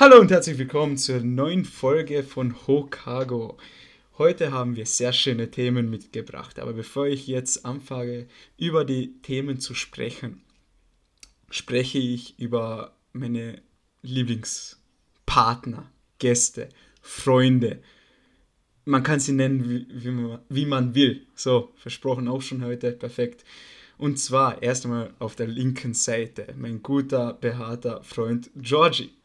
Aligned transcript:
Hallo 0.00 0.18
und 0.18 0.30
herzlich 0.30 0.56
willkommen 0.56 0.96
zur 0.96 1.20
neuen 1.20 1.66
Folge 1.66 2.22
von 2.22 2.66
Hokago. 2.66 3.58
Heute 4.16 4.50
haben 4.50 4.74
wir 4.74 4.86
sehr 4.86 5.12
schöne 5.12 5.50
Themen 5.50 5.90
mitgebracht, 5.90 6.58
aber 6.58 6.72
bevor 6.72 7.06
ich 7.06 7.26
jetzt 7.26 7.66
anfange, 7.66 8.26
über 8.56 8.86
die 8.86 9.20
Themen 9.20 9.60
zu 9.60 9.74
sprechen, 9.74 10.40
spreche 11.50 11.98
ich 11.98 12.38
über 12.38 12.96
meine 13.12 13.60
Lieblingspartner, 14.00 15.92
Gäste, 16.18 16.70
Freunde. 17.02 17.82
Man 18.86 19.02
kann 19.02 19.20
sie 19.20 19.32
nennen, 19.32 19.68
wie, 19.68 19.86
wie, 20.48 20.64
man, 20.64 20.94
will. 20.94 21.26
So, 21.34 21.72
versprochen 21.76 22.26
auch 22.26 22.40
schon 22.40 22.64
heute, 22.64 22.92
perfekt. 22.92 23.44
Und 23.98 24.18
zwar 24.18 24.62
erst 24.62 24.86
einmal 24.86 25.12
auf 25.18 25.36
der 25.36 25.48
linken 25.48 25.92
Seite 25.92 26.54
mein 26.56 26.82
guter, 26.82 27.34
behaarter 27.34 28.02
Freund 28.02 28.50
Georgie. 28.56 29.19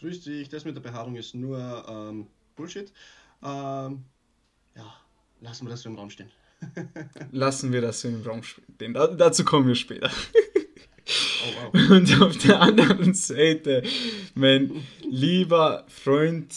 Grüß 0.00 0.22
dich, 0.22 0.48
das 0.48 0.64
mit 0.64 0.74
der 0.74 0.80
Behaarung 0.80 1.16
ist 1.16 1.34
nur 1.34 1.84
ähm, 1.86 2.26
Bullshit. 2.56 2.90
Ähm, 3.42 4.04
ja, 4.74 4.94
lassen 5.42 5.66
wir 5.66 5.70
das 5.70 5.82
so 5.82 5.90
im 5.90 5.96
Raum 5.96 6.08
stehen. 6.08 6.30
lassen 7.32 7.70
wir 7.72 7.82
das 7.82 8.00
so 8.00 8.08
im 8.08 8.22
Raum 8.22 8.42
stehen. 8.42 8.94
Da, 8.94 9.08
dazu 9.08 9.44
kommen 9.44 9.68
wir 9.68 9.74
später. 9.74 10.10
Oh, 11.44 11.72
wow. 11.72 11.90
Und 11.90 12.22
auf 12.22 12.38
der 12.38 12.60
anderen 12.62 13.12
Seite 13.12 13.82
mein 14.34 14.86
lieber 15.02 15.84
Freund, 15.88 16.54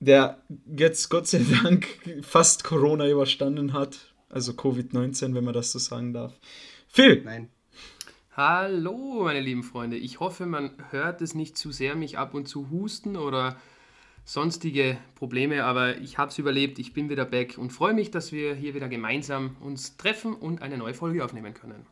der 0.00 0.42
jetzt 0.76 1.08
Gott 1.08 1.28
sei 1.28 1.44
Dank 1.62 1.86
fast 2.22 2.64
Corona 2.64 3.08
überstanden 3.08 3.74
hat. 3.74 3.98
Also 4.28 4.52
Covid-19, 4.52 5.34
wenn 5.34 5.44
man 5.44 5.54
das 5.54 5.70
so 5.70 5.78
sagen 5.78 6.12
darf. 6.12 6.32
Phil! 6.88 7.22
Nein. 7.22 7.48
Hallo, 8.34 9.24
meine 9.24 9.42
lieben 9.42 9.62
Freunde. 9.62 9.98
Ich 9.98 10.18
hoffe, 10.18 10.46
man 10.46 10.70
hört 10.88 11.20
es 11.20 11.34
nicht 11.34 11.58
zu 11.58 11.70
sehr, 11.70 11.94
mich 11.94 12.16
ab 12.16 12.32
und 12.32 12.48
zu 12.48 12.70
husten 12.70 13.14
oder 13.18 13.58
sonstige 14.24 14.96
Probleme, 15.16 15.64
aber 15.64 15.98
ich 15.98 16.16
habe 16.16 16.30
es 16.30 16.38
überlebt. 16.38 16.78
Ich 16.78 16.94
bin 16.94 17.10
wieder 17.10 17.26
back 17.26 17.58
und 17.58 17.74
freue 17.74 17.92
mich, 17.92 18.10
dass 18.10 18.32
wir 18.32 18.54
hier 18.54 18.74
wieder 18.74 18.88
gemeinsam 18.88 19.56
uns 19.60 19.98
treffen 19.98 20.32
und 20.32 20.62
eine 20.62 20.78
neue 20.78 20.94
Folge 20.94 21.22
aufnehmen 21.22 21.52
können. 21.52 21.84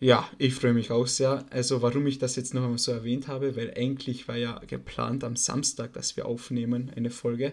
Ja, 0.00 0.26
ich 0.38 0.54
freue 0.54 0.72
mich 0.72 0.90
auch 0.90 1.06
sehr. 1.06 1.44
Also, 1.50 1.82
warum 1.82 2.06
ich 2.06 2.18
das 2.18 2.34
jetzt 2.36 2.54
noch 2.54 2.62
einmal 2.62 2.78
so 2.78 2.90
erwähnt 2.90 3.28
habe, 3.28 3.54
weil 3.54 3.74
eigentlich 3.76 4.28
war 4.28 4.36
ja 4.38 4.58
geplant 4.66 5.22
am 5.22 5.36
Samstag, 5.36 5.92
dass 5.92 6.16
wir 6.16 6.24
aufnehmen 6.24 6.90
eine 6.96 7.10
Folge. 7.10 7.52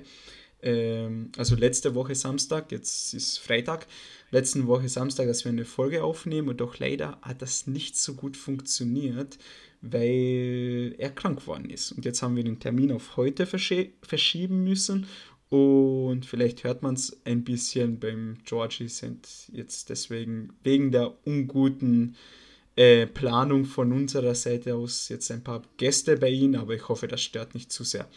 Ähm, 0.61 1.31
also 1.37 1.55
letzte 1.55 1.95
Woche 1.95 2.15
Samstag, 2.15 2.71
jetzt 2.71 3.13
ist 3.13 3.37
Freitag 3.39 3.87
letzten 4.31 4.67
Woche 4.67 4.89
Samstag, 4.89 5.27
dass 5.27 5.45
wir 5.45 5.51
eine 5.51 5.65
Folge 5.65 6.03
aufnehmen 6.03 6.49
und 6.49 6.61
doch 6.61 6.79
leider 6.79 7.17
hat 7.21 7.41
das 7.41 7.67
nicht 7.67 7.97
so 7.97 8.13
gut 8.13 8.37
funktioniert, 8.37 9.37
weil 9.81 10.95
er 10.97 11.09
krank 11.11 11.39
geworden 11.39 11.69
ist. 11.69 11.91
Und 11.93 12.05
jetzt 12.05 12.21
haben 12.21 12.35
wir 12.35 12.43
den 12.43 12.59
Termin 12.59 12.91
auf 12.91 13.15
heute 13.15 13.45
verschieben 13.45 14.63
müssen 14.63 15.07
und 15.49 16.27
vielleicht 16.27 16.63
hört 16.63 16.83
man 16.83 16.93
es 16.93 17.19
ein 17.25 17.43
bisschen 17.43 17.99
beim 17.99 18.37
Georgie 18.45 18.87
sind 18.87 19.27
jetzt 19.51 19.89
deswegen 19.89 20.53
wegen 20.63 20.91
der 20.91 21.15
unguten 21.25 22.15
äh, 22.75 23.07
Planung 23.07 23.65
von 23.65 23.91
unserer 23.91 24.35
Seite 24.35 24.75
aus 24.75 25.09
jetzt 25.09 25.31
ein 25.31 25.43
paar 25.43 25.63
Gäste 25.77 26.17
bei 26.17 26.29
ihm, 26.29 26.53
aber 26.55 26.75
ich 26.75 26.87
hoffe, 26.87 27.07
das 27.07 27.21
stört 27.21 27.55
nicht 27.55 27.71
zu 27.71 27.83
sehr. 27.83 28.07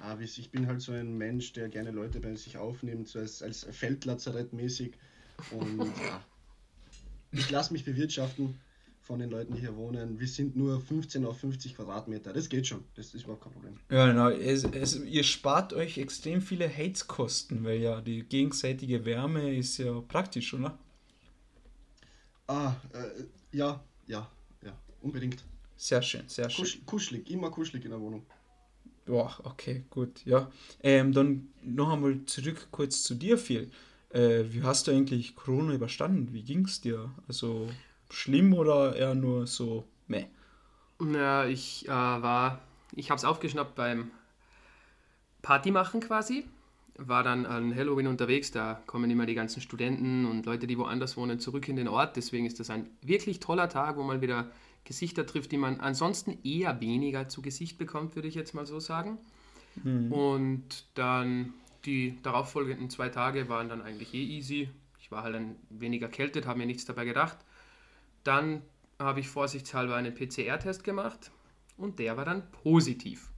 Ja, 0.00 0.18
ich 0.20 0.50
bin 0.50 0.66
halt 0.66 0.80
so 0.80 0.92
ein 0.92 1.16
Mensch, 1.16 1.52
der 1.52 1.68
gerne 1.68 1.90
Leute 1.90 2.20
bei 2.20 2.34
sich 2.34 2.56
aufnimmt, 2.56 3.08
so 3.08 3.18
als, 3.18 3.42
als 3.42 3.66
Feldlazarett 3.70 4.52
mäßig. 4.52 4.92
Und 5.50 5.78
ja, 6.02 6.22
ich 7.32 7.50
lasse 7.50 7.72
mich 7.72 7.84
bewirtschaften 7.84 8.58
von 9.08 9.18
den 9.18 9.30
Leuten, 9.30 9.54
die 9.54 9.60
hier 9.60 9.74
wohnen. 9.76 10.20
Wir 10.20 10.28
sind 10.28 10.54
nur 10.54 10.80
15 10.80 11.24
auf 11.24 11.38
50 11.40 11.76
Quadratmeter. 11.76 12.32
Das 12.32 12.48
geht 12.48 12.66
schon. 12.66 12.84
Das 12.94 13.14
ist 13.14 13.22
überhaupt 13.22 13.42
kein 13.42 13.52
Problem. 13.52 13.78
Ja, 13.90 14.06
genau. 14.06 14.28
Es, 14.28 14.64
es, 14.64 15.02
ihr 15.02 15.24
spart 15.24 15.72
euch 15.72 15.96
extrem 15.98 16.42
viele 16.42 16.68
Heizkosten, 16.68 17.64
weil 17.64 17.80
ja 17.80 18.00
die 18.00 18.22
gegenseitige 18.22 19.04
Wärme 19.04 19.56
ist 19.56 19.78
ja 19.78 20.00
praktisch, 20.02 20.52
oder? 20.52 20.78
Ah, 22.46 22.74
äh, 22.92 23.56
ja, 23.56 23.82
ja, 24.06 24.30
ja, 24.62 24.78
unbedingt. 25.00 25.42
Sehr 25.76 26.02
schön, 26.02 26.28
sehr 26.28 26.50
schön. 26.50 26.64
Kusch, 26.64 26.78
kuschelig, 26.84 27.30
immer 27.30 27.50
kuschelig 27.50 27.84
in 27.84 27.90
der 27.90 28.00
Wohnung. 28.00 28.26
Boah, 29.08 29.34
okay, 29.44 29.84
gut, 29.88 30.22
ja. 30.26 30.50
Ähm, 30.82 31.14
dann 31.14 31.48
noch 31.62 31.90
einmal 31.90 32.26
zurück 32.26 32.68
kurz 32.70 33.02
zu 33.02 33.14
dir, 33.14 33.38
Phil. 33.38 33.70
Äh, 34.10 34.44
wie 34.50 34.62
hast 34.62 34.86
du 34.86 34.90
eigentlich 34.90 35.34
Corona 35.34 35.72
überstanden? 35.72 36.34
Wie 36.34 36.42
ging 36.42 36.66
es 36.66 36.82
dir? 36.82 37.10
Also 37.26 37.70
schlimm 38.10 38.52
oder 38.52 38.94
eher 38.94 39.14
nur 39.14 39.46
so 39.46 39.84
meh? 40.08 40.26
Ja, 41.00 41.46
ich 41.46 41.86
äh, 41.86 41.90
war, 41.90 42.60
ich 42.94 43.10
habe 43.10 43.16
es 43.16 43.24
aufgeschnappt 43.24 43.76
beim 43.76 44.10
Party 45.40 45.70
machen 45.70 46.00
quasi. 46.00 46.44
War 46.96 47.22
dann 47.22 47.46
an 47.46 47.74
Halloween 47.74 48.08
unterwegs, 48.08 48.50
da 48.50 48.82
kommen 48.84 49.10
immer 49.10 49.24
die 49.24 49.34
ganzen 49.34 49.62
Studenten 49.62 50.26
und 50.26 50.44
Leute, 50.44 50.66
die 50.66 50.76
woanders 50.76 51.16
wohnen, 51.16 51.40
zurück 51.40 51.66
in 51.68 51.76
den 51.76 51.88
Ort. 51.88 52.16
Deswegen 52.16 52.44
ist 52.44 52.60
das 52.60 52.68
ein 52.68 52.90
wirklich 53.00 53.40
toller 53.40 53.70
Tag, 53.70 53.96
wo 53.96 54.02
man 54.02 54.20
wieder 54.20 54.50
Gesichter 54.88 55.26
trifft, 55.26 55.52
die 55.52 55.58
man 55.58 55.80
ansonsten 55.80 56.38
eher 56.44 56.80
weniger 56.80 57.28
zu 57.28 57.42
Gesicht 57.42 57.76
bekommt, 57.76 58.16
würde 58.16 58.26
ich 58.26 58.34
jetzt 58.34 58.54
mal 58.54 58.64
so 58.64 58.80
sagen. 58.80 59.18
Mhm. 59.84 60.10
Und 60.10 60.86
dann 60.94 61.52
die 61.84 62.18
darauffolgenden 62.22 62.88
zwei 62.88 63.10
Tage 63.10 63.50
waren 63.50 63.68
dann 63.68 63.82
eigentlich 63.82 64.14
eh 64.14 64.24
easy. 64.24 64.70
Ich 64.98 65.12
war 65.12 65.24
halt 65.24 65.36
ein 65.36 65.56
wenig 65.68 66.00
erkältet, 66.00 66.46
habe 66.46 66.60
mir 66.60 66.66
nichts 66.66 66.86
dabei 66.86 67.04
gedacht. 67.04 67.36
Dann 68.24 68.62
habe 68.98 69.20
ich 69.20 69.28
vorsichtshalber 69.28 69.94
einen 69.94 70.14
PCR-Test 70.14 70.84
gemacht 70.84 71.32
und 71.76 71.98
der 71.98 72.16
war 72.16 72.24
dann 72.24 72.50
positiv. 72.50 73.30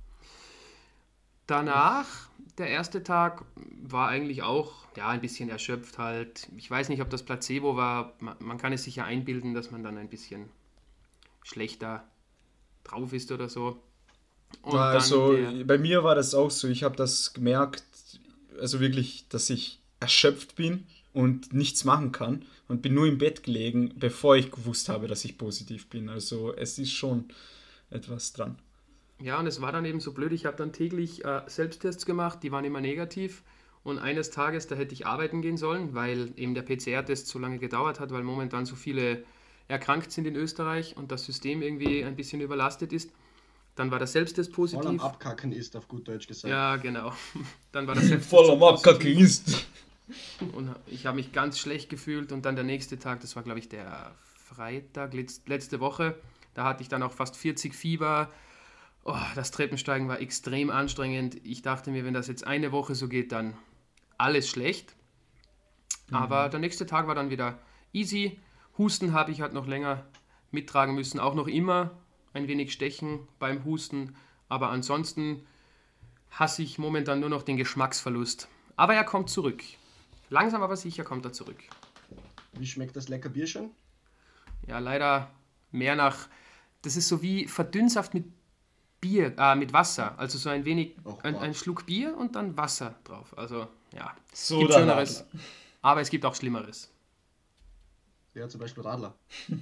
Danach, 1.48 2.30
der 2.58 2.68
erste 2.68 3.02
Tag, 3.02 3.44
war 3.82 4.08
eigentlich 4.08 4.44
auch 4.44 4.86
ja, 4.96 5.08
ein 5.08 5.20
bisschen 5.20 5.48
erschöpft 5.48 5.98
halt. 5.98 6.48
Ich 6.56 6.70
weiß 6.70 6.90
nicht, 6.90 7.02
ob 7.02 7.10
das 7.10 7.24
Placebo 7.24 7.76
war. 7.76 8.14
Man 8.20 8.56
kann 8.56 8.72
es 8.72 8.84
sich 8.84 8.96
ja 8.96 9.04
einbilden, 9.04 9.52
dass 9.52 9.72
man 9.72 9.82
dann 9.82 9.98
ein 9.98 10.08
bisschen 10.08 10.48
schlechter 11.42 12.04
drauf 12.84 13.12
ist 13.12 13.32
oder 13.32 13.48
so. 13.48 13.82
Und 14.62 14.78
also 14.78 15.36
bei 15.64 15.78
mir 15.78 16.02
war 16.04 16.14
das 16.14 16.34
auch 16.34 16.50
so. 16.50 16.68
Ich 16.68 16.82
habe 16.82 16.96
das 16.96 17.32
gemerkt, 17.32 17.84
also 18.58 18.80
wirklich, 18.80 19.26
dass 19.28 19.48
ich 19.50 19.78
erschöpft 20.00 20.56
bin 20.56 20.86
und 21.12 21.52
nichts 21.52 21.84
machen 21.84 22.12
kann 22.12 22.44
und 22.68 22.82
bin 22.82 22.94
nur 22.94 23.06
im 23.06 23.18
Bett 23.18 23.42
gelegen, 23.42 23.94
bevor 23.96 24.36
ich 24.36 24.50
gewusst 24.50 24.88
habe, 24.88 25.06
dass 25.06 25.24
ich 25.24 25.38
positiv 25.38 25.88
bin. 25.88 26.08
Also 26.08 26.54
es 26.54 26.78
ist 26.78 26.92
schon 26.92 27.26
etwas 27.90 28.32
dran. 28.32 28.58
Ja, 29.20 29.38
und 29.38 29.46
es 29.46 29.60
war 29.60 29.72
dann 29.72 29.84
eben 29.84 30.00
so 30.00 30.12
blöd, 30.12 30.32
ich 30.32 30.46
habe 30.46 30.56
dann 30.56 30.72
täglich 30.72 31.24
äh, 31.24 31.42
Selbsttests 31.46 32.06
gemacht, 32.06 32.42
die 32.42 32.52
waren 32.52 32.64
immer 32.64 32.80
negativ. 32.80 33.42
Und 33.82 33.98
eines 33.98 34.30
Tages, 34.30 34.66
da 34.66 34.74
hätte 34.74 34.94
ich 34.94 35.06
arbeiten 35.06 35.42
gehen 35.42 35.56
sollen, 35.56 35.94
weil 35.94 36.32
eben 36.36 36.54
der 36.54 36.62
PCR-Test 36.62 37.26
so 37.26 37.38
lange 37.38 37.58
gedauert 37.58 38.00
hat, 38.00 38.12
weil 38.12 38.22
momentan 38.22 38.66
so 38.66 38.76
viele 38.76 39.24
erkrankt 39.70 40.10
sind 40.10 40.26
in 40.26 40.36
Österreich 40.36 40.96
und 40.96 41.12
das 41.12 41.24
System 41.24 41.62
irgendwie 41.62 42.04
ein 42.04 42.16
bisschen 42.16 42.40
überlastet 42.40 42.92
ist. 42.92 43.10
Dann 43.76 43.90
war 43.90 43.98
der 43.98 44.08
Selbsttest 44.08 44.52
positiv. 44.52 44.82
Voll 44.82 44.98
am 44.98 45.00
Abkacken 45.00 45.52
ist, 45.52 45.76
auf 45.76 45.86
gut 45.88 46.08
Deutsch 46.08 46.26
gesagt. 46.26 46.50
Ja, 46.50 46.76
genau. 46.76 47.12
Dann 47.72 47.86
war 47.86 47.94
der 47.94 48.02
Selbsttest 48.02 48.30
Voll 48.30 48.50
am 48.50 48.62
Abkacken 48.62 49.16
ist. 49.16 49.66
Und 50.52 50.74
ich 50.88 51.06
habe 51.06 51.16
mich 51.16 51.32
ganz 51.32 51.58
schlecht 51.58 51.88
gefühlt. 51.88 52.32
Und 52.32 52.44
dann 52.44 52.56
der 52.56 52.64
nächste 52.64 52.98
Tag, 52.98 53.20
das 53.20 53.36
war 53.36 53.44
glaube 53.44 53.60
ich 53.60 53.68
der 53.68 54.12
Freitag, 54.34 55.14
letzte 55.14 55.78
Woche, 55.78 56.16
da 56.54 56.64
hatte 56.64 56.82
ich 56.82 56.88
dann 56.88 57.04
auch 57.04 57.12
fast 57.12 57.36
40 57.36 57.72
Fieber. 57.72 58.28
Oh, 59.04 59.14
das 59.36 59.52
Treppensteigen 59.52 60.08
war 60.08 60.20
extrem 60.20 60.68
anstrengend. 60.68 61.36
Ich 61.44 61.62
dachte 61.62 61.92
mir, 61.92 62.04
wenn 62.04 62.12
das 62.12 62.26
jetzt 62.26 62.44
eine 62.44 62.72
Woche 62.72 62.96
so 62.96 63.06
geht, 63.06 63.30
dann 63.30 63.56
alles 64.18 64.48
schlecht. 64.48 64.96
Mhm. 66.08 66.16
Aber 66.16 66.48
der 66.48 66.58
nächste 66.58 66.86
Tag 66.86 67.06
war 67.06 67.14
dann 67.14 67.30
wieder 67.30 67.60
easy. 67.92 68.36
Husten 68.78 69.12
habe 69.12 69.32
ich 69.32 69.40
halt 69.40 69.52
noch 69.52 69.66
länger 69.66 70.04
mittragen 70.50 70.94
müssen, 70.94 71.20
auch 71.20 71.34
noch 71.34 71.46
immer 71.46 71.90
ein 72.32 72.48
wenig 72.48 72.72
Stechen 72.72 73.28
beim 73.38 73.64
Husten, 73.64 74.14
aber 74.48 74.70
ansonsten 74.70 75.46
hasse 76.30 76.62
ich 76.62 76.78
momentan 76.78 77.20
nur 77.20 77.28
noch 77.28 77.42
den 77.42 77.56
Geschmacksverlust. 77.56 78.48
Aber 78.76 78.94
er 78.94 79.04
kommt 79.04 79.30
zurück. 79.30 79.62
Langsam 80.28 80.62
aber 80.62 80.76
sicher 80.76 81.04
kommt 81.04 81.24
er 81.24 81.32
zurück. 81.32 81.58
Wie 82.52 82.66
schmeckt 82.66 82.96
das 82.96 83.08
lecker 83.08 83.28
Bier 83.28 83.46
schon? 83.46 83.70
Ja, 84.66 84.78
leider 84.78 85.30
mehr 85.72 85.96
nach. 85.96 86.28
Das 86.82 86.96
ist 86.96 87.08
so 87.08 87.22
wie 87.22 87.46
Verdünnsaft 87.46 88.14
mit 88.14 88.24
Bier, 89.00 89.34
äh, 89.38 89.56
mit 89.56 89.72
Wasser. 89.72 90.18
Also 90.18 90.38
so 90.38 90.48
ein 90.50 90.64
wenig, 90.64 90.96
Och, 91.04 91.22
ein, 91.24 91.36
ein, 91.36 91.54
Schluck 91.54 91.86
Bier 91.86 92.16
und 92.16 92.36
dann 92.36 92.56
Wasser 92.56 92.94
drauf. 93.04 93.36
Also 93.36 93.68
ja, 93.94 94.14
so 94.32 94.60
gibt 94.60 94.74
Schöneres. 94.74 95.24
Aber 95.82 96.00
es 96.00 96.10
gibt 96.10 96.24
auch 96.24 96.34
Schlimmeres. 96.34 96.92
Ja, 98.34 98.48
zum 98.48 98.60
Beispiel 98.60 98.82
Radler. 98.82 99.14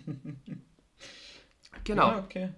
Genau. 1.84 2.08
Ja, 2.08 2.18
okay. 2.18 2.48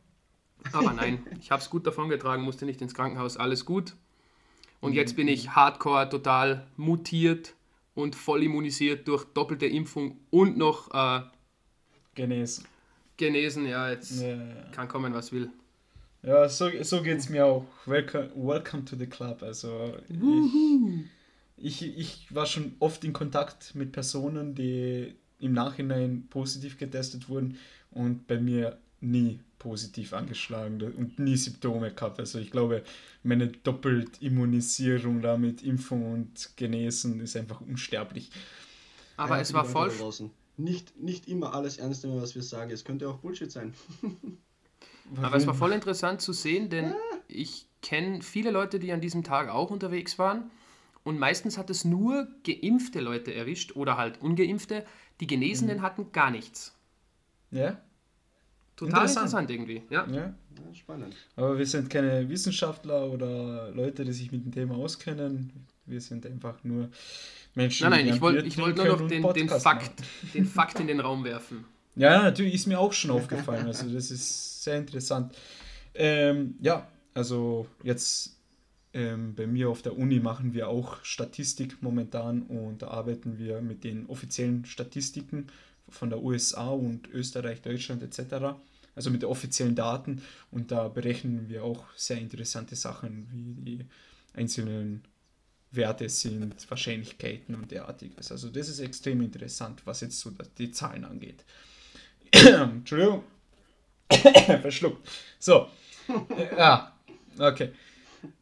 Aber 0.72 0.92
nein, 0.92 1.24
ich 1.40 1.50
habe 1.50 1.62
es 1.62 1.70
gut 1.70 1.86
davon 1.86 2.08
getragen, 2.08 2.42
musste 2.42 2.64
nicht 2.64 2.80
ins 2.80 2.94
Krankenhaus, 2.94 3.36
alles 3.36 3.64
gut. 3.64 3.94
Und 4.80 4.94
jetzt 4.94 5.16
bin 5.16 5.28
ich 5.28 5.50
hardcore 5.50 6.08
total 6.08 6.66
mutiert 6.76 7.54
und 7.94 8.14
voll 8.14 8.42
immunisiert 8.42 9.06
durch 9.08 9.24
doppelte 9.24 9.66
Impfung 9.66 10.18
und 10.30 10.56
noch 10.56 10.92
äh, 10.94 11.22
genesen. 12.14 12.64
Genesen, 13.16 13.66
ja, 13.66 13.90
jetzt 13.90 14.20
ja, 14.20 14.28
ja. 14.28 14.54
kann 14.72 14.88
kommen, 14.88 15.12
was 15.12 15.32
will. 15.32 15.50
Ja, 16.22 16.48
so, 16.48 16.70
so 16.82 17.02
geht 17.02 17.18
es 17.18 17.28
mir 17.28 17.46
auch. 17.46 17.66
Welcome, 17.86 18.30
welcome 18.34 18.84
to 18.84 18.96
the 18.96 19.06
club. 19.06 19.42
Also 19.42 19.94
ich, 21.56 21.82
ich, 21.82 21.98
ich 21.98 22.34
war 22.34 22.46
schon 22.46 22.76
oft 22.78 23.04
in 23.04 23.12
Kontakt 23.12 23.74
mit 23.74 23.92
Personen, 23.92 24.54
die 24.54 25.14
im 25.40 25.52
Nachhinein 25.52 26.26
positiv 26.31 26.78
getestet 26.78 27.28
wurden 27.28 27.56
und 27.90 28.26
bei 28.26 28.38
mir 28.38 28.78
nie 29.00 29.40
positiv 29.58 30.12
angeschlagen 30.12 30.82
und 30.82 31.19
nie 31.19 31.37
Symptome 31.37 31.92
gehabt. 31.92 32.19
Also 32.19 32.38
ich 32.38 32.50
glaube, 32.50 32.82
meine 33.22 33.48
Doppeltimmunisierung 33.48 35.22
da 35.22 35.37
mit 35.37 35.62
Impfung 35.62 36.12
und 36.12 36.56
Genesen 36.56 37.20
ist 37.20 37.37
einfach 37.37 37.60
unsterblich. 37.60 38.31
Aber 39.16 39.37
ja, 39.37 39.42
es 39.42 39.52
war 39.52 39.64
voll. 39.64 39.92
Nicht, 40.56 40.98
nicht 40.98 41.28
immer 41.28 41.54
alles 41.54 41.78
ernst 41.78 42.04
nehmen, 42.04 42.20
was 42.20 42.34
wir 42.34 42.42
sagen. 42.42 42.70
Es 42.70 42.84
könnte 42.84 43.08
auch 43.08 43.19
Bullshit 43.19 43.50
sein. 43.50 43.75
Aber 45.16 45.37
es 45.37 45.46
war 45.46 45.54
voll 45.54 45.72
interessant 45.72 46.20
zu 46.20 46.32
sehen, 46.32 46.69
denn 46.69 46.90
ja. 46.90 46.96
ich 47.28 47.66
kenne 47.82 48.22
viele 48.22 48.50
Leute, 48.50 48.78
die 48.78 48.92
an 48.92 49.00
diesem 49.00 49.25
Tag 49.25 49.48
auch 49.48 49.70
unterwegs 49.70 50.19
waren. 50.19 50.50
Und 51.05 51.19
meistens 51.19 51.56
hat 51.56 51.70
es 51.70 51.85
nur 51.85 52.29
geimpfte 52.44 53.00
Leute 53.00 53.35
erwischt 53.35 53.75
oder 53.76 53.97
halt 53.97 54.20
ungeimpfte. 54.20 54.85
Die 55.20 55.26
Genesenen 55.26 55.79
mhm. 55.79 55.82
hatten 55.82 56.12
gar 56.12 56.31
nichts. 56.31 56.75
Ja. 57.50 57.81
Total 58.76 59.02
interessant, 59.02 59.26
interessant 59.26 59.50
irgendwie. 59.50 59.82
Ja. 59.91 60.06
ja. 60.06 60.17
ja. 60.17 60.35
Spannend. 60.75 61.14
Aber 61.37 61.58
wir 61.58 61.67
sind 61.67 61.91
keine 61.91 62.29
Wissenschaftler 62.29 63.11
oder 63.11 63.70
Leute, 63.73 64.05
die 64.05 64.12
sich 64.12 64.31
mit 64.31 64.44
dem 64.44 64.52
Thema 64.52 64.76
auskennen. 64.76 65.52
Wir 65.87 66.00
sind 66.00 66.25
einfach 66.26 66.62
nur 66.64 66.88
Menschen. 67.55 67.91
Nein, 67.91 68.06
nein, 68.06 68.14
ich 68.14 68.20
wollte 68.20 68.56
wollt 68.58 68.76
nur 68.76 68.87
noch 68.87 69.08
den, 69.08 69.23
den, 69.32 69.49
Fakt, 69.49 69.93
den 70.35 70.47
Fakt 70.47 70.81
in 70.81 70.87
den 70.87 71.00
Raum 71.00 71.25
werfen. 71.25 71.64
Ja, 71.97 72.23
natürlich 72.23 72.55
ist 72.55 72.67
mir 72.67 72.79
auch 72.79 72.93
schon 72.93 73.11
aufgefallen. 73.11 73.67
Also 73.67 73.93
das 73.93 74.11
ist 74.11 74.62
sehr 74.62 74.79
interessant. 74.79 75.35
Ähm, 75.94 76.55
ja, 76.61 76.88
also 77.14 77.67
jetzt 77.82 78.39
ähm, 78.92 79.34
bei 79.34 79.46
mir 79.46 79.70
auf 79.70 79.82
der 79.82 79.96
Uni 79.96 80.20
machen 80.20 80.54
wir 80.54 80.69
auch 80.69 81.02
Statistik 81.04 81.82
momentan 81.82 82.42
und 82.42 82.82
da 82.82 82.88
arbeiten 82.88 83.38
wir 83.38 83.60
mit 83.60 83.84
den 83.84 84.06
offiziellen 84.06 84.64
Statistiken 84.64 85.46
von 85.88 86.10
der 86.10 86.22
USA 86.22 86.69
und 86.69 87.08
Österreich, 87.08 87.62
Deutschland 87.62 88.02
etc 88.02 88.54
also 88.94 89.10
mit 89.10 89.22
den 89.22 89.31
offiziellen 89.31 89.75
Daten. 89.75 90.22
Und 90.50 90.70
da 90.70 90.88
berechnen 90.88 91.48
wir 91.48 91.64
auch 91.64 91.84
sehr 91.96 92.19
interessante 92.19 92.76
Sachen, 92.76 93.28
wie 93.32 93.54
die 93.54 93.87
einzelnen 94.34 95.04
Werte 95.70 96.08
sind, 96.08 96.69
Wahrscheinlichkeiten 96.69 97.54
und 97.54 97.70
derartiges. 97.70 98.32
Also 98.32 98.50
das 98.50 98.69
ist 98.69 98.81
extrem 98.81 99.22
interessant, 99.22 99.82
was 99.84 100.00
jetzt 100.00 100.20
so 100.20 100.32
die 100.58 100.72
Zahlen 100.72 101.04
angeht. 101.04 101.44
Entschuldigung. 102.32 103.25
Verschluckt. 104.10 105.08
So. 105.38 105.69
ja, 106.56 106.94
okay. 107.38 107.70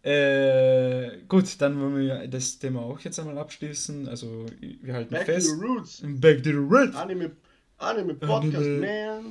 Äh, 0.03 1.19
gut, 1.29 1.61
dann 1.61 1.81
wollen 1.81 1.99
wir 1.99 2.29
das 2.29 2.59
Thema 2.59 2.81
auch 2.81 3.01
jetzt 3.01 3.19
einmal 3.19 3.39
abschließen. 3.39 4.09
Also 4.09 4.47
wir 4.61 4.95
halten 4.95 5.11
Back 5.11 5.27
fest. 5.27 5.49
To 5.49 5.55
the 5.57 5.61
roots. 5.61 6.03
Back 6.03 6.43
to 6.43 6.51
the 6.51 6.57
roots. 6.57 6.97
Anime, 6.97 7.33
Anime 7.79 8.15
Podcast, 8.15 8.57
Anime. 8.57 9.23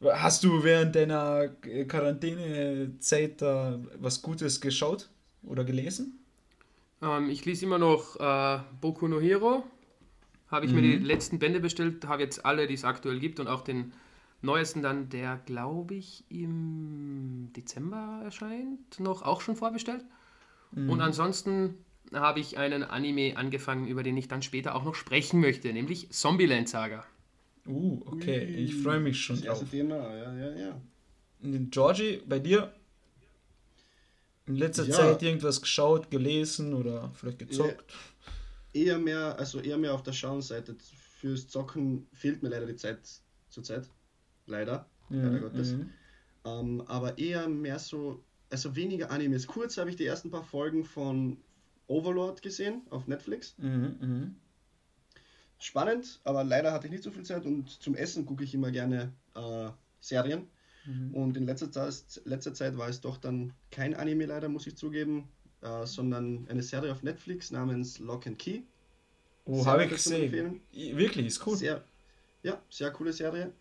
man. 0.00 0.22
Hast 0.22 0.44
du 0.44 0.62
während 0.62 0.94
deiner 0.94 1.48
Quarantänezeit 1.88 3.42
da 3.42 3.80
was 3.98 4.22
Gutes 4.22 4.60
geschaut 4.60 5.08
oder 5.42 5.64
gelesen? 5.64 6.20
Ähm, 7.02 7.30
ich 7.30 7.44
lese 7.44 7.64
immer 7.64 7.78
noch 7.78 8.16
äh, 8.20 8.60
Boku 8.80 9.08
no 9.08 9.20
Hero. 9.20 9.64
Habe 10.48 10.66
ich 10.66 10.72
mhm. 10.72 10.80
mir 10.80 10.82
die 10.82 10.98
mhm. 10.98 11.04
letzten 11.04 11.38
Bände 11.38 11.60
bestellt, 11.60 12.06
habe 12.06 12.22
jetzt 12.22 12.44
alle, 12.44 12.66
die 12.66 12.74
es 12.74 12.84
aktuell 12.84 13.18
gibt 13.18 13.40
und 13.40 13.48
auch 13.48 13.62
den 13.62 13.92
neuesten 14.40 14.82
dann, 14.82 15.08
der 15.08 15.40
glaube 15.46 15.94
ich 15.94 16.24
im 16.28 17.50
Dezember 17.56 18.20
erscheint, 18.24 19.00
noch 19.00 19.22
auch 19.22 19.40
schon 19.40 19.56
vorbestellt. 19.56 20.04
Mhm. 20.72 20.90
Und 20.90 21.00
ansonsten 21.00 21.74
habe 22.12 22.40
ich 22.40 22.58
einen 22.58 22.84
Anime 22.84 23.36
angefangen, 23.36 23.86
über 23.86 24.02
den 24.02 24.16
ich 24.16 24.28
dann 24.28 24.42
später 24.42 24.74
auch 24.74 24.84
noch 24.84 24.94
sprechen 24.94 25.40
möchte, 25.40 25.72
nämlich 25.72 26.10
Zombieland 26.10 26.68
Saga. 26.68 27.04
Uh, 27.66 28.00
okay. 28.06 28.46
Ui. 28.46 28.64
Ich 28.64 28.74
freue 28.76 29.00
mich 29.00 29.20
schon 29.20 29.36
das 29.36 29.44
erste 29.44 29.64
drauf. 29.64 29.72
Thema, 29.72 30.16
ja, 30.16 30.34
ja, 30.34 30.56
ja. 30.56 30.80
Georgie, 31.70 32.22
bei 32.26 32.38
dir? 32.38 32.72
In 34.46 34.56
letzter 34.56 34.84
ja. 34.84 34.94
Zeit 34.94 35.22
irgendwas 35.22 35.60
geschaut, 35.60 36.10
gelesen 36.10 36.72
oder 36.72 37.10
vielleicht 37.14 37.40
gezockt? 37.40 37.92
Eher 38.72 38.98
mehr, 38.98 39.38
also 39.38 39.60
eher 39.60 39.76
mehr 39.76 39.92
auf 39.92 40.02
der 40.02 40.12
Schauenseite. 40.12 40.76
Fürs 41.18 41.48
Zocken 41.48 42.06
fehlt 42.12 42.42
mir 42.42 42.48
leider 42.48 42.66
die 42.66 42.76
Zeit 42.76 42.98
zurzeit. 43.50 43.88
Leider. 44.48 44.86
Mhm. 45.08 45.22
Leider 45.22 45.40
Gottes. 45.40 45.72
Mhm. 45.72 45.90
Ähm, 46.44 46.82
aber 46.86 47.18
eher 47.18 47.48
mehr 47.48 47.78
so, 47.78 48.22
also 48.50 48.74
weniger 48.74 49.10
Animes. 49.10 49.46
Kurz 49.46 49.76
habe 49.78 49.90
ich 49.90 49.96
die 49.96 50.06
ersten 50.06 50.30
paar 50.30 50.44
Folgen 50.44 50.84
von 50.84 51.38
Overlord 51.86 52.42
gesehen 52.42 52.82
auf 52.90 53.06
Netflix. 53.06 53.54
Mhm, 53.58 53.96
mh 54.00 54.30
spannend, 55.58 56.20
aber 56.24 56.44
leider 56.44 56.72
hatte 56.72 56.86
ich 56.86 56.92
nicht 56.92 57.02
so 57.02 57.10
viel 57.10 57.24
Zeit 57.24 57.44
und 57.44 57.68
zum 57.82 57.94
Essen 57.94 58.24
gucke 58.24 58.44
ich 58.44 58.54
immer 58.54 58.70
gerne 58.70 59.12
äh, 59.34 59.70
Serien. 60.00 60.48
Mhm. 60.86 61.14
Und 61.14 61.36
in 61.36 61.44
letzter 61.44 61.70
Zeit, 61.70 62.20
letzter 62.24 62.54
Zeit 62.54 62.78
war 62.78 62.88
es 62.88 63.00
doch 63.00 63.18
dann 63.18 63.52
kein 63.70 63.94
Anime 63.94 64.26
leider, 64.26 64.48
muss 64.48 64.66
ich 64.66 64.76
zugeben, 64.76 65.28
äh, 65.60 65.84
sondern 65.84 66.46
eine 66.48 66.62
Serie 66.62 66.92
auf 66.92 67.02
Netflix 67.02 67.50
namens 67.50 67.98
Lock 67.98 68.26
and 68.26 68.38
Key. 68.38 68.62
Oh, 69.44 69.64
habe 69.66 69.84
ich 69.84 69.90
gesehen. 69.90 70.60
Wirklich, 70.72 71.26
ist 71.26 71.46
cool. 71.46 71.56
Sehr, 71.56 71.84
ja, 72.42 72.62
sehr 72.70 72.90
coole 72.92 73.12
Serie. 73.12 73.52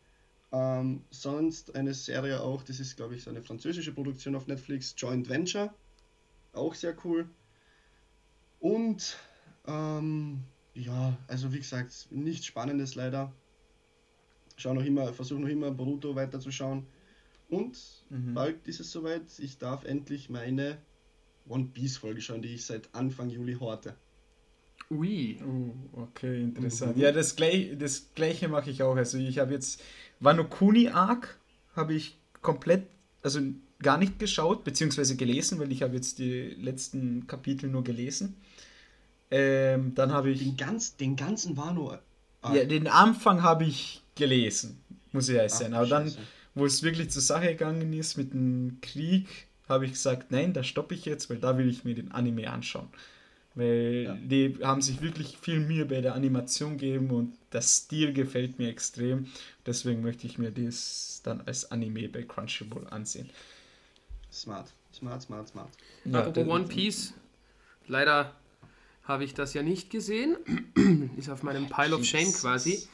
Ähm, 0.52 1.04
sonst 1.10 1.76
eine 1.76 1.94
Serie 1.94 2.42
auch, 2.42 2.64
das 2.64 2.80
ist 2.80 2.96
glaube 2.96 3.16
ich 3.16 3.24
so 3.24 3.30
eine 3.30 3.42
französische 3.42 3.92
Produktion 3.92 4.36
auf 4.36 4.48
Netflix, 4.48 4.96
Joint 4.98 5.28
Venture. 5.28 5.74
Auch 6.54 6.74
sehr 6.74 6.96
cool. 7.04 7.30
Und 8.60 9.18
ähm, 9.66 10.44
ja, 10.74 11.18
also 11.28 11.52
wie 11.54 11.60
gesagt, 11.60 12.08
nichts 12.12 12.46
Spannendes 12.46 12.96
leider. 12.96 13.34
Schau 14.56 14.74
noch 14.74 14.86
immer, 14.86 15.14
versuche 15.14 15.42
noch 15.42 15.50
immer 15.50 15.72
Boruto 15.72 16.16
weiterzuschauen. 16.16 16.88
Und 17.50 17.78
mhm. 18.10 18.34
bald 18.34 18.68
ist 18.68 18.80
es 18.80 18.92
soweit, 18.92 19.40
ich 19.40 19.58
darf 19.58 19.86
endlich 19.86 20.30
meine 20.30 20.78
One 21.48 21.66
Piece 21.74 21.98
Folge 21.98 22.22
schauen, 22.22 22.42
die 22.42 22.56
ich 22.56 22.66
seit 22.66 22.94
Anfang 22.94 23.30
Juli 23.30 23.54
horte. 23.54 23.96
Ui. 24.90 25.38
Uh, 25.44 26.02
okay, 26.02 26.42
interessant. 26.42 26.96
Mhm. 26.96 27.04
Ja, 27.04 27.12
das, 27.12 27.36
gleich, 27.36 27.72
das 27.78 28.10
gleiche 28.16 28.48
mache 28.48 28.70
ich 28.70 28.84
auch. 28.84 28.96
Also 28.96 29.18
ich 29.18 29.40
habe 29.40 29.54
jetzt 29.54 29.82
Wano 30.20 30.46
Kuni 30.46 30.90
Arc 30.90 31.38
habe 31.76 31.94
ich 31.94 32.18
komplett, 32.42 32.88
also 33.22 33.40
gar 33.80 33.98
nicht 33.98 34.20
geschaut, 34.20 34.64
beziehungsweise 34.64 35.16
gelesen, 35.16 35.60
weil 35.60 35.72
ich 35.72 35.84
habe 35.84 35.96
jetzt 35.96 36.20
die 36.20 36.56
letzten 36.60 37.28
Kapitel 37.28 37.70
nur 37.70 37.84
gelesen. 37.84 38.36
Ähm, 39.30 39.94
dann 39.94 40.12
habe 40.12 40.32
ich. 40.32 40.40
Den, 40.40 40.58
ganz, 40.58 40.96
den 40.96 41.16
ganzen 41.16 41.58
Wano. 41.58 41.98
Ah. 42.42 42.56
Ja, 42.56 42.64
den 42.64 42.88
Anfang 42.88 43.44
habe 43.44 43.66
ich 43.66 44.02
gelesen, 44.16 44.82
muss 45.12 45.28
ich 45.30 45.36
ehrlich 45.36 45.52
sein. 45.52 45.74
Aber 45.74 45.86
dann, 45.86 46.12
wo 46.56 46.66
es 46.66 46.82
wirklich 46.82 47.10
zur 47.10 47.22
Sache 47.22 47.48
gegangen 47.48 47.92
ist 47.94 48.18
mit 48.18 48.34
dem 48.34 48.78
Krieg, 48.82 49.28
habe 49.68 49.86
ich 49.86 49.92
gesagt, 49.92 50.32
nein, 50.32 50.54
da 50.54 50.64
stoppe 50.64 50.96
ich 50.96 51.06
jetzt, 51.06 51.30
weil 51.30 51.38
da 51.38 51.58
will 51.58 51.70
ich 51.70 51.84
mir 51.84 51.94
den 51.94 52.12
Anime 52.12 52.50
anschauen. 52.50 52.88
Weil 53.58 54.04
ja. 54.04 54.14
die 54.14 54.60
haben 54.62 54.84
sich 54.84 55.02
wirklich 55.02 55.36
viel 55.42 55.60
Mühe 55.60 55.86
bei 55.86 56.00
der 56.00 56.14
Animation 56.14 56.78
gegeben 56.78 57.10
und 57.10 57.34
das 57.50 57.76
Stil 57.76 58.14
gefällt 58.14 58.60
mir 58.60 58.70
extrem. 58.70 59.26
Deswegen 59.66 60.04
möchte 60.04 60.28
ich 60.28 60.38
mir 60.38 60.52
das 60.52 61.22
dann 61.24 61.42
als 61.42 61.72
Anime 61.72 62.08
bei 62.08 62.22
Crunchyroll 62.22 62.86
ansehen. 62.92 63.32
Smart, 64.32 64.72
smart, 64.94 65.24
smart, 65.24 65.48
smart. 65.48 65.70
Ja, 66.06 66.20
Apropos 66.20 66.48
One 66.48 66.66
Piece, 66.66 67.16
leider 67.88 68.36
habe 69.06 69.24
ich 69.24 69.34
das 69.34 69.56
ja 69.56 69.64
nicht 69.64 69.90
gesehen. 69.90 70.38
Ist 71.18 71.32
auf 71.32 71.42
meinem 71.42 71.68
Pile 71.68 71.96
of 71.96 72.06
Shame 72.06 72.32
quasi. 72.32 72.88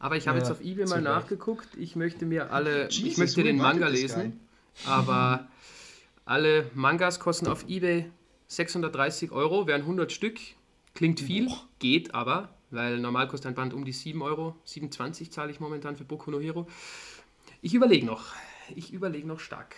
Aber 0.00 0.18
ich 0.18 0.28
habe 0.28 0.36
ja, 0.36 0.44
jetzt 0.44 0.52
auf 0.52 0.60
eBay 0.60 0.84
mal 0.84 1.00
nachgeguckt. 1.00 1.68
Ich 1.78 1.96
möchte 1.96 2.26
mir 2.26 2.52
alle, 2.52 2.90
Jesus, 2.90 3.12
ich 3.12 3.16
möchte 3.16 3.42
den 3.42 3.56
Manga 3.56 3.88
lesen. 3.88 4.38
Aber 4.84 5.48
alle 6.26 6.70
Mangas 6.74 7.20
kosten 7.20 7.46
auf 7.46 7.64
eBay 7.70 8.10
630 8.50 9.30
Euro, 9.30 9.68
wären 9.68 9.82
100 9.82 10.10
Stück. 10.10 10.40
Klingt 10.94 11.20
viel, 11.20 11.48
geht 11.78 12.14
aber, 12.14 12.48
weil 12.70 12.98
normal 12.98 13.28
kostet 13.28 13.48
ein 13.48 13.54
Band 13.54 13.72
um 13.72 13.84
die 13.84 13.92
7 13.92 14.20
Euro. 14.22 14.56
27 14.64 15.30
zahle 15.30 15.52
ich 15.52 15.60
momentan 15.60 15.96
für 15.96 16.02
Boku 16.02 16.32
no 16.32 16.40
Hero. 16.40 16.66
Ich 17.62 17.74
überlege 17.74 18.04
noch. 18.04 18.34
Ich 18.74 18.92
überlege 18.92 19.28
noch 19.28 19.38
stark. 19.38 19.76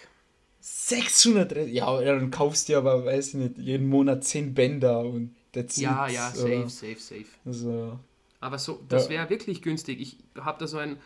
600, 0.60 1.68
ja, 1.68 2.00
dann 2.00 2.30
kaufst 2.30 2.70
du 2.70 2.76
aber, 2.78 3.04
weiß 3.04 3.28
ich 3.28 3.34
nicht, 3.34 3.58
jeden 3.58 3.88
Monat 3.88 4.24
10 4.24 4.54
Bänder 4.54 5.00
und 5.00 5.34
That's 5.52 5.76
ja, 5.76 6.06
it, 6.06 6.14
ja, 6.14 6.30
safe, 6.30 6.56
oder? 6.60 6.68
safe, 6.70 6.98
safe. 6.98 7.26
Also, 7.44 7.98
Aber 8.40 8.58
so, 8.58 8.82
das 8.88 9.10
wäre 9.10 9.28
wirklich 9.28 9.60
günstig. 9.60 10.00
Ich 10.00 10.16
habe 10.40 10.58
da 10.58 10.66
so 10.66 10.78
ein, 10.78 10.96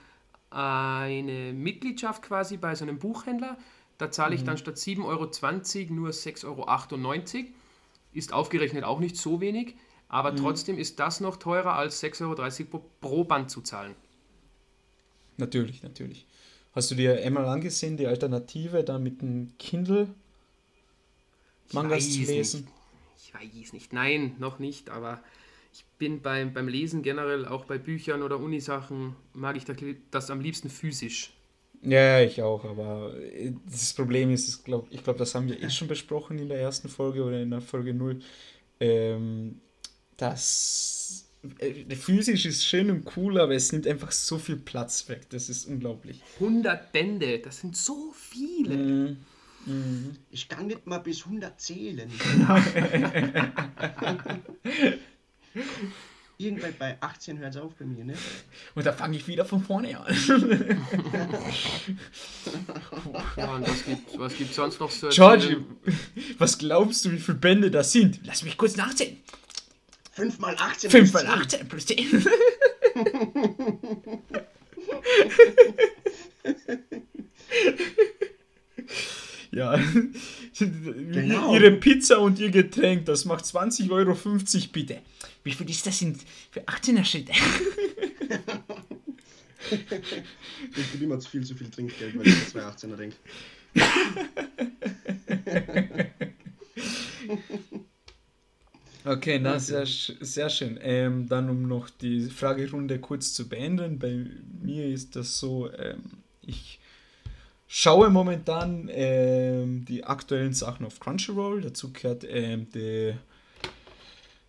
eine 0.51 1.53
Mitgliedschaft 1.53 2.23
quasi 2.23 2.59
bei 2.59 2.77
so 2.77 2.85
einem 2.85 3.01
Buchhändler. 3.01 3.59
Da 3.99 4.11
zahle 4.11 4.35
ich 4.35 4.43
mhm. 4.43 4.47
dann 4.47 4.59
statt 4.59 4.77
7,20 4.77 5.05
Euro 5.05 5.95
nur 5.95 6.11
6,98 6.11 7.35
Euro. 7.37 7.45
Ist 8.13 8.33
aufgerechnet 8.33 8.85
auch 8.85 9.01
nicht 9.01 9.17
so 9.17 9.41
wenig, 9.41 9.75
aber 10.09 10.33
mhm. 10.33 10.37
trotzdem 10.37 10.79
ist 10.79 10.99
das 10.99 11.21
noch 11.21 11.37
teurer 11.37 11.75
als 11.75 12.03
6,30 12.03 12.73
Euro 12.73 12.85
pro 13.01 13.25
Band 13.25 13.51
zu 13.51 13.61
zahlen. 13.61 13.95
Natürlich, 15.37 15.83
natürlich. 15.83 16.27
Hast 16.73 16.91
du 16.91 16.95
dir 16.95 17.23
einmal 17.23 17.47
angesehen, 17.47 17.97
die 17.97 18.07
Alternative 18.07 18.85
da 18.85 18.99
mit 18.99 19.23
dem 19.23 19.57
Kindle 19.59 20.09
Mangas 21.73 22.11
zu 22.11 22.21
lesen? 22.21 22.61
Nicht. 22.61 22.73
Ich 23.19 23.35
weiß 23.35 23.73
nicht. 23.73 23.93
Nein, 23.93 24.37
noch 24.39 24.59
nicht, 24.59 24.91
aber 24.91 25.23
ich 25.73 25.85
bin 25.99 26.23
beim, 26.23 26.53
beim 26.53 26.69
Lesen 26.69 27.03
generell, 27.03 27.47
auch 27.47 27.65
bei 27.65 27.79
Büchern 27.79 28.23
oder 28.23 28.39
Unisachen, 28.39 29.17
mag 29.35 29.57
ich 29.57 29.65
das 30.11 30.31
am 30.31 30.41
liebsten 30.41 30.71
physisch. 30.71 31.36
Ja, 31.87 32.21
ich 32.21 32.43
auch, 32.43 32.65
aber 32.65 33.17
äh, 33.17 33.53
das 33.65 33.95
Problem 33.95 34.33
ist, 34.33 34.49
ich 34.49 34.65
glaube, 34.65 34.89
ich 34.91 35.05
glaub, 35.05 35.17
das 35.19 35.37
haben 35.37 35.49
wir 35.49 35.63
eh 35.63 35.71
schon 35.71 35.87
besprochen 35.87 36.37
in 36.39 36.49
der 36.49 36.59
ersten 36.59 36.89
Folge 36.89 37.23
oder 37.23 37.41
in 37.41 37.51
der 37.51 37.61
Folge 37.61 37.95
0, 37.95 38.19
ähm, 38.81 39.61
dass 40.17 41.29
äh, 41.59 41.95
physisch 41.95 42.45
ist 42.45 42.65
schön 42.65 42.91
und 42.91 43.17
cool, 43.17 43.39
aber 43.39 43.55
es 43.55 43.71
nimmt 43.71 43.87
einfach 43.87 44.11
so 44.11 44.37
viel 44.37 44.57
Platz 44.57 45.09
weg, 45.09 45.31
das 45.31 45.49
ist 45.49 45.67
unglaublich. 45.67 46.21
100 46.41 46.91
Bände, 46.91 47.39
das 47.39 47.61
sind 47.61 47.77
so 47.77 48.13
viele. 48.13 48.77
Mhm. 48.77 49.17
Mhm. 49.67 50.17
Ich 50.33 50.49
kann 50.49 50.67
nicht 50.67 50.89
mal 50.89 50.99
bis 50.99 51.25
100 51.25 51.61
zählen. 51.61 52.11
Irgendwann 56.39 56.75
bei 56.79 56.99
18 57.01 57.39
hört 57.39 57.55
es 57.55 57.61
auf 57.61 57.75
bei 57.77 57.87
mir, 57.87 58.05
ne? 58.05 58.15
Und 58.75 58.85
da 58.85 58.93
fange 58.93 59.17
ich 59.17 59.27
wieder 59.27 59.47
von 59.47 59.63
vorne 59.63 59.99
an. 59.99 60.15
ja, 63.37 63.55
und 63.55 63.67
was 63.67 63.85
gibt 63.87 64.19
was 64.19 64.37
gibt's 64.37 64.57
sonst 64.57 64.79
noch 64.79 64.91
so? 64.91 65.09
Georgie, 65.09 65.57
was 66.37 66.59
glaubst 66.59 67.07
du, 67.07 67.13
wie 67.13 67.19
viele 67.19 67.39
Bände 67.39 67.71
das 67.71 67.93
sind? 67.93 68.21
Lass 68.25 68.43
mich 68.43 68.59
kurz 68.59 68.77
nachzählen. 68.77 69.17
5 70.13 70.39
mal 70.39 70.55
18 70.59 70.91
5 70.91 71.13
mal 71.15 71.27
18 71.27 71.69
plus 71.69 71.87
10. 71.87 72.27
ja. 79.53 79.79
Genau. 80.59 81.55
Ihre 81.55 81.73
Pizza 81.73 82.19
und 82.19 82.39
ihr 82.39 82.51
Getränk, 82.51 83.05
das 83.05 83.27
macht 83.27 83.45
20,50 83.45 83.91
Euro 83.91 84.17
bitte. 84.73 85.03
Wie 85.47 85.53
viel 85.53 85.71
ist 85.71 85.87
das 85.87 86.03
in, 86.03 86.19
für 86.51 86.65
18er 86.65 87.05
Schritte? 87.05 87.31
ich 89.71 90.93
gebe 90.93 91.05
immer 91.05 91.21
zu 91.21 91.31
viel 91.31 91.45
zu 91.45 91.55
viel 91.55 91.71
Trinkgeld, 91.71 92.19
weil 92.19 92.27
ich 92.27 92.35
2,18er 92.35 92.97
denke. 92.97 93.17
Okay, 99.05 99.39
na, 99.39 99.61
sehr, 99.61 99.87
sehr 99.87 100.51
schön. 100.51 100.81
Ähm, 100.83 101.29
dann, 101.29 101.49
um 101.49 101.69
noch 101.69 101.91
die 101.91 102.23
Fragerunde 102.23 102.99
kurz 102.99 103.35
zu 103.35 103.49
beenden, 103.49 104.01
bei 104.01 104.27
mir 104.61 104.89
ist 104.89 105.15
das 105.15 105.39
so, 105.39 105.73
ähm, 105.75 106.03
ich 106.43 106.81
schaue 107.69 108.11
momentan 108.11 108.91
ähm, 108.91 109.85
die 109.85 110.03
aktuellen 110.03 110.55
Sachen 110.55 110.85
auf 110.85 110.99
Crunchyroll. 110.99 111.61
Dazu 111.61 111.93
gehört 111.93 112.25
ähm, 112.29 112.67
die 112.75 113.15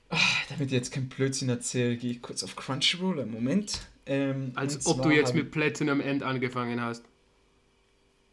Ach, 0.10 0.46
damit 0.50 0.68
ich 0.68 0.74
jetzt 0.74 0.92
kein 0.92 1.10
Blödsinn 1.10 1.50
erzähle, 1.50 1.98
gehe 1.98 2.12
ich 2.12 2.22
kurz 2.22 2.44
auf 2.44 2.56
Crunchyroll. 2.56 3.20
Einen 3.20 3.32
Moment. 3.32 3.82
Ähm, 4.06 4.52
Als 4.56 4.86
ob 4.86 5.02
du 5.02 5.10
jetzt 5.10 5.36
mit 5.36 5.52
Platinum 5.52 6.00
End 6.00 6.24
angefangen 6.24 6.82
hast. 6.82 7.04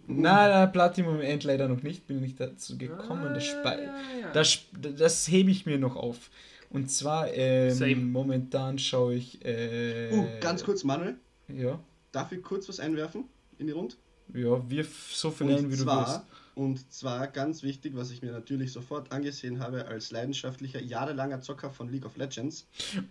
Na, 0.07 0.66
Platinum 0.66 1.21
End 1.21 1.45
leider 1.45 1.66
noch 1.69 1.83
nicht, 1.83 2.07
bin 2.07 2.21
nicht 2.21 2.38
dazu 2.38 2.76
gekommen. 2.76 3.26
Ah, 3.28 3.35
das, 3.35 3.47
ja, 3.47 3.75
ja. 4.21 4.33
Das, 4.33 4.59
das 4.73 5.26
hebe 5.28 5.50
ich 5.50 5.66
mir 5.66 5.78
noch 5.78 5.97
auf. 5.97 6.31
Und 6.71 6.90
zwar 6.90 7.33
ähm, 7.33 8.12
momentan 8.12 8.78
schaue 8.78 9.14
ich. 9.14 9.45
Äh, 9.45 10.12
uh, 10.12 10.26
ganz 10.40 10.64
kurz, 10.64 10.85
Manuel. 10.85 11.16
Ja. 11.49 11.78
Darf 12.12 12.33
ich 12.33 12.43
kurz 12.43 12.69
was 12.69 12.81
einwerfen 12.81 13.25
in 13.59 13.66
die 13.66 13.73
Runde? 13.73 13.95
Ja, 14.33 14.69
wirf 14.69 15.14
so 15.14 15.31
viel 15.31 15.54
ein, 15.54 15.71
wie 15.71 15.76
zwar, 15.76 16.04
du 16.04 16.11
willst. 16.11 16.23
Und 16.54 16.92
zwar 16.92 17.26
ganz 17.26 17.62
wichtig, 17.62 17.96
was 17.96 18.11
ich 18.11 18.23
mir 18.23 18.30
natürlich 18.30 18.73
sofort 18.73 19.11
angesehen 19.11 19.58
habe 19.58 19.87
als 19.87 20.12
leidenschaftlicher, 20.12 20.80
jahrelanger 20.80 21.40
Zocker 21.40 21.70
von 21.70 21.90
League 21.90 22.06
of 22.06 22.16
Legends. 22.16 22.66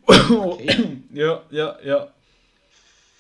Arcane. 0.07 1.03
ja, 1.13 1.43
ja, 1.51 1.77
ja. 1.83 2.13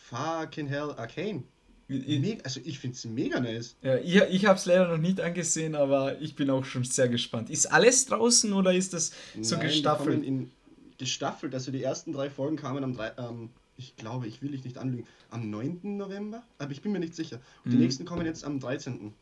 Fucking 0.09 0.67
hell, 0.67 0.93
Arcane. 0.95 1.43
Me 1.89 2.37
also 2.43 2.61
ich 2.63 2.79
finde 2.79 2.95
es 2.95 3.05
mega 3.05 3.39
nice. 3.39 3.75
Ja, 3.81 3.97
ich, 3.97 4.15
ich 4.15 4.45
habe 4.45 4.57
es 4.57 4.65
leider 4.65 4.87
noch 4.87 4.97
nicht 4.97 5.19
angesehen, 5.19 5.75
aber 5.75 6.19
ich 6.21 6.35
bin 6.35 6.49
auch 6.49 6.63
schon 6.63 6.85
sehr 6.85 7.09
gespannt. 7.09 7.49
Ist 7.49 7.71
alles 7.71 8.05
draußen 8.05 8.51
oder 8.53 8.73
ist 8.73 8.93
das 8.93 9.11
so 9.41 9.57
Nein, 9.57 9.67
gestaffelt? 9.67 10.23
In, 10.23 10.49
gestaffelt, 10.97 11.53
also 11.53 11.71
die 11.71 11.83
ersten 11.83 12.13
drei 12.13 12.29
Folgen 12.29 12.55
kamen 12.55 12.83
am, 12.83 12.99
ähm, 13.17 13.49
ich 13.75 13.95
glaube, 13.97 14.27
ich 14.27 14.41
will 14.41 14.51
dich 14.51 14.63
nicht 14.63 14.77
anlügen, 14.77 15.05
am 15.29 15.49
9. 15.49 15.97
November, 15.97 16.43
aber 16.57 16.71
ich 16.71 16.81
bin 16.81 16.91
mir 16.91 16.99
nicht 16.99 17.15
sicher. 17.15 17.39
Und 17.65 17.71
mhm. 17.71 17.77
die 17.77 17.83
nächsten 17.83 18.05
kommen 18.05 18.25
jetzt 18.25 18.45
am 18.45 18.59
13. 18.59 19.13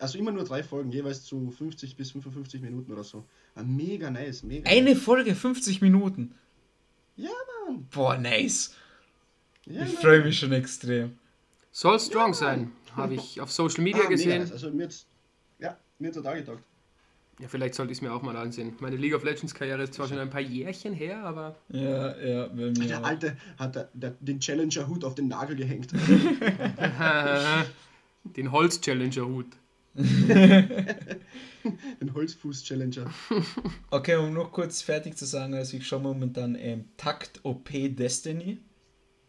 Also 0.00 0.18
immer 0.18 0.32
nur 0.32 0.44
drei 0.44 0.62
Folgen, 0.62 0.90
jeweils 0.90 1.24
zu 1.24 1.50
50 1.50 1.94
bis 1.94 2.12
55 2.12 2.62
Minuten 2.62 2.90
oder 2.90 3.04
so. 3.04 3.26
Aber 3.54 3.66
mega 3.66 4.10
nice, 4.10 4.42
mega 4.42 4.68
Eine 4.68 4.94
nice. 4.94 5.02
Folge 5.02 5.34
50 5.34 5.82
Minuten? 5.82 6.34
Ja, 7.16 7.28
Mann. 7.66 7.86
Boah, 7.90 8.16
nice. 8.16 8.74
Ja, 9.66 9.84
ich 9.84 9.92
freue 9.92 10.24
mich 10.24 10.38
schon 10.38 10.52
extrem. 10.52 11.18
Soll 11.70 12.00
strong 12.00 12.28
ja, 12.28 12.34
sein, 12.34 12.72
habe 12.96 13.14
ich 13.14 13.42
auf 13.42 13.52
Social 13.52 13.84
Media 13.84 14.04
ah, 14.06 14.08
gesehen. 14.08 14.40
Nice. 14.40 14.52
Also 14.52 14.70
mir 14.70 14.84
jetzt, 14.84 15.06
ja, 15.58 15.76
mir 15.98 16.10
total 16.10 16.38
getaugt. 16.38 16.62
Ja, 17.38 17.48
vielleicht 17.48 17.74
sollte 17.74 17.92
ich 17.92 17.98
es 17.98 18.02
mir 18.02 18.12
auch 18.12 18.22
mal 18.22 18.36
ansehen. 18.36 18.74
Meine 18.80 18.96
League 18.96 19.14
of 19.14 19.22
Legends 19.22 19.54
Karriere 19.54 19.82
ist 19.82 19.94
zwar 19.94 20.08
schon 20.08 20.18
ein 20.18 20.30
paar 20.30 20.40
Jährchen 20.40 20.94
her, 20.94 21.22
aber. 21.24 21.56
Ja, 21.68 22.18
ja, 22.18 22.46
bei 22.48 22.70
mir. 22.70 22.72
Der 22.72 23.04
Alte 23.04 23.36
hat 23.58 23.76
der, 23.76 23.90
der, 23.92 24.16
den 24.20 24.40
Challenger-Hut 24.40 25.04
auf 25.04 25.14
den 25.14 25.28
Nagel 25.28 25.56
gehängt. 25.56 25.92
den 28.24 28.50
Holz-Challenger-Hut. 28.50 29.59
Ein 32.00 32.14
Holzfuß-Challenger. 32.14 33.12
Okay, 33.90 34.16
um 34.16 34.32
noch 34.32 34.52
kurz 34.52 34.82
fertig 34.82 35.16
zu 35.16 35.26
sagen, 35.26 35.54
also 35.54 35.76
ich 35.76 35.86
schaue 35.86 36.00
momentan 36.00 36.54
ähm, 36.54 36.84
Takt 36.96 37.40
OP 37.44 37.68
Destiny. 37.72 38.58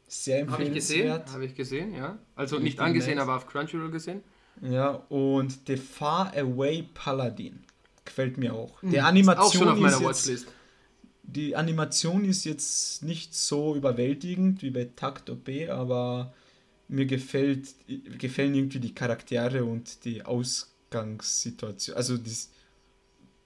Sehr 0.07 0.41
empfehlenswert. 0.41 1.31
Habe 1.31 1.45
ich 1.45 1.55
gesehen, 1.55 1.89
habe 1.89 1.89
ich 1.89 1.95
gesehen, 1.95 1.95
ja. 1.95 2.19
Also 2.35 2.59
nicht 2.59 2.79
angesehen, 2.79 3.15
nice. 3.15 3.23
aber 3.23 3.37
auf 3.37 3.47
Crunchyroll 3.47 3.91
gesehen. 3.91 4.21
Ja, 4.61 4.91
und 5.09 5.61
The 5.67 5.77
Far 5.77 6.35
Away 6.35 6.83
Paladin. 6.93 7.63
Gefällt 8.05 8.37
mir 8.37 8.53
auch. 8.53 8.79
Die 8.81 8.99
Animation 8.99 9.39
ist 9.39 9.47
auch 9.47 9.53
schon 9.53 9.69
auf 9.69 9.79
meiner 9.79 10.01
Watchlist. 10.03 10.45
Jetzt, 10.45 10.53
die 11.23 11.55
Animation 11.55 12.25
ist 12.25 12.43
jetzt 12.43 13.03
nicht 13.03 13.33
so 13.33 13.75
überwältigend 13.75 14.61
wie 14.61 14.69
bei 14.69 14.89
Takt 14.95 15.29
OP, 15.29 15.49
aber 15.69 16.33
mir 16.91 17.05
gefällt, 17.05 17.69
gefallen 18.17 18.53
irgendwie 18.53 18.79
die 18.79 18.93
Charaktere 18.93 19.63
und 19.63 20.03
die 20.05 20.23
Ausgangssituation. 20.23 21.95
Also 21.95 22.17
die 22.17 22.35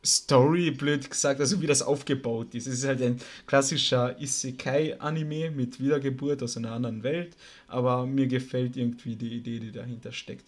Story, 0.05 0.71
blöd 0.71 1.09
gesagt, 1.09 1.39
also 1.39 1.61
wie 1.61 1.67
das 1.67 1.81
aufgebaut 1.81 2.53
ist. 2.53 2.67
Es 2.67 2.79
ist 2.79 2.85
halt 2.85 3.01
ein 3.01 3.19
klassischer 3.47 4.19
Isekai-Anime 4.19 5.51
mit 5.51 5.79
Wiedergeburt 5.79 6.43
aus 6.43 6.57
einer 6.57 6.71
anderen 6.71 7.03
Welt, 7.03 7.35
aber 7.67 8.05
mir 8.05 8.27
gefällt 8.27 8.77
irgendwie 8.77 9.15
die 9.15 9.33
Idee, 9.33 9.59
die 9.59 9.71
dahinter 9.71 10.11
steckt. 10.11 10.45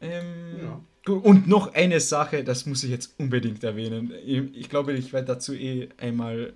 Ähm, 0.00 0.24
ja. 0.60 0.82
Und 1.12 1.46
noch 1.46 1.74
eine 1.74 2.00
Sache, 2.00 2.42
das 2.42 2.66
muss 2.66 2.82
ich 2.82 2.90
jetzt 2.90 3.14
unbedingt 3.18 3.62
erwähnen. 3.62 4.12
Ich, 4.24 4.42
ich 4.54 4.68
glaube, 4.68 4.92
ich 4.92 5.12
werde 5.12 5.28
dazu 5.28 5.54
eh 5.54 5.88
einmal 5.98 6.54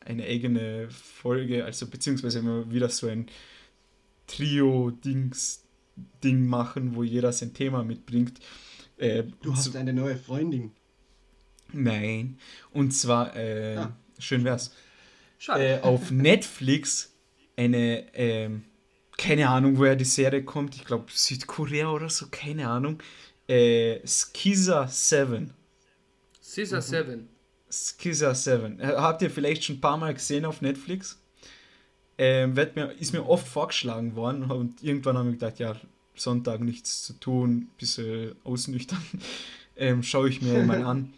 eine 0.00 0.24
eigene 0.24 0.88
Folge, 0.90 1.64
also 1.64 1.86
beziehungsweise 1.86 2.40
immer 2.40 2.70
wieder 2.70 2.88
so 2.88 3.06
ein 3.06 3.26
Trio-Dings-Ding 4.26 6.46
machen, 6.46 6.94
wo 6.94 7.02
jeder 7.02 7.32
sein 7.32 7.54
Thema 7.54 7.84
mitbringt. 7.84 8.40
Äh, 8.96 9.24
du 9.42 9.52
hast 9.52 9.64
so, 9.64 9.78
eine 9.78 9.92
neue 9.92 10.16
Freundin. 10.16 10.72
Nein. 11.72 12.38
Und 12.72 12.92
zwar, 12.92 13.34
äh, 13.36 13.76
ah. 13.76 13.96
schön 14.18 14.44
wär's. 14.44 14.72
Äh, 15.48 15.80
auf 15.80 16.10
Netflix 16.10 17.12
eine, 17.56 18.14
äh, 18.14 18.50
keine 19.16 19.48
Ahnung, 19.48 19.78
woher 19.78 19.96
die 19.96 20.04
Serie 20.04 20.44
kommt. 20.44 20.76
Ich 20.76 20.84
glaube 20.84 21.06
Südkorea 21.08 21.90
oder 21.90 22.08
so, 22.08 22.26
keine 22.30 22.68
Ahnung. 22.68 23.02
Äh, 23.46 24.00
Skiza 24.06 24.88
7. 24.88 25.52
Skiza 26.42 26.80
7. 26.80 27.28
Skiza 27.70 28.34
7. 28.34 28.82
Habt 28.82 29.22
ihr 29.22 29.30
vielleicht 29.30 29.64
schon 29.64 29.76
ein 29.76 29.80
paar 29.80 29.96
Mal 29.96 30.14
gesehen 30.14 30.44
auf 30.44 30.62
Netflix? 30.62 31.20
Ähm, 32.18 32.54
mir, 32.54 32.92
ist 32.98 33.12
mir 33.12 33.26
oft 33.28 33.46
vorgeschlagen 33.46 34.14
worden 34.14 34.50
und 34.50 34.82
irgendwann 34.82 35.18
habe 35.18 35.30
ich 35.30 35.38
gedacht, 35.38 35.58
ja, 35.58 35.76
Sonntag 36.14 36.60
nichts 36.60 37.02
zu 37.02 37.14
tun, 37.14 37.68
bisschen 37.78 38.34
ausnüchtern, 38.44 39.02
ähm, 39.76 40.02
schaue 40.02 40.28
ich 40.28 40.42
mir 40.42 40.62
mal 40.62 40.84
an 40.84 41.12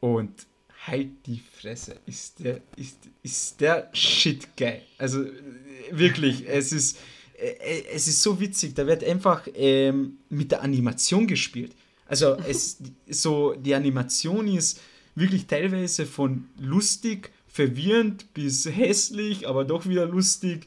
und 0.00 0.46
halt 0.86 1.08
die 1.26 1.40
Fresse, 1.60 1.96
ist 2.06 2.40
der, 2.40 2.60
ist, 2.76 2.98
ist 3.22 3.60
der 3.60 3.90
Shit 3.92 4.56
geil. 4.56 4.82
Also 4.98 5.24
wirklich, 5.90 6.44
es 6.46 6.72
ist, 6.72 6.98
äh, 7.38 7.82
es 7.92 8.06
ist 8.06 8.22
so 8.22 8.38
witzig, 8.38 8.74
da 8.74 8.86
wird 8.86 9.02
einfach 9.02 9.46
ähm, 9.54 10.18
mit 10.28 10.52
der 10.52 10.62
Animation 10.62 11.26
gespielt. 11.26 11.72
Also 12.06 12.36
es, 12.48 12.78
so, 13.08 13.54
die 13.54 13.74
Animation 13.74 14.48
ist 14.48 14.80
wirklich 15.14 15.46
teilweise 15.46 16.06
von 16.06 16.46
lustig 16.60 17.30
verwirrend 17.56 18.34
bis 18.34 18.66
hässlich, 18.66 19.48
aber 19.48 19.64
doch 19.64 19.86
wieder 19.86 20.06
lustig. 20.06 20.66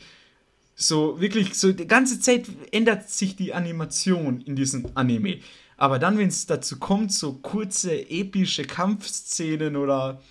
So 0.75 1.21
wirklich, 1.21 1.53
so 1.53 1.71
die 1.71 1.87
ganze 1.87 2.19
Zeit 2.19 2.47
ändert 2.71 3.09
sich 3.09 3.35
die 3.35 3.53
Animation 3.53 4.41
in 4.41 4.55
diesem 4.55 4.87
Anime. 4.95 5.39
Aber 5.77 5.99
dann, 5.99 6.17
wenn 6.17 6.29
es 6.29 6.47
dazu 6.47 6.79
kommt, 6.79 7.13
so 7.13 7.33
kurze 7.33 8.09
epische 8.09 8.63
Kampfszenen 8.63 9.75
oder 9.75 10.21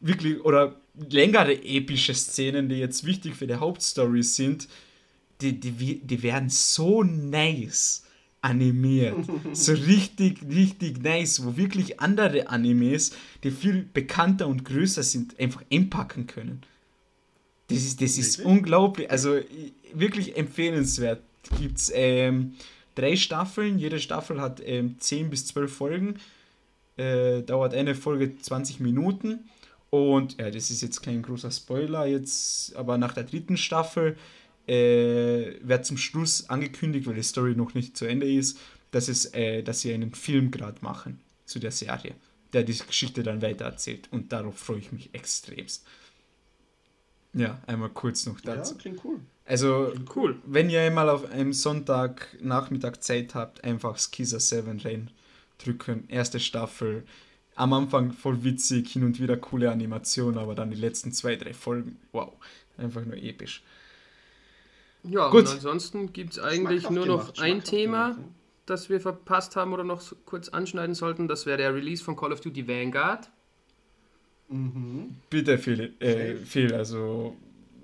wirklich 0.00 0.40
oder 0.44 0.80
längere 1.10 1.54
epische 1.62 2.14
Szenen, 2.14 2.68
die 2.68 2.76
jetzt 2.76 3.06
wichtig 3.06 3.36
für 3.36 3.46
die 3.46 3.54
Hauptstory 3.54 4.22
sind, 4.24 4.68
die, 5.40 5.58
die, 5.60 6.00
die 6.00 6.22
werden 6.22 6.50
so 6.50 7.04
nice 7.04 8.04
animiert. 8.42 9.16
so 9.52 9.72
richtig, 9.86 10.42
richtig 10.48 11.02
nice, 11.02 11.44
wo 11.44 11.56
wirklich 11.56 12.00
andere 12.00 12.48
Animes, 12.48 13.12
die 13.42 13.50
viel 13.50 13.86
bekannter 13.92 14.48
und 14.48 14.64
größer 14.64 15.02
sind, 15.02 15.38
einfach 15.38 15.62
einpacken 15.72 16.26
können. 16.26 16.62
Das 17.68 17.78
ist, 17.78 18.02
das 18.02 18.18
ist 18.18 18.40
unglaublich, 18.40 19.10
also 19.10 19.38
wirklich 19.94 20.36
empfehlenswert. 20.36 21.22
Gibt 21.58 21.78
es 21.78 21.92
ähm, 21.94 22.54
drei 22.94 23.16
Staffeln, 23.16 23.78
jede 23.78 24.00
Staffel 24.00 24.40
hat 24.40 24.60
ähm, 24.64 24.96
10 24.98 25.30
bis 25.30 25.46
12 25.46 25.72
Folgen, 25.72 26.14
äh, 26.96 27.42
dauert 27.42 27.74
eine 27.74 27.94
Folge 27.94 28.36
20 28.38 28.80
Minuten 28.80 29.40
und 29.90 30.38
ja, 30.38 30.50
das 30.50 30.70
ist 30.70 30.82
jetzt 30.82 31.02
kein 31.02 31.22
großer 31.22 31.50
Spoiler 31.50 32.06
jetzt, 32.06 32.74
aber 32.76 32.96
nach 32.98 33.12
der 33.12 33.24
dritten 33.24 33.56
Staffel 33.56 34.16
äh, 34.66 35.56
wird 35.62 35.84
zum 35.84 35.96
Schluss 35.96 36.48
angekündigt, 36.48 37.06
weil 37.06 37.14
die 37.14 37.22
Story 37.22 37.54
noch 37.54 37.74
nicht 37.74 37.96
zu 37.96 38.06
Ende 38.06 38.30
ist, 38.30 38.58
dass, 38.90 39.08
es, 39.08 39.26
äh, 39.34 39.62
dass 39.62 39.80
sie 39.80 39.92
einen 39.92 40.14
Film 40.14 40.50
gerade 40.50 40.78
machen 40.82 41.20
zu 41.44 41.58
der 41.58 41.72
Serie, 41.72 42.14
der 42.52 42.62
die 42.62 42.78
Geschichte 42.78 43.22
dann 43.22 43.42
weiter 43.42 43.64
erzählt. 43.64 44.08
Und 44.10 44.32
darauf 44.32 44.58
freue 44.58 44.78
ich 44.78 44.92
mich 44.92 45.10
extremst. 45.12 45.84
Ja, 47.32 47.60
einmal 47.66 47.90
kurz 47.90 48.26
noch 48.26 48.40
dazu. 48.40 48.74
Ja, 48.74 48.80
klingt 48.80 49.04
cool. 49.04 49.20
Also, 49.44 49.92
cool. 50.14 50.36
wenn 50.44 50.70
ihr 50.70 50.80
einmal 50.80 51.08
auf 51.08 51.30
einem 51.30 51.52
Sonntagnachmittag 51.52 53.00
Zeit 53.00 53.34
habt, 53.34 53.64
einfach 53.64 53.98
Skisa 53.98 54.38
7 54.38 54.80
rein 54.80 55.10
drücken. 55.58 56.04
Erste 56.08 56.40
Staffel. 56.40 57.04
Am 57.56 57.72
Anfang 57.72 58.12
voll 58.12 58.42
witzig, 58.44 58.90
hin 58.92 59.04
und 59.04 59.20
wieder 59.20 59.36
coole 59.36 59.70
Animation, 59.70 60.38
aber 60.38 60.54
dann 60.54 60.70
die 60.70 60.76
letzten 60.76 61.12
zwei, 61.12 61.36
drei 61.36 61.52
Folgen, 61.52 61.98
wow, 62.12 62.32
einfach 62.78 63.04
nur 63.04 63.16
episch. 63.16 63.62
Ja, 65.04 65.30
Gut. 65.30 65.40
und 65.40 65.48
ansonsten 65.48 66.12
gibt 66.12 66.32
es 66.32 66.38
eigentlich 66.38 66.90
nur 66.90 67.06
noch 67.06 67.38
ein 67.38 67.64
Thema, 67.64 68.10
gemacht. 68.10 68.28
das 68.66 68.90
wir 68.90 69.00
verpasst 69.00 69.56
haben 69.56 69.72
oder 69.72 69.84
noch 69.84 70.02
kurz 70.26 70.48
anschneiden 70.48 70.94
sollten. 70.94 71.28
Das 71.28 71.46
wäre 71.46 71.58
der 71.58 71.74
Release 71.74 72.04
von 72.04 72.16
Call 72.16 72.32
of 72.32 72.40
Duty 72.40 72.68
Vanguard. 72.68 73.30
Mhm. 74.48 75.16
Bitte, 75.30 75.58
Phil, 75.58 75.94
äh, 76.00 76.34
Phil, 76.36 76.74
also 76.74 77.36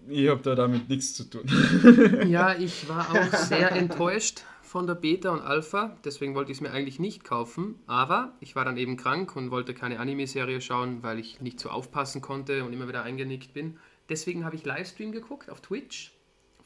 ich 0.09 0.29
habe 0.29 0.43
da 0.43 0.55
damit 0.55 0.89
nichts 0.89 1.15
zu 1.15 1.25
tun. 1.25 1.45
ja, 2.29 2.55
ich 2.55 2.89
war 2.89 3.09
auch 3.11 3.35
sehr 3.37 3.73
enttäuscht 3.73 4.43
von 4.63 4.87
der 4.87 4.97
Beta 4.97 5.31
und 5.31 5.41
Alpha, 5.41 5.97
deswegen 6.05 6.35
wollte 6.35 6.51
ich 6.51 6.59
es 6.59 6.61
mir 6.61 6.73
eigentlich 6.73 6.99
nicht 6.99 7.25
kaufen, 7.25 7.77
aber 7.87 8.33
ich 8.41 8.57
war 8.57 8.65
dann 8.65 8.77
eben 8.77 8.97
krank 8.97 9.37
und 9.37 9.51
wollte 9.53 9.75
keine 9.75 10.01
Anime-Serie 10.01 10.61
schauen, 10.61 11.03
weil 11.03 11.21
ich 11.21 11.41
nicht 11.41 11.61
so 11.61 11.71
aufpassen 11.71 12.21
konnte 12.21 12.65
und 12.65 12.73
immer 12.73 12.89
wieder 12.89 13.05
eingenickt 13.05 13.55
bin. 13.55 13.79
Deswegen 14.09 14.45
habe 14.45 14.57
ich 14.57 14.65
Livestream 14.65 15.13
geguckt 15.13 15.51
auf 15.51 15.61
Twitch 15.61 16.16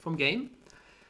vom 0.01 0.17
Game. 0.17 0.51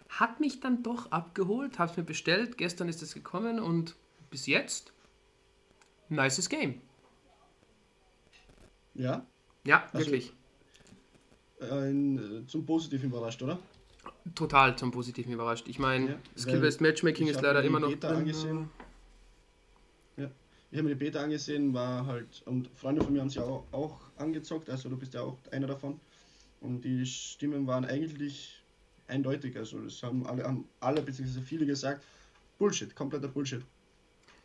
Hat 0.08 0.40
mich 0.40 0.60
dann 0.60 0.82
doch 0.82 1.10
abgeholt, 1.12 1.78
habe 1.78 1.90
es 1.90 1.96
mir 1.96 2.02
bestellt. 2.02 2.58
Gestern 2.58 2.88
ist 2.88 3.02
es 3.02 3.14
gekommen 3.14 3.60
und 3.60 3.96
bis 4.30 4.46
jetzt, 4.46 4.92
nices 6.08 6.48
Game. 6.48 6.80
Ja? 8.94 9.26
Ja, 9.64 9.88
also, 9.92 10.06
wirklich. 10.06 10.32
Ein, 11.60 12.42
äh, 12.42 12.46
zum 12.46 12.64
Positiven 12.64 13.10
überrascht, 13.10 13.42
oder? 13.42 13.58
Total 14.34 14.76
zum 14.76 14.90
Positiven 14.90 15.32
überrascht. 15.32 15.68
Ich 15.68 15.78
meine, 15.78 16.10
ja, 16.10 16.18
Skill-Based 16.36 16.80
Matchmaking 16.80 17.28
ist 17.28 17.40
leider 17.40 17.62
immer 17.62 17.80
noch. 17.80 17.90
Beta 17.90 18.08
angesehen. 18.08 18.70
Ja, 20.16 20.30
ich 20.70 20.78
habe 20.78 20.88
mir 20.88 20.94
die 20.94 21.04
Beta 21.04 21.20
angesehen, 21.22 21.74
war 21.74 22.06
halt, 22.06 22.42
und 22.46 22.68
Freunde 22.74 23.02
von 23.02 23.12
mir 23.12 23.20
haben 23.20 23.30
sie 23.30 23.40
auch, 23.40 23.66
auch 23.72 24.00
angezockt, 24.16 24.70
also 24.70 24.88
du 24.88 24.96
bist 24.96 25.14
ja 25.14 25.22
auch 25.22 25.36
einer 25.50 25.66
davon. 25.66 26.00
Und 26.60 26.82
die 26.82 27.06
Stimmen 27.06 27.66
waren 27.66 27.84
eigentlich 27.84 28.59
eindeutig. 29.10 29.56
Also 29.56 29.78
das 29.80 30.02
haben 30.02 30.26
alle, 30.26 30.44
haben 30.44 30.64
alle 30.80 31.02
bzw. 31.02 31.40
viele 31.40 31.66
gesagt, 31.66 32.04
Bullshit, 32.58 32.94
kompletter 32.94 33.28
Bullshit. 33.28 33.62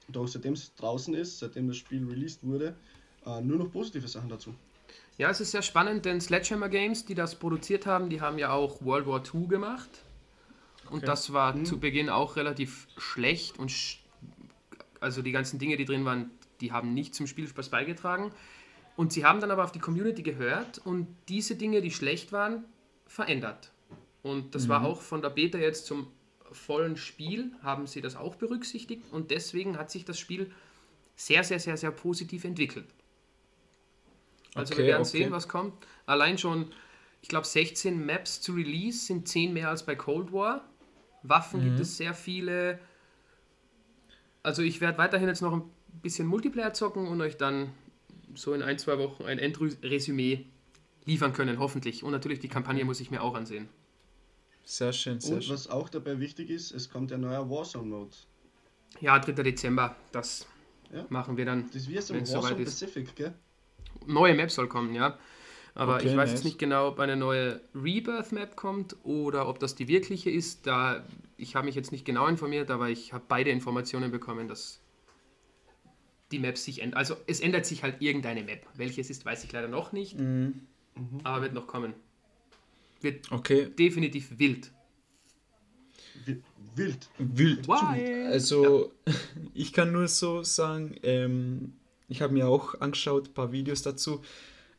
Doch 0.08 0.28
seitdem 0.28 0.54
es 0.54 0.73
draußen 0.75 1.13
ist, 1.13 1.39
seitdem 1.39 1.67
das 1.67 1.78
Spiel 1.78 2.06
released 2.08 2.43
wurde, 2.43 2.75
äh, 3.25 3.41
nur 3.41 3.58
noch 3.58 3.71
positive 3.71 4.08
Sachen 4.08 4.30
dazu. 4.30 4.54
Ja, 5.17 5.30
es 5.30 5.39
ist 5.39 5.51
sehr 5.51 5.62
spannend, 5.62 6.06
denn 6.06 6.19
Sledgehammer 6.19 6.69
Games, 6.69 7.06
die 7.06 7.15
das 7.15 7.36
produziert 7.36 7.86
haben, 7.86 8.10
die 8.10 8.21
haben 8.21 8.38
ja 8.38 8.51
auch 8.51 8.82
World 8.84 9.08
War 9.08 9.23
II 9.23 9.47
gemacht. 9.47 9.89
Und 10.89 10.97
okay. 10.97 11.06
das 11.06 11.34
war 11.34 11.56
mhm. 11.56 11.65
zu 11.65 11.80
Beginn 11.80 12.10
auch 12.10 12.36
relativ 12.36 12.88
schlecht 12.97 13.58
und 13.58 13.71
sch 13.71 14.01
also 15.01 15.21
die 15.21 15.32
ganzen 15.32 15.60
Dinge, 15.60 15.78
die 15.78 15.86
drin 15.86 16.06
waren, 16.06 16.32
die 16.62 16.71
haben 16.71 16.93
nicht 16.93 17.13
zum 17.13 17.28
Spielspaß 17.28 17.69
beigetragen. 17.69 18.32
Und 18.95 19.13
sie 19.13 19.25
haben 19.25 19.39
dann 19.39 19.51
aber 19.51 19.63
auf 19.63 19.71
die 19.71 19.80
Community 19.80 20.23
gehört 20.23 20.80
und 20.80 21.08
diese 21.28 21.56
Dinge, 21.56 21.82
die 21.82 21.91
schlecht 21.91 22.32
waren, 22.32 22.63
verändert. 23.06 23.71
Und 24.25 24.55
das 24.55 24.63
mhm. 24.63 24.69
war 24.69 24.85
auch 24.85 25.01
von 25.01 25.21
der 25.21 25.29
Beta 25.29 25.59
jetzt 25.59 25.85
zum 25.85 26.07
vollen 26.51 26.97
Spiel, 26.97 27.51
haben 27.61 27.85
sie 27.85 28.01
das 28.01 28.15
auch 28.15 28.33
berücksichtigt 28.33 29.03
und 29.11 29.29
deswegen 29.29 29.77
hat 29.77 29.91
sich 29.91 30.03
das 30.03 30.17
Spiel 30.17 30.51
sehr, 31.15 31.43
sehr, 31.43 31.59
sehr, 31.59 31.77
sehr 31.77 31.91
positiv 31.91 32.43
entwickelt. 32.43 32.88
Also 34.55 34.73
okay, 34.73 34.81
wir 34.81 34.88
werden 34.88 35.01
okay. 35.01 35.17
sehen, 35.19 35.31
was 35.31 35.47
kommt. 35.47 35.73
Allein 36.07 36.39
schon, 36.39 36.71
ich 37.21 37.29
glaube, 37.29 37.45
16 37.45 38.03
Maps 38.03 38.41
zu 38.41 38.53
Release 38.53 39.05
sind 39.05 39.27
10 39.27 39.53
mehr 39.53 39.69
als 39.69 39.85
bei 39.85 39.93
Cold 39.93 40.33
War. 40.33 40.67
Waffen 41.21 41.59
mhm. 41.59 41.65
gibt 41.65 41.81
es 41.81 41.95
sehr 41.95 42.15
viele. 42.15 42.79
Also 44.41 44.63
ich 44.63 44.81
werde 44.81 44.97
weiterhin 44.97 45.27
jetzt 45.27 45.41
noch 45.41 45.53
ein 45.53 45.69
bisschen 46.01 46.25
Multiplayer 46.25 46.73
zocken 46.73 47.07
und 47.07 47.21
euch 47.21 47.38
dann 47.38 47.69
so 48.33 48.55
in 48.55 48.63
ein, 48.63 48.79
zwei 48.79 48.97
Wochen 48.97 49.25
ein 49.25 49.38
Endresümee 49.38 50.47
liefern 51.05 51.33
können, 51.33 51.59
hoffentlich. 51.59 52.03
Und 52.03 52.11
natürlich 52.11 52.39
die 52.39 52.49
Kampagne 52.49 52.85
muss 52.85 52.99
ich 52.99 53.11
mir 53.11 53.21
auch 53.21 53.35
ansehen. 53.35 53.69
Sehr 54.65 54.91
schön, 54.93 55.19
sehr 55.19 55.36
Und 55.36 55.43
schön. 55.43 55.54
was 55.54 55.69
auch 55.69 55.89
dabei 55.89 56.19
wichtig 56.19 56.49
ist, 56.49 56.71
es 56.71 56.89
kommt 56.89 57.13
ein 57.13 57.21
neuer 57.21 57.49
Warzone-Mode. 57.49 58.15
Ja, 58.99 59.19
3. 59.19 59.32
Dezember. 59.43 59.95
Das 60.12 60.47
ja. 60.91 61.06
machen 61.10 61.38
wir 61.38 61.45
dann. 61.45 61.69
Das 61.71 61.88
wird 61.88 62.04
so 62.04 62.15
Warzone 62.15 62.56
Pacific, 62.56 63.15
gell? 63.15 63.34
Neue 64.08 64.34
Map 64.34 64.51
soll 64.51 64.67
kommen, 64.67 64.93
ja. 64.95 65.17
Aber 65.75 65.95
okay, 65.95 66.08
ich 66.08 66.12
weiß 66.12 66.30
nice. 66.30 66.32
jetzt 66.32 66.45
nicht 66.45 66.58
genau, 66.58 66.88
ob 66.89 66.99
eine 66.99 67.15
neue 67.15 67.62
Rebirth-Map 67.75 68.56
kommt 68.56 68.95
oder 69.04 69.47
ob 69.47 69.60
das 69.60 69.75
die 69.75 69.88
wirkliche 69.88 70.32
ist. 70.32 70.65
Da 70.65 71.06
ich 71.38 71.56
habe 71.56 71.65
mich 71.65 71.75
jetzt 71.75 71.91
nicht 71.91 72.06
genau 72.06 72.28
informiert, 72.28 72.71
aber 72.71 72.89
ich 72.89 73.13
habe 73.13 73.25
beide 73.28 73.51
Informationen 73.51 74.10
bekommen, 74.10 74.47
dass 74.47 74.82
die 76.32 76.39
Maps 76.39 76.63
sich 76.63 76.82
ändern. 76.82 76.97
Also 76.97 77.15
es 77.28 77.39
ändert 77.39 77.65
sich 77.65 77.84
halt 77.84 78.01
irgendeine 78.01 78.43
Map. 78.43 78.65
Welche 78.73 79.01
es 79.01 79.10
ist, 79.10 79.25
weiß 79.25 79.43
ich 79.43 79.51
leider 79.51 79.67
noch 79.67 79.91
nicht. 79.91 80.17
Mhm. 80.17 80.62
Aber 81.23 81.41
wird 81.41 81.54
noch 81.54 81.67
kommen. 81.67 81.93
Wird 83.01 83.31
okay. 83.31 83.69
definitiv 83.77 84.38
wild. 84.38 84.71
Wild. 86.75 87.10
Wild. 87.17 87.67
Wild. 87.67 88.27
Also, 88.31 88.91
ja. 89.08 89.13
ich 89.53 89.73
kann 89.73 89.91
nur 89.91 90.08
so 90.08 90.43
sagen, 90.43 90.95
ähm, 91.03 91.73
ich 92.08 92.21
habe 92.21 92.34
mir 92.34 92.47
auch 92.47 92.79
angeschaut, 92.81 93.29
ein 93.29 93.34
paar 93.34 93.51
Videos 93.51 93.81
dazu. 93.81 94.21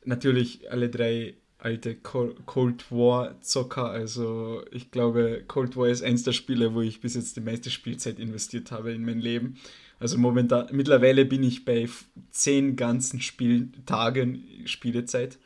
Natürlich 0.05 0.71
alle 0.71 0.89
drei 0.89 1.35
alte 1.59 1.97
Cold 1.97 2.91
War 2.93 3.41
Zocker. 3.41 3.91
Also 3.91 4.63
ich 4.71 4.91
glaube, 4.91 5.45
Cold 5.49 5.77
War 5.77 5.89
ist 5.89 6.03
eins 6.03 6.23
der 6.23 6.33
Spiele, 6.33 6.75
wo 6.75 6.83
ich 6.83 7.01
bis 7.01 7.15
jetzt 7.15 7.37
die 7.37 7.41
meiste 7.41 7.71
Spielzeit 7.71 8.19
investiert 8.19 8.71
habe 8.71 8.93
in 8.93 9.05
mein 9.05 9.21
Leben. 9.21 9.57
Also 9.99 10.19
momentan, 10.19 10.69
mittlerweile 10.73 11.25
bin 11.25 11.43
ich 11.43 11.65
bei 11.65 11.89
zehn 12.31 12.77
ganzen 12.77 13.21
Spieltagen 13.21 14.45
Spielezeit. 14.67 15.39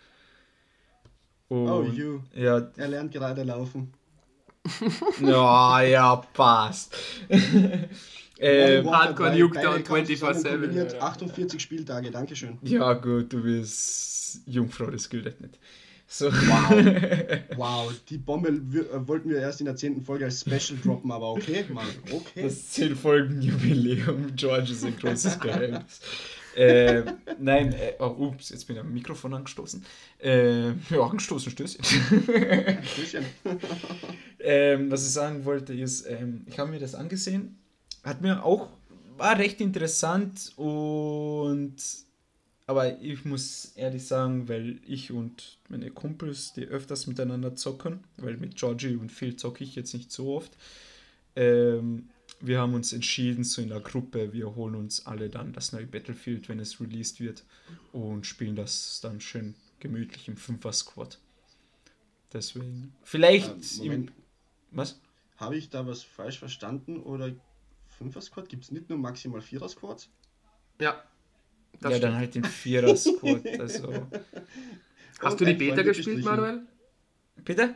Und, 1.51 1.69
oh, 1.69 1.83
you. 1.83 2.21
Ja. 2.33 2.71
Er 2.77 2.89
lernt 2.89 3.11
gerade 3.11 3.43
laufen. 3.43 3.93
ja, 5.21 5.83
ja, 5.83 6.17
passt. 6.17 6.97
ähm, 8.39 8.91
Hardcore 8.91 9.37
Nuketown 9.37 9.83
24-7. 9.83 10.99
48 11.01 11.61
Spieltage, 11.61 12.13
Dankeschön. 12.13 12.57
Ja, 12.63 12.93
gut, 12.93 13.33
du 13.33 13.43
bist 13.43 14.43
Jungfrau, 14.47 14.87
das 14.93 15.11
gilt 15.11 15.41
nicht. 15.41 15.59
So. 16.07 16.27
Wow. 16.27 17.41
wow, 17.57 17.93
die 18.09 18.19
Bombe 18.19 18.51
äh, 18.51 19.09
wollten 19.09 19.31
wir 19.31 19.39
erst 19.39 19.61
in 19.61 19.67
der 19.67 19.75
10. 19.75 20.03
Folge 20.03 20.27
als 20.27 20.43
Special 20.43 20.79
droppen, 20.81 21.11
aber 21.11 21.33
okay, 21.33 21.65
Mann, 21.69 21.87
okay. 22.13 22.43
Das 22.43 22.71
10 22.71 22.95
Folgen 22.95 23.43
Jubiläum, 23.43 24.37
George 24.37 24.71
ist 24.71 24.85
ein 24.85 24.97
großes 24.97 25.41
Geheimnis 25.41 26.01
äh, 26.57 27.03
nein, 27.39 27.73
äh, 27.73 27.95
oh, 27.99 28.15
ups, 28.19 28.51
jetzt 28.51 28.67
bin 28.67 28.77
ich 28.77 28.83
am 28.83 28.93
Mikrofon 28.93 29.35
angestoßen. 29.35 29.85
Äh, 30.23 30.69
ja, 30.69 31.01
angestoßen, 31.01 31.53
Stößchen. 31.53 31.85
Stößchen. 31.85 33.25
ähm, 34.41 34.91
was 34.91 35.07
ich 35.07 35.13
sagen 35.13 35.45
wollte 35.45 35.75
ist, 35.75 36.07
ähm, 36.07 36.45
ich 36.47 36.59
habe 36.59 36.71
mir 36.71 36.81
das 36.81 36.95
angesehen, 36.95 37.59
hat 38.03 38.21
mir 38.21 38.45
auch, 38.45 38.69
war 39.17 39.39
recht 39.39 39.61
interessant 39.61 40.53
und 40.57 41.77
aber 42.71 43.01
ich 43.01 43.25
muss 43.25 43.73
ehrlich 43.75 44.07
sagen, 44.07 44.49
weil 44.49 44.79
ich 44.87 45.11
und 45.11 45.59
meine 45.69 45.91
Kumpels, 45.91 46.53
die 46.53 46.67
öfters 46.67 47.09
miteinander 47.09 47.57
zocken, 47.57 48.05
weil 48.17 48.37
mit 48.37 48.55
Georgie 48.55 48.95
und 48.95 49.11
Phil 49.11 49.35
zocke 49.35 49.65
ich 49.65 49.75
jetzt 49.75 49.93
nicht 49.93 50.13
so 50.13 50.37
oft, 50.37 50.53
ähm, 51.35 52.11
wir 52.41 52.59
haben 52.59 52.75
uns 52.75 52.93
entschieden, 52.93 53.45
so 53.45 53.61
in 53.61 53.69
der 53.69 53.81
Gruppe, 53.81 54.33
wir 54.33 54.55
holen 54.55 54.75
uns 54.75 55.07
alle 55.07 55.29
dann 55.29 55.53
das 55.53 55.73
neue 55.73 55.87
Battlefield, 55.87 56.49
wenn 56.49 56.59
es 56.59 56.81
released 56.81 57.21
wird, 57.21 57.45
und 57.93 58.27
spielen 58.27 58.57
das 58.57 59.01
dann 59.03 59.21
schön 59.21 59.55
gemütlich 59.79 60.29
im 60.29 60.37
Fünfer-Squad. 60.37 61.19
Deswegen. 62.33 62.95
Vielleicht. 63.03 63.49
Äh, 63.49 63.79
Moment. 63.79 64.11
Im, 64.11 64.15
was? 64.71 65.01
Habe 65.37 65.57
ich 65.57 65.71
da 65.71 65.87
was 65.87 66.03
falsch 66.03 66.39
verstanden 66.39 67.01
oder 67.01 67.33
Fünfer-Squad? 67.99 68.49
Gibt 68.49 68.65
es 68.65 68.71
nicht 68.71 68.89
nur 68.89 68.99
maximal 68.99 69.41
Vierer-Squads? 69.41 70.11
Ja. 70.81 71.03
ja, 71.83 71.99
dann 71.99 72.15
halt 72.15 72.35
den 72.35 72.45
Vierer-Squad. 72.45 73.47
also. 73.61 74.07
Hast 75.21 75.41
du 75.41 75.45
die 75.45 75.55
Beta 75.55 75.83
gespielt, 75.83 76.25
Manuel? 76.25 76.63
Bitte? 77.45 77.75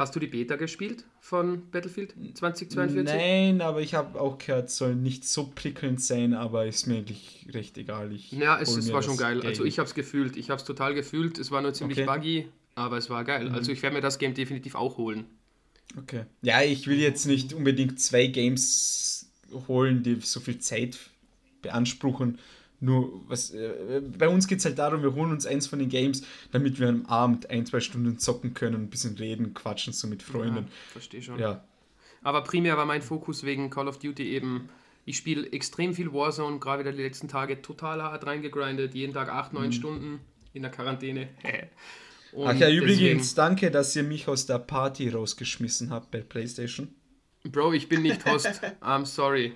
Hast 0.00 0.16
du 0.16 0.18
die 0.18 0.28
Beta 0.28 0.56
gespielt 0.56 1.04
von 1.20 1.70
Battlefield 1.70 2.14
2042? 2.32 3.04
Nein, 3.04 3.60
aber 3.60 3.82
ich 3.82 3.92
habe 3.92 4.18
auch 4.18 4.38
gehört, 4.38 4.70
soll 4.70 4.94
nicht 4.94 5.26
so 5.26 5.52
prickelnd 5.54 6.00
sein, 6.00 6.32
aber 6.32 6.64
ist 6.64 6.86
mir 6.86 6.96
eigentlich 6.96 7.46
recht 7.52 7.76
egal. 7.76 8.10
Ich 8.10 8.32
ja, 8.32 8.58
es, 8.58 8.74
es 8.74 8.90
war 8.94 9.02
schon 9.02 9.18
geil. 9.18 9.40
Game. 9.40 9.46
Also 9.46 9.62
ich 9.62 9.78
habe 9.78 9.86
es 9.86 9.94
gefühlt. 9.94 10.38
Ich 10.38 10.48
habe 10.48 10.58
es 10.58 10.64
total 10.64 10.94
gefühlt. 10.94 11.38
Es 11.38 11.50
war 11.50 11.60
nur 11.60 11.74
ziemlich 11.74 11.98
Okay. 11.98 12.06
buggy, 12.06 12.48
aber 12.76 12.96
es 12.96 13.10
war 13.10 13.24
geil. 13.24 13.50
Mhm. 13.50 13.54
Also 13.54 13.72
ich 13.72 13.82
werde 13.82 13.96
mir 13.96 14.00
das 14.00 14.18
Game 14.18 14.32
definitiv 14.32 14.74
auch 14.74 14.96
holen. 14.96 15.26
Okay. 15.98 16.24
Ja, 16.40 16.62
ich 16.62 16.86
will 16.86 16.98
jetzt 16.98 17.26
nicht 17.26 17.52
unbedingt 17.52 18.00
zwei 18.00 18.26
Games 18.28 19.30
holen, 19.68 20.02
die 20.02 20.14
so 20.22 20.40
viel 20.40 20.60
Zeit 20.60 20.98
beanspruchen. 21.60 22.38
Nur, 22.82 23.20
was, 23.28 23.50
äh, 23.50 24.00
bei 24.18 24.28
uns 24.28 24.46
geht 24.46 24.58
es 24.60 24.64
halt 24.64 24.78
darum, 24.78 25.02
wir 25.02 25.14
holen 25.14 25.30
uns 25.32 25.44
eins 25.46 25.66
von 25.66 25.78
den 25.78 25.90
Games, 25.90 26.22
damit 26.50 26.80
wir 26.80 26.88
am 26.88 27.04
Abend 27.06 27.50
ein, 27.50 27.66
zwei 27.66 27.80
Stunden 27.80 28.18
zocken 28.18 28.54
können, 28.54 28.76
ein 28.84 28.88
bisschen 28.90 29.16
reden, 29.18 29.52
quatschen 29.52 29.92
so 29.92 30.08
mit 30.08 30.22
Freunden. 30.22 30.56
Ja, 30.56 30.64
verstehe 30.92 31.20
schon. 31.22 31.38
Ja, 31.38 31.62
Aber 32.22 32.42
primär 32.42 32.76
war 32.78 32.86
mein 32.86 33.02
Fokus 33.02 33.44
wegen 33.44 33.68
Call 33.70 33.86
of 33.88 33.98
Duty 33.98 34.30
eben, 34.30 34.68
ich 35.04 35.16
spiele 35.18 35.50
extrem 35.52 35.94
viel 35.94 36.12
Warzone, 36.12 36.58
gerade 36.58 36.82
wieder 36.84 36.92
die 36.92 37.02
letzten 37.02 37.28
Tage 37.28 37.60
total 37.62 38.02
hart 38.02 38.24
reingegrindet, 38.26 38.94
jeden 38.94 39.12
Tag 39.12 39.28
8, 39.30 39.52
9 39.52 39.72
Stunden 39.72 40.20
in 40.54 40.62
der 40.62 40.70
Quarantäne. 40.70 41.28
Und 42.32 42.44
Mhm. 42.44 42.48
Ach 42.48 42.54
ja, 42.54 42.70
übrigens, 42.70 42.98
deswegen- 43.00 43.34
danke, 43.36 43.70
dass 43.72 43.94
ihr 43.96 44.04
mich 44.04 44.28
aus 44.28 44.46
der 44.46 44.58
Party 44.60 45.08
rausgeschmissen 45.08 45.90
habt 45.90 46.10
bei 46.12 46.20
PlayStation. 46.20 46.88
Bro, 47.42 47.72
ich 47.72 47.88
bin 47.88 48.02
nicht 48.02 48.24
Host. 48.24 48.46
I'm 48.80 49.04
sorry. 49.04 49.54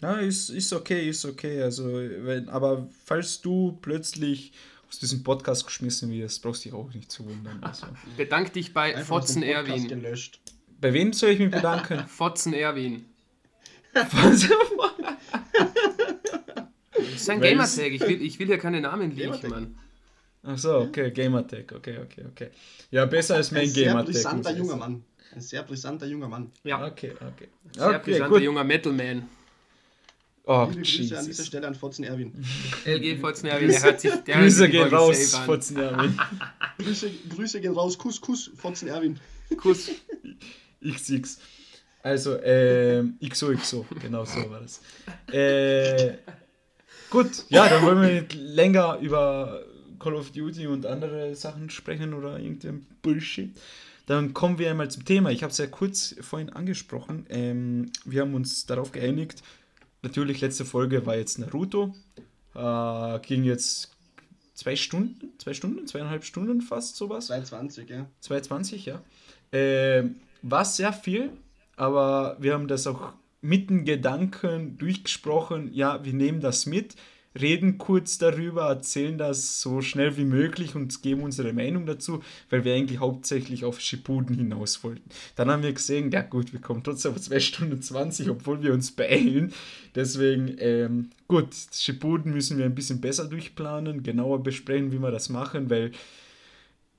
Ja, 0.00 0.12
ist, 0.18 0.50
ist 0.50 0.72
okay, 0.72 1.08
ist 1.08 1.24
okay. 1.24 1.62
Also, 1.62 1.84
wenn, 1.92 2.48
aber 2.48 2.88
falls 3.04 3.40
du 3.40 3.78
plötzlich 3.82 4.52
aus 4.88 4.98
diesem 5.00 5.22
Podcast 5.22 5.66
geschmissen 5.66 6.10
wirst, 6.10 6.42
brauchst 6.42 6.64
du 6.64 6.68
dich 6.70 6.78
auch 6.78 6.92
nicht 6.94 7.10
zu 7.10 7.26
wundern. 7.26 7.62
Also. 7.62 7.86
Bedank 8.16 8.52
dich 8.52 8.72
bei 8.72 8.94
Einfach 8.94 9.06
Fotzen 9.08 9.42
Erwin. 9.42 9.88
gelöscht. 9.88 10.40
Bei 10.80 10.92
wem 10.92 11.12
soll 11.12 11.30
ich 11.30 11.40
mich 11.40 11.50
bedanken? 11.50 12.04
Fotzen 12.08 12.52
Erwin. 12.54 13.04
Was? 13.94 14.48
Das 16.92 17.22
ist 17.22 17.30
ein 17.30 17.40
Gamertag. 17.40 17.90
Ich 17.92 18.00
will, 18.00 18.22
ich 18.22 18.38
will 18.38 18.46
hier 18.46 18.58
keine 18.58 18.80
Namen 18.80 19.14
Gamertag. 19.16 19.50
Mann. 19.50 19.78
Ach 20.44 20.56
so, 20.58 20.78
okay, 20.78 21.10
Gamertag, 21.10 21.72
okay, 21.72 21.98
okay, 21.98 22.24
okay. 22.30 22.50
Ja, 22.90 23.06
besser 23.06 23.36
als 23.36 23.50
mein 23.50 23.62
Ein 23.62 23.68
sehr 23.68 23.86
Gamertag. 23.86 24.12
brisanter 24.12 24.56
junger. 24.56 24.76
Mann. 24.76 25.04
Ein 25.34 25.40
sehr 25.40 25.62
brisanter 25.62 26.06
junger 26.06 26.28
Mann. 26.28 26.50
Ja, 26.64 26.84
Okay, 26.86 27.12
okay. 27.14 27.48
sehr 27.72 27.88
okay, 27.88 27.98
brisanter 28.04 28.28
gut. 28.28 28.42
junger 28.42 28.64
Metalman. 28.64 29.28
Oh, 30.50 30.66
Liebe 30.70 30.80
Grüße 30.80 31.02
an 31.02 31.06
dieser 31.06 31.22
Jesus. 31.26 31.46
Stelle 31.46 31.66
an 31.66 31.74
Fotzen 31.74 32.04
Erwin. 32.06 32.32
LG 32.86 33.20
Fotzen 33.20 33.50
Erwin, 33.50 33.68
der 33.68 33.82
hört 33.82 34.00
sich 34.00 34.10
der 34.10 34.34
hört 34.36 34.44
Grüße 34.44 34.56
sich 34.56 34.70
die 34.70 34.72
gehen 34.78 34.88
raus. 34.88 35.34
Fotzen 35.44 35.76
Erwin. 35.76 36.18
Grüße, 36.78 37.10
Grüße 37.36 37.60
gehen 37.60 37.74
raus. 37.74 37.98
Kuss, 37.98 38.18
Kuss, 38.18 38.50
Fotzen 38.56 38.88
Erwin. 38.88 39.20
Kuss. 39.58 39.90
XX. 40.82 41.38
Also, 42.02 42.40
ähm, 42.42 43.18
XOXO, 43.28 43.84
genau 44.00 44.24
so 44.24 44.50
war 44.50 44.60
das. 44.60 44.80
Äh, 45.30 46.14
gut, 47.10 47.44
ja, 47.50 47.68
dann 47.68 47.84
wollen 47.84 48.00
wir 48.00 48.22
nicht 48.22 48.32
länger 48.32 48.98
über 49.02 49.66
Call 49.98 50.14
of 50.14 50.30
Duty 50.30 50.66
und 50.66 50.86
andere 50.86 51.34
Sachen 51.34 51.68
sprechen 51.68 52.14
oder 52.14 52.38
irgendein 52.38 52.86
Bullshit. 53.02 53.54
Dann 54.06 54.32
kommen 54.32 54.58
wir 54.58 54.70
einmal 54.70 54.90
zum 54.90 55.04
Thema. 55.04 55.30
Ich 55.30 55.42
habe 55.42 55.50
es 55.50 55.58
ja 55.58 55.66
kurz 55.66 56.14
vorhin 56.22 56.48
angesprochen. 56.48 57.26
Ähm, 57.28 57.92
wir 58.06 58.22
haben 58.22 58.32
uns 58.32 58.64
darauf 58.64 58.92
geeinigt. 58.92 59.42
Natürlich, 60.02 60.40
letzte 60.40 60.64
Folge 60.64 61.06
war 61.06 61.16
jetzt 61.16 61.38
Naruto. 61.38 61.94
Äh, 62.54 63.18
ging 63.20 63.44
jetzt 63.44 63.96
zwei 64.54 64.76
Stunden, 64.76 65.32
zwei 65.38 65.54
Stunden, 65.54 65.86
zweieinhalb 65.86 66.24
Stunden 66.24 66.60
fast 66.62 66.96
sowas. 66.96 67.26
220, 67.26 67.88
ja. 67.88 68.06
220, 68.20 68.86
ja. 68.86 69.02
Ähm, 69.52 70.16
war 70.42 70.64
sehr 70.64 70.92
viel, 70.92 71.32
aber 71.76 72.36
wir 72.40 72.54
haben 72.54 72.68
das 72.68 72.86
auch 72.86 73.12
mit 73.40 73.70
den 73.70 73.84
Gedanken 73.84 74.78
durchgesprochen. 74.78 75.72
Ja, 75.72 76.04
wir 76.04 76.12
nehmen 76.12 76.40
das 76.40 76.66
mit, 76.66 76.96
reden 77.40 77.78
kurz 77.78 78.18
darüber, 78.18 78.68
erzählen 78.68 79.18
das 79.18 79.60
so 79.60 79.80
schnell 79.80 80.16
wie 80.16 80.24
möglich 80.24 80.74
und 80.74 81.02
geben 81.02 81.22
unsere 81.22 81.52
Meinung 81.52 81.86
dazu, 81.86 82.22
weil 82.50 82.64
wir 82.64 82.74
eigentlich 82.74 83.00
hauptsächlich 83.00 83.64
auf 83.64 83.80
Shippuden 83.80 84.36
hinaus 84.36 84.82
wollten. 84.84 85.08
Dann 85.36 85.50
haben 85.50 85.62
wir 85.62 85.72
gesehen, 85.72 86.10
ja 86.10 86.22
gut, 86.22 86.52
wir 86.52 86.60
kommen 86.60 86.82
trotzdem 86.82 87.12
auf 87.12 87.20
2 87.20 87.40
Stunden 87.40 87.80
20, 87.82 88.30
obwohl 88.30 88.62
wir 88.62 88.72
uns 88.72 88.90
beeilen. 88.92 89.52
Deswegen, 89.94 90.56
ähm, 90.58 91.10
gut, 91.26 91.48
Shippuden 91.72 92.32
müssen 92.32 92.58
wir 92.58 92.64
ein 92.64 92.74
bisschen 92.74 93.00
besser 93.00 93.26
durchplanen, 93.26 94.02
genauer 94.02 94.42
besprechen, 94.42 94.92
wie 94.92 94.98
wir 94.98 95.10
das 95.10 95.28
machen, 95.28 95.70
weil 95.70 95.92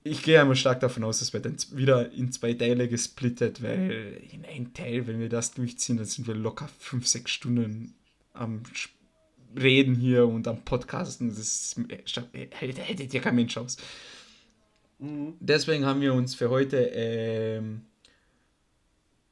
ich 0.03 0.23
gehe 0.23 0.39
einmal 0.39 0.55
stark 0.55 0.79
davon 0.79 1.03
aus, 1.03 1.21
es 1.21 1.33
wird 1.33 1.45
dann 1.45 1.57
wieder 1.73 2.11
in 2.13 2.31
zwei 2.31 2.53
Teile 2.53 2.87
gesplittet, 2.87 3.61
weil 3.61 4.21
in 4.31 4.45
einem 4.45 4.73
Teil, 4.73 5.07
wenn 5.07 5.19
wir 5.19 5.29
das 5.29 5.53
durchziehen, 5.53 5.97
dann 5.97 6.05
sind 6.05 6.25
wir 6.27 6.35
locker 6.35 6.69
fünf, 6.79 7.05
sechs 7.05 7.31
Stunden 7.31 7.93
am 8.33 8.63
Sch- 8.73 8.89
Reden 9.57 9.95
hier 9.95 10.27
und 10.27 10.47
am 10.47 10.63
Podcasten. 10.63 11.29
Das 11.29 11.75
hätte, 12.51 12.81
hättet 12.81 13.13
ihr 13.13 13.21
kein 13.21 13.35
Mensch 13.35 13.57
aus. 13.57 13.77
Mhm. 14.99 15.33
Deswegen 15.39 15.85
haben 15.85 16.01
wir 16.01 16.13
uns 16.13 16.35
für 16.35 16.49
heute 16.49 16.77
ähm, 16.93 17.81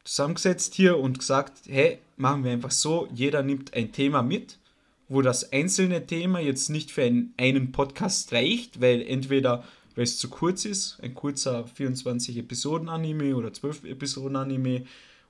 zusammengesetzt 0.03 0.73
hier 0.73 0.97
und 0.97 1.19
gesagt, 1.19 1.53
hey, 1.67 1.99
machen 2.15 2.43
wir 2.43 2.51
einfach 2.51 2.71
so, 2.71 3.08
jeder 3.13 3.43
nimmt 3.43 3.73
ein 3.73 3.91
Thema 3.91 4.23
mit, 4.23 4.58
wo 5.10 5.21
das 5.21 5.51
einzelne 5.51 6.06
Thema 6.06 6.39
jetzt 6.39 6.69
nicht 6.69 6.91
für 6.91 7.03
einen, 7.03 7.34
einen 7.38 7.71
Podcast 7.71 8.32
reicht, 8.34 8.82
weil 8.82 9.01
entweder, 9.01 9.63
weil 9.95 10.06
es 10.06 10.17
zu 10.17 10.30
kurz 10.30 10.65
ist, 10.65 10.99
ein 11.01 11.13
kurzer 11.13 11.67
24 11.67 12.38
Episoden 12.38 12.89
Anime 12.89 13.36
oder 13.36 13.51
12 13.51 13.84
Episoden 13.84 14.38
Anime, 14.38 14.86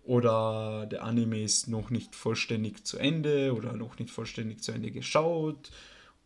oder 0.08 0.88
der 0.90 1.04
Anime 1.04 1.42
ist 1.44 1.68
noch 1.68 1.90
nicht 1.90 2.16
vollständig 2.16 2.86
zu 2.86 2.98
Ende 2.98 3.54
oder 3.54 3.74
noch 3.74 4.00
nicht 4.00 4.10
vollständig 4.10 4.64
zu 4.64 4.72
Ende 4.72 4.92
geschaut, 4.92 5.72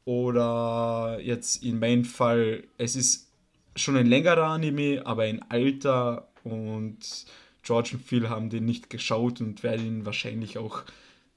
oder 0.06 1.20
jetzt 1.22 1.64
in 1.64 1.80
meinem 1.80 2.06
Fall, 2.06 2.64
es 2.78 2.96
ist 2.96 3.30
schon 3.76 3.98
ein 3.98 4.08
längerer 4.08 4.48
Anime, 4.48 5.06
aber 5.06 5.24
ein 5.24 5.42
alter 5.50 6.28
und 6.44 7.26
George 7.64 7.92
und 7.94 8.04
Phil 8.04 8.30
haben 8.30 8.50
den 8.50 8.66
nicht 8.66 8.90
geschaut 8.90 9.42
und 9.42 9.62
werden 9.64 9.86
ihn 9.86 10.06
wahrscheinlich 10.06 10.58
auch 10.58 10.84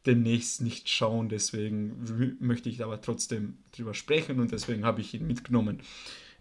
demnächst 0.07 0.63
nicht 0.63 0.89
schauen. 0.89 1.29
Deswegen 1.29 2.37
möchte 2.41 2.71
ich 2.71 2.83
aber 2.83 3.01
trotzdem 3.01 3.59
drüber 3.73 3.95
sprechen 3.95 4.41
und 4.41 4.53
deswegen 4.53 4.85
habe 4.85 5.03
ich 5.03 5.13
ihn 5.15 5.27
mitgenommen. 5.27 5.81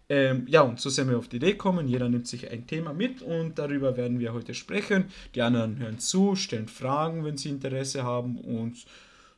Ähm, 0.08 0.46
ja, 0.48 0.60
und 0.60 0.80
so 0.80 0.90
sind 0.90 1.08
wir 1.08 1.18
auf 1.18 1.28
die 1.28 1.36
Idee 1.36 1.52
gekommen. 1.52 1.88
Jeder 1.88 2.08
nimmt 2.08 2.26
sich 2.26 2.50
ein 2.50 2.66
Thema 2.66 2.92
mit 2.92 3.22
und 3.22 3.58
darüber 3.58 3.96
werden 3.96 4.18
wir 4.18 4.32
heute 4.34 4.54
sprechen. 4.54 5.06
Die 5.34 5.42
anderen 5.42 5.78
hören 5.78 5.98
zu, 5.98 6.36
stellen 6.36 6.68
Fragen, 6.68 7.24
wenn 7.24 7.38
sie 7.38 7.48
Interesse 7.48 8.02
haben 8.02 8.38
und 8.38 8.84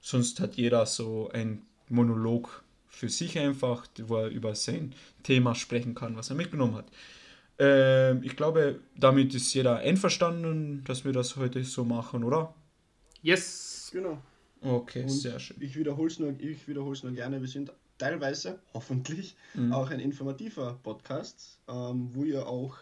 sonst 0.01 0.41
hat 0.41 0.57
jeder 0.57 0.87
so 0.87 1.31
ein 1.33 1.63
Monolog 1.89 2.65
für 2.89 3.09
sich 3.09 3.39
einfach, 3.39 3.87
wo 4.07 4.17
er 4.17 4.29
über 4.29 4.55
sein 4.55 4.95
Thema 5.23 5.55
sprechen 5.55 5.95
kann, 5.95 6.17
was 6.17 6.31
er 6.31 6.37
mitgenommen 6.37 6.75
hat. 6.75 6.87
Ähm, 7.59 8.23
ich 8.23 8.37
glaube, 8.37 8.81
damit 8.97 9.35
ist 9.35 9.53
jeder 9.55 9.77
einverstanden, 9.77 10.83
dass 10.85 11.05
wir 11.05 11.13
das 11.13 11.37
heute 11.37 11.63
so 11.65 11.85
machen, 11.85 12.25
oder? 12.25 12.55
Yes. 13.23 13.91
Genau. 13.93 14.19
Okay, 14.61 15.03
Und 15.03 15.11
sehr 15.11 15.39
schön. 15.39 15.57
Ich 15.61 15.77
wiederhole 15.77 16.09
es 16.09 16.19
nur, 16.19 16.35
ich 16.39 16.67
nur 16.67 17.13
gerne. 17.13 17.41
Wir 17.41 17.49
sind 17.49 17.73
teilweise, 17.99 18.61
hoffentlich, 18.75 19.37
Mhm. 19.55 19.73
auch 19.73 19.91
ein 19.91 20.01
informativer 20.01 20.79
Podcast, 20.83 21.59
ähm, 21.69 22.15
wo 22.15 22.25
ihr 22.25 22.47
auch 22.47 22.77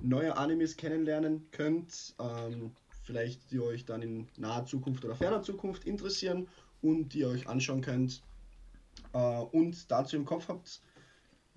neue 0.00 0.36
Animes 0.36 0.76
kennenlernen 0.76 1.46
könnt, 1.50 2.14
ähm, 2.18 2.72
vielleicht 3.04 3.50
die 3.50 3.60
euch 3.60 3.84
dann 3.84 4.02
in 4.02 4.28
naher 4.36 4.66
Zukunft 4.66 5.04
oder 5.04 5.14
ferner 5.14 5.42
Zukunft 5.42 5.84
interessieren 5.84 6.48
und 6.82 7.14
die 7.14 7.20
ihr 7.20 7.28
euch 7.28 7.48
anschauen 7.48 7.80
könnt 7.80 8.22
äh, 9.12 9.18
und 9.18 9.90
dazu 9.90 10.16
im 10.16 10.24
Kopf 10.24 10.48
habt, 10.48 10.80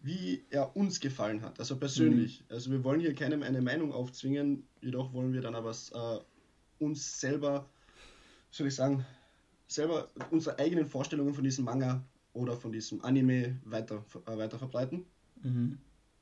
wie 0.02 0.46
er 0.50 0.76
uns 0.78 1.00
gefallen 1.00 1.42
hat, 1.42 1.60
also 1.60 1.76
persönlich. 1.76 2.44
Also 2.50 2.72
wir 2.72 2.84
wollen 2.86 3.02
hier 3.02 3.14
keinem 3.14 3.44
eine 3.44 3.62
Meinung 3.62 3.92
aufzwingen, 3.92 4.64
jedoch 4.82 5.12
wollen 5.12 5.34
wir 5.34 5.42
dann 5.42 5.56
aber 5.56 5.72
äh, 5.72 6.84
uns 6.84 7.20
selber, 7.20 7.68
soll 8.52 8.68
ich 8.68 8.76
sagen, 8.76 9.06
selber 9.68 10.08
unsere 10.32 10.58
eigenen 10.58 10.86
Vorstellungen 10.86 11.34
von 11.34 11.44
diesem 11.44 11.66
Manga 11.66 12.02
oder 12.34 12.56
von 12.56 12.72
diesem 12.72 13.04
Anime 13.04 13.58
weiter, 13.66 14.06
äh, 14.28 14.38
weiter 14.38 14.58
verbreiten. 14.60 15.06
Mhm. 15.42 15.78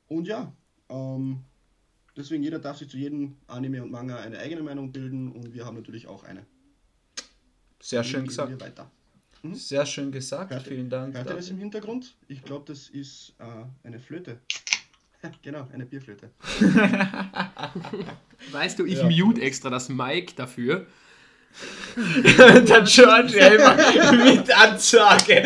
Und 0.08 0.26
ja, 0.26 0.52
ähm, 0.88 1.40
deswegen 2.16 2.42
jeder 2.42 2.58
darf 2.58 2.78
sich 2.78 2.88
zu 2.88 2.96
jedem 2.96 3.36
Anime 3.46 3.82
und 3.82 3.90
Manga 3.90 4.16
eine 4.18 4.38
eigene 4.38 4.62
Meinung 4.62 4.90
bilden 4.92 5.30
und 5.32 5.52
wir 5.54 5.64
haben 5.66 5.76
natürlich 5.76 6.06
auch 6.06 6.24
eine. 6.24 6.46
Sehr 7.80 8.02
Wie 8.02 8.08
schön 8.08 8.26
gesagt. 8.26 8.50
Wir 8.50 8.60
weiter. 8.60 8.90
Sehr 9.52 9.86
schön 9.86 10.10
gesagt. 10.10 10.50
Hört- 10.52 10.64
Vielen 10.64 10.90
Dank. 10.90 11.14
Hört 11.14 11.28
ihr 11.30 11.36
das 11.36 11.48
im 11.50 11.58
Hintergrund? 11.58 12.16
Ich 12.26 12.42
glaube, 12.42 12.64
das 12.66 12.88
ist 12.88 13.34
äh, 13.38 13.64
eine 13.86 14.00
Flöte. 14.00 14.40
genau, 15.42 15.68
eine 15.72 15.86
Bierflöte. 15.86 16.30
Weißt 18.52 18.78
du, 18.78 18.84
ich 18.86 18.98
Ja. 18.98 19.08
mute 19.08 19.40
extra 19.40 19.70
das 19.70 19.88
Mic 19.88 20.34
dafür. 20.36 20.86
Der 21.96 22.82
George 22.82 23.36
immer 23.36 23.76
mit 24.24 24.56
Ansage. 24.56 25.44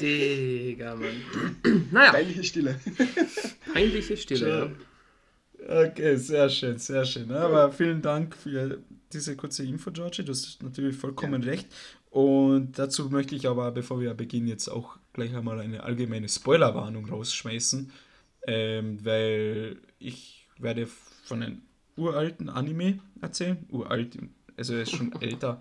Digga, 0.00 0.94
Mann. 0.94 1.86
Naja, 1.90 2.12
Peinliche 2.12 2.44
Stille. 2.44 2.80
peinliche 3.72 4.16
Stille. 4.16 4.72
Okay, 5.66 6.16
sehr 6.16 6.50
schön, 6.50 6.78
sehr 6.78 7.04
schön. 7.04 7.30
Aber 7.32 7.72
vielen 7.72 8.02
Dank 8.02 8.36
für 8.36 8.78
diese 9.12 9.34
kurze 9.36 9.64
Info, 9.64 9.90
Georgie. 9.90 10.24
Du 10.24 10.32
hast 10.32 10.62
natürlich 10.62 10.96
vollkommen 10.96 11.42
recht. 11.42 11.66
Und 12.10 12.78
dazu 12.78 13.08
möchte 13.08 13.34
ich 13.34 13.48
aber, 13.48 13.72
bevor 13.72 14.00
wir 14.00 14.12
beginnen, 14.14 14.46
jetzt 14.46 14.68
auch 14.68 14.96
gleich 15.14 15.34
einmal 15.34 15.60
eine 15.60 15.82
allgemeine 15.82 16.28
Spoilerwarnung 16.28 17.08
rausschmeißen. 17.08 17.90
Ähm, 18.46 18.98
weil 19.04 19.78
ich 19.98 20.46
werde 20.58 20.86
von 21.24 21.42
einem 21.42 21.62
uralten 21.96 22.48
Anime 22.48 22.98
erzählen. 23.20 23.64
Uralt, 23.70 24.18
also 24.56 24.74
er 24.74 24.82
ist 24.82 24.96
schon 24.96 25.12
älter. 25.20 25.60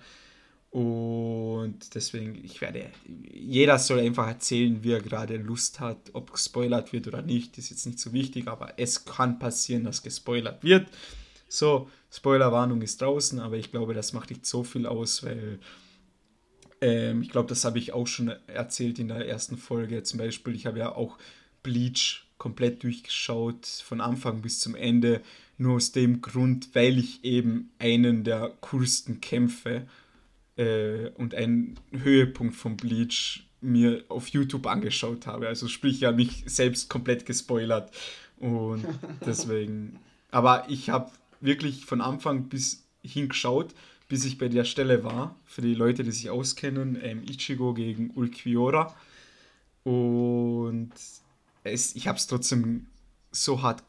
Und 0.71 1.93
deswegen, 1.93 2.43
ich 2.43 2.59
werde, 2.61 2.89
jeder 3.31 3.77
soll 3.77 3.99
einfach 3.99 4.27
erzählen, 4.27 4.83
wie 4.83 4.93
er 4.93 5.01
gerade 5.01 5.37
Lust 5.37 5.79
hat, 5.79 6.09
ob 6.13 6.31
gespoilert 6.31 6.91
wird 6.93 7.07
oder 7.07 7.21
nicht, 7.21 7.59
ist 7.59 7.69
jetzt 7.69 7.85
nicht 7.85 7.99
so 7.99 8.11
wichtig, 8.11 8.47
aber 8.47 8.73
es 8.77 9.05
kann 9.05 9.37
passieren, 9.37 9.83
dass 9.83 10.01
gespoilert 10.01 10.63
wird. 10.63 10.87
So, 11.47 11.91
Spoilerwarnung 12.09 12.81
ist 12.81 12.99
draußen, 12.99 13.39
aber 13.39 13.57
ich 13.57 13.69
glaube, 13.69 13.93
das 13.93 14.13
macht 14.13 14.31
nicht 14.31 14.47
so 14.47 14.63
viel 14.63 14.87
aus, 14.87 15.23
weil 15.23 15.59
ähm, 16.81 17.21
ich 17.21 17.29
glaube, 17.29 17.49
das 17.49 17.65
habe 17.65 17.77
ich 17.77 17.93
auch 17.93 18.07
schon 18.07 18.29
erzählt 18.47 18.97
in 18.97 19.09
der 19.09 19.27
ersten 19.27 19.57
Folge. 19.57 20.01
Zum 20.01 20.17
Beispiel, 20.17 20.55
ich 20.55 20.65
habe 20.65 20.79
ja 20.79 20.95
auch 20.95 21.19
Bleach 21.61 22.25
komplett 22.39 22.81
durchgeschaut, 22.81 23.67
von 23.67 24.01
Anfang 24.01 24.41
bis 24.41 24.59
zum 24.59 24.73
Ende, 24.75 25.21
nur 25.63 25.77
aus 25.77 25.91
dem 25.91 26.21
Grund, 26.21 26.69
weil 26.73 26.99
ich 26.99 27.23
eben 27.23 27.71
einen 27.79 28.23
der 28.23 28.53
coolsten 28.61 29.19
Kämpfe 29.21 29.87
äh, 30.57 31.09
und 31.15 31.33
einen 31.33 31.79
Höhepunkt 31.91 32.55
von 32.55 32.77
Bleach 32.77 33.47
mir 33.61 34.03
auf 34.09 34.27
YouTube 34.27 34.67
angeschaut 34.67 35.25
habe. 35.25 35.47
Also 35.47 35.67
sprich, 35.67 35.97
ich 35.97 36.03
habe 36.03 36.17
mich 36.17 36.43
selbst 36.45 36.89
komplett 36.89 37.25
gespoilert. 37.25 37.91
Und 38.37 38.85
deswegen. 39.25 39.99
Aber 40.31 40.69
ich 40.69 40.89
habe 40.89 41.11
wirklich 41.41 41.85
von 41.85 42.01
Anfang 42.01 42.49
bis 42.49 42.83
hingeschaut, 43.01 43.73
bis 44.09 44.25
ich 44.25 44.37
bei 44.37 44.49
der 44.49 44.65
Stelle 44.65 45.03
war. 45.03 45.35
Für 45.45 45.61
die 45.61 45.73
Leute, 45.73 46.03
die 46.03 46.11
sich 46.11 46.29
auskennen, 46.29 46.99
ähm, 47.01 47.23
Ichigo 47.23 47.73
gegen 47.73 48.11
Ulquiorra. 48.11 48.93
Und 49.83 50.91
es, 51.63 51.95
ich 51.95 52.07
habe 52.07 52.17
es 52.17 52.27
trotzdem 52.27 52.87
so 53.31 53.61
hart 53.61 53.83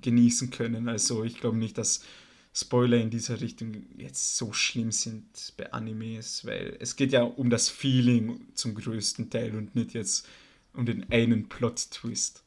genießen 0.00 0.50
können. 0.50 0.88
Also 0.88 1.24
ich 1.24 1.40
glaube 1.40 1.56
nicht, 1.56 1.78
dass 1.78 2.04
Spoiler 2.52 2.96
in 2.96 3.10
dieser 3.10 3.40
Richtung 3.40 3.84
jetzt 3.96 4.36
so 4.36 4.52
schlimm 4.52 4.90
sind 4.90 5.52
bei 5.56 5.72
Animes, 5.72 6.44
weil 6.44 6.76
es 6.80 6.96
geht 6.96 7.12
ja 7.12 7.22
um 7.22 7.48
das 7.48 7.68
Feeling 7.68 8.40
zum 8.54 8.74
größten 8.74 9.30
Teil 9.30 9.54
und 9.54 9.76
nicht 9.76 9.94
jetzt 9.94 10.26
um 10.74 10.84
den 10.84 11.06
einen 11.12 11.48
Plot-Twist. 11.48 12.42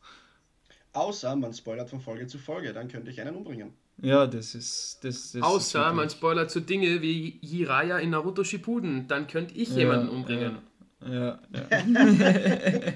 Außer 0.92 1.36
man 1.36 1.54
spoilert 1.54 1.90
von 1.90 2.02
Folge 2.02 2.28
zu 2.28 2.38
Folge, 2.38 2.74
dann 2.74 2.90
könnte 2.90 3.12
ich 3.12 3.22
einen 3.22 3.36
umbringen. 3.36 3.74
Ja, 4.02 4.28
das 4.28 4.56
ist. 4.56 5.00
Das, 5.04 5.32
das 5.32 5.42
Außer 5.42 5.90
ist 5.90 5.96
man 5.96 6.10
spoilert 6.10 6.52
so 6.52 6.60
Dinge 6.60 7.02
wie 7.02 7.40
Jiraiya 7.42 8.00
in 8.00 8.10
Naruto 8.10 8.44
Shippuden, 8.44 9.08
dann 9.08 9.28
könnte 9.28 9.56
ich 9.56 9.70
Ja, 9.70 9.78
jemanden 9.78 10.10
umbringen. 10.10 10.58
Ja, 11.06 11.40
ja. 11.54 11.70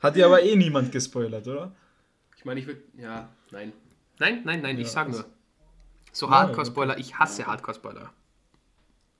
Hat 0.00 0.16
ja 0.16 0.26
aber 0.26 0.42
eh 0.42 0.56
niemand 0.56 0.92
gespoilert, 0.92 1.46
oder? 1.46 1.74
Ich 2.38 2.44
meine, 2.44 2.60
ich 2.60 2.66
würde. 2.68 2.80
Ja, 2.96 3.28
nein. 3.50 3.72
Nein, 4.20 4.42
nein, 4.44 4.62
nein, 4.62 4.78
ich 4.78 4.86
Ja, 4.86 4.92
sag 4.92 5.06
also- 5.08 5.22
nur. 5.22 5.28
So 6.12 6.26
Ja, 6.26 6.32
Hardcore-Spoiler, 6.32 6.96
ich 6.98 7.18
hasse 7.18 7.46
Hardcore-Spoiler. 7.46 8.12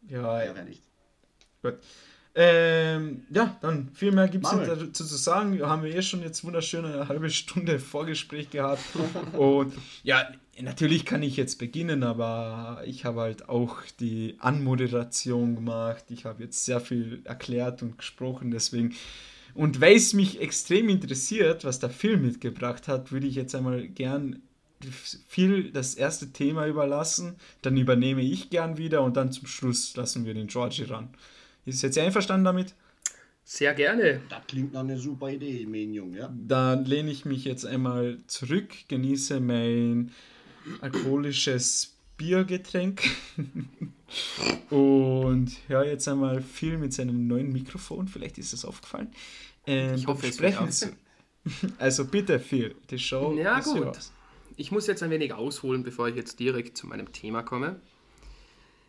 Ja, 0.09 0.45
Ja, 0.45 0.63
nicht. 0.63 0.83
Gut. 1.63 1.75
Ähm, 2.35 3.27
ja, 3.31 3.57
dann 3.61 3.91
viel 3.93 4.13
mehr 4.13 4.29
gibt 4.29 4.47
es 4.47 4.53
nicht 4.53 4.69
dazu 4.69 4.87
zu 5.05 5.17
sagen. 5.17 5.61
Haben 5.61 5.83
wir 5.83 5.95
eh 5.95 6.03
schon 6.03 6.23
jetzt 6.23 6.45
wunderschöne 6.45 6.93
eine 6.95 7.09
halbe 7.09 7.29
Stunde 7.31 7.81
Vorgespräch 7.81 8.51
gehabt. 8.51 8.85
Und 9.37 9.75
ja, 10.05 10.31
natürlich 10.61 11.05
kann 11.05 11.25
ich 11.25 11.37
jetzt 11.37 11.59
beginnen, 11.59 12.05
aber 12.05 12.83
ich 12.87 13.05
habe 13.05 13.23
halt 13.23 13.49
auch 13.49 13.79
die 13.99 14.37
Anmoderation 14.39 15.57
gemacht. 15.57 16.05
Ich 16.11 16.25
habe 16.27 16.45
jetzt 16.45 16.65
sehr 16.65 16.81
viel 16.81 17.23
erklärt 17.25 17.83
und 17.83 17.99
gesprochen, 17.99 18.53
deswegen. 18.53 18.95
Und 19.55 19.81
weil 19.81 19.97
es 19.97 20.15
mich 20.15 20.41
extrem 20.41 20.89
interessiert, 20.89 21.65
was 21.65 21.79
der 21.79 21.91
Film 21.91 22.23
mitgebracht 22.23 22.89
hat, 22.89 23.13
würde 23.13 23.27
ich 23.27 23.35
jetzt 23.35 23.55
einmal 23.55 23.89
gern 23.89 24.43
viel 25.27 25.73
das 25.73 25.95
erste 25.95 26.33
Thema 26.33 26.67
überlassen. 26.67 27.37
Dann 27.63 27.77
übernehme 27.77 28.23
ich 28.23 28.51
gern 28.51 28.79
wieder 28.79 29.03
und 29.03 29.17
dann 29.17 29.33
zum 29.33 29.47
Schluss 29.47 29.97
lassen 29.97 30.25
wir 30.25 30.35
den 30.35 30.47
Georgie 30.47 30.85
ran. 30.85 31.11
Ist 31.67 31.83
jetzt 31.83 31.99
einverstanden 31.99 32.45
damit? 32.45 32.75
Sehr 33.45 33.75
gerne. 33.75 34.21
Das 34.29 34.47
klingt 34.47 34.75
nach 34.75 34.81
einer 34.81 34.99
super 34.99 35.31
Idee, 35.31 35.65
Menium, 35.67 36.15
ja? 36.15 36.33
Dann 36.47 36.85
lehne 36.85 37.11
ich 37.11 37.25
mich 37.25 37.45
jetzt 37.45 37.65
einmal 37.65 38.19
zurück, 38.27 38.75
genieße 38.89 39.41
mein 39.41 40.13
alkoholisches 40.81 41.95
Biergetränk 42.19 43.03
und 44.71 45.51
höre 45.69 45.85
jetzt 45.87 46.09
einmal 46.09 46.41
viel 46.43 46.79
mit 46.79 46.93
seinem 46.93 47.27
neuen 47.27 47.53
Mikrofon. 47.53 48.09
Vielleicht 48.09 48.39
ist 48.39 48.53
es 48.53 48.65
aufgefallen. 48.65 49.11
Ähm, 49.67 49.95
Ich 49.95 50.07
hoffe, 50.07 50.33
Sprechen 50.33 50.71
zu- 50.71 50.93
Also 51.79 52.05
bitte, 52.05 52.39
Phil, 52.41 52.75
die 52.91 52.99
Show 52.99 53.35
Ja, 53.37 53.59
ist 53.59 53.67
gut. 53.67 53.77
yours. 53.79 54.13
Ich 54.57 54.71
muss 54.73 54.87
jetzt 54.87 55.03
ein 55.03 55.11
wenig 55.11 55.33
ausholen, 55.33 55.83
bevor 55.85 56.09
ich 56.09 56.17
jetzt 56.17 56.41
direkt 56.41 56.77
zu 56.77 56.87
meinem 56.87 57.13
Thema 57.13 57.43
komme. 57.43 57.81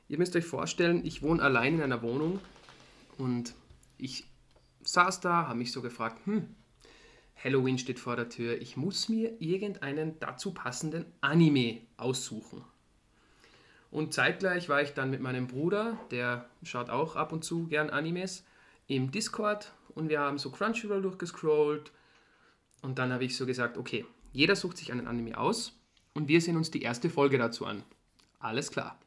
Ihr 0.07 0.17
müsst 0.17 0.35
euch 0.35 0.45
vorstellen, 0.45 1.05
ich 1.05 1.21
wohne 1.21 1.41
allein 1.43 1.75
in 1.75 1.81
einer 1.83 2.01
Wohnung 2.01 2.39
und 3.17 3.53
ich 3.97 4.25
saß 4.81 5.19
da, 5.21 5.47
habe 5.47 5.59
mich 5.59 5.71
so 5.71 5.81
gefragt, 5.83 6.25
hm, 6.25 6.55
Halloween 7.41 7.77
steht 7.77 7.99
vor 7.99 8.15
der 8.15 8.27
Tür, 8.29 8.59
ich 8.59 8.75
muss 8.75 9.07
mir 9.09 9.39
irgendeinen 9.39 10.19
dazu 10.19 10.51
passenden 10.53 11.05
Anime 11.21 11.81
aussuchen. 11.97 12.63
Und 13.91 14.13
zeitgleich 14.13 14.69
war 14.69 14.81
ich 14.81 14.93
dann 14.93 15.09
mit 15.09 15.21
meinem 15.21 15.47
Bruder, 15.47 15.97
der 16.11 16.45
schaut 16.63 16.89
auch 16.89 17.15
ab 17.15 17.33
und 17.33 17.43
zu 17.43 17.67
gern 17.67 17.89
Animes, 17.89 18.45
im 18.87 19.11
Discord 19.11 19.71
und 19.95 20.09
wir 20.09 20.19
haben 20.19 20.37
so 20.37 20.49
Crunchyroll 20.51 21.01
durchgescrollt 21.01 21.91
und 22.81 22.99
dann 22.99 23.13
habe 23.13 23.25
ich 23.25 23.35
so 23.37 23.45
gesagt, 23.45 23.77
okay, 23.77 24.05
jeder 24.31 24.55
sucht 24.55 24.77
sich 24.77 24.91
einen 24.91 25.07
Anime 25.07 25.37
aus 25.37 25.79
und 26.13 26.27
wir 26.27 26.41
sehen 26.41 26.57
uns 26.57 26.71
die 26.71 26.81
erste 26.81 27.09
Folge 27.09 27.37
dazu 27.37 27.65
an. 27.65 27.83
Alles 28.39 28.71
klar. 28.71 28.99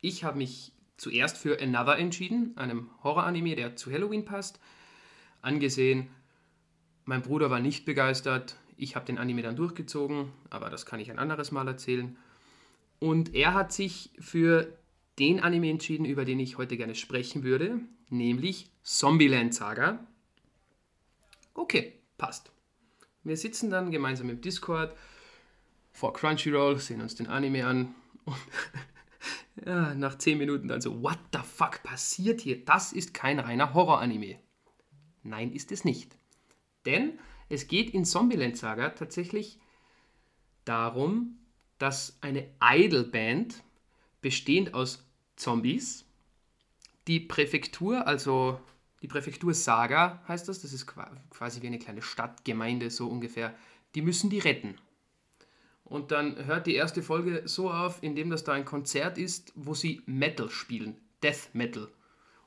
Ich 0.00 0.24
habe 0.24 0.38
mich 0.38 0.72
zuerst 0.96 1.38
für 1.38 1.60
Another 1.60 1.98
entschieden, 1.98 2.56
einem 2.56 2.90
Horror-Anime, 3.02 3.56
der 3.56 3.76
zu 3.76 3.90
Halloween 3.90 4.24
passt, 4.24 4.60
angesehen. 5.40 6.08
Mein 7.04 7.22
Bruder 7.22 7.50
war 7.50 7.60
nicht 7.60 7.84
begeistert. 7.84 8.56
Ich 8.76 8.96
habe 8.96 9.06
den 9.06 9.18
Anime 9.18 9.42
dann 9.42 9.56
durchgezogen, 9.56 10.32
aber 10.50 10.70
das 10.70 10.86
kann 10.86 11.00
ich 11.00 11.10
ein 11.10 11.18
anderes 11.18 11.50
Mal 11.50 11.68
erzählen. 11.68 12.16
Und 13.02 13.34
er 13.34 13.52
hat 13.52 13.72
sich 13.72 14.10
für 14.20 14.78
den 15.18 15.40
Anime 15.40 15.70
entschieden, 15.70 16.04
über 16.04 16.24
den 16.24 16.38
ich 16.38 16.56
heute 16.56 16.76
gerne 16.76 16.94
sprechen 16.94 17.42
würde, 17.42 17.80
nämlich 18.10 18.70
Zombieland 18.84 19.52
Saga. 19.52 20.06
Okay, 21.52 21.94
passt. 22.16 22.52
Wir 23.24 23.36
sitzen 23.36 23.70
dann 23.70 23.90
gemeinsam 23.90 24.30
im 24.30 24.40
Discord 24.40 24.96
vor 25.90 26.12
Crunchyroll, 26.12 26.78
sehen 26.78 27.00
uns 27.00 27.16
den 27.16 27.26
Anime 27.26 27.66
an 27.66 27.92
und 28.24 28.36
ja, 29.66 29.96
nach 29.96 30.16
10 30.16 30.38
Minuten 30.38 30.68
dann 30.68 30.80
so, 30.80 31.02
what 31.02 31.18
the 31.32 31.40
fuck 31.40 31.82
passiert 31.82 32.40
hier? 32.40 32.64
Das 32.64 32.92
ist 32.92 33.12
kein 33.12 33.40
reiner 33.40 33.74
Horror-Anime. 33.74 34.38
Nein, 35.24 35.50
ist 35.50 35.72
es 35.72 35.84
nicht. 35.84 36.16
Denn 36.86 37.18
es 37.48 37.66
geht 37.66 37.90
in 37.94 38.04
Zombieland 38.04 38.56
Saga 38.56 38.90
tatsächlich 38.90 39.58
darum, 40.64 41.41
dass 41.82 42.16
eine 42.20 42.48
Idol-Band, 42.62 43.60
bestehend 44.20 44.72
aus 44.72 45.04
Zombies, 45.34 46.04
die 47.08 47.18
Präfektur, 47.18 48.06
also 48.06 48.60
die 49.02 49.08
Präfektur 49.08 49.52
Saga 49.52 50.22
heißt 50.28 50.48
das, 50.48 50.62
das 50.62 50.72
ist 50.72 50.86
qua- 50.86 51.10
quasi 51.30 51.60
wie 51.60 51.66
eine 51.66 51.80
kleine 51.80 52.00
Stadtgemeinde 52.00 52.88
so 52.88 53.08
ungefähr, 53.08 53.52
die 53.96 54.02
müssen 54.02 54.30
die 54.30 54.38
retten. 54.38 54.76
Und 55.82 56.12
dann 56.12 56.46
hört 56.46 56.68
die 56.68 56.76
erste 56.76 57.02
Folge 57.02 57.42
so 57.46 57.68
auf, 57.72 58.00
indem 58.00 58.30
das 58.30 58.44
da 58.44 58.52
ein 58.52 58.64
Konzert 58.64 59.18
ist, 59.18 59.52
wo 59.56 59.74
sie 59.74 60.02
Metal 60.06 60.50
spielen, 60.50 60.96
Death 61.24 61.52
Metal. 61.52 61.88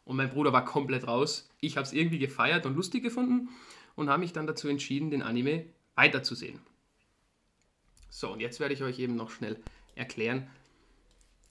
Und 0.05 0.15
mein 0.15 0.29
Bruder 0.29 0.53
war 0.53 0.63
komplett 0.63 1.07
raus. 1.07 1.49
Ich 1.59 1.75
habe 1.75 1.85
es 1.85 1.91
irgendwie 1.91 2.19
gefeiert 2.19 2.65
und 2.65 2.75
lustig 2.75 3.03
gefunden 3.03 3.49
und 3.95 4.09
habe 4.09 4.21
mich 4.21 4.31
dann 4.31 4.47
dazu 4.47 4.69
entschieden, 4.69 5.11
den 5.11 5.21
Anime 5.21 5.65
weiterzusehen. 5.95 6.61
So, 8.09 8.31
und 8.31 8.39
jetzt 8.39 8.59
werde 8.59 8.73
ich 8.73 8.81
euch 8.83 8.97
eben 8.99 9.15
noch 9.15 9.31
schnell 9.31 9.57
erklären, 9.95 10.47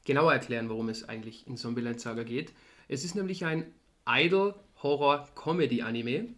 genauer 0.05 0.33
erklären, 0.33 0.69
worum 0.69 0.89
es 0.89 1.09
eigentlich 1.09 1.47
in 1.47 1.57
Zombieland 1.57 2.01
Saga 2.01 2.25
geht. 2.25 2.53
Es 2.89 3.05
ist 3.05 3.15
nämlich 3.15 3.45
ein 3.45 3.73
Idol-Horror-Comedy-Anime. 4.07 6.35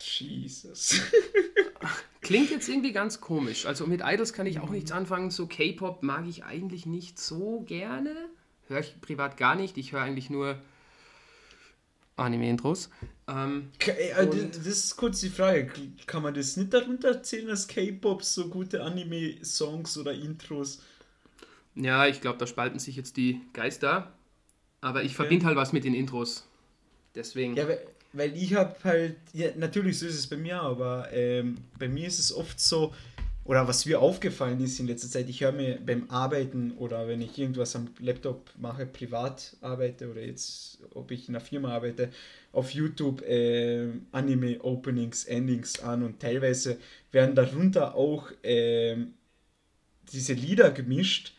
Jesus. 0.00 1.00
Klingt 2.20 2.50
jetzt 2.50 2.68
irgendwie 2.68 2.92
ganz 2.92 3.20
komisch. 3.26 3.66
Also 3.66 3.86
mit 3.86 4.02
Idols 4.04 4.32
kann 4.32 4.46
ich 4.46 4.60
auch 4.60 4.70
nichts 4.70 4.92
anfangen. 4.92 5.30
So 5.30 5.46
K-Pop 5.46 6.02
mag 6.02 6.26
ich 6.26 6.44
eigentlich 6.44 6.86
nicht 6.86 7.18
so 7.18 7.60
gerne. 7.60 8.14
Höre 8.68 8.80
ich 8.80 9.00
privat 9.00 9.36
gar 9.36 9.54
nicht. 9.54 9.78
Ich 9.78 9.92
höre 9.92 10.02
eigentlich 10.02 10.30
nur 10.30 10.58
Anime-Intros. 12.16 12.90
Ähm, 13.28 13.70
äh, 13.86 14.26
das 14.26 14.66
ist 14.66 14.96
kurz 14.96 15.20
die 15.20 15.28
Frage. 15.28 15.70
Kann 16.06 16.22
man 16.22 16.34
das 16.34 16.56
nicht 16.56 16.72
darunter 16.72 17.22
zählen, 17.22 17.48
dass 17.48 17.68
K-Pop 17.68 18.22
so 18.24 18.48
gute 18.48 18.82
Anime-Songs 18.82 19.98
oder 19.98 20.12
Intros? 20.12 20.80
Ja, 21.74 22.06
ich 22.06 22.20
glaube, 22.20 22.38
da 22.38 22.46
spalten 22.46 22.78
sich 22.78 22.96
jetzt 22.96 23.16
die 23.16 23.40
Geister. 23.52 24.12
Aber 24.80 25.02
ich 25.02 25.10
okay. 25.10 25.16
verbinde 25.16 25.46
halt 25.46 25.56
was 25.56 25.72
mit 25.72 25.84
den 25.84 25.94
Intros. 25.94 26.46
Deswegen. 27.14 27.56
Ja, 27.56 27.68
weil, 27.68 27.86
weil 28.12 28.36
ich 28.36 28.54
habe 28.54 28.76
halt, 28.84 29.16
ja, 29.32 29.48
natürlich 29.56 29.98
so 29.98 30.06
ist 30.06 30.14
es 30.14 30.26
bei 30.26 30.36
mir, 30.36 30.60
aber 30.60 31.12
ähm, 31.12 31.56
bei 31.78 31.88
mir 31.88 32.06
ist 32.06 32.18
es 32.18 32.32
oft 32.32 32.60
so, 32.60 32.94
oder 33.46 33.68
was 33.68 33.86
mir 33.86 34.00
aufgefallen 34.00 34.60
ist 34.60 34.80
in 34.80 34.86
letzter 34.86 35.08
Zeit, 35.08 35.28
ich 35.28 35.40
höre 35.40 35.52
mir 35.52 35.78
beim 35.84 36.10
Arbeiten 36.10 36.72
oder 36.72 37.06
wenn 37.06 37.20
ich 37.20 37.38
irgendwas 37.38 37.76
am 37.76 37.88
Laptop 38.00 38.50
mache, 38.58 38.86
privat 38.86 39.56
arbeite 39.60 40.10
oder 40.10 40.22
jetzt, 40.22 40.78
ob 40.94 41.10
ich 41.10 41.28
in 41.28 41.36
einer 41.36 41.44
Firma 41.44 41.70
arbeite, 41.70 42.10
auf 42.52 42.70
YouTube 42.72 43.22
äh, 43.22 43.88
Anime-Openings, 44.12 45.24
Endings 45.24 45.80
an 45.80 46.02
und 46.02 46.20
teilweise 46.20 46.78
werden 47.12 47.34
darunter 47.34 47.94
auch 47.94 48.30
äh, 48.42 48.96
diese 50.12 50.32
Lieder 50.32 50.70
gemischt, 50.70 51.34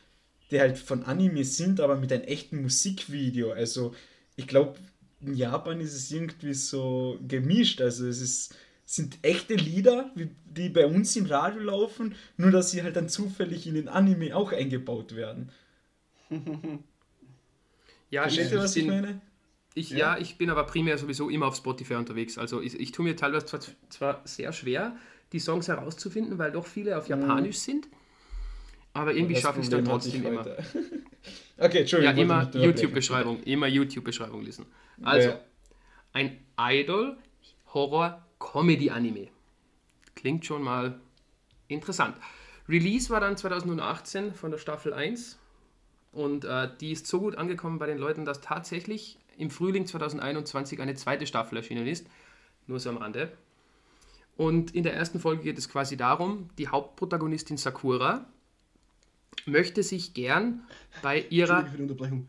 die 0.51 0.61
halt 0.61 0.77
von 0.77 1.03
Anime 1.03 1.43
sind, 1.43 1.81
aber 1.81 1.97
mit 1.97 2.13
einem 2.13 2.23
echten 2.23 2.61
Musikvideo. 2.61 3.51
Also 3.51 3.93
ich 4.37 4.47
glaube, 4.47 4.75
in 5.21 5.35
Japan 5.35 5.81
ist 5.81 5.93
es 5.93 6.11
irgendwie 6.11 6.53
so 6.53 7.19
gemischt. 7.27 7.81
Also 7.81 8.07
es 8.07 8.21
ist, 8.21 8.55
sind 8.87 9.19
echte 9.21 9.53
Lieder, 9.53 10.09
die 10.45 10.69
bei 10.69 10.87
uns 10.87 11.13
im 11.17 11.25
Radio 11.25 11.61
laufen, 11.61 12.15
nur 12.37 12.51
dass 12.51 12.71
sie 12.71 12.83
halt 12.83 12.95
dann 12.95 13.09
zufällig 13.09 13.67
in 13.67 13.75
den 13.75 13.89
Anime 13.89 14.33
auch 14.33 14.53
eingebaut 14.53 15.13
werden. 15.13 15.51
ja, 18.09 18.21
Versteht 18.21 18.51
ihr, 18.51 18.59
was 18.59 18.77
ich, 18.77 18.87
meine? 18.87 19.21
Ich, 19.75 19.89
ja. 19.89 19.97
ja. 19.97 20.17
ich 20.17 20.37
bin 20.37 20.49
aber 20.49 20.63
primär 20.63 20.97
sowieso 20.97 21.29
immer 21.29 21.47
auf 21.47 21.57
Spotify 21.57 21.95
unterwegs. 21.95 22.37
Also 22.37 22.61
ich, 22.61 22.79
ich 22.79 22.93
tue 22.93 23.03
mir 23.03 23.17
teilweise 23.17 23.45
zwar, 23.45 23.59
zwar 23.89 24.21
sehr 24.23 24.53
schwer, 24.53 24.95
die 25.33 25.39
Songs 25.39 25.67
herauszufinden, 25.67 26.37
weil 26.37 26.53
doch 26.53 26.65
viele 26.65 26.97
auf 26.97 27.09
mhm. 27.09 27.21
Japanisch 27.21 27.57
mhm. 27.57 27.71
sind. 27.71 27.87
Aber 28.93 29.13
irgendwie 29.13 29.35
schaffe 29.35 29.59
ich 29.59 29.65
es 29.65 29.69
dann 29.69 29.83
trotzdem 29.83 30.25
immer. 30.25 30.45
okay, 31.57 31.79
Entschuldigung. 31.79 32.15
Ja, 32.15 32.23
immer 32.23 32.49
YouTube-Beschreibung, 32.55 33.43
immer 33.43 33.67
YouTube-Beschreibung 33.67 34.43
lesen. 34.43 34.65
Also, 35.03 35.27
ja. 35.31 35.39
ein 36.13 36.39
Idol-Horror-Comedy-Anime. 38.47 39.27
Klingt 40.15 40.45
schon 40.45 40.63
mal 40.63 40.99
interessant. 41.67 42.17
Release 42.67 43.09
war 43.09 43.19
dann 43.19 43.37
2018 43.37 44.33
von 44.33 44.51
der 44.51 44.57
Staffel 44.57 44.93
1 44.93 45.37
und 46.11 46.45
äh, 46.45 46.69
die 46.81 46.91
ist 46.91 47.07
so 47.07 47.19
gut 47.19 47.35
angekommen 47.35 47.79
bei 47.79 47.87
den 47.87 47.97
Leuten, 47.97 48.25
dass 48.25 48.41
tatsächlich 48.41 49.17
im 49.37 49.49
Frühling 49.49 49.85
2021 49.85 50.81
eine 50.81 50.95
zweite 50.95 51.27
Staffel 51.27 51.57
erschienen 51.57 51.87
ist. 51.87 52.07
Nur 52.65 52.79
so 52.79 52.89
am 52.89 52.97
Rande. 52.97 53.31
Und 54.35 54.75
in 54.75 54.83
der 54.83 54.93
ersten 54.93 55.19
Folge 55.19 55.43
geht 55.43 55.57
es 55.57 55.69
quasi 55.69 55.95
darum, 55.95 56.49
die 56.57 56.67
Hauptprotagonistin 56.67 57.57
Sakura 57.57 58.25
möchte 59.45 59.83
sich 59.83 60.13
gern 60.13 60.61
bei 61.01 61.21
ihrer. 61.29 61.65
Für 61.65 61.77
die 61.77 61.83
Unterbrechung. 61.83 62.27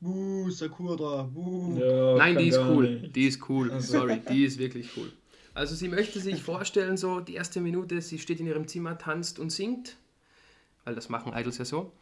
Buh, 0.00 0.50
Sakura, 0.50 1.22
buh. 1.22 1.78
Ja, 1.78 2.16
Nein, 2.16 2.36
die 2.38 2.48
ist 2.48 2.58
cool. 2.58 3.00
Nicht. 3.00 3.14
Die 3.14 3.26
ist 3.28 3.48
cool. 3.48 3.70
Also. 3.70 3.98
Sorry, 3.98 4.20
die 4.28 4.44
ist 4.44 4.58
wirklich 4.58 4.88
cool. 4.96 5.12
Also 5.54 5.74
sie 5.74 5.88
möchte 5.88 6.18
sich 6.20 6.42
vorstellen, 6.42 6.96
so 6.96 7.20
die 7.20 7.34
erste 7.34 7.60
Minute, 7.60 8.00
sie 8.00 8.18
steht 8.18 8.40
in 8.40 8.46
ihrem 8.46 8.66
Zimmer, 8.66 8.96
tanzt 8.96 9.38
und 9.38 9.50
singt, 9.50 9.96
weil 10.84 10.94
das 10.94 11.08
machen 11.08 11.32
Idols 11.34 11.58
ja 11.58 11.64
so. 11.64 11.92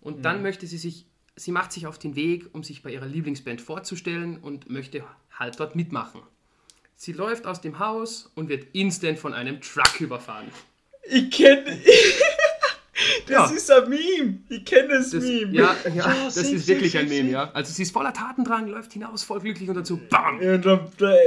Und 0.00 0.24
dann 0.24 0.38
mhm. 0.38 0.42
möchte 0.42 0.66
sie 0.66 0.78
sich, 0.78 1.06
sie 1.36 1.52
macht 1.52 1.72
sich 1.72 1.86
auf 1.86 1.98
den 1.98 2.16
Weg, 2.16 2.50
um 2.52 2.64
sich 2.64 2.82
bei 2.82 2.92
ihrer 2.92 3.06
Lieblingsband 3.06 3.60
vorzustellen 3.60 4.38
und 4.38 4.68
möchte 4.68 5.04
halt 5.30 5.58
dort 5.60 5.76
mitmachen. 5.76 6.22
Sie 6.96 7.12
läuft 7.12 7.46
aus 7.46 7.60
dem 7.60 7.78
Haus 7.78 8.30
und 8.34 8.48
wird 8.48 8.74
instant 8.74 9.20
von 9.20 9.32
einem 9.32 9.60
Truck 9.60 10.00
überfahren. 10.00 10.48
Ich 11.04 11.30
kenne 11.30 11.64
Das 13.26 13.50
ja. 13.50 13.56
ist 13.56 13.70
ein 13.70 13.88
Meme. 13.88 14.38
Ich 14.48 14.64
kenne 14.64 14.88
das, 14.88 15.10
das, 15.10 15.22
Meme. 15.22 15.52
Ja, 15.52 15.76
ja, 15.84 15.94
ja 15.94 16.24
das 16.24 16.36
ist 16.36 16.66
wirklich 16.66 16.96
ein 16.96 17.08
Meme, 17.08 17.30
ja. 17.30 17.50
Also 17.52 17.72
sie 17.72 17.82
ist 17.82 17.92
voller 17.92 18.12
Tatendrang, 18.12 18.68
läuft 18.68 18.92
hinaus, 18.92 19.22
voll 19.22 19.40
glücklich 19.40 19.68
und 19.68 19.76
dazu 19.76 19.98
BAM! 20.08 20.38
Und 20.38 20.64
dann 20.66 20.80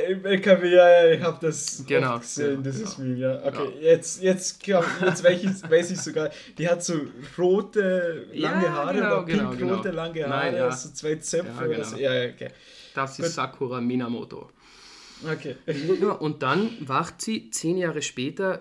im 0.10 0.26
LKW, 0.26 0.70
ja, 0.70 1.06
ja, 1.06 1.12
ich 1.14 1.22
habe 1.22 1.38
das 1.42 1.84
genau. 1.88 2.20
gesehen, 2.20 2.64
das 2.64 2.78
ist 2.78 3.00
Meme, 3.00 3.18
ja. 3.18 3.46
Okay, 3.46 3.70
jetzt, 3.82 4.22
jetzt, 4.22 4.66
jetzt 4.66 5.24
weiß, 5.24 5.44
ich, 5.44 5.70
weiß 5.70 5.92
ich 5.92 6.00
sogar, 6.00 6.30
die 6.58 6.68
hat 6.68 6.84
so 6.84 6.94
rote, 7.38 8.28
lange 8.34 8.70
Haare 8.72 8.94
genau, 8.94 9.08
oder 9.08 9.26
genau, 9.26 9.50
pink-rote, 9.52 9.90
genau. 9.90 9.96
lange 10.04 10.28
Haare, 10.28 10.52
Nein, 10.52 10.72
so 10.72 10.90
zwei 10.90 11.16
Zöpfe 11.16 11.62
ja, 11.62 11.68
genau. 11.68 11.84
so. 11.84 11.98
Ja, 11.98 12.12
okay. 12.26 12.50
Das 12.94 13.20
ist 13.20 13.26
Gut. 13.26 13.34
Sakura 13.34 13.82
Minamoto. 13.82 14.50
Okay. 15.24 15.56
und 16.20 16.42
dann 16.42 16.72
wacht 16.82 17.22
sie 17.22 17.52
zehn 17.52 17.78
Jahre 17.78 18.02
später 18.02 18.60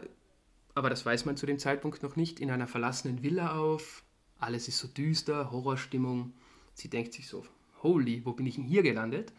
aber 0.80 0.88
das 0.88 1.04
weiß 1.04 1.26
man 1.26 1.36
zu 1.36 1.44
dem 1.44 1.58
Zeitpunkt 1.58 2.02
noch 2.02 2.16
nicht, 2.16 2.40
in 2.40 2.50
einer 2.50 2.66
verlassenen 2.66 3.22
Villa 3.22 3.54
auf. 3.54 4.02
Alles 4.38 4.66
ist 4.66 4.78
so 4.78 4.88
düster, 4.88 5.50
Horrorstimmung. 5.50 6.32
Sie 6.72 6.88
denkt 6.88 7.12
sich 7.12 7.28
so, 7.28 7.44
holy, 7.82 8.24
wo 8.24 8.32
bin 8.32 8.46
ich 8.46 8.54
denn 8.54 8.64
hier 8.64 8.82
gelandet? 8.82 9.30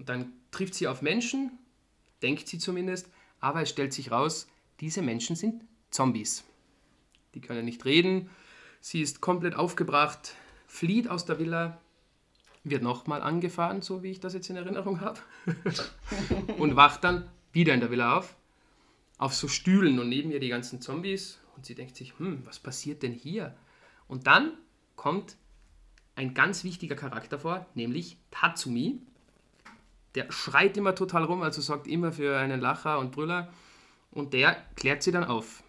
Und 0.00 0.08
dann 0.08 0.32
trifft 0.50 0.74
sie 0.74 0.88
auf 0.88 1.00
Menschen, 1.00 1.52
denkt 2.22 2.48
sie 2.48 2.58
zumindest, 2.58 3.08
aber 3.38 3.62
es 3.62 3.68
stellt 3.70 3.92
sich 3.92 4.10
raus, 4.10 4.48
diese 4.80 5.00
Menschen 5.00 5.36
sind 5.36 5.62
Zombies. 5.90 6.42
Die 7.36 7.40
können 7.40 7.64
nicht 7.64 7.84
reden, 7.84 8.28
sie 8.80 9.00
ist 9.00 9.20
komplett 9.20 9.54
aufgebracht, 9.54 10.34
flieht 10.66 11.08
aus 11.08 11.24
der 11.24 11.38
Villa, 11.38 11.80
wird 12.64 12.82
nochmal 12.82 13.22
angefahren, 13.22 13.80
so 13.80 14.02
wie 14.02 14.10
ich 14.10 14.18
das 14.18 14.34
jetzt 14.34 14.50
in 14.50 14.56
Erinnerung 14.56 15.00
habe, 15.00 15.20
und 16.58 16.74
wacht 16.74 17.04
dann 17.04 17.30
wieder 17.52 17.74
in 17.74 17.78
der 17.78 17.92
Villa 17.92 18.18
auf 18.18 18.34
auf 19.18 19.34
so 19.34 19.48
Stühlen 19.48 19.98
und 19.98 20.08
neben 20.08 20.30
ihr 20.30 20.40
die 20.40 20.48
ganzen 20.48 20.80
Zombies 20.80 21.40
und 21.56 21.66
sie 21.66 21.74
denkt 21.74 21.96
sich, 21.96 22.18
hm, 22.18 22.42
was 22.46 22.58
passiert 22.58 23.02
denn 23.02 23.12
hier? 23.12 23.54
Und 24.06 24.26
dann 24.26 24.52
kommt 24.96 25.36
ein 26.14 26.34
ganz 26.34 26.64
wichtiger 26.64 26.96
Charakter 26.96 27.38
vor, 27.38 27.66
nämlich 27.74 28.16
Tatsumi. 28.30 29.00
Der 30.14 30.32
schreit 30.32 30.76
immer 30.76 30.94
total 30.94 31.24
rum, 31.24 31.42
also 31.42 31.60
sorgt 31.60 31.86
immer 31.86 32.12
für 32.12 32.38
einen 32.38 32.60
Lacher 32.60 32.98
und 32.98 33.12
Brüller 33.12 33.52
und 34.10 34.32
der 34.32 34.56
klärt 34.76 35.02
sie 35.02 35.12
dann 35.12 35.24
auf. 35.24 35.62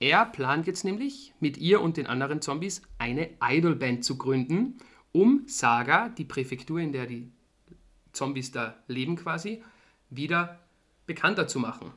Er 0.00 0.26
plant 0.26 0.66
jetzt 0.66 0.84
nämlich 0.84 1.34
mit 1.40 1.56
ihr 1.56 1.80
und 1.80 1.96
den 1.96 2.06
anderen 2.06 2.40
Zombies 2.40 2.82
eine 2.98 3.30
Idolband 3.42 4.04
zu 4.04 4.16
gründen, 4.16 4.78
um 5.12 5.42
Saga, 5.46 6.08
die 6.10 6.24
Präfektur, 6.24 6.78
in 6.78 6.92
der 6.92 7.06
die 7.06 7.32
Zombies 8.12 8.52
da 8.52 8.76
leben 8.86 9.16
quasi, 9.16 9.62
wieder 10.10 10.60
bekannter 11.06 11.48
zu 11.48 11.58
machen. 11.58 11.92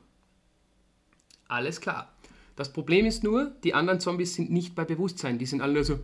Alles 1.51 1.81
klar. 1.81 2.09
Das 2.55 2.71
Problem 2.71 3.05
ist 3.05 3.23
nur, 3.25 3.51
die 3.65 3.73
anderen 3.73 3.99
Zombies 3.99 4.35
sind 4.35 4.51
nicht 4.51 4.73
bei 4.73 4.85
Bewusstsein. 4.85 5.37
Die 5.37 5.45
sind 5.45 5.61
alle 5.61 5.73
nur 5.73 5.83
so. 5.83 5.95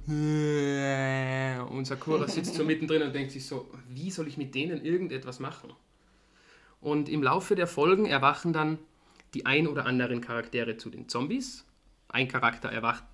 Und 1.72 1.86
Sakura 1.86 2.28
sitzt 2.28 2.56
so 2.56 2.66
mittendrin 2.66 3.02
und 3.02 3.16
denkt 3.16 3.32
sich 3.32 3.46
so: 3.46 3.70
Wie 3.88 4.12
soll 4.12 4.28
ich 4.28 4.38
mit 4.38 4.56
denen 4.56 4.84
irgendetwas 4.84 5.40
machen? 5.40 5.72
Und 6.82 7.08
im 7.08 7.24
Laufe 7.24 7.56
der 7.56 7.68
Folgen 7.68 8.06
erwachen 8.06 8.52
dann 8.52 8.78
die 9.34 9.46
ein 9.46 9.68
oder 9.68 9.86
anderen 9.86 10.20
Charaktere 10.20 10.76
zu 10.76 10.90
den 10.90 11.08
Zombies. 11.08 11.66
Ein 12.10 12.28
Charakter 12.28 12.70
erwacht 12.70 13.06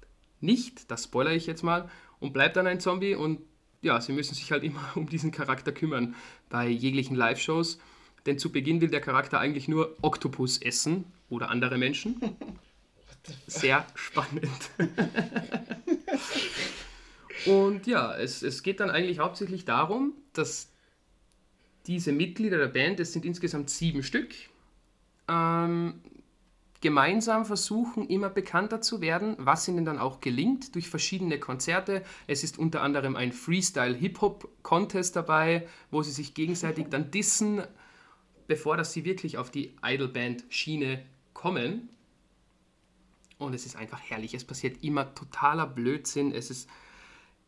nicht, 0.41 0.89
das 0.89 1.03
spoilere 1.03 1.35
ich 1.35 1.45
jetzt 1.45 1.63
mal, 1.63 1.89
und 2.19 2.33
bleibt 2.33 2.55
dann 2.55 2.65
ein 2.65 2.79
Zombie. 2.79 3.13
Und 3.13 3.41
ja, 3.81 4.01
sie 4.01 4.11
müssen 4.11 4.33
sich 4.33 4.51
halt 4.51 4.63
immer 4.63 4.81
um 4.95 5.07
diesen 5.07 5.31
Charakter 5.31 5.71
kümmern 5.71 6.15
bei 6.49 6.67
jeglichen 6.67 7.15
Live-Shows. 7.15 7.77
Denn 8.25 8.39
zu 8.39 8.51
Beginn 8.51 8.81
will 8.81 8.89
der 8.89 9.01
Charakter 9.01 9.39
eigentlich 9.39 9.67
nur 9.67 9.95
Oktopus 10.01 10.57
essen 10.59 11.05
oder 11.33 11.49
andere 11.49 11.77
Menschen. 11.77 12.19
Sehr 13.47 13.85
spannend. 13.95 14.49
Und 17.45 17.87
ja, 17.87 18.15
es, 18.15 18.43
es 18.43 18.63
geht 18.63 18.79
dann 18.79 18.89
eigentlich 18.89 19.19
hauptsächlich 19.19 19.65
darum, 19.65 20.13
dass 20.33 20.69
diese 21.87 22.11
Mitglieder 22.11 22.57
der 22.57 22.67
Band, 22.67 22.99
es 22.99 23.13
sind 23.13 23.25
insgesamt 23.25 23.69
sieben 23.69 24.03
Stück, 24.03 24.33
ähm, 25.27 26.01
gemeinsam 26.83 27.45
versuchen, 27.45 28.07
immer 28.07 28.29
bekannter 28.29 28.81
zu 28.81 29.01
werden, 29.01 29.35
was 29.39 29.67
ihnen 29.67 29.85
dann 29.85 29.99
auch 29.99 30.19
gelingt 30.19 30.75
durch 30.75 30.89
verschiedene 30.89 31.39
Konzerte. 31.39 32.03
Es 32.27 32.43
ist 32.43 32.59
unter 32.59 32.81
anderem 32.81 33.15
ein 33.15 33.31
Freestyle-Hip-Hop-Contest 33.31 35.15
dabei, 35.15 35.67
wo 35.91 36.03
sie 36.03 36.11
sich 36.11 36.33
gegenseitig 36.33 36.87
dann 36.89 37.09
dissen, 37.09 37.63
bevor 38.47 38.75
dass 38.75 38.91
sie 38.91 39.05
wirklich 39.05 39.37
auf 39.37 39.49
die 39.49 39.75
Idolband-Schiene 39.81 41.03
kommen. 41.43 41.89
Und 43.37 43.53
es 43.53 43.65
ist 43.65 43.75
einfach 43.75 43.99
herrlich. 43.99 44.33
Es 44.33 44.45
passiert 44.45 44.81
immer 44.81 45.13
totaler 45.13 45.67
Blödsinn. 45.67 46.31
Es 46.31 46.49
ist 46.49 46.69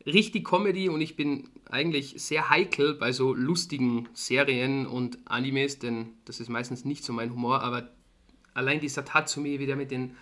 richtig 0.05 0.45
Comedy 0.45 0.89
und 0.89 0.99
ich 0.99 1.15
bin 1.15 1.47
eigentlich 1.69 2.15
sehr 2.17 2.49
heikel 2.49 2.95
bei 2.95 3.13
so 3.13 3.33
lustigen 3.33 4.09
Serien 4.13 4.85
und 4.85 5.19
Animes, 5.23 5.79
denn 5.79 6.09
das 6.25 6.41
ist 6.41 6.49
meistens 6.49 6.83
nicht 6.83 7.05
so 7.05 7.13
mein 7.13 7.31
Humor, 7.31 7.61
aber 7.61 7.89
allein 8.53 8.81
dieser 8.81 9.05
Tatsumi, 9.05 9.59
wie 9.59 9.65
der 9.65 9.77
mit 9.77 9.91
den 9.91 10.17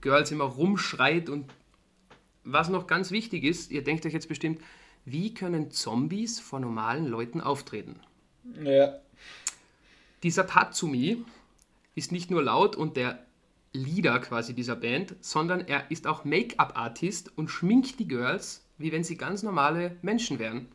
Girls 0.00 0.32
immer 0.32 0.44
rumschreit 0.44 1.28
und 1.28 1.48
was 2.42 2.68
noch 2.68 2.88
ganz 2.88 3.12
wichtig 3.12 3.44
ist, 3.44 3.70
ihr 3.70 3.84
denkt 3.84 4.04
euch 4.06 4.12
jetzt 4.12 4.28
bestimmt, 4.28 4.60
wie 5.04 5.32
können 5.32 5.70
Zombies 5.70 6.40
vor 6.40 6.58
normalen 6.58 7.06
Leuten 7.06 7.40
auftreten? 7.40 8.00
Ja. 8.60 8.98
Dieser 10.24 10.48
Tatsumi 10.48 11.24
ist 11.94 12.12
nicht 12.12 12.30
nur 12.30 12.42
laut 12.42 12.76
und 12.76 12.96
der 12.96 13.24
Leader 13.72 14.20
quasi 14.20 14.54
dieser 14.54 14.76
Band, 14.76 15.16
sondern 15.20 15.60
er 15.60 15.90
ist 15.90 16.06
auch 16.06 16.24
Make-up-Artist 16.24 17.36
und 17.36 17.48
schminkt 17.48 17.98
die 17.98 18.08
Girls, 18.08 18.64
wie 18.78 18.92
wenn 18.92 19.04
sie 19.04 19.16
ganz 19.16 19.42
normale 19.42 19.96
Menschen 20.02 20.38
wären. 20.38 20.68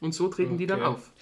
Und 0.00 0.12
so 0.14 0.28
treten 0.28 0.54
okay. 0.54 0.58
die 0.58 0.66
dann 0.66 0.82
auf. 0.82 1.12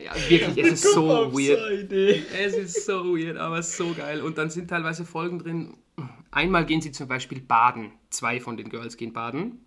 Ja, 0.00 0.14
wirklich, 0.30 0.64
es 0.64 0.84
ist 0.84 0.94
so 0.94 1.32
weird. 1.32 1.92
Es 1.92 2.54
ist 2.54 2.86
so 2.86 3.16
weird, 3.16 3.36
aber 3.36 3.62
so 3.62 3.92
geil. 3.92 4.22
Und 4.22 4.38
dann 4.38 4.48
sind 4.48 4.70
teilweise 4.70 5.04
Folgen 5.04 5.38
drin. 5.38 5.74
Einmal 6.30 6.64
gehen 6.64 6.80
sie 6.80 6.92
zum 6.92 7.08
Beispiel 7.08 7.40
baden. 7.40 7.92
Zwei 8.08 8.40
von 8.40 8.56
den 8.56 8.70
Girls 8.70 8.96
gehen 8.96 9.12
baden. 9.12 9.66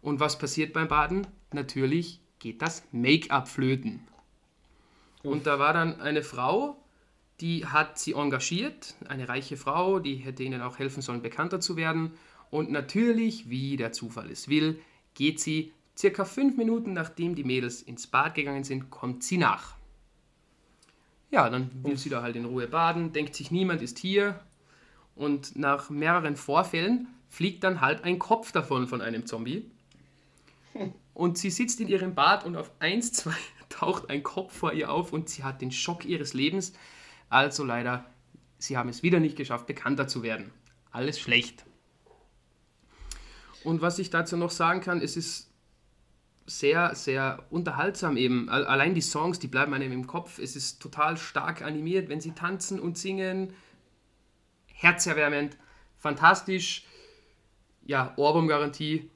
Und 0.00 0.18
was 0.18 0.38
passiert 0.38 0.72
beim 0.72 0.88
Baden? 0.88 1.26
Natürlich 1.52 2.20
geht 2.38 2.62
das 2.62 2.82
Make-up 2.90 3.46
flöten. 3.46 4.00
Und 5.24 5.46
da 5.46 5.58
war 5.58 5.72
dann 5.72 6.00
eine 6.00 6.22
Frau, 6.22 6.76
die 7.40 7.66
hat 7.66 7.98
sie 7.98 8.12
engagiert, 8.12 8.94
eine 9.08 9.28
reiche 9.28 9.56
Frau, 9.56 9.98
die 9.98 10.16
hätte 10.16 10.42
ihnen 10.42 10.60
auch 10.60 10.78
helfen 10.78 11.02
sollen, 11.02 11.22
bekannter 11.22 11.60
zu 11.60 11.76
werden. 11.76 12.12
Und 12.50 12.70
natürlich, 12.70 13.48
wie 13.48 13.76
der 13.76 13.92
Zufall 13.92 14.30
es 14.30 14.48
will, 14.48 14.80
geht 15.14 15.40
sie 15.40 15.72
Circa 15.96 16.24
fünf 16.24 16.56
Minuten 16.56 16.92
nachdem 16.92 17.34
die 17.34 17.44
Mädels 17.44 17.80
ins 17.80 18.06
Bad 18.06 18.34
gegangen 18.34 18.64
sind, 18.64 18.90
kommt 18.90 19.22
sie 19.22 19.38
nach. 19.38 19.76
Ja, 21.30 21.48
dann 21.48 21.70
will 21.84 21.96
sie 21.96 22.10
da 22.10 22.22
halt 22.22 22.36
in 22.36 22.44
Ruhe 22.44 22.66
baden, 22.66 23.12
denkt 23.12 23.34
sich, 23.34 23.50
niemand 23.50 23.80
ist 23.80 23.98
hier. 23.98 24.40
Und 25.16 25.56
nach 25.56 25.90
mehreren 25.90 26.36
Vorfällen 26.36 27.06
fliegt 27.28 27.64
dann 27.64 27.80
halt 27.80 28.04
ein 28.04 28.18
Kopf 28.18 28.52
davon 28.52 28.88
von 28.88 29.00
einem 29.00 29.26
Zombie. 29.26 29.70
Und 31.14 31.38
sie 31.38 31.50
sitzt 31.50 31.80
in 31.80 31.88
ihrem 31.88 32.14
Bad 32.14 32.44
und 32.44 32.56
auf 32.56 32.72
1, 32.80 33.12
2 33.12 33.30
taucht 33.74 34.08
ein 34.08 34.22
Kopf 34.22 34.56
vor 34.56 34.72
ihr 34.72 34.90
auf 34.92 35.12
und 35.12 35.28
sie 35.28 35.42
hat 35.42 35.60
den 35.60 35.72
Schock 35.72 36.04
ihres 36.04 36.32
Lebens. 36.32 36.74
Also 37.28 37.64
leider, 37.64 38.04
sie 38.58 38.76
haben 38.76 38.88
es 38.88 39.02
wieder 39.02 39.18
nicht 39.18 39.36
geschafft, 39.36 39.66
bekannter 39.66 40.06
zu 40.06 40.22
werden. 40.22 40.52
Alles 40.92 41.18
schlecht. 41.18 41.64
Und 43.64 43.82
was 43.82 43.98
ich 43.98 44.10
dazu 44.10 44.36
noch 44.36 44.52
sagen 44.52 44.80
kann, 44.80 45.00
es 45.00 45.16
ist 45.16 45.50
sehr, 46.46 46.94
sehr 46.94 47.44
unterhaltsam 47.50 48.16
eben. 48.16 48.48
Allein 48.48 48.94
die 48.94 49.00
Songs, 49.00 49.40
die 49.40 49.48
bleiben 49.48 49.74
einem 49.74 49.90
im 49.90 50.06
Kopf. 50.06 50.38
Es 50.38 50.54
ist 50.54 50.80
total 50.80 51.16
stark 51.16 51.62
animiert, 51.62 52.08
wenn 52.08 52.20
sie 52.20 52.32
tanzen 52.32 52.78
und 52.78 52.96
singen. 52.96 53.54
Herzerwärmend, 54.66 55.56
fantastisch. 55.96 56.86
Ja, 57.86 58.12
Ohrwurm-Garantie. 58.16 59.10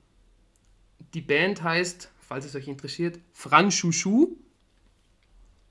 Die 1.14 1.20
Band 1.20 1.62
heißt, 1.62 2.10
falls 2.18 2.44
es 2.44 2.56
euch 2.56 2.66
interessiert, 2.66 3.20
Franchouchou. 3.32 4.36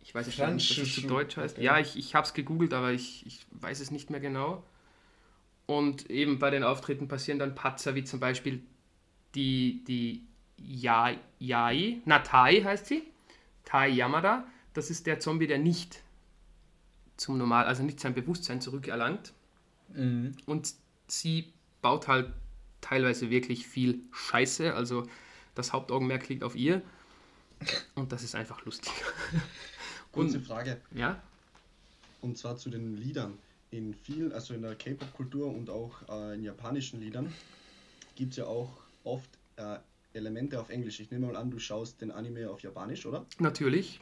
Ich 0.07 0.15
weiß 0.15 0.25
nicht, 0.27 0.39
was 0.39 0.75
das 0.75 0.93
zu 0.93 1.01
Deutsch 1.01 1.35
heißt. 1.35 1.57
Okay. 1.57 1.65
Ja, 1.65 1.79
ich, 1.79 1.97
ich 1.97 2.15
habe 2.15 2.25
es 2.25 2.33
gegoogelt, 2.33 2.73
aber 2.73 2.93
ich, 2.93 3.25
ich 3.25 3.45
weiß 3.51 3.81
es 3.81 3.91
nicht 3.91 4.09
mehr 4.09 4.21
genau. 4.21 4.63
Und 5.65 6.09
eben 6.09 6.39
bei 6.39 6.49
den 6.49 6.63
Auftritten 6.63 7.09
passieren 7.09 7.39
dann 7.39 7.55
Patzer, 7.55 7.93
wie 7.93 8.05
zum 8.05 8.21
Beispiel 8.21 8.63
die, 9.35 9.83
die 9.85 10.23
Yai, 10.57 11.19
Yai, 11.39 11.99
Natai 12.05 12.61
heißt 12.63 12.85
sie, 12.85 13.03
Tai 13.65 13.89
Yamada. 13.89 14.47
Das 14.73 14.89
ist 14.89 15.07
der 15.07 15.19
Zombie, 15.19 15.45
der 15.45 15.57
nicht 15.57 16.01
zum 17.17 17.37
Normal, 17.37 17.65
also 17.65 17.83
nicht 17.83 17.99
sein 17.99 18.13
Bewusstsein 18.13 18.61
zurückerlangt. 18.61 19.33
Mhm. 19.89 20.37
Und 20.45 20.73
sie 21.07 21.51
baut 21.81 22.07
halt 22.07 22.31
teilweise 22.79 23.29
wirklich 23.29 23.67
viel 23.67 23.99
Scheiße. 24.13 24.73
Also 24.73 25.05
das 25.53 25.73
Hauptaugenmerk 25.73 26.29
liegt 26.29 26.45
auf 26.45 26.55
ihr. 26.55 26.81
Und 27.95 28.13
das 28.13 28.23
ist 28.23 28.35
einfach 28.35 28.63
lustig. 28.63 28.93
Kurze 30.17 30.39
Frage. 30.39 30.81
Ja? 30.93 31.21
Und 32.21 32.37
zwar 32.37 32.57
zu 32.57 32.69
den 32.69 32.97
Liedern. 32.97 33.37
In 33.69 33.93
vielen, 33.93 34.31
also 34.31 34.53
in 34.53 34.61
der 34.61 34.75
K-Pop-Kultur 34.75 35.53
und 35.53 35.69
auch 35.69 36.07
äh, 36.09 36.35
in 36.35 36.43
japanischen 36.43 37.01
Liedern, 37.01 37.33
gibt 38.15 38.31
es 38.31 38.37
ja 38.37 38.45
auch 38.45 38.71
oft 39.03 39.29
äh, 39.57 39.77
Elemente 40.13 40.59
auf 40.59 40.69
Englisch. 40.69 40.99
Ich 40.99 41.11
nehme 41.11 41.27
mal 41.27 41.35
an, 41.35 41.51
du 41.51 41.59
schaust 41.59 42.01
den 42.01 42.11
Anime 42.11 42.49
auf 42.49 42.61
Japanisch, 42.61 43.05
oder? 43.05 43.25
Natürlich. 43.39 43.99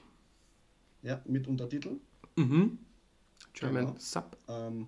Ja, 1.01 1.21
mit 1.25 1.47
Untertiteln. 1.47 1.99
Mhm. 2.35 2.77
German 3.53 3.85
genau. 3.87 3.95
Sub. 3.99 4.37
Ähm, 4.47 4.87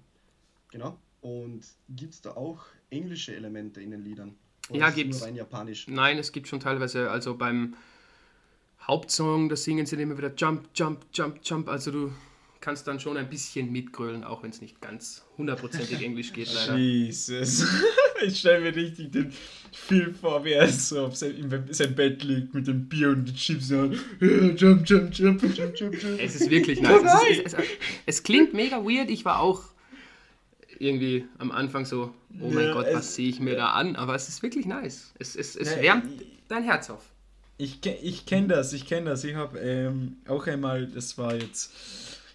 genau. 0.71 0.97
Und 1.21 1.65
gibt 1.89 2.13
es 2.13 2.21
da 2.21 2.31
auch 2.31 2.65
englische 2.89 3.35
Elemente 3.35 3.81
in 3.81 3.91
den 3.91 4.03
Liedern? 4.03 4.35
Oder 4.69 4.79
ja, 4.79 4.89
gibt 4.89 5.13
es. 5.13 5.87
Nein, 5.87 6.17
es 6.17 6.31
gibt 6.31 6.47
schon 6.47 6.59
teilweise, 6.59 7.09
also 7.09 7.35
beim 7.35 7.75
Hauptsong, 8.87 9.49
da 9.49 9.55
singen 9.55 9.85
sie 9.85 9.95
immer 9.97 10.17
wieder 10.17 10.31
Jump, 10.35 10.69
Jump, 10.73 11.05
Jump, 11.13 11.39
Jump. 11.43 11.67
Also 11.67 11.91
du 11.91 12.11
kannst 12.61 12.87
dann 12.87 12.99
schon 12.99 13.17
ein 13.17 13.29
bisschen 13.29 13.71
mitgrölen, 13.71 14.23
auch 14.23 14.43
wenn 14.43 14.49
es 14.49 14.61
nicht 14.61 14.81
ganz 14.81 15.25
hundertprozentig 15.37 16.01
Englisch 16.01 16.33
geht, 16.33 16.53
leider. 16.53 16.75
Jesus. 16.75 17.65
Ich 18.25 18.39
stelle 18.39 18.61
mir 18.61 18.75
richtig 18.75 19.11
den 19.11 19.31
Film 19.71 20.15
vor, 20.15 20.43
wie 20.43 20.53
er 20.53 20.67
so 20.67 21.05
auf 21.05 21.15
sein, 21.15 21.67
sein 21.69 21.93
Bett 21.93 22.23
liegt 22.23 22.51
mit 22.51 22.65
dem 22.65 22.89
Bier 22.89 23.09
und 23.09 23.27
den 23.27 23.35
Chips 23.35 23.71
und 23.71 23.93
jump, 24.19 24.59
jump, 24.59 24.89
jump, 24.89 25.13
jump, 25.13 25.43
jump, 25.43 25.79
jump. 25.79 26.19
Es 26.19 26.33
ist 26.33 26.49
wirklich 26.49 26.81
nice. 26.81 27.03
Es, 27.03 27.37
ist, 27.37 27.45
es, 27.45 27.53
es, 27.53 27.65
es, 28.07 28.23
klingt 28.23 28.55
mega 28.55 28.77
weird. 28.83 29.11
Ich 29.11 29.23
war 29.23 29.39
auch 29.39 29.65
irgendwie 30.79 31.25
am 31.37 31.51
Anfang 31.51 31.85
so, 31.85 32.11
oh 32.41 32.49
mein 32.49 32.65
ja, 32.65 32.73
Gott, 32.73 32.87
was 32.91 33.13
sehe 33.13 33.29
ich 33.29 33.39
mir 33.39 33.55
da 33.55 33.73
an? 33.73 33.95
Aber 33.95 34.15
es 34.15 34.27
ist 34.27 34.41
wirklich 34.41 34.65
nice. 34.65 35.13
Es, 35.19 35.35
es, 35.35 35.55
es 35.55 35.75
wärmt 35.77 36.07
dein 36.47 36.63
Herz 36.63 36.89
auf. 36.89 37.03
Ich, 37.57 37.83
ich 37.85 38.25
kenne 38.25 38.47
das, 38.47 38.73
ich 38.73 38.85
kenne 38.85 39.09
das. 39.09 39.23
Ich 39.23 39.35
habe 39.35 39.59
ähm, 39.59 40.17
auch 40.27 40.45
einmal, 40.47 40.87
das 40.87 41.17
war 41.17 41.35
jetzt 41.35 41.71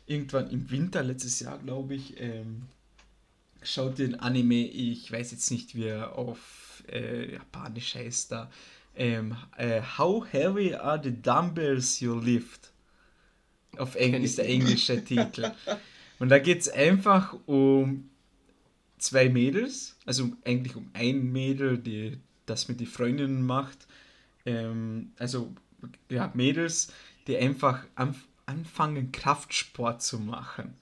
irgendwann 0.07 0.51
im 0.51 0.71
Winter 0.71 1.03
letztes 1.03 1.41
Jahr, 1.41 1.59
glaube 1.59 1.95
ich, 1.95 2.21
ähm, 2.21 2.63
schaut 3.63 3.99
den 3.99 4.19
Anime, 4.19 4.67
ich 4.67 5.11
weiß 5.11 5.31
jetzt 5.31 5.51
nicht, 5.51 5.77
wie 5.77 5.85
er 5.85 6.19
auf 6.19 6.83
äh, 6.91 7.35
Japanisch 7.35 7.95
heißt 7.95 8.33
da. 8.33 8.51
Ähm, 8.97 9.37
äh, 9.57 9.81
How 9.97 10.27
heavy 10.31 10.75
are 10.75 11.01
the 11.03 11.13
dumbbells 11.13 12.01
you 12.01 12.19
lift? 12.19 12.73
Auf 13.79 13.95
Englisch 13.95 14.25
ist 14.25 14.39
der 14.39 14.49
englische 14.49 15.03
Titel. 15.03 15.51
Und 16.19 16.29
da 16.29 16.39
geht 16.39 16.61
es 16.61 16.69
einfach 16.69 17.35
um 17.47 18.11
zwei 18.99 19.29
Mädels, 19.29 19.97
also 20.05 20.31
eigentlich 20.45 20.77
um 20.77 20.91
ein 20.93 21.33
Mädel, 21.33 21.79
die 21.79 22.19
das 22.45 22.69
mit 22.69 22.81
den 22.81 22.87
Freundinnen 22.87 23.47
macht. 23.47 23.87
Ähm, 24.45 25.13
also 25.19 25.53
ja, 26.09 26.31
Mädels, 26.35 26.93
die 27.27 27.37
einfach 27.37 27.85
anfangen, 28.47 29.13
Kraftsport 29.13 30.03
zu 30.03 30.19
machen. 30.19 30.75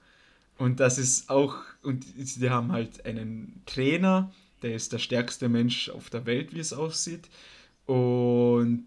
Und 0.57 0.79
das 0.79 0.97
ist 0.97 1.29
auch, 1.29 1.55
und 1.81 2.05
die 2.15 2.49
haben 2.49 2.71
halt 2.71 3.05
einen 3.05 3.61
Trainer, 3.65 4.31
der 4.61 4.75
ist 4.75 4.93
der 4.93 4.99
stärkste 4.99 5.49
Mensch 5.49 5.89
auf 5.89 6.09
der 6.09 6.25
Welt, 6.25 6.53
wie 6.53 6.59
es 6.59 6.73
aussieht. 6.73 7.29
Und 7.87 8.85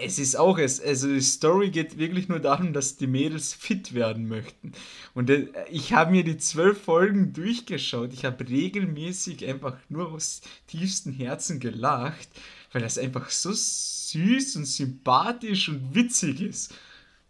es 0.00 0.18
ist 0.18 0.36
auch, 0.36 0.58
es, 0.58 0.80
also 0.80 1.08
die 1.08 1.20
Story 1.20 1.70
geht 1.70 1.98
wirklich 1.98 2.28
nur 2.28 2.40
darum, 2.40 2.72
dass 2.72 2.96
die 2.96 3.06
Mädels 3.06 3.54
fit 3.54 3.94
werden 3.94 4.28
möchten. 4.28 4.72
Und 5.14 5.30
äh, 5.30 5.48
ich 5.70 5.92
habe 5.92 6.10
mir 6.10 6.24
die 6.24 6.36
zwölf 6.36 6.82
Folgen 6.82 7.32
durchgeschaut. 7.32 8.12
Ich 8.12 8.24
habe 8.24 8.48
regelmäßig 8.48 9.46
einfach 9.46 9.76
nur 9.88 10.12
aus 10.12 10.42
tiefstem 10.66 11.12
Herzen 11.12 11.58
gelacht, 11.58 12.28
weil 12.72 12.82
das 12.82 12.98
einfach 12.98 13.30
so 13.30 13.50
süß 13.52 14.56
und 14.56 14.64
sympathisch 14.66 15.68
und 15.68 15.94
witzig 15.94 16.40
ist. 16.40 16.74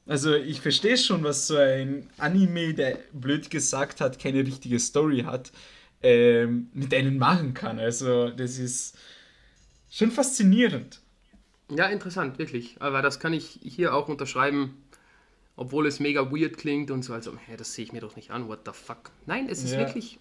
Also 0.06 0.34
ich 0.34 0.60
verstehe 0.60 0.96
schon, 0.96 1.22
was 1.24 1.46
so 1.48 1.56
ein 1.56 2.08
Anime, 2.18 2.72
der 2.74 2.98
blöd 3.12 3.50
gesagt 3.50 4.00
hat, 4.00 4.18
keine 4.18 4.40
richtige 4.46 4.78
Story 4.80 5.20
hat, 5.20 5.52
ähm, 6.02 6.68
mit 6.72 6.94
einem 6.94 7.18
machen 7.18 7.52
kann. 7.54 7.78
Also 7.78 8.30
das 8.30 8.58
ist 8.58 8.96
schon 9.90 10.10
faszinierend. 10.10 11.00
Ja, 11.70 11.86
interessant, 11.88 12.38
wirklich. 12.38 12.76
Aber 12.80 13.02
das 13.02 13.20
kann 13.20 13.32
ich 13.34 13.58
hier 13.62 13.94
auch 13.94 14.08
unterschreiben. 14.08 14.82
obwohl 15.56 15.88
es 15.88 15.98
mega 15.98 16.30
weird 16.30 16.56
klingt 16.56 16.90
und 16.92 17.02
so, 17.02 17.12
also, 17.12 17.36
hey, 17.46 17.56
das 17.56 17.74
sehe 17.74 17.84
ich 17.84 17.92
mir 17.92 18.00
doch 18.00 18.14
nicht 18.14 18.30
an, 18.30 18.46
what 18.46 18.60
the 18.64 18.70
fuck. 18.72 19.10
Nein, 19.26 19.48
es 19.50 19.64
ist 19.64 19.72
Ja. 19.72 19.78
wirklich, 19.80 20.20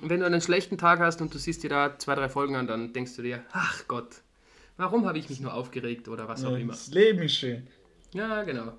wenn 0.00 0.18
du 0.20 0.26
einen 0.26 0.40
schlechten 0.40 0.76
Tag 0.76 0.98
hast 0.98 1.20
und 1.20 1.32
du 1.32 1.38
siehst 1.38 1.62
dir 1.62 1.70
da 1.70 1.96
zwei, 2.00 2.16
drei 2.16 2.28
Folgen 2.28 2.56
an, 2.56 2.66
dann 2.66 2.92
denkst 2.92 3.14
du 3.14 3.22
dir, 3.22 3.44
ach 3.52 3.84
Gott, 3.86 4.22
warum 4.76 5.06
habe 5.06 5.18
ich 5.18 5.28
mich 5.28 5.40
nur 5.40 5.54
aufgeregt 5.54 6.08
oder 6.08 6.28
was 6.28 6.44
auch 6.44 6.56
immer. 6.56 6.72
das 6.72 6.88
Leben 6.88 7.22
ist 7.22 7.36
schön. 7.36 7.66
Ja, 8.12 8.42
genau. 8.42 8.72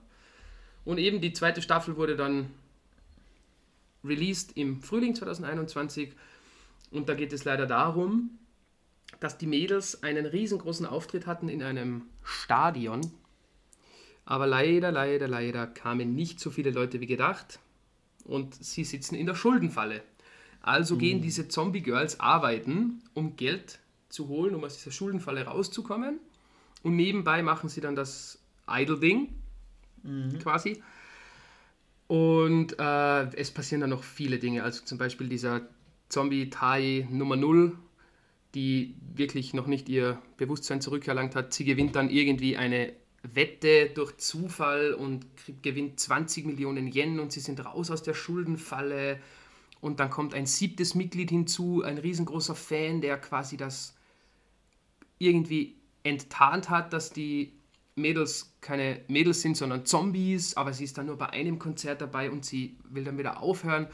Und 0.85 0.97
eben 0.97 1.21
die 1.21 1.33
zweite 1.33 1.61
Staffel 1.61 1.95
wurde 1.95 2.15
dann 2.15 2.49
released 4.03 4.57
im 4.57 4.81
Frühling 4.81 5.15
2021 5.15 6.13
und 6.91 7.09
da 7.09 7.13
geht 7.13 7.33
es 7.33 7.45
leider 7.45 7.65
darum, 7.65 8.31
dass 9.19 9.37
die 9.37 9.47
Mädels 9.47 10.03
einen 10.03 10.25
riesengroßen 10.25 10.85
Auftritt 10.85 11.25
hatten 11.25 11.47
in 11.47 11.63
einem 11.63 12.03
Stadion, 12.23 13.01
aber 14.25 14.47
leider, 14.47 14.91
leider, 14.91 15.27
leider 15.27 15.67
kamen 15.67 16.15
nicht 16.15 16.39
so 16.39 16.49
viele 16.49 16.71
Leute 16.71 16.99
wie 17.01 17.05
gedacht 17.05 17.59
und 18.25 18.55
sie 18.55 18.83
sitzen 18.83 19.15
in 19.15 19.25
der 19.25 19.35
Schuldenfalle. 19.35 20.01
Also 20.61 20.95
gehen 20.97 21.21
diese 21.21 21.49
Zombie-Girls 21.49 22.21
arbeiten, 22.21 23.01
um 23.13 23.35
Geld 23.35 23.79
zu 24.13 24.27
holen, 24.27 24.53
um 24.53 24.63
aus 24.63 24.77
dieser 24.77 24.91
Schuldenfalle 24.91 25.45
rauszukommen 25.45 26.19
und 26.83 26.95
nebenbei 26.95 27.41
machen 27.41 27.69
sie 27.69 27.81
dann 27.81 27.95
das 27.95 28.39
Idle-Ding, 28.67 29.29
quasi. 30.39 30.83
Und 32.07 32.77
äh, 32.77 33.35
es 33.35 33.51
passieren 33.51 33.81
dann 33.81 33.89
noch 33.89 34.03
viele 34.03 34.37
Dinge. 34.37 34.63
Also 34.63 34.83
zum 34.83 34.97
Beispiel 34.97 35.29
dieser 35.29 35.61
Zombie-Tai 36.09 37.07
Nummer 37.09 37.37
0, 37.37 37.75
die 38.53 38.95
wirklich 39.15 39.53
noch 39.53 39.65
nicht 39.65 39.89
ihr 39.89 40.21
Bewusstsein 40.37 40.81
zurückerlangt 40.81 41.35
hat. 41.35 41.53
Sie 41.53 41.63
gewinnt 41.63 41.95
dann 41.95 42.09
irgendwie 42.09 42.57
eine 42.57 42.93
Wette 43.23 43.89
durch 43.95 44.17
Zufall 44.17 44.93
und 44.93 45.25
kriegt, 45.37 45.63
gewinnt 45.63 45.99
20 45.99 46.45
Millionen 46.45 46.91
Yen 46.91 47.19
und 47.19 47.31
sie 47.31 47.39
sind 47.39 47.65
raus 47.65 47.89
aus 47.89 48.03
der 48.03 48.13
Schuldenfalle. 48.13 49.19
Und 49.79 50.01
dann 50.01 50.09
kommt 50.09 50.33
ein 50.33 50.45
siebtes 50.45 50.95
Mitglied 50.95 51.29
hinzu, 51.29 51.81
ein 51.81 51.97
riesengroßer 51.97 52.55
Fan, 52.55 53.01
der 53.01 53.17
quasi 53.17 53.55
das 53.55 53.95
irgendwie 55.17 55.75
enttarnt 56.03 56.69
hat, 56.69 56.93
dass 56.93 57.11
die 57.11 57.53
Mädels 57.95 58.55
keine 58.61 59.01
Mädels 59.07 59.41
sind, 59.41 59.55
sondern 59.55 59.85
Zombies, 59.85 60.57
aber 60.57 60.73
sie 60.73 60.83
ist 60.83 60.97
dann 60.97 61.05
nur 61.07 61.17
bei 61.17 61.29
einem 61.29 61.59
Konzert 61.59 62.01
dabei 62.01 62.31
und 62.31 62.45
sie 62.45 62.77
will 62.89 63.03
dann 63.03 63.17
wieder 63.17 63.41
aufhören. 63.41 63.87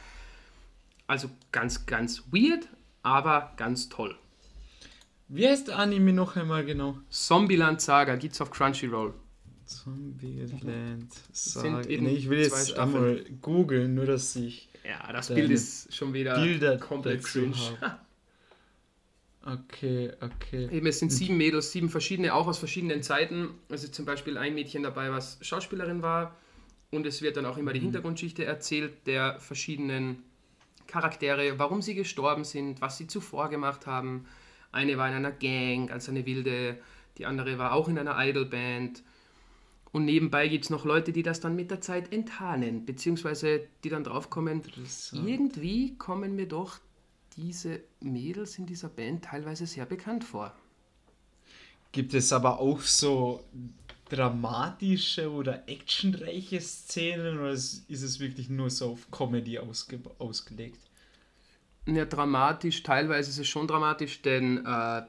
Also 1.06 1.28
ganz, 1.52 1.86
ganz 1.86 2.24
weird, 2.32 2.68
aber 3.02 3.52
ganz 3.56 3.88
toll. 3.88 4.16
Wie 5.28 5.46
heißt 5.46 5.68
der 5.68 5.78
Anime 5.78 6.12
noch 6.12 6.36
einmal 6.36 6.64
genau? 6.64 6.98
Zombieland 7.08 7.80
Saga 7.80 8.16
gibt's 8.16 8.40
auf 8.40 8.50
Crunchyroll. 8.50 9.14
Zombieland 9.64 11.12
Saga. 11.32 11.82
Nee, 11.86 12.10
ich 12.10 12.28
will 12.28 12.40
jetzt 12.40 12.76
einmal 12.78 13.24
googeln, 13.40 13.94
nur 13.94 14.06
dass 14.06 14.34
ich 14.34 14.68
Ja, 14.84 15.12
das 15.12 15.28
Bild 15.28 15.50
ist 15.50 15.94
schon 15.94 16.12
wieder 16.12 16.40
Bilder 16.40 16.78
komplett 16.78 17.22
cringe. 17.22 17.54
Okay, 19.44 20.12
okay. 20.20 20.68
Eben, 20.70 20.86
es 20.86 20.98
sind 20.98 21.10
sieben 21.10 21.36
Mädels, 21.38 21.72
sieben 21.72 21.88
verschiedene, 21.88 22.34
auch 22.34 22.46
aus 22.46 22.58
verschiedenen 22.58 23.02
Zeiten. 23.02 23.48
Also 23.70 23.88
zum 23.88 24.04
Beispiel 24.04 24.36
ein 24.36 24.54
Mädchen 24.54 24.82
dabei, 24.82 25.10
was 25.10 25.38
Schauspielerin 25.40 26.02
war. 26.02 26.36
Und 26.90 27.06
es 27.06 27.22
wird 27.22 27.36
dann 27.36 27.46
auch 27.46 27.56
immer 27.56 27.72
die 27.72 27.80
Hintergrundgeschichte 27.80 28.44
erzählt 28.44 29.06
der 29.06 29.38
verschiedenen 29.40 30.22
Charaktere, 30.86 31.58
warum 31.58 31.82
sie 31.82 31.94
gestorben 31.94 32.44
sind, 32.44 32.80
was 32.80 32.98
sie 32.98 33.06
zuvor 33.06 33.48
gemacht 33.48 33.86
haben. 33.86 34.26
Eine 34.72 34.98
war 34.98 35.08
in 35.08 35.14
einer 35.14 35.32
Gang, 35.32 35.88
ganz 35.88 36.08
eine 36.08 36.26
wilde. 36.26 36.78
Die 37.16 37.26
andere 37.26 37.58
war 37.58 37.72
auch 37.72 37.88
in 37.88 37.98
einer 37.98 38.18
Idolband. 38.18 39.02
Und 39.92 40.04
nebenbei 40.04 40.48
gibt 40.48 40.64
es 40.64 40.70
noch 40.70 40.84
Leute, 40.84 41.12
die 41.12 41.22
das 41.22 41.40
dann 41.40 41.56
mit 41.56 41.70
der 41.70 41.80
Zeit 41.80 42.12
enttarnen, 42.12 42.86
beziehungsweise 42.86 43.66
die 43.82 43.88
dann 43.88 44.04
draufkommen, 44.04 44.62
irgendwie 45.12 45.96
kommen 45.96 46.36
mir 46.36 46.46
doch 46.46 46.78
diese 47.36 47.80
Mädels 48.00 48.58
in 48.58 48.66
dieser 48.66 48.88
Band 48.88 49.24
teilweise 49.24 49.66
sehr 49.66 49.86
bekannt 49.86 50.24
vor. 50.24 50.52
Gibt 51.92 52.14
es 52.14 52.32
aber 52.32 52.60
auch 52.60 52.80
so 52.80 53.44
dramatische 54.08 55.30
oder 55.30 55.68
actionreiche 55.68 56.60
Szenen 56.60 57.38
oder 57.38 57.52
ist 57.52 57.88
es 57.88 58.20
wirklich 58.20 58.48
nur 58.48 58.70
so 58.70 58.92
auf 58.92 59.10
Comedy 59.10 59.58
ausge 59.58 60.00
ausgelegt? 60.18 60.78
Ja, 61.86 62.04
dramatisch, 62.04 62.82
teilweise 62.82 63.30
ist 63.30 63.38
es 63.38 63.48
schon 63.48 63.66
dramatisch, 63.66 64.22
denn 64.22 64.64
äh, 64.66 65.02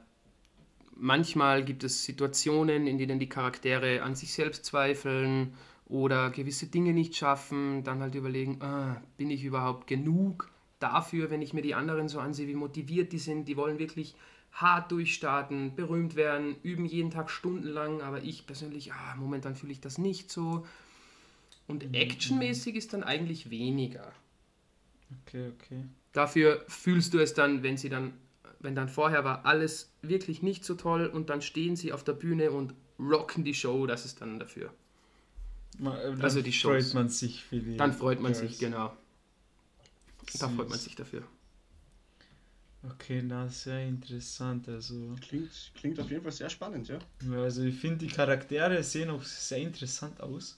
manchmal 0.95 1.63
gibt 1.63 1.84
es 1.84 2.03
Situationen, 2.03 2.88
in 2.88 2.97
denen 2.97 3.19
die 3.19 3.30
Charaktere 3.30 4.01
an 4.01 4.15
sich 4.15 4.34
selbst 4.34 4.65
zweifeln 4.65 5.53
oder 5.86 6.30
gewisse 6.30 6.67
Dinge 6.67 6.93
nicht 6.93 7.15
schaffen, 7.15 7.84
dann 7.84 7.99
halt 7.99 8.15
überlegen, 8.15 8.61
ah, 8.61 9.01
bin 9.17 9.30
ich 9.30 9.43
überhaupt 9.43 9.88
genug 9.88 10.49
dafür, 10.82 11.29
wenn 11.29 11.41
ich 11.41 11.53
mir 11.53 11.61
die 11.61 11.75
anderen 11.75 12.09
so 12.09 12.19
ansehe, 12.19 12.47
wie 12.47 12.55
motiviert 12.55 13.11
die 13.13 13.19
sind, 13.19 13.45
die 13.47 13.57
wollen 13.57 13.79
wirklich 13.79 14.15
hart 14.51 14.91
durchstarten, 14.91 15.75
berühmt 15.75 16.15
werden, 16.15 16.55
üben 16.63 16.86
jeden 16.86 17.09
Tag 17.11 17.29
stundenlang, 17.29 18.01
aber 18.01 18.21
ich 18.23 18.45
persönlich, 18.45 18.91
ah, 18.93 19.15
momentan 19.17 19.55
fühle 19.55 19.71
ich 19.71 19.79
das 19.79 19.97
nicht 19.97 20.29
so. 20.32 20.65
Und 21.67 21.95
actionmäßig 21.95 22.75
ist 22.75 22.91
dann 22.93 23.03
eigentlich 23.03 23.49
weniger. 23.49 24.11
Okay, 25.25 25.51
okay. 25.57 25.86
Dafür 26.11 26.65
fühlst 26.67 27.13
du 27.13 27.19
es 27.19 27.34
dann, 27.34 27.63
wenn 27.63 27.77
sie 27.77 27.88
dann, 27.88 28.13
wenn 28.59 28.75
dann 28.75 28.89
vorher 28.89 29.23
war 29.23 29.45
alles 29.45 29.91
wirklich 30.01 30.41
nicht 30.41 30.65
so 30.65 30.75
toll 30.75 31.05
und 31.07 31.29
dann 31.29 31.41
stehen 31.41 31.75
sie 31.77 31.93
auf 31.93 32.03
der 32.03 32.13
Bühne 32.13 32.51
und 32.51 32.73
rocken 32.99 33.43
die 33.45 33.53
Show, 33.53 33.88
das 33.88 34.05
ist 34.05 34.19
dann 34.21 34.38
dafür. 34.39 34.73
Ma- 35.79 35.97
äh, 35.97 36.11
Dann 36.11 36.21
Also 36.21 36.41
die 36.41 36.51
Shows. 36.51 36.89
freut 36.91 36.93
man 36.93 37.09
sich 37.09 37.43
für 37.43 37.57
die. 37.59 37.77
Dann 37.77 37.93
freut 37.93 38.19
man 38.19 38.34
Girls. 38.34 38.49
sich, 38.49 38.59
genau. 38.59 38.91
Da 40.39 40.49
freut 40.49 40.69
man 40.69 40.80
sich 40.80 40.95
dafür. 40.95 41.24
Okay, 42.84 43.22
na, 43.22 43.47
sehr 43.47 43.88
interessant. 43.88 44.67
Also, 44.67 45.15
Klingt, 45.22 45.72
klingt 45.76 45.99
auf 45.99 46.09
jeden 46.09 46.24
Fall 46.24 46.32
sehr 46.32 46.49
spannend, 46.49 46.88
ja. 46.88 46.97
also 47.32 47.61
ich 47.63 47.76
finde, 47.76 47.97
die 47.97 48.07
Charaktere 48.07 48.82
sehen 48.84 49.11
auch 49.11 49.24
sehr 49.24 49.59
interessant 49.59 50.19
aus. 50.19 50.57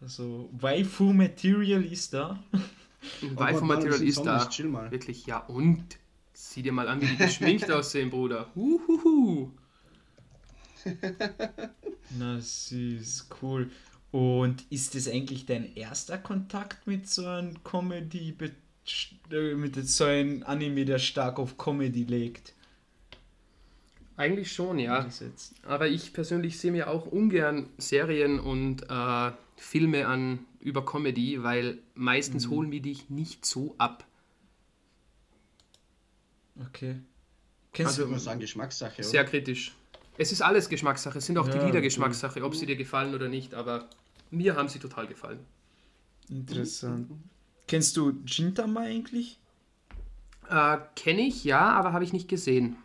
Also, 0.00 0.50
Waifu 0.52 1.12
Material 1.12 1.82
ist 1.84 2.12
da. 2.12 2.42
Waifu 3.34 3.64
Material 3.64 4.02
ist 4.02 4.18
da. 4.18 4.38
Zombies, 4.40 4.54
Chill 4.54 4.68
mal. 4.68 4.90
Wirklich, 4.90 5.24
ja 5.26 5.38
und? 5.38 5.96
Sieh 6.34 6.62
dir 6.62 6.72
mal 6.72 6.86
an, 6.86 7.00
wie 7.00 7.06
die 7.06 7.16
geschminkt 7.16 7.70
aussehen, 7.70 8.10
Bruder. 8.10 8.50
Uhuhu. 8.54 9.52
Na, 12.10 12.38
süß, 12.38 13.28
cool. 13.40 13.70
Und 14.16 14.64
ist 14.70 14.94
das 14.94 15.08
eigentlich 15.08 15.44
dein 15.44 15.76
erster 15.76 16.16
Kontakt 16.16 16.86
mit 16.86 17.06
so 17.06 17.26
einem 17.26 17.62
Comedy, 17.64 18.34
äh, 19.30 19.54
mit 19.54 19.86
so 19.86 20.04
einem 20.04 20.42
Anime, 20.44 20.86
der 20.86 20.98
stark 20.98 21.38
auf 21.38 21.58
Comedy 21.58 22.04
legt? 22.04 22.54
Eigentlich 24.16 24.50
schon, 24.50 24.78
ja. 24.78 25.00
Gesetzt? 25.02 25.52
Aber 25.64 25.86
ich 25.88 26.14
persönlich 26.14 26.58
sehe 26.58 26.72
mir 26.72 26.88
auch 26.88 27.04
ungern 27.04 27.68
Serien 27.76 28.40
und 28.40 28.88
äh, 28.88 29.32
Filme 29.56 30.06
an 30.06 30.38
über 30.60 30.82
Comedy, 30.82 31.42
weil 31.42 31.76
meistens 31.94 32.48
holen 32.48 32.70
die 32.70 32.80
dich 32.80 33.10
nicht 33.10 33.44
so 33.44 33.74
ab. 33.76 34.06
Okay. 36.68 37.00
Kennst 37.74 37.98
Ich 37.98 38.00
Also- 38.00 38.08
würde 38.08 38.20
sagen, 38.20 38.40
Geschmackssache, 38.40 39.02
Sehr 39.02 39.20
oder? 39.20 39.28
kritisch. 39.30 39.74
Es 40.16 40.32
ist 40.32 40.40
alles 40.40 40.70
Geschmackssache, 40.70 41.18
es 41.18 41.26
sind 41.26 41.36
auch 41.36 41.48
die 41.50 41.58
Ja, 41.58 41.66
Lieder 41.66 41.82
Geschmackssache, 41.82 42.42
ob 42.42 42.54
sie 42.54 42.64
dir 42.64 42.76
gefallen 42.76 43.14
oder 43.14 43.28
nicht, 43.28 43.52
aber 43.52 43.90
mir 44.30 44.56
haben 44.56 44.68
sie 44.68 44.78
total 44.78 45.06
gefallen. 45.06 45.40
Interessant. 46.28 47.10
Kennst 47.66 47.96
du 47.96 48.12
Gintama 48.24 48.80
eigentlich? 48.80 49.38
Äh, 50.48 50.78
Kenne 50.94 51.22
ich, 51.22 51.44
ja, 51.44 51.60
aber 51.72 51.92
habe 51.92 52.04
ich 52.04 52.12
nicht 52.12 52.28
gesehen. 52.28 52.76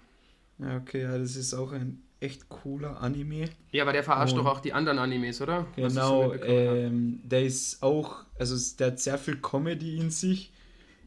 Ja, 0.59 0.77
okay, 0.77 1.03
ja, 1.03 1.17
das 1.17 1.35
ist 1.35 1.53
auch 1.53 1.71
ein 1.71 2.01
echt 2.19 2.49
cooler 2.49 3.01
Anime. 3.01 3.49
Ja, 3.71 3.83
aber 3.83 3.93
der 3.93 4.03
verarscht 4.03 4.37
doch 4.37 4.45
auch 4.45 4.59
die 4.59 4.73
anderen 4.73 4.99
Animes, 4.99 5.41
oder? 5.41 5.65
So 5.75 5.81
Genau, 5.81 6.23
habe. 6.33 6.37
ähm, 6.45 7.19
der 7.23 7.43
ist 7.43 7.81
auch, 7.81 8.25
also 8.37 8.55
der 8.77 8.87
hat 8.87 8.99
sehr 8.99 9.17
viel 9.17 9.37
Comedy 9.37 9.97
in 9.97 10.11
sich. 10.11 10.51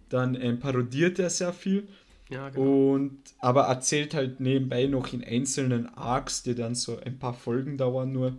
Dann 0.08 0.34
ähm, 0.40 0.58
parodiert 0.58 1.18
er 1.18 1.30
sehr 1.30 1.52
viel. 1.52 1.88
Ja, 2.30 2.48
genau. 2.48 2.94
Und 2.94 3.18
aber 3.38 3.64
erzählt 3.64 4.14
halt 4.14 4.40
nebenbei 4.40 4.86
noch 4.86 5.12
in 5.12 5.22
einzelnen 5.22 5.88
Arcs, 5.94 6.42
die 6.42 6.54
dann 6.54 6.74
so 6.74 6.98
ein 6.98 7.18
paar 7.18 7.34
Folgen 7.34 7.78
dauern, 7.78 8.12
nur 8.12 8.36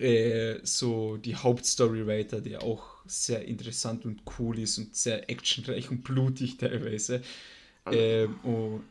äh, 0.00 0.60
so 0.62 1.16
die 1.16 1.36
Hauptstory 1.36 2.06
weiter, 2.06 2.40
der 2.40 2.62
auch 2.62 2.96
sehr 3.06 3.44
interessant 3.44 4.04
und 4.04 4.22
cool 4.38 4.58
ist 4.58 4.78
und 4.78 4.94
sehr 4.94 5.30
actionreich 5.30 5.90
und 5.90 6.02
blutig 6.02 6.56
teilweise. 6.56 7.22
Ähm, 7.90 8.40
und 8.42 8.84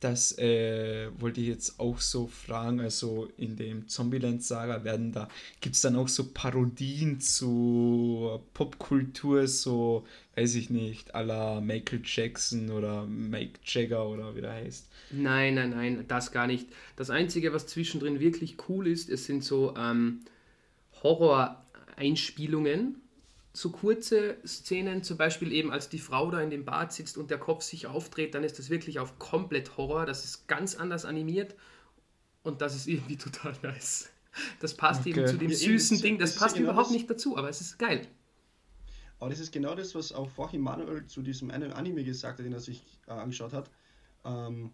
das 0.00 0.36
äh, 0.38 1.08
wollte 1.18 1.40
ich 1.40 1.48
jetzt 1.48 1.80
auch 1.80 1.98
so 1.98 2.26
fragen, 2.26 2.80
also 2.80 3.28
in 3.38 3.56
dem 3.56 3.88
Zombieland-Saga 3.88 4.84
werden 4.84 5.12
da, 5.12 5.28
gibt 5.60 5.76
es 5.76 5.80
dann 5.80 5.96
auch 5.96 6.08
so 6.08 6.30
Parodien 6.32 7.20
zu 7.20 8.40
Popkultur, 8.52 9.48
so, 9.48 10.04
weiß 10.36 10.56
ich 10.56 10.68
nicht, 10.68 11.14
à 11.14 11.22
la 11.22 11.60
Michael 11.60 12.02
Jackson 12.04 12.70
oder 12.70 13.06
Mike 13.06 13.60
Jagger 13.64 14.06
oder 14.06 14.36
wie 14.36 14.42
der 14.42 14.52
heißt. 14.52 14.88
Nein, 15.10 15.54
nein, 15.54 15.70
nein, 15.70 16.04
das 16.06 16.32
gar 16.32 16.46
nicht. 16.46 16.68
Das 16.96 17.08
Einzige, 17.08 17.52
was 17.52 17.66
zwischendrin 17.66 18.20
wirklich 18.20 18.56
cool 18.68 18.86
ist, 18.86 19.08
es 19.08 19.24
sind 19.24 19.42
so 19.42 19.74
ähm, 19.76 20.20
Horror, 21.02 21.64
Einspielungen, 21.96 23.00
so 23.56 23.70
kurze 23.70 24.36
Szenen, 24.44 25.04
zum 25.04 25.16
Beispiel 25.16 25.52
eben 25.52 25.70
als 25.70 25.88
die 25.88 26.00
Frau 26.00 26.28
da 26.30 26.40
in 26.40 26.50
dem 26.50 26.64
Bad 26.64 26.92
sitzt 26.92 27.16
und 27.16 27.30
der 27.30 27.38
Kopf 27.38 27.62
sich 27.62 27.86
aufdreht, 27.86 28.34
dann 28.34 28.42
ist 28.42 28.58
das 28.58 28.68
wirklich 28.68 28.98
auf 28.98 29.20
komplett 29.20 29.76
Horror, 29.76 30.06
das 30.06 30.24
ist 30.24 30.48
ganz 30.48 30.74
anders 30.74 31.04
animiert 31.04 31.54
und 32.42 32.60
das 32.60 32.74
ist 32.74 32.88
irgendwie 32.88 33.16
total 33.16 33.54
nice. 33.62 34.10
Das 34.58 34.74
passt 34.74 35.02
okay. 35.02 35.10
eben 35.10 35.26
zu 35.28 35.38
dem 35.38 35.50
ja, 35.50 35.56
süßen 35.56 36.02
Ding, 36.02 36.18
das, 36.18 36.32
das 36.32 36.40
passt 36.40 36.56
genau 36.56 36.70
überhaupt 36.70 36.88
das, 36.88 36.94
nicht 36.94 37.08
dazu, 37.08 37.38
aber 37.38 37.48
es 37.48 37.60
ist 37.60 37.78
geil. 37.78 38.08
Aber 39.20 39.30
das 39.30 39.38
ist 39.38 39.52
genau 39.52 39.76
das, 39.76 39.94
was 39.94 40.12
auch 40.12 40.28
vorhin 40.28 40.60
Manuel 40.60 41.06
zu 41.06 41.22
diesem 41.22 41.52
einen 41.52 41.72
Anime 41.72 42.02
gesagt 42.02 42.40
hat, 42.40 42.44
den 42.44 42.52
er 42.52 42.60
sich 42.60 42.82
äh, 43.06 43.12
angeschaut 43.12 43.52
hat, 43.52 43.70
ähm, 44.24 44.72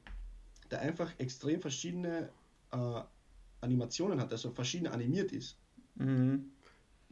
der 0.71 0.81
einfach 0.81 1.13
extrem 1.19 1.61
verschiedene 1.61 2.31
äh, 2.73 3.03
Animationen 3.61 4.19
hat, 4.19 4.33
also 4.33 4.51
verschieden 4.51 4.87
animiert 4.87 5.33
ist. 5.33 5.59
Mhm. 5.97 6.51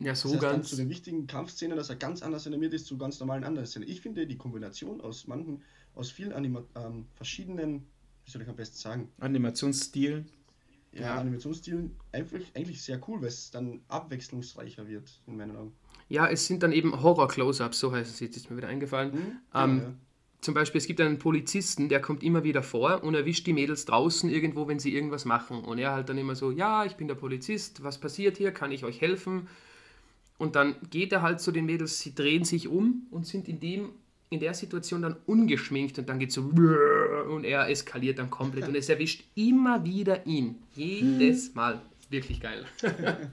Ja, 0.00 0.14
so 0.14 0.28
das 0.28 0.42
heißt 0.42 0.52
ganz. 0.52 0.68
zu 0.68 0.76
den 0.76 0.88
wichtigen 0.88 1.26
Kampfszenen, 1.26 1.76
dass 1.76 1.90
er 1.90 1.96
ganz 1.96 2.22
anders 2.22 2.46
animiert 2.46 2.72
ist 2.72 2.86
zu 2.86 2.96
ganz 2.96 3.18
normalen 3.18 3.42
anderen 3.44 3.66
Szenen. 3.66 3.88
Ich 3.88 4.00
finde 4.00 4.26
die 4.26 4.36
Kombination 4.36 5.00
aus 5.00 5.26
manchen, 5.26 5.62
aus 5.94 6.10
vielen 6.10 6.32
Anima 6.32 6.62
ähm, 6.76 7.06
verschiedenen, 7.14 7.86
wie 8.24 8.30
soll 8.30 8.42
ich 8.42 8.48
am 8.48 8.56
besten 8.56 8.76
sagen? 8.76 9.08
Animationsstilen. 9.18 10.26
Ja, 10.92 11.00
ja. 11.00 11.14
Animationsstilen 11.16 11.96
einfach, 12.12 12.38
eigentlich 12.54 12.80
sehr 12.82 13.00
cool, 13.08 13.20
weil 13.20 13.28
es 13.28 13.50
dann 13.50 13.80
abwechslungsreicher 13.88 14.86
wird, 14.88 15.20
in 15.26 15.36
meinen 15.36 15.56
Augen. 15.56 15.72
Ja, 16.08 16.26
es 16.28 16.46
sind 16.46 16.62
dann 16.62 16.72
eben 16.72 17.02
Horror-Close-Ups, 17.02 17.78
so 17.78 17.92
heißt 17.92 18.10
es 18.10 18.20
jetzt, 18.20 18.36
ist 18.36 18.50
mir 18.50 18.56
wieder 18.56 18.68
eingefallen. 18.68 19.12
Mhm. 19.12 19.38
Ähm, 19.54 19.78
ja, 19.78 19.94
Zum 20.40 20.54
Beispiel, 20.54 20.78
es 20.78 20.86
gibt 20.86 21.00
einen 21.00 21.18
Polizisten, 21.18 21.88
der 21.88 22.00
kommt 22.00 22.22
immer 22.22 22.44
wieder 22.44 22.62
vor 22.62 23.02
und 23.02 23.14
erwischt 23.14 23.46
die 23.46 23.52
Mädels 23.52 23.84
draußen 23.84 24.30
irgendwo, 24.30 24.68
wenn 24.68 24.78
sie 24.78 24.94
irgendwas 24.94 25.24
machen. 25.24 25.62
Und 25.64 25.78
er 25.78 25.92
halt 25.92 26.08
dann 26.08 26.16
immer 26.16 26.36
so, 26.36 26.50
ja, 26.50 26.84
ich 26.84 26.94
bin 26.94 27.08
der 27.08 27.16
Polizist, 27.16 27.82
was 27.82 27.98
passiert 27.98 28.38
hier, 28.38 28.52
kann 28.52 28.72
ich 28.72 28.84
euch 28.84 29.00
helfen? 29.00 29.48
Und 30.38 30.54
dann 30.54 30.76
geht 30.90 31.12
er 31.12 31.22
halt 31.22 31.40
zu 31.40 31.50
den 31.50 31.66
Mädels, 31.66 31.98
sie 31.98 32.14
drehen 32.14 32.44
sich 32.44 32.68
um 32.68 33.06
und 33.10 33.26
sind 33.26 33.48
in 33.48 33.60
dem 33.60 33.90
in 34.30 34.40
der 34.40 34.52
Situation 34.52 35.02
dann 35.02 35.16
ungeschminkt 35.26 35.98
und 35.98 36.08
dann 36.08 36.18
geht 36.18 36.32
so 36.32 36.42
und 37.30 37.44
er 37.44 37.68
eskaliert 37.68 38.18
dann 38.18 38.30
komplett 38.30 38.68
und 38.68 38.74
es 38.74 38.88
erwischt 38.88 39.24
immer 39.34 39.84
wieder 39.84 40.26
ihn. 40.26 40.56
Jedes 40.74 41.54
Mal. 41.54 41.80
Wirklich 42.10 42.40
geil. 42.40 42.66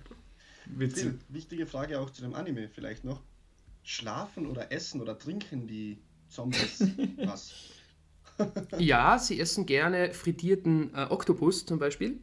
Witzig. 0.66 1.14
Wichtige 1.30 1.66
Frage 1.66 2.00
auch 2.00 2.10
zu 2.10 2.22
dem 2.22 2.34
Anime 2.34 2.70
vielleicht 2.70 3.04
noch. 3.04 3.22
Schlafen 3.84 4.48
oder 4.48 4.72
essen 4.72 5.00
oder 5.00 5.18
trinken 5.18 5.68
die 5.68 6.00
Zombies 6.30 6.80
was? 7.24 7.54
ja, 8.80 9.18
sie 9.20 9.40
essen 9.40 9.66
gerne 9.66 10.14
frittierten 10.14 10.94
äh, 10.94 11.06
Oktopus 11.10 11.66
zum 11.66 11.80
Beispiel. 11.80 12.20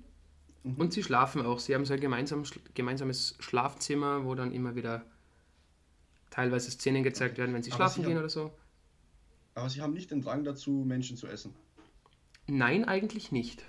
Mhm. 0.65 0.77
Und 0.77 0.93
sie 0.93 1.03
schlafen 1.03 1.45
auch. 1.45 1.59
Sie 1.59 1.75
haben 1.75 1.85
so 1.85 1.95
ein 1.95 2.01
gemeinsam, 2.01 2.45
gemeinsames 2.75 3.37
Schlafzimmer, 3.41 4.25
wo 4.25 4.35
dann 4.35 4.53
immer 4.53 4.75
wieder 4.75 5.05
teilweise 6.31 6.71
Szenen 6.71 7.03
gezeigt 7.03 7.39
werden, 7.39 7.55
wenn 7.55 7.63
sie 7.63 7.73
schlafen 7.73 8.03
sie 8.03 8.09
gehen 8.09 8.17
haben, 8.17 8.25
oder 8.25 8.31
so. 8.31 8.53
Aber 9.55 9.69
sie 9.69 9.83
haben 9.83 9.93
nicht 9.93 10.11
den 10.11 10.23
Drang 10.23 10.45
dazu, 10.45 10.85
Menschen 10.87 11.17
zu 11.17 11.27
essen. 11.27 11.55
Nein, 12.47 12.85
eigentlich 12.85 13.33
nicht. 13.33 13.65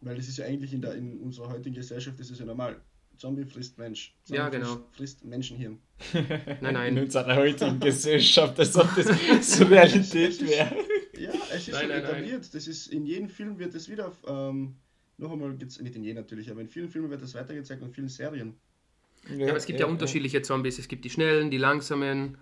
Weil 0.00 0.16
das 0.16 0.28
ist 0.28 0.38
ja 0.38 0.44
eigentlich 0.44 0.72
in, 0.74 0.82
der, 0.82 0.94
in 0.94 1.18
unserer 1.20 1.48
heutigen 1.48 1.74
Gesellschaft, 1.74 2.18
das 2.18 2.30
ist 2.30 2.38
ja 2.38 2.44
normal. 2.44 2.80
Zombie 3.16 3.44
frisst 3.44 3.78
Mensch. 3.78 4.14
Zombie 4.24 4.38
ja, 4.38 4.48
genau. 4.48 4.80
Frisst 4.92 5.24
Menschenhirn. 5.24 5.78
nein, 6.12 6.58
nein. 6.60 6.96
In 6.96 7.04
unserer 7.04 7.36
heutigen 7.36 7.78
Gesellschaft, 7.78 8.58
als 8.58 8.76
ob 8.76 8.88
das 8.96 9.06
so 9.56 9.64
Realität 9.64 10.40
wäre. 10.44 10.76
Ja, 11.16 11.30
es 11.52 11.68
ist 11.68 11.74
nein, 11.74 11.88
nein, 11.88 12.02
etabliert. 12.02 12.42
Nein. 12.42 12.50
Das 12.52 12.66
ist, 12.66 12.88
in 12.88 13.06
jedem 13.06 13.28
Film 13.28 13.58
wird 13.58 13.74
es 13.74 13.88
wieder 13.88 14.12
ähm, 14.26 14.76
noch 15.18 15.32
einmal, 15.32 15.50
nicht 15.52 15.78
in 15.78 16.02
jedem 16.02 16.16
natürlich, 16.16 16.50
aber 16.50 16.60
in 16.60 16.68
vielen 16.68 16.88
Filmen 16.88 17.10
wird 17.10 17.22
das 17.22 17.34
weitergezeigt 17.34 17.82
und 17.82 17.94
vielen 17.94 18.08
Serien. 18.08 18.54
Ja, 19.28 19.36
ja 19.36 19.48
aber 19.48 19.56
es 19.56 19.66
gibt 19.66 19.80
ja, 19.80 19.86
ja 19.86 19.92
unterschiedliche 19.92 20.42
Zombies. 20.42 20.78
Es 20.78 20.88
gibt 20.88 21.04
die 21.04 21.10
schnellen, 21.10 21.50
die 21.50 21.58
langsamen, 21.58 22.36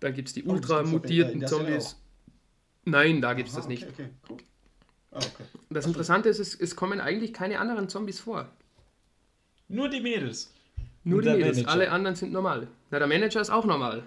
dann 0.00 0.14
gibt 0.14 0.28
es 0.28 0.34
die 0.34 0.44
oh, 0.44 0.52
ultra 0.52 0.82
mutierten 0.82 1.46
Zombies. 1.46 1.96
Nein, 2.84 3.20
da 3.20 3.32
gibt 3.34 3.48
es 3.48 3.54
das 3.54 3.66
nicht. 3.66 3.86
Okay, 3.88 4.08
cool. 4.28 4.36
ah, 5.12 5.18
okay. 5.18 5.44
Das 5.70 5.86
Interessante 5.86 6.28
ist, 6.28 6.38
es, 6.38 6.54
es 6.54 6.76
kommen 6.76 7.00
eigentlich 7.00 7.32
keine 7.32 7.58
anderen 7.58 7.88
Zombies 7.88 8.20
vor. 8.20 8.50
Nur 9.68 9.88
die 9.88 10.00
Mädels. 10.00 10.52
Nur 11.02 11.18
Und 11.18 11.24
die 11.24 11.30
Mädels, 11.30 11.56
Manager. 11.56 11.70
alle 11.70 11.90
anderen 11.90 12.16
sind 12.16 12.32
normal. 12.32 12.68
Na, 12.90 12.98
der 12.98 13.08
Manager 13.08 13.40
ist 13.40 13.50
auch 13.50 13.64
normal. 13.64 14.04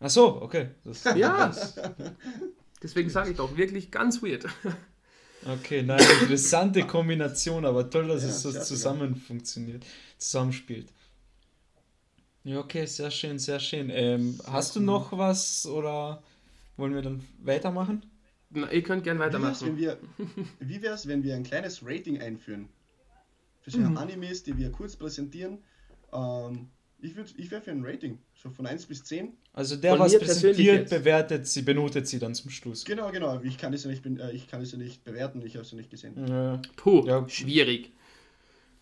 Ach 0.00 0.10
so, 0.10 0.40
okay. 0.40 0.68
Das 0.84 1.04
ja. 1.16 1.52
Deswegen 2.82 3.10
sage 3.10 3.30
ich 3.30 3.36
doch, 3.36 3.56
wirklich 3.56 3.90
ganz 3.90 4.22
weird. 4.22 4.46
Okay, 5.46 5.82
nein, 5.82 6.00
interessante 6.20 6.86
Kombination, 6.86 7.64
aber 7.64 7.88
toll, 7.88 8.08
dass 8.08 8.22
ja, 8.22 8.28
es 8.28 8.42
so 8.42 8.52
zusammen 8.52 9.14
ja. 9.14 9.20
funktioniert, 9.20 9.86
zusammenspielt. 10.18 10.92
Ja, 12.44 12.58
okay, 12.58 12.86
sehr 12.86 13.10
schön, 13.10 13.38
sehr 13.38 13.60
schön. 13.60 13.90
Ähm, 13.90 14.38
hast 14.46 14.76
du 14.76 14.80
noch 14.80 15.16
was 15.16 15.66
oder 15.66 16.22
wollen 16.76 16.94
wir 16.94 17.02
dann 17.02 17.22
weitermachen? 17.42 18.04
Na, 18.50 18.70
ihr 18.72 18.82
könnt 18.82 19.04
gerne 19.04 19.20
weitermachen. 19.20 19.76
Wie 20.58 20.82
wäre 20.82 20.94
es, 20.94 21.06
wenn, 21.06 21.18
wenn 21.18 21.24
wir 21.24 21.36
ein 21.36 21.44
kleines 21.44 21.84
Rating 21.84 22.20
einführen? 22.20 22.68
Für 23.60 23.78
mhm. 23.78 23.96
Animes, 23.96 24.42
die 24.42 24.56
wir 24.56 24.72
kurz 24.72 24.96
präsentieren. 24.96 25.58
Ähm, 26.12 26.68
ich, 27.02 27.14
ich 27.36 27.50
wäre 27.50 27.62
für 27.62 27.70
ein 27.70 27.84
Rating, 27.84 28.18
so 28.34 28.50
von 28.50 28.66
1 28.66 28.86
bis 28.86 29.04
10. 29.04 29.32
Also 29.52 29.76
der, 29.76 29.92
von 29.92 30.00
was 30.00 30.18
präsentiert, 30.18 30.90
bewertet 30.90 31.46
sie, 31.46 31.62
benotet 31.62 32.06
sie 32.06 32.18
dann 32.18 32.34
zum 32.34 32.50
Schluss. 32.50 32.84
Genau, 32.84 33.10
genau. 33.10 33.40
Ich 33.42 33.58
kann 33.58 33.72
es 33.72 33.84
ja 33.84 33.90
nicht, 33.90 34.04
äh, 34.06 34.32
ich 34.32 34.48
kann 34.48 34.60
es 34.62 34.72
ja 34.72 34.78
nicht 34.78 35.04
bewerten, 35.04 35.42
ich 35.44 35.54
habe 35.54 35.64
es 35.64 35.70
ja 35.70 35.76
nicht 35.76 35.90
gesehen. 35.90 36.14
Ja. 36.28 36.60
Puh, 36.76 37.06
ja. 37.06 37.28
schwierig. 37.28 37.92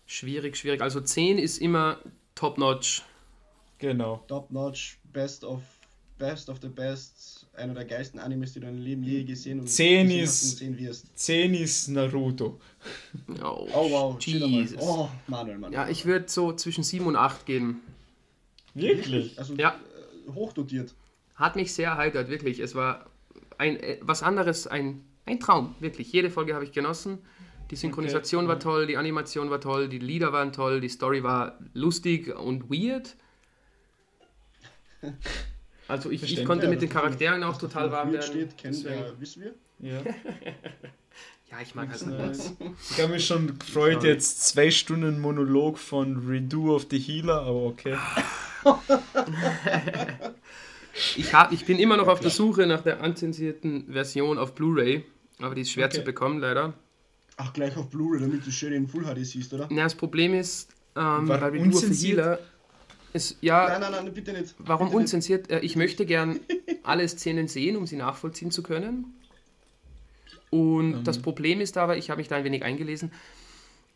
Schwierig, 0.05 0.57
schwierig. 0.57 0.81
Also 0.81 1.01
10 1.01 1.37
ist 1.37 1.59
immer 1.59 1.99
top-notch. 2.35 3.03
Genau. 3.77 4.23
Top-notch, 4.27 4.97
best 5.13 5.43
of, 5.43 5.61
best 6.17 6.49
of 6.49 6.57
the 6.61 6.69
best. 6.69 7.47
Einer 7.53 7.73
der 7.73 7.85
geilsten 7.85 8.19
Animes, 8.19 8.53
die 8.53 8.59
du 8.59 8.67
in 8.67 8.73
deinem 8.73 8.83
Leben 8.83 9.03
je 9.03 9.23
gesehen 9.23 9.59
und 9.59 9.67
10 9.67 10.09
ist, 10.11 10.57
sehen 10.57 10.77
wirst. 10.77 11.17
10 11.17 11.53
ist 11.53 11.89
Naruto. 11.89 12.59
Oh, 13.43 13.67
oh 13.73 13.91
wow. 13.91 14.19
Jesus. 14.19 14.81
Oh, 14.81 15.09
Manuel, 15.27 15.57
Manuel. 15.57 15.73
Ja, 15.73 15.89
ich 15.89 16.05
würde 16.05 16.29
so 16.29 16.53
zwischen 16.53 16.83
7 16.83 17.05
und 17.05 17.15
8 17.15 17.45
geben. 17.45 17.81
Wirklich? 18.73 19.37
Also 19.37 19.55
ja. 19.55 19.79
Äh, 20.27 20.31
hochdotiert. 20.33 20.93
Hat 21.35 21.55
mich 21.55 21.73
sehr 21.73 21.89
erheitert, 21.91 22.29
wirklich. 22.29 22.59
Es 22.59 22.75
war 22.75 23.05
ein, 23.57 23.77
äh, 23.77 23.97
was 24.01 24.23
anderes, 24.23 24.67
ein, 24.67 25.03
ein 25.25 25.39
Traum, 25.39 25.75
wirklich. 25.79 26.11
Jede 26.11 26.29
Folge 26.29 26.53
habe 26.53 26.65
ich 26.65 26.71
genossen. 26.71 27.19
Die 27.71 27.75
Synchronisation 27.75 28.45
okay. 28.45 28.53
war 28.53 28.59
toll, 28.59 28.87
die 28.87 28.97
Animation 28.97 29.51
war 29.51 29.61
toll, 29.61 29.89
die 29.89 29.99
Lieder 29.99 30.33
waren 30.33 30.51
toll, 30.51 30.81
die 30.81 30.89
Story 30.89 31.21
war 31.23 31.59
lustig 31.73 32.35
und 32.35 32.69
weird. 32.69 33.15
Also 35.87 36.11
ich, 36.11 36.21
ich 36.21 36.45
konnte 36.45 36.67
mit 36.67 36.83
den 36.83 36.89
Charakteren 36.89 37.43
auch 37.43 37.57
total 37.57 37.91
warm 37.91 38.11
werden. 38.11 38.21
Steht, 38.21 38.55
kennen, 38.59 38.85
äh, 38.85 39.19
wissen 39.19 39.41
wir? 39.41 39.55
Ja. 39.79 40.01
ja, 41.49 41.61
ich 41.63 41.73
mag 41.73 41.89
halt 41.89 42.19
das. 42.19 42.53
Ich 42.91 43.01
habe 43.01 43.13
mich 43.13 43.25
schon 43.25 43.57
gefreut, 43.57 44.03
jetzt 44.03 44.43
zwei 44.43 44.69
Stunden 44.69 45.19
Monolog 45.19 45.79
von 45.79 46.27
Redo 46.27 46.75
of 46.75 46.85
the 46.91 46.99
Healer, 46.99 47.41
aber 47.41 47.63
okay. 47.63 47.97
ich, 51.15 51.33
hab, 51.33 51.51
ich 51.51 51.65
bin 51.65 51.79
immer 51.79 51.97
noch 51.97 52.07
auf 52.07 52.19
der 52.19 52.29
Suche 52.31 52.67
nach 52.67 52.81
der 52.81 53.01
anzensierten 53.01 53.91
Version 53.91 54.37
auf 54.37 54.55
Blu-ray, 54.55 55.03
aber 55.39 55.55
die 55.55 55.61
ist 55.61 55.71
schwer 55.71 55.87
okay. 55.87 55.97
zu 55.97 56.03
bekommen, 56.03 56.39
leider. 56.39 56.73
Ach, 57.37 57.53
gleich 57.53 57.77
auf 57.77 57.89
Blu-ray, 57.89 58.19
damit 58.19 58.45
du 58.45 58.51
schön 58.51 58.73
in 58.73 58.87
Full 58.87 59.03
HD 59.03 59.25
siehst, 59.25 59.53
oder? 59.53 59.69
Ja, 59.71 59.83
das 59.83 59.95
Problem 59.95 60.33
ist, 60.33 60.69
ähm, 60.95 61.27
bei 61.27 61.35
Redo 61.35 61.69
of 61.69 61.79
the 61.79 62.07
Healer 62.07 62.39
ist, 63.13 63.37
ja, 63.41 63.67
nein, 63.67 63.81
nein, 63.81 64.03
nein, 64.03 64.13
bitte 64.13 64.33
nicht. 64.33 64.53
Warum 64.59 64.87
bitte 64.87 64.97
unzensiert? 64.97 65.49
Nicht. 65.49 65.61
Äh, 65.61 65.65
ich 65.65 65.75
möchte 65.75 66.05
gern 66.05 66.39
alle 66.83 67.07
Szenen 67.07 67.47
sehen, 67.47 67.77
um 67.77 67.87
sie 67.87 67.95
nachvollziehen 67.95 68.51
zu 68.51 68.61
können. 68.61 69.13
Und 70.49 70.91
mhm. 70.91 71.03
das 71.03 71.19
Problem 71.19 71.61
ist 71.61 71.77
aber, 71.77 71.97
ich 71.97 72.09
habe 72.09 72.19
mich 72.19 72.27
da 72.27 72.35
ein 72.35 72.43
wenig 72.43 72.63
eingelesen, 72.63 73.11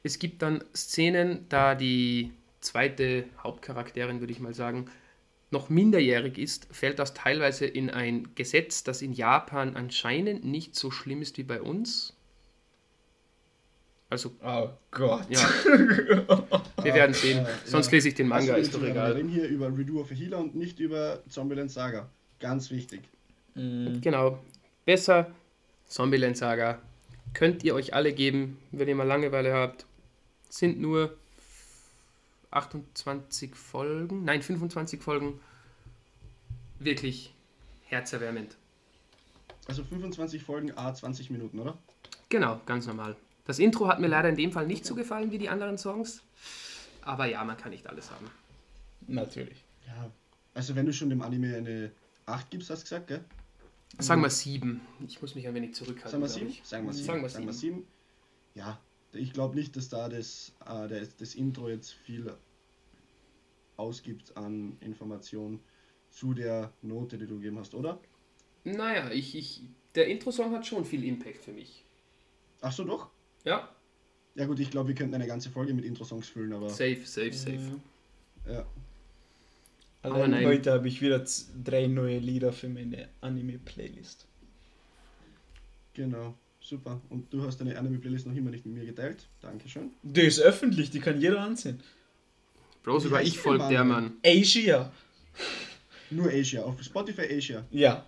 es 0.03 0.20
gibt 0.20 0.41
dann 0.41 0.64
Szenen, 0.76 1.45
da 1.49 1.76
die 1.76 2.32
zweite 2.64 3.26
Hauptcharakterin, 3.41 4.20
würde 4.20 4.34
ich 4.34 4.39
mal 4.39 4.53
sagen, 4.53 4.89
noch 5.51 5.70
minderjährig 5.70 6.38
ist, 6.38 6.68
fällt 6.72 6.99
das 6.99 7.14
teilweise 7.14 7.66
in 7.66 7.89
ein 7.89 8.30
Gesetz, 8.36 8.84
das 8.84 9.01
in 9.01 9.14
Japan 9.14 9.76
anscheinend 9.76 10.43
nicht 10.43 10.76
so 10.76 10.91
schlimm 10.91 11.22
ist 11.22 11.38
wie 11.38 11.43
bei 11.43 11.61
uns. 11.61 12.16
Also, 14.09 14.32
oh 14.43 14.70
Gott. 14.91 15.26
Ja. 15.30 15.39
Wir 16.84 16.93
werden 16.93 17.14
sehen. 17.14 17.47
Sonst 17.66 17.91
lese 17.91 18.09
ich 18.09 18.16
den 18.16 18.28
Manga, 18.28 18.53
also, 18.53 18.61
ist 18.61 18.76
doch 18.76 18.84
egal. 18.84 19.11
Wir 19.11 19.16
reden 19.16 19.30
hier 19.30 19.47
über 19.47 19.76
Redo 19.76 20.01
of 20.01 20.11
a 20.11 20.14
Healer 20.14 20.39
und 20.39 20.55
nicht 20.55 20.80
über 20.80 21.24
Zombieland 21.30 21.72
Saga. 21.72 22.09
Ganz 22.39 22.70
wichtig. 22.70 23.01
Mhm. 23.55 24.01
Genau. 24.01 24.39
Besser 24.86 25.32
Zombieland 25.88 26.38
Saga. 26.38 26.80
Könnt 27.34 27.64
ihr 27.64 27.74
euch 27.74 27.93
alle 27.93 28.14
geben, 28.14 28.59
wenn 28.72 28.88
ihr 28.88 28.95
mal 28.95 29.07
Langeweile 29.07 29.53
habt. 29.53 29.86
Sind 30.49 30.80
nur 30.80 31.18
28 32.56 33.56
Folgen, 33.56 34.24
nein, 34.24 34.41
25 34.41 35.01
Folgen. 35.01 35.39
Wirklich 36.80 37.34
herzerwärmend. 37.84 38.56
Also 39.68 39.84
25 39.84 40.43
Folgen, 40.43 40.78
a 40.78 40.93
20 40.93 41.30
Minuten, 41.30 41.60
oder? 41.60 41.78
Genau, 42.30 42.60
ganz 42.66 42.86
normal. 42.86 43.16
Das 43.45 43.60
Intro 43.60 43.88
hat 43.88 43.99
mir 43.99 44.08
leider 44.08 44.30
in 44.30 44.36
dem 44.36 44.51
Fall 44.51 44.68
nicht 44.68 44.86
so 44.86 44.95
gefallen 44.95 45.32
wie 45.32 45.38
die 45.38 45.49
anderen 45.49 45.78
Songs. 45.78 46.22
Aber 47.01 47.26
ja, 47.26 47.43
man 47.43 47.58
kann 47.58 47.72
nicht 47.72 47.88
alles 47.88 48.10
haben. 48.12 48.30
Natürlich. 49.08 49.64
Ja, 49.86 50.10
also 50.54 50.76
wenn 50.76 50.86
du 50.86 50.93
schon 50.93 51.10
dem 51.10 51.22
Anime 51.22 51.58
eine 51.58 51.91
8 52.26 52.49
gibst, 52.49 52.70
hast 52.70 52.82
du 52.82 52.84
gesagt, 52.86 53.08
gell? 53.08 53.24
Sagen 53.99 54.22
wir 54.22 54.30
7. 54.30 54.82
Ich 55.08 55.22
muss 55.22 55.36
mich 55.36 55.47
ein 55.47 55.54
wenig 55.54 55.76
zurückhalten. 55.76 56.12
Sagen 56.12 56.24
wir 56.24 56.28
glaub 56.28 56.39
7? 56.39 56.49
ich. 56.49 56.62
Sagen 56.64 56.86
wir 56.86 56.93
7. 56.93 57.06
Sagen 57.06 57.22
wir 57.22 57.30
Sagen 57.30 57.45
wir 57.45 57.54
7. 57.54 57.76
7. 57.76 57.88
Ja, 58.56 58.80
ich 59.14 59.34
glaube 59.34 59.55
nicht, 59.55 59.76
dass 59.76 59.89
da 59.89 60.09
das, 60.09 60.53
äh, 60.66 60.88
das, 60.88 61.16
das 61.18 61.36
Intro 61.36 61.70
jetzt 61.70 61.91
viel 61.91 62.34
ausgibt 63.78 64.36
an 64.38 64.78
Informationen 64.80 65.59
zu 66.09 66.34
der 66.34 66.72
Note, 66.82 67.18
die 67.18 67.26
du 67.26 67.36
gegeben 67.36 67.57
hast, 67.59 67.74
oder? 67.74 67.99
Naja, 68.64 69.11
ich, 69.11 69.36
ich, 69.36 69.61
der 69.95 70.07
Intro-Song 70.07 70.53
hat 70.53 70.66
schon 70.66 70.86
viel 70.86 71.03
Impact 71.03 71.43
für 71.43 71.51
mich. 71.51 71.84
Ach 72.61 72.72
so, 72.72 72.84
doch? 72.84 73.09
Ja, 73.43 73.70
Ja 74.36 74.45
gut, 74.45 74.59
ich 74.59 74.72
glaube, 74.72 74.89
wir 74.89 74.95
könnten 74.95 75.16
eine 75.16 75.28
ganze 75.28 75.49
Folge 75.49 75.74
mit 75.74 75.86
Intro-Songs 75.86 76.28
füllen, 76.30 76.53
aber 76.53 76.70
safe, 76.70 77.01
safe, 77.05 77.34
safe. 77.34 77.80
ja. 78.47 78.66
Aber 80.01 80.16
Allein 80.16 80.32
nein. 80.32 80.45
heute 80.45 80.72
habe 80.74 80.88
ich 80.88 81.01
wieder 81.01 81.24
drei 81.64 81.88
neue 81.88 82.20
Lieder 82.20 82.51
für 82.51 82.68
meine 82.68 83.07
Anime-Playlist. 83.22 84.28
Genau, 85.93 86.36
super. 86.64 87.01
Und 87.09 87.32
du 87.34 87.43
hast 87.43 87.59
deine 87.59 87.78
Anime-Playlist 87.78 88.26
noch 88.28 88.36
immer 88.36 88.49
nicht 88.51 88.66
mit 88.66 88.76
mir 88.76 88.86
geteilt. 88.86 89.28
Dankeschön. 89.41 89.91
Die 90.01 90.22
ist 90.22 90.39
öffentlich, 90.39 90.89
die 90.91 90.99
kann 90.99 91.20
jeder 91.20 91.41
ansehen. 91.41 91.80
Bro, 92.84 92.99
sogar 92.99 93.22
ich 93.22 93.38
folge 93.38 93.68
der 93.70 93.84
Mann? 93.84 94.14
Asia. 94.26 94.91
Nur 96.09 96.30
Asia, 96.32 96.61
auf 96.64 96.82
Spotify 96.84 97.22
Asia. 97.38 97.66
Ja. 97.72 98.05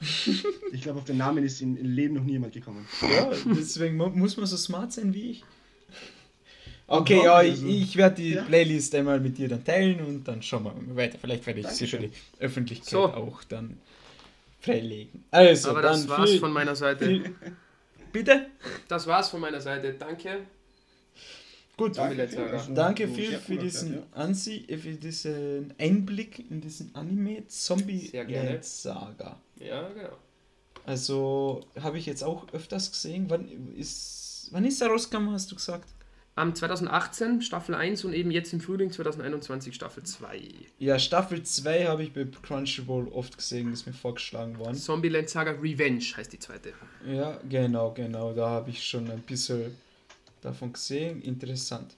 Ich 0.71 0.81
glaube, 0.81 0.99
auf 0.99 1.05
den 1.05 1.17
Namen 1.17 1.43
ist 1.43 1.61
in, 1.61 1.75
im 1.77 1.91
Leben 1.91 2.15
noch 2.15 2.23
niemand 2.23 2.53
gekommen. 2.53 2.85
ja, 3.01 3.31
deswegen 3.57 3.97
mu- 3.97 4.09
muss 4.09 4.35
man 4.37 4.45
so 4.45 4.57
smart 4.57 4.91
sein 4.93 5.13
wie 5.13 5.31
ich. 5.31 5.43
Okay, 6.87 7.17
ja, 7.23 7.31
warum? 7.37 7.45
ich, 7.45 7.51
Also, 7.51 7.67
ich 7.67 7.95
werde 7.97 8.15
die 8.21 8.29
ja. 8.31 8.43
Playlist 8.43 8.93
einmal 8.93 9.19
mit 9.19 9.37
dir 9.39 9.47
dann 9.47 9.63
teilen 9.63 10.01
und 10.05 10.27
dann 10.27 10.43
schauen 10.43 10.65
wir 10.65 10.73
mal 10.73 10.95
weiter. 10.95 11.17
Vielleicht 11.19 11.47
werde 11.47 11.61
ich 11.61 11.67
sie 11.67 11.87
für 11.87 11.97
die. 11.97 12.11
Öffentlichkeit 12.37 12.89
So. 12.89 13.05
auch 13.05 13.43
dann 13.45 13.77
freilegen. 14.59 15.23
Also, 15.31 15.71
Aber 15.71 15.81
dann 15.81 15.93
das 15.93 16.07
war's 16.07 16.29
viel- 16.29 16.39
von 16.39 16.51
meiner 16.53 16.75
Seite. 16.75 17.05
viel- 17.05 17.35
Bitte? 18.15 18.45
Das 18.87 19.05
war's 19.07 19.27
von 19.27 19.41
meiner 19.41 19.59
Seite. 19.59 19.93
Danke. 19.93 20.45
Gut. 21.75 21.97
Danke, 21.97 23.09
viel 23.09 23.31
sehr 23.31 23.39
für 23.39 23.57
diesen 23.57 24.03
Ansi 24.13 24.63
äh, 24.69 24.77
für 24.77 24.93
diesen 24.93 25.73
Einblick 25.77 26.49
in 26.49 26.61
diesen 26.61 26.95
Anime 26.95 27.45
Zombie. 27.49 28.09
Land 28.13 28.63
Saga. 28.63 29.37
Ja, 29.59 29.89
genau. 29.89 30.17
Also 30.85 31.65
habe 31.77 31.97
ich 31.97 32.05
jetzt 32.05 32.23
auch 32.23 32.47
öfters 32.53 32.89
gesehen. 32.89 33.25
Wann 33.27 33.49
ist 33.75 34.47
wann 34.51 34.63
ist 34.63 34.81
er 34.81 34.87
rausgekommen, 34.87 35.33
hast 35.33 35.51
du 35.51 35.55
gesagt? 35.55 35.89
Am 36.37 36.53
2018 36.53 37.41
Staffel 37.41 37.75
1 37.75 38.03
und 38.03 38.11
eben 38.13 38.29
jetzt 38.29 38.51
im 38.51 38.59
Frühling 38.59 38.91
2021 38.91 39.73
Staffel 39.73 40.03
2. 40.03 40.41
Ja, 40.79 40.99
Staffel 40.99 41.41
2 41.41 41.85
habe 41.85 42.03
ich 42.03 42.11
bei 42.11 42.25
Crunchyroll 42.25 43.07
oft 43.07 43.37
gesehen, 43.37 43.71
ist 43.71 43.87
mir 43.87 43.93
vorgeschlagen 43.93 44.59
worden. 44.59 44.75
Zombieland 44.75 45.29
Saga 45.29 45.51
Revenge 45.51 46.03
heißt 46.17 46.33
die 46.33 46.39
zweite. 46.39 46.73
Ja, 47.07 47.39
genau, 47.47 47.91
genau. 47.91 48.33
Da 48.33 48.49
habe 48.49 48.69
ich 48.69 48.83
schon 48.83 49.09
ein 49.09 49.21
bisschen 49.21 49.77
davon 50.41 50.73
gesehen. 50.73 51.21
Interessant. 51.21 51.95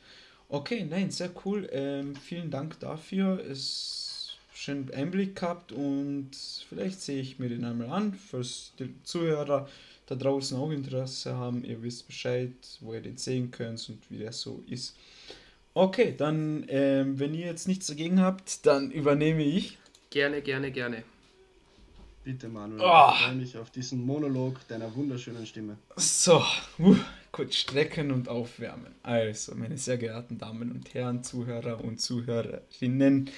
Okay, 0.49 0.85
nein, 0.87 1.09
sehr 1.09 1.31
cool. 1.43 1.67
Ähm, 1.71 2.15
vielen 2.15 2.51
Dank 2.51 2.79
dafür. 2.79 3.43
Es 3.43 4.37
schön 4.53 4.91
Einblick 4.93 5.35
gehabt 5.35 5.71
und 5.71 6.31
vielleicht 6.69 7.01
sehe 7.01 7.21
ich 7.21 7.39
mir 7.39 7.49
den 7.49 7.63
einmal 7.63 7.89
an, 7.89 8.13
falls 8.13 8.73
die 8.79 8.93
Zuhörer 9.03 9.67
da 10.07 10.15
draußen 10.15 10.57
auch 10.57 10.71
Interesse 10.71 11.35
haben. 11.35 11.63
Ihr 11.63 11.83
wisst 11.83 12.07
Bescheid, 12.07 12.53
wo 12.79 12.93
ihr 12.93 13.01
den 13.01 13.17
sehen 13.17 13.51
könnt 13.51 13.87
und 13.89 14.09
wie 14.09 14.17
der 14.17 14.31
so 14.31 14.63
ist. 14.67 14.95
Okay, 15.73 16.15
dann, 16.17 16.65
ähm, 16.69 17.19
wenn 17.19 17.35
ihr 17.35 17.45
jetzt 17.45 17.67
nichts 17.67 17.85
dagegen 17.87 18.19
habt, 18.19 18.65
dann 18.65 18.89
übernehme 18.89 19.43
ich. 19.43 19.77
Gerne, 20.09 20.41
gerne, 20.41 20.71
gerne. 20.71 21.03
Bitte, 22.23 22.49
Manuel. 22.49 22.81
Oh. 22.81 23.11
Ich 23.13 23.23
freue 23.23 23.35
mich 23.35 23.57
auf 23.57 23.69
diesen 23.69 24.03
Monolog 24.03 24.55
deiner 24.67 24.93
wunderschönen 24.95 25.45
Stimme. 25.45 25.77
So, 25.97 26.43
uh, 26.79 26.95
kurz 27.31 27.55
strecken 27.55 28.11
und 28.11 28.27
aufwärmen. 28.27 28.95
Also, 29.03 29.55
meine 29.55 29.77
sehr 29.77 29.97
geehrten 29.97 30.37
Damen 30.37 30.71
und 30.71 30.93
Herren, 30.93 31.23
Zuhörer 31.23 31.83
und 31.83 32.01
Zuhörerinnen 32.01 33.29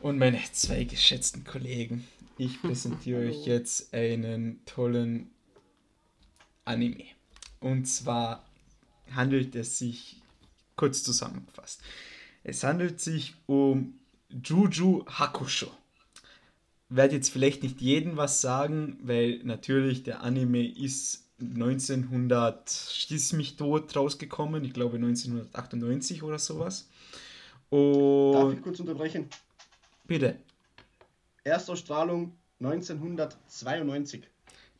und 0.00 0.18
meine 0.18 0.40
zwei 0.52 0.84
geschätzten 0.84 1.44
Kollegen, 1.44 2.06
ich 2.38 2.62
präsentiere 2.62 3.28
euch 3.28 3.46
jetzt 3.46 3.92
einen 3.92 4.60
tollen 4.64 5.30
Anime. 6.68 7.04
Und 7.60 7.86
zwar 7.86 8.44
handelt 9.10 9.54
es 9.56 9.78
sich, 9.78 10.22
kurz 10.76 11.02
zusammengefasst, 11.02 11.80
es 12.44 12.62
handelt 12.62 13.00
sich 13.00 13.34
um 13.46 13.98
Juju 14.30 15.04
Hakusho 15.06 15.70
werde 16.88 17.16
jetzt 17.16 17.30
vielleicht 17.30 17.62
nicht 17.62 17.80
jedem 17.80 18.16
was 18.16 18.40
sagen, 18.40 18.98
weil 19.02 19.40
natürlich 19.44 20.02
der 20.02 20.22
Anime 20.22 20.66
ist 20.66 21.24
1900 21.40 22.70
schieß 22.70 23.34
mich 23.34 23.56
tot 23.56 23.94
rausgekommen, 23.94 24.64
ich 24.64 24.72
glaube 24.72 24.96
1998 24.96 26.22
oder 26.22 26.38
sowas. 26.38 26.88
Darf 27.70 27.78
Und 27.78 28.54
ich 28.54 28.62
kurz 28.62 28.80
unterbrechen? 28.80 29.28
bitte, 30.06 30.36
Erstausstrahlung 31.44 32.32
1992. 32.60 34.22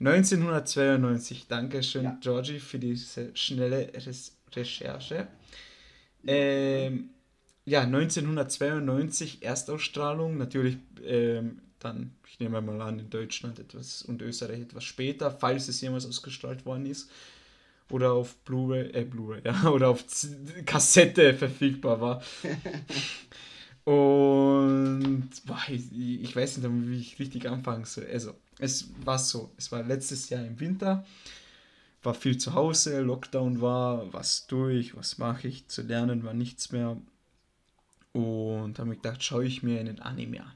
1992, 0.01 1.47
danke 1.49 1.83
schön 1.83 2.05
Ja. 2.05 2.19
Georgie 2.21 2.61
für 2.61 2.79
diese 2.79 3.35
schnelle 3.35 3.91
Res 3.95 4.37
Recherche. 4.55 5.29
Ähm, 6.27 7.11
ja, 7.65 7.83
1992 7.83 9.43
Erstausstrahlung, 9.43 10.39
natürlich 10.39 10.79
ähm, 11.05 11.61
dann, 11.81 12.13
ich 12.27 12.41
nehme 12.41 12.61
mal 12.61 12.81
an, 12.81 12.99
in 12.99 13.11
Deutschland 13.11 13.59
etwas 13.59 14.03
und 14.03 14.23
Österreich 14.23 14.61
etwas 14.61 14.85
später, 14.85 15.31
falls 15.31 15.69
es 15.69 15.81
jemals 15.81 16.07
ausgestrahlt 16.07 16.65
worden 16.65 16.87
ist. 16.87 17.11
Oder 17.91 18.13
auf 18.13 18.37
Blu-ray, 18.45 18.91
äh, 18.93 19.05
Blu-ray, 19.05 19.43
ja, 19.45 19.69
oder 19.71 19.89
auf 19.89 20.07
Z 20.07 20.67
Kassette 20.67 21.35
verfügbar 21.35 22.01
war. 22.01 22.23
Und 23.85 25.31
boah, 25.47 25.63
ich, 25.69 25.91
ich 25.93 26.37
weiß 26.37 26.59
nicht, 26.59 26.69
wie 26.71 26.99
ich 26.99 27.19
richtig 27.19 27.49
anfangen 27.49 27.87
soll. 27.87 28.07
Also, 28.13 28.35
es 28.59 28.89
war 29.05 29.19
so, 29.19 29.53
es 29.57 29.71
war 29.73 29.83
letztes 29.83 30.29
Jahr 30.29 30.45
im 30.45 30.59
Winter, 30.61 31.05
war 32.03 32.15
viel 32.15 32.39
zu 32.39 32.55
Hause, 32.55 33.01
Lockdown 33.01 33.61
war, 33.61 34.13
was 34.13 34.47
durch, 34.47 34.97
was 34.97 35.19
mache 35.19 35.49
ich, 35.49 35.69
zu 35.69 35.83
lernen 35.83 36.25
war 36.25 36.35
nichts 36.35 36.73
mehr. 36.73 36.97
Und 38.13 38.79
habe 38.79 38.89
mir 38.89 38.97
gedacht, 38.97 39.23
schaue 39.23 39.45
ich 39.45 39.63
mir 39.63 39.79
einen 39.79 40.01
Anime 40.01 40.43
an. 40.43 40.53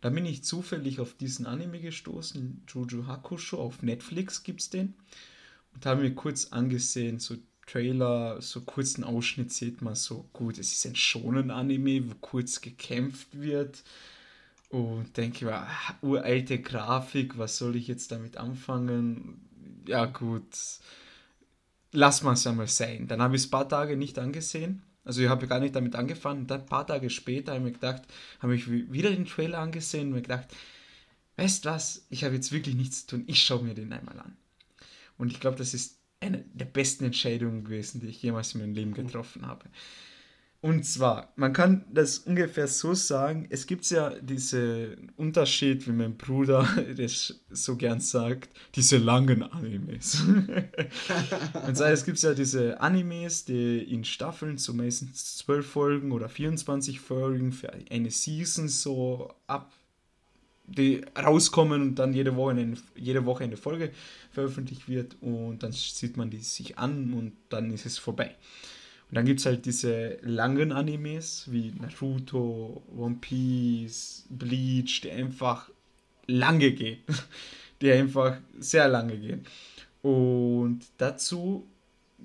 Da 0.00 0.10
bin 0.10 0.26
ich 0.26 0.44
zufällig 0.44 1.00
auf 1.00 1.14
diesen 1.14 1.46
Anime 1.46 1.80
gestoßen, 1.80 2.62
Juju 2.68 3.06
Hakusho, 3.06 3.58
auf 3.58 3.82
Netflix 3.82 4.42
gibt 4.42 4.60
es 4.60 4.70
den. 4.70 4.94
Und 5.74 5.86
habe 5.86 6.02
mir 6.02 6.14
kurz 6.14 6.52
angesehen, 6.52 7.18
so 7.18 7.36
Trailer, 7.66 8.42
so 8.42 8.60
kurzen 8.60 9.04
Ausschnitt 9.04 9.52
sieht 9.52 9.80
man 9.80 9.94
so, 9.94 10.28
gut, 10.32 10.58
es 10.58 10.72
ist 10.72 10.86
ein 10.86 10.94
Shonen-Anime, 10.94 12.10
wo 12.10 12.14
kurz 12.20 12.60
gekämpft 12.60 13.28
wird. 13.32 13.82
Und 14.74 15.16
denke 15.16 15.44
mir, 15.44 15.54
ah, 15.54 15.94
uralte 16.02 16.60
Grafik, 16.60 17.38
was 17.38 17.58
soll 17.58 17.76
ich 17.76 17.86
jetzt 17.86 18.10
damit 18.10 18.36
anfangen? 18.36 19.40
Ja, 19.86 20.06
gut, 20.06 20.48
lass 21.92 22.24
mal 22.24 22.32
es 22.32 22.44
einmal 22.44 22.66
sein. 22.66 23.06
Dann 23.06 23.22
habe 23.22 23.36
ich 23.36 23.42
es 23.42 23.46
ein 23.46 23.52
paar 23.52 23.68
Tage 23.68 23.96
nicht 23.96 24.18
angesehen. 24.18 24.82
Also 25.04 25.22
ich 25.22 25.28
habe 25.28 25.46
gar 25.46 25.60
nicht 25.60 25.76
damit 25.76 25.94
angefangen. 25.94 26.40
Und 26.40 26.50
dann 26.50 26.62
ein 26.62 26.66
paar 26.66 26.88
Tage 26.88 27.08
später 27.08 27.52
habe 27.52 27.60
ich 27.60 27.66
mir 27.66 27.72
gedacht, 27.72 28.02
habe 28.40 28.56
ich 28.56 28.68
wieder 28.68 29.10
den 29.10 29.26
Trailer 29.26 29.60
angesehen 29.60 30.08
und 30.08 30.14
mir 30.14 30.22
gedacht, 30.22 30.48
weißt 31.36 31.66
was, 31.66 32.04
ich 32.10 32.24
habe 32.24 32.34
jetzt 32.34 32.50
wirklich 32.50 32.74
nichts 32.74 33.06
zu 33.06 33.14
tun, 33.14 33.24
ich 33.28 33.44
schaue 33.44 33.62
mir 33.62 33.74
den 33.74 33.92
einmal 33.92 34.18
an. 34.18 34.36
Und 35.18 35.30
ich 35.30 35.38
glaube, 35.38 35.56
das 35.56 35.72
ist 35.72 36.00
eine 36.18 36.38
der 36.52 36.64
besten 36.64 37.04
Entscheidungen 37.04 37.62
gewesen, 37.62 38.00
die 38.00 38.08
ich 38.08 38.20
jemals 38.20 38.52
in 38.56 38.60
meinem 38.60 38.74
Leben 38.74 38.94
getroffen 38.94 39.46
habe. 39.46 39.66
Und 40.64 40.84
zwar, 40.86 41.30
man 41.36 41.52
kann 41.52 41.84
das 41.92 42.20
ungefähr 42.20 42.66
so 42.68 42.94
sagen, 42.94 43.46
es 43.50 43.66
gibt 43.66 43.84
ja 43.90 44.18
diesen 44.18 45.12
Unterschied, 45.14 45.86
wie 45.86 45.92
mein 45.92 46.16
Bruder 46.16 46.66
das 46.96 47.38
so 47.50 47.76
gern 47.76 48.00
sagt, 48.00 48.48
diese 48.74 48.96
langen 48.96 49.42
Animes. 49.42 50.22
Und 51.66 51.76
zwar, 51.76 51.90
es 51.90 52.06
gibt 52.06 52.18
ja 52.22 52.32
diese 52.32 52.80
Animes, 52.80 53.44
die 53.44 53.80
in 53.80 54.04
Staffeln, 54.04 54.56
so 54.56 54.72
meistens 54.72 55.36
12 55.36 55.66
Folgen 55.66 56.12
oder 56.12 56.30
24 56.30 56.98
Folgen 56.98 57.52
für 57.52 57.70
eine 57.90 58.10
Season 58.10 58.66
so 58.68 59.34
ab, 59.46 59.70
die 60.66 61.02
rauskommen 61.14 61.82
und 61.82 61.94
dann 61.96 62.14
jede 62.14 62.36
Woche, 62.36 62.52
eine, 62.52 62.78
jede 62.96 63.26
Woche 63.26 63.44
eine 63.44 63.58
Folge 63.58 63.90
veröffentlicht 64.30 64.88
wird 64.88 65.18
und 65.20 65.62
dann 65.62 65.72
sieht 65.72 66.16
man 66.16 66.30
die 66.30 66.38
sich 66.38 66.78
an 66.78 67.12
und 67.12 67.34
dann 67.50 67.70
ist 67.70 67.84
es 67.84 67.98
vorbei. 67.98 68.34
Und 69.14 69.18
dann 69.18 69.26
gibt 69.26 69.38
es 69.38 69.46
halt 69.46 69.64
diese 69.64 70.18
langen 70.22 70.72
Animes 70.72 71.44
wie 71.48 71.72
Naruto, 71.80 72.82
One 72.96 73.18
Piece, 73.20 74.24
Bleach, 74.28 75.02
die 75.02 75.12
einfach 75.12 75.70
lange 76.26 76.72
gehen. 76.72 76.98
Die 77.80 77.92
einfach 77.92 78.38
sehr 78.58 78.88
lange 78.88 79.16
gehen. 79.16 79.46
Und 80.02 80.80
dazu 80.98 81.64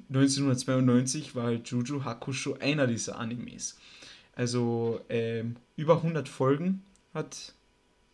1992 0.08 1.36
war 1.36 1.44
halt 1.44 1.68
Juju 1.68 2.04
Hakusho 2.04 2.56
einer 2.60 2.88
dieser 2.88 3.20
Animes. 3.20 3.78
Also 4.34 5.02
ähm, 5.10 5.58
über 5.76 5.98
100 5.98 6.28
Folgen 6.28 6.82
hat 7.14 7.54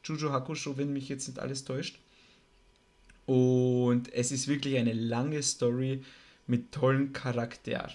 Juju 0.03 0.31
Hakusho, 0.31 0.75
wenn 0.75 0.91
mich 0.91 1.07
jetzt 1.07 1.29
nicht 1.29 1.39
alles 1.39 1.63
täuscht. 1.63 1.97
Und 3.25 4.11
es 4.11 4.33
ist 4.33 4.49
wirklich 4.49 4.75
eine 4.75 4.93
lange 4.93 5.41
Story 5.43 6.03
mit 6.45 6.73
tollen 6.73 7.13
Charakteren. 7.13 7.91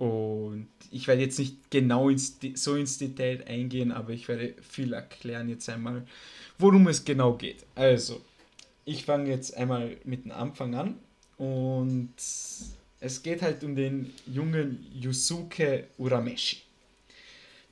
Und 0.00 0.68
ich 0.90 1.06
werde 1.08 1.20
jetzt 1.20 1.38
nicht 1.38 1.70
genau 1.70 2.08
ins, 2.08 2.38
so 2.54 2.74
ins 2.74 2.96
Detail 2.96 3.44
eingehen, 3.46 3.92
aber 3.92 4.14
ich 4.14 4.28
werde 4.28 4.54
viel 4.66 4.94
erklären 4.94 5.50
jetzt 5.50 5.68
einmal, 5.68 6.06
worum 6.58 6.88
es 6.88 7.04
genau 7.04 7.34
geht. 7.34 7.66
Also, 7.74 8.22
ich 8.86 9.04
fange 9.04 9.28
jetzt 9.28 9.54
einmal 9.54 9.98
mit 10.04 10.24
dem 10.24 10.32
Anfang 10.32 10.74
an 10.74 10.94
und 11.36 12.14
es 12.16 13.22
geht 13.22 13.42
halt 13.42 13.62
um 13.62 13.76
den 13.76 14.10
jungen 14.26 14.86
Yusuke 14.98 15.88
Urameshi. 15.98 16.62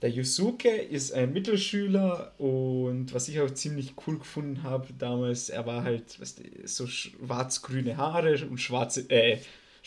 Der 0.03 0.11
Yusuke 0.11 0.68
ist 0.68 1.12
ein 1.12 1.33
Mittelschüler 1.33 2.35
und 2.39 3.14
was 3.14 3.29
ich 3.29 3.41
auch 3.41 3.51
ziemlich 3.51 3.95
cool 4.07 4.18
gefunden 4.18 4.64
habe 4.64 4.89
damals, 4.99 5.49
er 5.49 5.64
war 5.64 5.83
halt 5.83 6.20
weißt 6.20 6.41
du, 6.41 6.68
so 6.68 6.87
schwarz-grüne 6.87 7.97
Haare 7.97 8.39
und 8.51 8.59
schwarze, 8.59 9.09
äh, 9.09 9.39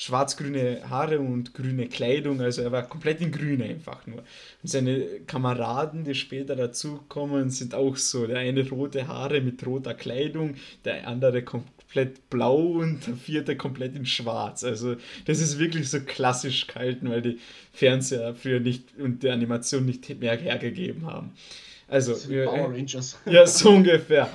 schwarz-grüne 0.01 0.89
Haare 0.89 1.19
und 1.19 1.53
grüne 1.53 1.85
Kleidung, 1.85 2.41
also 2.41 2.63
er 2.63 2.71
war 2.71 2.89
komplett 2.89 3.21
in 3.21 3.31
grün 3.31 3.61
einfach 3.61 4.07
nur. 4.07 4.23
Und 4.63 4.69
seine 4.69 5.05
Kameraden, 5.27 6.05
die 6.05 6.15
später 6.15 6.55
dazukommen, 6.55 7.51
sind 7.51 7.75
auch 7.75 7.95
so, 7.97 8.25
der 8.25 8.39
eine 8.39 8.67
rote 8.67 9.07
Haare 9.07 9.41
mit 9.41 9.63
roter 9.63 9.93
Kleidung, 9.93 10.55
der 10.85 11.07
andere 11.07 11.43
komplett 11.43 12.31
blau 12.31 12.79
und 12.79 13.05
der 13.05 13.13
vierte 13.13 13.55
komplett 13.55 13.95
in 13.95 14.07
schwarz. 14.07 14.63
Also 14.63 14.95
das 15.25 15.39
ist 15.39 15.59
wirklich 15.59 15.87
so 15.91 15.99
klassisch 15.99 16.65
gehalten, 16.65 17.07
weil 17.11 17.21
die 17.21 17.37
Fernseher 17.71 18.33
früher 18.33 18.59
nicht 18.59 18.97
und 18.97 19.21
die 19.21 19.29
Animation 19.29 19.85
nicht 19.85 20.19
mehr 20.19 20.35
hergegeben 20.35 21.05
haben. 21.05 21.33
Also, 21.91 22.29
wir, 22.29 22.45
Power 22.45 22.71
Rangers. 22.71 23.17
Ja, 23.25 23.45
so 23.45 23.69
ungefähr. 23.75 24.29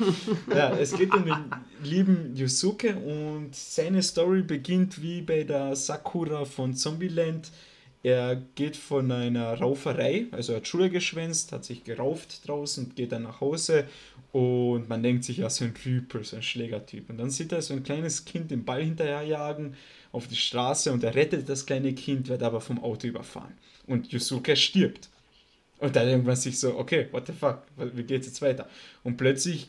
Ja, 0.55 0.77
es 0.77 0.95
geht 0.95 1.15
um 1.15 1.25
den 1.25 1.37
lieben 1.83 2.37
Yusuke 2.37 2.95
und 2.95 3.57
seine 3.57 4.03
Story 4.03 4.43
beginnt 4.43 5.01
wie 5.01 5.23
bei 5.23 5.43
der 5.43 5.75
Sakura 5.75 6.45
von 6.45 6.75
Zombieland. 6.75 7.51
Er 8.03 8.37
geht 8.55 8.77
von 8.77 9.11
einer 9.11 9.55
Rauferei, 9.55 10.27
also 10.33 10.53
er 10.53 10.59
hat 10.59 10.69
Schule 10.69 10.91
geschwänzt, 10.91 11.51
hat 11.51 11.65
sich 11.65 11.83
gerauft 11.83 12.47
draußen 12.47 12.85
und 12.85 12.95
geht 12.95 13.13
dann 13.13 13.23
nach 13.23 13.41
Hause 13.41 13.87
und 14.33 14.87
man 14.91 15.03
denkt 15.03 15.25
sich, 15.25 15.39
ja, 15.39 15.49
so 15.49 15.65
ein 15.65 15.73
Typ, 15.75 16.15
so 16.23 16.37
ein 16.37 16.43
Schlägertyp. 16.43 17.09
Und 17.09 17.17
dann 17.17 17.31
sieht 17.31 17.53
er 17.53 17.63
so 17.63 17.73
ein 17.73 17.83
kleines 17.83 18.27
Kind 18.27 18.51
den 18.51 18.67
Ball 18.67 18.85
hinterherjagen 18.85 19.77
auf 20.13 20.29
die 20.29 20.37
Straße 20.37 20.93
und 20.93 21.03
er 21.05 21.15
rettet 21.15 21.49
das 21.49 21.65
kleine 21.65 21.95
Kind, 21.95 22.29
wird 22.29 22.43
aber 22.43 22.61
vom 22.61 22.85
Auto 22.85 23.07
überfahren. 23.07 23.55
Und 23.87 24.13
Yusuke 24.13 24.57
stirbt. 24.57 25.09
Und 25.79 25.95
dann 25.95 26.09
irgendwann 26.09 26.37
sich 26.37 26.59
so, 26.59 26.79
okay, 26.79 27.09
what 27.11 27.27
the 27.27 27.33
fuck, 27.33 27.63
wie 27.77 28.03
geht's 28.03 28.27
jetzt 28.27 28.43
weiter? 28.43 28.69
Und 29.05 29.17
plötzlich 29.17 29.69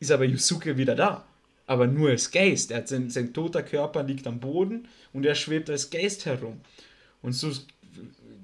ist 0.00 0.10
aber 0.10 0.24
Yusuke 0.24 0.76
wieder 0.76 0.94
da. 0.94 1.26
Aber 1.66 1.86
nur 1.86 2.10
als 2.10 2.30
Geist. 2.30 2.70
Er 2.70 2.78
hat 2.78 2.88
sein, 2.88 3.10
sein 3.10 3.32
toter 3.34 3.62
Körper 3.62 4.02
liegt 4.02 4.26
am 4.26 4.40
Boden 4.40 4.86
und 5.12 5.26
er 5.26 5.34
schwebt 5.34 5.68
als 5.68 5.90
Geist 5.90 6.24
herum. 6.24 6.60
Und 7.22 7.32
so 7.32 7.50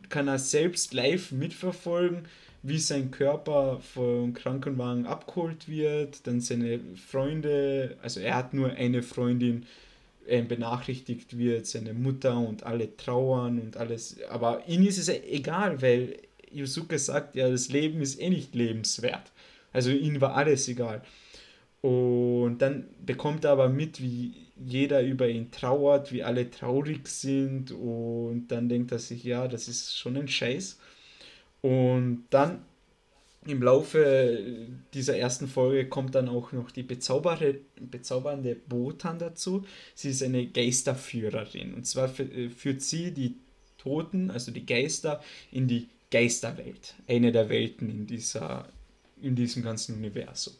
kann 0.09 0.29
er 0.29 0.39
selbst 0.39 0.93
live 0.93 1.33
mitverfolgen, 1.33 2.27
wie 2.63 2.79
sein 2.79 3.11
Körper 3.11 3.81
vom 3.81 4.35
Krankenwagen 4.35 5.07
abgeholt 5.07 5.69
wird, 5.69 6.27
dann 6.27 6.41
seine 6.41 6.81
Freunde, 7.09 7.97
also 8.03 8.21
er 8.21 8.37
hat 8.37 8.55
nur 8.55 8.71
eine 8.71 9.03
Freundin 9.03 9.67
benachrichtigt 10.27 11.37
wird, 11.37 11.67
seine 11.67 11.95
Mutter 11.95 12.37
und 12.37 12.63
alle 12.63 12.97
trauern 12.97 13.59
und 13.59 13.77
alles, 13.77 14.19
aber 14.29 14.63
ihm 14.69 14.87
ist 14.87 14.99
es 14.99 15.09
egal, 15.09 15.83
weil 15.83 16.17
Yusuke 16.53 16.99
sagt, 16.99 17.35
ja, 17.37 17.49
das 17.51 17.69
Leben 17.69 18.01
ist 18.01 18.21
eh 18.21 18.31
nicht 18.31 18.55
lebenswert. 18.55 19.33
Also 19.73 19.91
ihm 19.91 20.21
war 20.21 20.35
alles 20.35 20.69
egal. 20.69 21.03
Und 21.81 22.59
dann 22.59 22.87
bekommt 23.05 23.45
er 23.45 23.53
aber 23.53 23.69
mit, 23.69 24.01
wie 24.01 24.35
jeder 24.65 25.03
über 25.03 25.29
ihn 25.29 25.51
trauert, 25.51 26.13
wie 26.13 26.23
alle 26.23 26.51
traurig 26.51 27.09
sind 27.09 27.73
und 27.73 28.47
dann 28.49 28.69
denkt 28.69 28.93
er 28.93 29.01
sich, 29.01 29.25
ja, 29.25 29.49
das 29.49 29.67
ist 29.67 29.99
schon 29.99 30.17
ein 30.17 30.29
Scheiß. 30.29 30.79
Und 31.61 32.25
dann 32.31 32.65
im 33.47 33.61
Laufe 33.63 34.69
dieser 34.95 35.17
ersten 35.17 35.49
Folge 35.49 35.89
kommt 35.89 36.15
dann 36.15 36.29
auch 36.29 36.53
noch 36.53 36.71
die 36.71 36.85
bezaubernde 36.85 38.55
Botan 38.69 39.19
dazu. 39.19 39.65
Sie 39.95 40.11
ist 40.11 40.23
eine 40.23 40.47
Geisterführerin. 40.47 41.75
Und 41.75 41.87
zwar 41.87 42.09
führt 42.09 42.83
sie 42.83 43.11
die 43.13 43.35
Toten, 43.79 44.31
also 44.31 44.53
die 44.53 44.65
Geister, 44.65 45.21
in 45.51 45.67
die 45.67 45.89
Geisterwelt. 46.13 46.95
Eine 47.09 47.33
der 47.33 47.49
Welten 47.49 47.91
in, 47.91 48.07
dieser, 48.07 48.69
in 49.21 49.35
diesem 49.35 49.65
ganzen 49.65 49.97
Universum. 49.97 50.55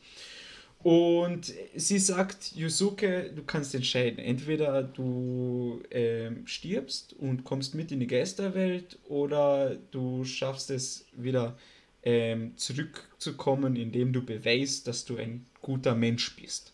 Und 0.83 1.53
sie 1.77 2.01
sagt, 2.01 2.57
Yusuke, 2.57 3.31
du 3.33 3.45
kannst 3.45 3.73
entscheiden. 3.77 4.19
Entweder 4.19 4.83
du 4.83 5.81
äh, 5.91 6.33
stirbst 6.45 7.13
und 7.13 7.45
kommst 7.45 7.77
mit 7.77 7.93
in 7.93 8.01
die 8.01 8.09
Geisterwelt 8.09 8.99
oder 9.09 9.77
du 9.93 10.25
schaffst 10.25 10.71
es 10.71 11.07
wieder 11.13 11.57
ähm, 12.03 12.57
zurückzukommen, 12.57 13.77
indem 13.77 14.13
du 14.13 14.25
beweist, 14.25 14.89
dass 14.89 15.05
du 15.05 15.19
ein 15.19 15.47
guter 15.61 15.95
Mensch 15.95 16.35
bist. 16.35 16.73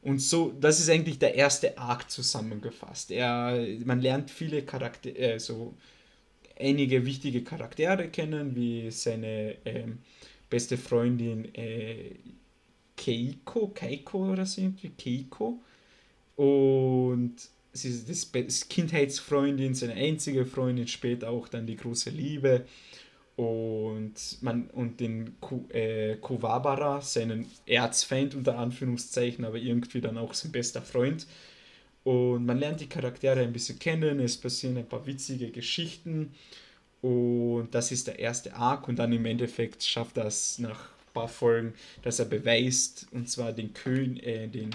Und 0.00 0.20
so, 0.20 0.54
das 0.58 0.80
ist 0.80 0.88
eigentlich 0.88 1.18
der 1.18 1.34
erste 1.34 1.76
Arc 1.76 2.10
zusammengefasst. 2.10 3.10
Er, 3.10 3.66
man 3.84 4.00
lernt 4.00 4.30
viele 4.30 4.62
Charaktere, 4.62 5.34
äh, 5.34 5.38
so 5.38 5.74
einige 6.58 7.06
wichtige 7.06 7.42
Charaktere 7.42 8.08
kennen, 8.08 8.54
wie 8.54 8.90
seine 8.90 9.56
ähm, 9.64 9.98
beste 10.50 10.76
Freundin 10.76 11.54
äh, 11.54 12.14
Keiko, 12.96 13.68
Keiko 13.68 14.32
oder 14.32 14.44
so 14.46 14.60
irgendwie, 14.60 14.90
Keiko. 14.90 15.60
Und 16.36 17.36
sie 17.72 17.88
ist 17.90 18.34
das 18.34 18.68
Kindheitsfreundin, 18.68 19.74
seine 19.74 19.94
einzige 19.94 20.46
Freundin, 20.46 20.88
später 20.88 21.30
auch 21.30 21.48
dann 21.48 21.66
die 21.66 21.76
große 21.76 22.10
Liebe. 22.10 22.64
Und, 23.36 24.14
man, 24.40 24.68
und 24.70 24.98
den 24.98 25.36
äh, 25.68 26.16
Kuwabara, 26.16 27.00
seinen 27.00 27.46
Erzfeind 27.66 28.34
unter 28.34 28.58
Anführungszeichen, 28.58 29.44
aber 29.44 29.58
irgendwie 29.58 30.00
dann 30.00 30.18
auch 30.18 30.34
sein 30.34 30.50
bester 30.50 30.82
Freund. 30.82 31.24
Und 32.04 32.46
man 32.46 32.58
lernt 32.58 32.80
die 32.80 32.88
Charaktere 32.88 33.40
ein 33.40 33.52
bisschen 33.52 33.78
kennen, 33.78 34.20
es 34.20 34.36
passieren 34.36 34.76
ein 34.78 34.88
paar 34.88 35.06
witzige 35.06 35.50
Geschichten. 35.50 36.34
Und 37.02 37.68
das 37.72 37.92
ist 37.92 38.06
der 38.06 38.18
erste 38.18 38.54
Arc. 38.54 38.88
Und 38.88 38.98
dann 38.98 39.12
im 39.12 39.26
Endeffekt 39.26 39.82
schafft 39.82 40.16
es 40.16 40.58
nach 40.58 40.90
paar 41.18 41.28
Folgen, 41.28 41.74
dass 42.02 42.20
er 42.20 42.26
beweist, 42.26 43.08
und 43.10 43.28
zwar 43.28 43.52
den, 43.52 43.74
Kön 43.74 44.18
äh, 44.20 44.46
den 44.46 44.70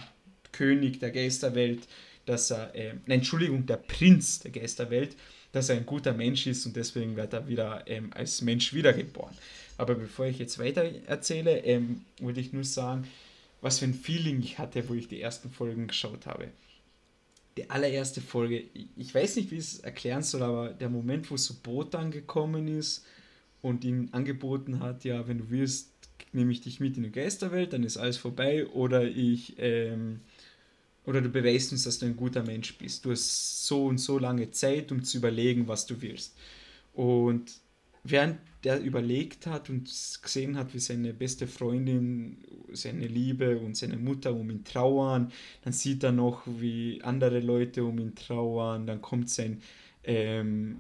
König 0.52 1.00
der 1.00 1.12
Geisterwelt, 1.12 1.88
dass 2.26 2.52
er, 2.52 2.76
äh, 2.76 2.94
nein, 3.06 3.20
Entschuldigung, 3.20 3.66
der 3.66 3.78
Prinz 3.78 4.40
der 4.40 4.52
Geisterwelt, 4.52 5.16
dass 5.54 5.70
er 5.70 5.78
ein 5.78 5.86
guter 5.86 6.14
Mensch 6.14 6.46
ist 6.48 6.66
und 6.66 6.76
deswegen 6.76 7.16
wird 7.16 7.32
er 7.32 7.48
wieder 7.48 7.84
ähm, 7.86 8.12
als 8.14 8.42
Mensch 8.42 8.74
wiedergeboren. 8.74 9.36
Aber 9.78 9.96
bevor 9.96 10.26
ich 10.26 10.38
jetzt 10.38 10.60
weiter 10.60 10.84
erzähle, 11.08 11.60
ähm, 11.60 12.02
wollte 12.20 12.42
ich 12.42 12.52
nur 12.52 12.66
sagen, 12.66 13.08
was 13.62 13.80
für 13.80 13.86
ein 13.86 13.94
Feeling 13.94 14.42
ich 14.42 14.58
hatte, 14.58 14.90
wo 14.90 14.94
ich 14.94 15.08
die 15.08 15.22
ersten 15.22 15.50
Folgen 15.50 15.88
geschaut 15.88 16.26
habe. 16.26 16.50
Die 17.58 17.70
allererste 17.70 18.22
Folge, 18.22 18.64
ich 18.96 19.14
weiß 19.14 19.36
nicht, 19.36 19.52
wie 19.52 19.58
ich 19.58 19.64
es 19.64 19.80
erklären 19.80 20.24
soll, 20.24 20.42
aber 20.42 20.70
der 20.70 20.90
Moment, 20.90 21.30
wo 21.30 21.38
so 21.38 21.54
Botan 21.62 22.10
gekommen 22.10 22.68
ist 22.68 23.06
und 23.62 23.84
ihm 23.86 24.10
angeboten 24.12 24.80
hat, 24.80 25.04
ja, 25.04 25.28
wenn 25.28 25.38
du 25.38 25.50
willst, 25.50 25.92
nehme 26.32 26.52
ich 26.52 26.62
dich 26.62 26.80
mit 26.80 26.98
in 26.98 27.04
die 27.04 27.12
Geisterwelt, 27.12 27.74
dann 27.74 27.84
ist 27.84 27.98
alles 27.98 28.18
vorbei, 28.18 28.66
oder 28.68 29.04
ich, 29.04 29.56
ähm, 29.60 30.22
oder 31.06 31.22
du 31.22 31.30
beweist 31.30 31.72
uns, 31.72 31.84
dass 31.84 32.00
du 32.00 32.06
ein 32.06 32.16
guter 32.16 32.44
Mensch 32.44 32.78
bist. 32.78 33.06
Du 33.06 33.12
hast 33.12 33.68
so 33.68 33.86
und 33.86 34.00
so 34.00 34.18
lange 34.18 34.50
Zeit, 34.52 34.92
um 34.92 35.04
zu 35.04 35.18
überlegen, 35.18 35.68
was 35.68 35.86
du 35.86 36.02
willst. 36.02 36.36
Und 36.94 37.52
während 38.04 38.38
der 38.64 38.82
überlegt 38.82 39.46
hat 39.46 39.70
und 39.70 39.90
gesehen 40.22 40.58
hat, 40.58 40.74
wie 40.74 40.80
seine 40.80 41.14
beste 41.14 41.48
Freundin, 41.48 42.38
seine 42.72 43.08
Liebe 43.08 43.58
und 43.58 43.76
seine 43.76 43.98
Mutter 43.98 44.34
um 44.34 44.50
ihn 44.50 44.64
trauern, 44.64 45.32
dann 45.64 45.74
sieht 45.74 46.04
er 46.04 46.14
noch, 46.14 46.44
wie 46.46 47.02
andere 47.04 47.40
Leute 47.40 47.84
um 47.84 48.00
ihn 48.00 48.16
trauern, 48.16 48.88
dann 48.88 49.02
kommt 49.02 49.30
sein 49.30 49.62
ähm, 50.06 50.78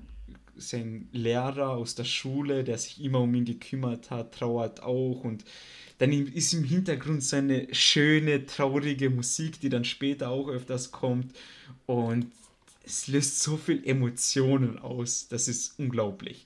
sein 0.55 1.07
Lehrer 1.11 1.71
aus 1.71 1.95
der 1.95 2.03
Schule, 2.03 2.63
der 2.63 2.77
sich 2.77 3.03
immer 3.03 3.21
um 3.21 3.33
ihn 3.33 3.45
gekümmert 3.45 4.11
hat, 4.11 4.35
trauert 4.35 4.83
auch 4.83 5.23
und 5.23 5.43
dann 5.97 6.11
ist 6.11 6.53
im 6.53 6.63
Hintergrund 6.63 7.23
so 7.23 7.37
eine 7.37 7.67
schöne, 7.73 8.45
traurige 8.45 9.09
Musik, 9.09 9.59
die 9.59 9.69
dann 9.69 9.85
später 9.85 10.29
auch 10.29 10.49
öfters 10.49 10.91
kommt 10.91 11.33
und 11.85 12.27
es 12.85 13.07
löst 13.07 13.41
so 13.41 13.57
viel 13.57 13.81
Emotionen 13.85 14.77
aus, 14.77 15.27
das 15.29 15.47
ist 15.47 15.79
unglaublich. 15.79 16.45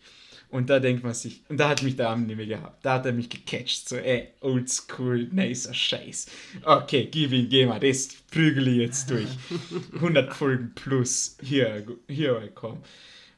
Und 0.50 0.70
da 0.70 0.80
denkt 0.80 1.04
man 1.04 1.14
sich, 1.14 1.42
und 1.50 1.58
da 1.58 1.70
hat 1.70 1.84
mich 1.84 1.98
der 1.98 2.10
Arm 2.10 2.26
nicht 2.26 2.38
mehr 2.38 2.46
gehabt. 2.46 2.86
Da 2.86 2.94
hat 2.94 3.06
er 3.06 3.12
mich 3.12 3.30
gecatcht. 3.30 3.90
So, 3.90 3.98
ey, 3.98 4.30
oldschool, 4.40 5.28
nicer 5.32 5.74
Scheiß. 5.74 6.28
Okay, 6.64 7.10
gib 7.12 7.34
ihn, 7.34 7.50
geh 7.50 7.66
mal, 7.66 7.80
das 7.80 8.10
prügel 8.32 8.68
ich 8.70 8.78
jetzt 8.78 9.10
durch. 9.10 9.28
100 9.96 10.34
Folgen 10.34 10.72
plus. 10.74 11.38
Hier, 11.42 11.86
hier 12.08 12.42
I 12.42 12.50
come. 12.50 12.80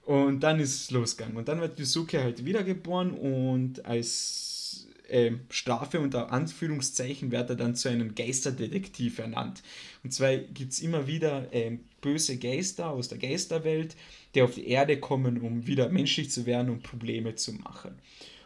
Und 0.06 0.42
dann 0.42 0.60
ist 0.60 0.76
es 0.76 0.92
losgegangen. 0.92 1.38
Und 1.38 1.48
dann 1.48 1.62
wird 1.62 1.80
Yusuke 1.80 2.22
halt 2.22 2.46
wiedergeboren 2.46 3.12
und 3.12 3.86
als 3.86 4.88
äh, 5.08 5.32
Strafe 5.50 6.00
unter 6.00 6.32
Anführungszeichen 6.32 7.32
wird 7.32 7.50
er 7.50 7.56
dann 7.56 7.76
zu 7.76 7.90
einem 7.90 8.16
Geisterdetektiv 8.16 9.20
ernannt. 9.20 9.64
Und 10.04 10.14
zwar 10.14 10.38
gibt 10.38 10.74
es 10.74 10.80
immer 10.80 11.08
wieder 11.08 11.52
äh, 11.54 11.78
böse 12.02 12.38
Geister 12.38 12.90
aus 12.90 13.08
der 13.08 13.18
Geisterwelt, 13.18 13.96
die 14.36 14.42
auf 14.42 14.56
die 14.56 14.68
Erde 14.68 15.00
kommen, 15.00 15.42
um 15.42 15.68
wieder 15.68 15.90
menschlich 15.90 16.32
zu 16.32 16.46
werden 16.46 16.70
und 16.70 16.84
Probleme 16.84 17.36
zu 17.36 17.54
machen. 17.54 18.00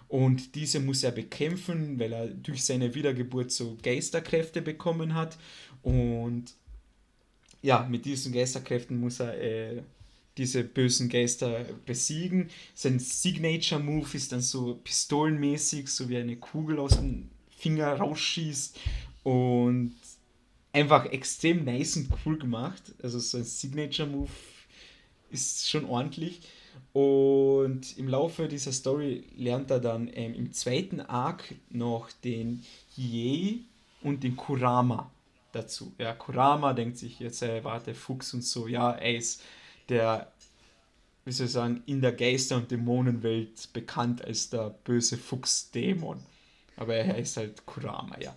Und 0.08 0.56
diese 0.56 0.80
muss 0.80 1.04
er 1.04 1.12
bekämpfen, 1.12 1.98
weil 2.00 2.14
er 2.14 2.28
durch 2.28 2.64
seine 2.64 2.94
Wiedergeburt 2.94 3.52
so 3.52 3.78
Geisterkräfte 3.82 4.62
bekommen 4.62 5.16
hat. 5.16 5.38
Und 5.82 6.54
ja, 7.64 7.88
mit 7.90 8.06
diesen 8.06 8.32
Geisterkräften 8.32 9.00
muss 9.00 9.20
er 9.20 9.42
äh, 9.42 9.82
diese 10.38 10.64
bösen 10.64 11.10
Geister 11.10 11.66
besiegen. 11.86 12.50
Sein 12.76 13.00
Signature-Move 13.00 14.08
ist 14.14 14.32
dann 14.32 14.42
so 14.42 14.76
pistolenmäßig, 14.84 15.88
so 15.88 16.10
wie 16.10 16.18
eine 16.18 16.36
Kugel 16.36 16.80
aus 16.80 16.98
dem 16.98 17.30
Finger 17.58 17.94
rausschießt 17.94 18.78
und 19.24 19.96
einfach 20.74 21.06
extrem 21.06 21.64
nice 21.64 21.96
und 21.98 22.10
cool 22.26 22.38
gemacht. 22.38 22.82
Also 23.02 23.20
so 23.20 23.38
ein 23.38 23.46
Signature-Move 23.46 24.32
ist 25.32 25.70
schon 25.70 25.86
ordentlich. 25.86 26.42
Und 26.92 27.98
im 27.98 28.08
Laufe 28.08 28.48
dieser 28.48 28.72
Story 28.72 29.24
lernt 29.38 29.72
er 29.72 29.80
dann 29.80 30.10
ähm, 30.14 30.34
im 30.34 30.52
zweiten 30.52 31.00
Arc 31.02 31.56
noch 31.70 32.12
den 32.24 32.64
Hiei 32.96 33.60
und 34.02 34.24
den 34.24 34.36
Kurama 34.36 35.10
dazu. 35.52 35.94
Ja, 35.98 36.14
Kurama 36.14 36.74
denkt 36.74 36.98
sich 36.98 37.20
jetzt, 37.20 37.42
er 37.42 37.64
war 37.64 37.80
der 37.80 37.96
Fuchs 37.96 38.34
und 38.34 38.44
so, 38.44 38.68
ja, 38.68 38.92
er 38.92 39.16
ist 39.16 39.42
der, 39.90 40.32
wie 41.26 41.32
soll 41.32 41.48
ich 41.48 41.54
sagen, 41.54 41.84
in 41.86 42.02
der 42.02 42.14
Geister- 42.14 42.58
und 42.58 42.70
Dämonenwelt 42.70 43.72
bekannt 43.74 44.24
als 44.24 44.50
der 44.50 44.70
böse 44.84 45.18
Fuchsdämon. 45.18 46.20
Aber 46.76 46.96
er 46.96 47.14
heißt 47.14 47.38
halt 47.38 47.66
Kurama, 47.66 48.20
ja. 48.20 48.36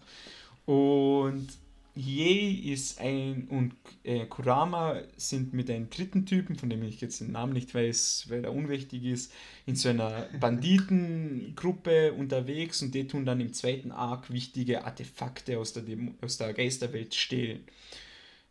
Und 0.67 1.49
Ye 1.97 2.73
ist 2.73 3.01
ein 3.01 3.49
und 3.49 3.75
äh, 4.05 4.27
Kurama 4.27 5.01
sind 5.17 5.55
mit 5.55 5.71
einem 5.71 5.89
dritten 5.89 6.27
Typen, 6.27 6.55
von 6.57 6.69
dem 6.69 6.83
ich 6.83 7.01
jetzt 7.01 7.23
den 7.23 7.33
Namen 7.33 7.55
nicht 7.55 7.75
weiß, 7.75 8.27
weil 8.29 8.45
er 8.45 8.53
unwichtig 8.53 9.05
ist, 9.05 9.33
in 9.65 9.77
so 9.77 9.89
einer 9.89 10.29
Banditengruppe 10.41 12.13
unterwegs 12.13 12.83
und 12.83 12.95
die 12.95 13.07
tun 13.07 13.25
dann 13.25 13.41
im 13.41 13.55
zweiten 13.55 13.93
Arc 13.93 14.31
wichtige 14.31 14.85
Artefakte 14.85 15.59
aus 15.59 15.73
der, 15.73 15.85
Demo 15.85 16.13
aus 16.21 16.37
der 16.37 16.53
Geisterwelt 16.53 17.15
stehlen. 17.15 17.65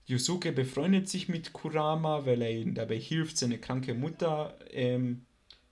Yusuke 0.07 0.51
befreundet 0.51 1.07
sich 1.07 1.29
mit 1.29 1.53
Kurama, 1.53 2.25
weil 2.25 2.41
er 2.41 2.51
ihm 2.51 2.73
dabei 2.73 2.97
hilft, 2.97 3.37
seine 3.37 3.59
kranke 3.59 3.93
Mutter 3.93 4.57
ähm, 4.71 5.21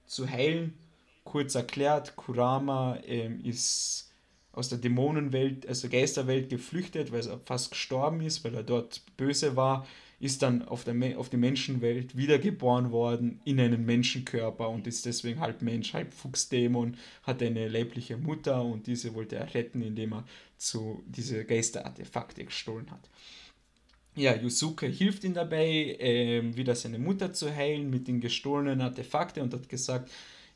zu 0.06 0.30
heilen. 0.30 0.76
Kurz 1.24 1.56
erklärt, 1.56 2.16
Kurama 2.16 3.00
ähm, 3.08 3.44
ist 3.44 4.13
aus 4.54 4.70
der 4.70 4.78
Dämonenwelt, 4.78 5.68
also 5.68 5.90
Geisterwelt 5.90 6.50
geflüchtet, 6.50 7.12
weil 7.12 7.28
er 7.28 7.40
fast 7.40 7.72
gestorben 7.72 8.22
ist, 8.22 8.44
weil 8.44 8.56
er 8.56 8.64
dort 8.64 9.02
böse 9.18 9.56
war, 9.56 9.86
ist 10.20 10.42
dann 10.42 10.62
auf, 10.62 10.86
der, 10.86 11.20
auf 11.20 11.30
die 11.30 11.38
Menschenwelt 11.38 12.16
wiedergeboren 12.16 12.92
worden 12.92 13.42
in 13.44 13.60
einen 13.60 13.86
Menschenkörper 13.86 14.70
und 14.70 14.88
ist 14.88 15.06
deswegen 15.06 15.42
halb 15.42 15.62
Mensch, 15.62 15.94
halb 15.94 16.14
Fuchsdämon, 16.14 16.96
hat 17.24 17.44
eine 17.44 17.68
leibliche 17.68 18.16
Mutter 18.16 18.64
und 18.64 18.88
diese 18.88 19.16
wollte 19.16 19.36
er 19.36 19.54
retten, 19.54 19.82
indem 19.82 20.14
er 20.14 20.24
zu 20.56 21.04
diese 21.08 21.44
Geisterartefakte 21.44 22.46
gestohlen 22.46 22.90
hat. 22.90 23.10
Ja, 24.16 24.36
Yusuke 24.36 24.86
hilft 24.86 25.24
ihm 25.24 25.34
dabei, 25.34 25.98
äh, 26.00 26.56
wieder 26.56 26.76
seine 26.76 27.00
Mutter 27.00 27.34
zu 27.34 27.54
heilen 27.54 27.90
mit 27.90 28.08
den 28.08 28.22
gestohlenen 28.22 28.80
Artefakten 28.80 29.42
und 29.42 29.54
hat 29.54 29.68
gesagt, 29.68 30.12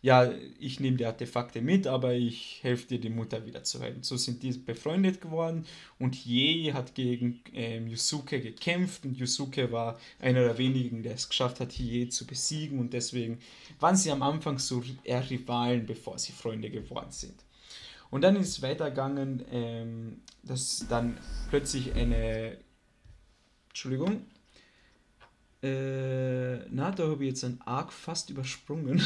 ja, 0.07 0.31
ich 0.57 0.79
nehme 0.79 0.95
die 0.95 1.05
Artefakte 1.05 1.61
mit, 1.61 1.85
aber 1.85 2.13
ich 2.13 2.59
helfe 2.63 2.87
dir, 2.87 2.97
die 2.97 3.09
Mutter 3.09 3.45
wieder 3.45 3.65
zu 3.65 3.81
heilen. 3.81 4.03
So 4.03 4.15
sind 4.15 4.41
die 4.41 4.53
befreundet 4.53 5.19
geworden 5.19 5.65
und 5.99 6.15
Ye 6.25 6.71
hat 6.71 6.95
gegen 6.95 7.41
ähm, 7.53 7.89
Yusuke 7.89 8.39
gekämpft 8.39 9.03
und 9.03 9.17
Yusuke 9.17 9.69
war 9.69 9.99
einer 10.21 10.45
der 10.45 10.57
wenigen, 10.57 11.03
der 11.03 11.15
es 11.15 11.27
geschafft 11.27 11.59
hat, 11.59 11.77
Ye 11.77 12.07
zu 12.07 12.25
besiegen 12.25 12.79
und 12.79 12.93
deswegen 12.93 13.39
waren 13.81 13.97
sie 13.97 14.09
am 14.09 14.21
Anfang 14.21 14.59
so 14.59 14.81
eher 15.03 15.29
Rivalen, 15.29 15.85
bevor 15.85 16.17
sie 16.17 16.31
Freunde 16.31 16.69
geworden 16.69 17.11
sind. 17.11 17.43
Und 18.09 18.21
dann 18.21 18.37
ist 18.37 18.47
es 18.47 18.61
weitergegangen, 18.61 19.43
ähm, 19.51 20.21
dass 20.41 20.85
dann 20.87 21.17
plötzlich 21.49 21.93
eine 21.95 22.55
Entschuldigung. 23.67 24.21
Äh, 25.67 26.65
na, 26.69 26.91
da 26.91 27.07
habe 27.07 27.23
ich 27.23 27.29
jetzt 27.29 27.43
einen 27.43 27.59
Arc 27.65 27.91
fast 27.91 28.29
übersprungen. 28.29 29.01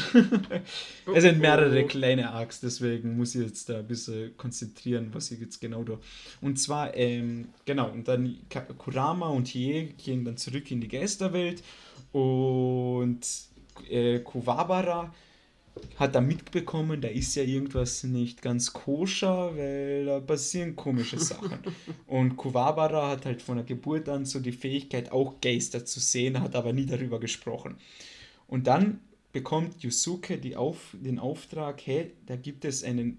es 1.14 1.22
sind 1.22 1.40
mehrere 1.40 1.84
kleine 1.86 2.30
Arcs, 2.30 2.60
deswegen 2.60 3.16
muss 3.16 3.34
ich 3.34 3.42
jetzt 3.46 3.68
da 3.68 3.78
ein 3.78 3.86
bisschen 3.86 4.36
konzentrieren, 4.36 5.10
was 5.12 5.30
ich 5.30 5.40
jetzt 5.40 5.60
genau 5.60 5.82
da. 5.82 5.98
Und 6.40 6.58
zwar, 6.58 6.96
ähm, 6.96 7.48
genau, 7.64 7.90
und 7.90 8.06
dann 8.08 8.36
Kurama 8.78 9.28
und 9.28 9.48
Hie 9.48 9.94
gehen 9.96 10.24
dann 10.24 10.36
zurück 10.36 10.70
in 10.70 10.80
die 10.80 10.88
Geisterwelt 10.88 11.62
und 12.12 13.20
äh, 13.88 14.20
Kuwabara 14.20 15.12
hat 15.96 16.14
er 16.14 16.20
mitbekommen, 16.20 17.00
da 17.00 17.08
ist 17.08 17.34
ja 17.34 17.44
irgendwas 17.44 18.04
nicht 18.04 18.42
ganz 18.42 18.72
koscher, 18.72 19.56
weil 19.56 20.04
da 20.06 20.20
passieren 20.20 20.76
komische 20.76 21.18
Sachen. 21.18 21.58
Und 22.06 22.36
Kuwabara 22.36 23.10
hat 23.10 23.24
halt 23.24 23.42
von 23.42 23.56
der 23.56 23.64
Geburt 23.64 24.08
an 24.08 24.24
so 24.24 24.40
die 24.40 24.52
Fähigkeit, 24.52 25.12
auch 25.12 25.40
Geister 25.40 25.84
zu 25.84 26.00
sehen, 26.00 26.40
hat 26.40 26.54
aber 26.54 26.72
nie 26.72 26.86
darüber 26.86 27.20
gesprochen. 27.20 27.76
Und 28.48 28.66
dann 28.66 29.00
bekommt 29.32 29.82
Yusuke 29.82 30.38
die 30.38 30.56
Auf, 30.56 30.94
den 30.98 31.18
Auftrag, 31.18 31.80
hey, 31.86 32.12
da 32.26 32.36
gibt 32.36 32.64
es 32.64 32.84
einen 32.84 33.18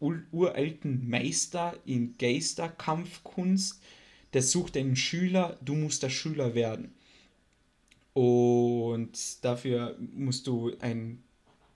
uralten 0.00 1.08
Meister 1.08 1.74
in 1.84 2.16
Geisterkampfkunst, 2.18 3.82
der 4.32 4.42
sucht 4.42 4.76
einen 4.76 4.96
Schüler, 4.96 5.58
du 5.64 5.74
musst 5.74 6.02
der 6.02 6.10
Schüler 6.10 6.54
werden. 6.54 6.94
Und 8.12 9.44
dafür 9.44 9.96
musst 10.14 10.46
du 10.46 10.72
ein 10.80 11.22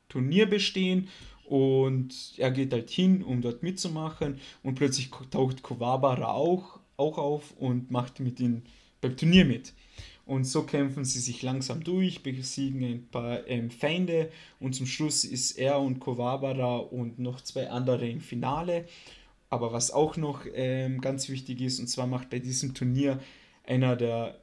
Turnier 0.09 0.47
bestehen 0.47 1.09
und 1.45 2.35
er 2.37 2.51
geht 2.51 2.73
halt 2.73 2.91
hin, 2.91 3.23
um 3.23 3.41
dort 3.41 3.63
mitzumachen 3.63 4.39
und 4.63 4.75
plötzlich 4.75 5.11
taucht 5.31 5.63
Kowabara 5.63 6.33
auch, 6.33 6.79
auch 6.97 7.19
auf 7.19 7.53
und 7.59 7.91
macht 7.91 8.21
mit 8.21 8.41
ihm 8.41 8.63
beim 9.01 9.17
Turnier 9.17 9.45
mit. 9.45 9.73
Und 10.27 10.45
so 10.45 10.65
kämpfen 10.65 11.07
sie 11.07 11.21
sich 11.21 11.41
langsam 11.41 11.83
durch, 11.83 12.23
besiegen 12.23 12.85
ein 12.85 13.09
paar 13.09 13.47
ähm, 13.47 13.71
Feinde 13.71 14.31
und 14.61 14.75
zum 14.75 14.85
Schluss 14.85 15.25
ist 15.25 15.53
er 15.53 15.81
und 15.81 16.01
Kowabara 16.01 16.77
und 16.77 17.19
noch 17.19 17.41
zwei 17.41 17.71
andere 17.71 18.07
im 18.07 18.21
Finale. 18.21 18.87
Aber 19.49 19.73
was 19.73 19.91
auch 19.91 20.19
noch 20.19 20.45
ähm, 20.53 21.01
ganz 21.01 21.31
wichtig 21.31 21.63
ist, 21.63 21.81
und 21.81 21.87
zwar 21.87 22.07
macht 22.07 22.29
bei 22.29 22.41
diesem 22.41 22.75
Turnier 22.75 23.21
einer 23.65 23.97
der 23.97 24.39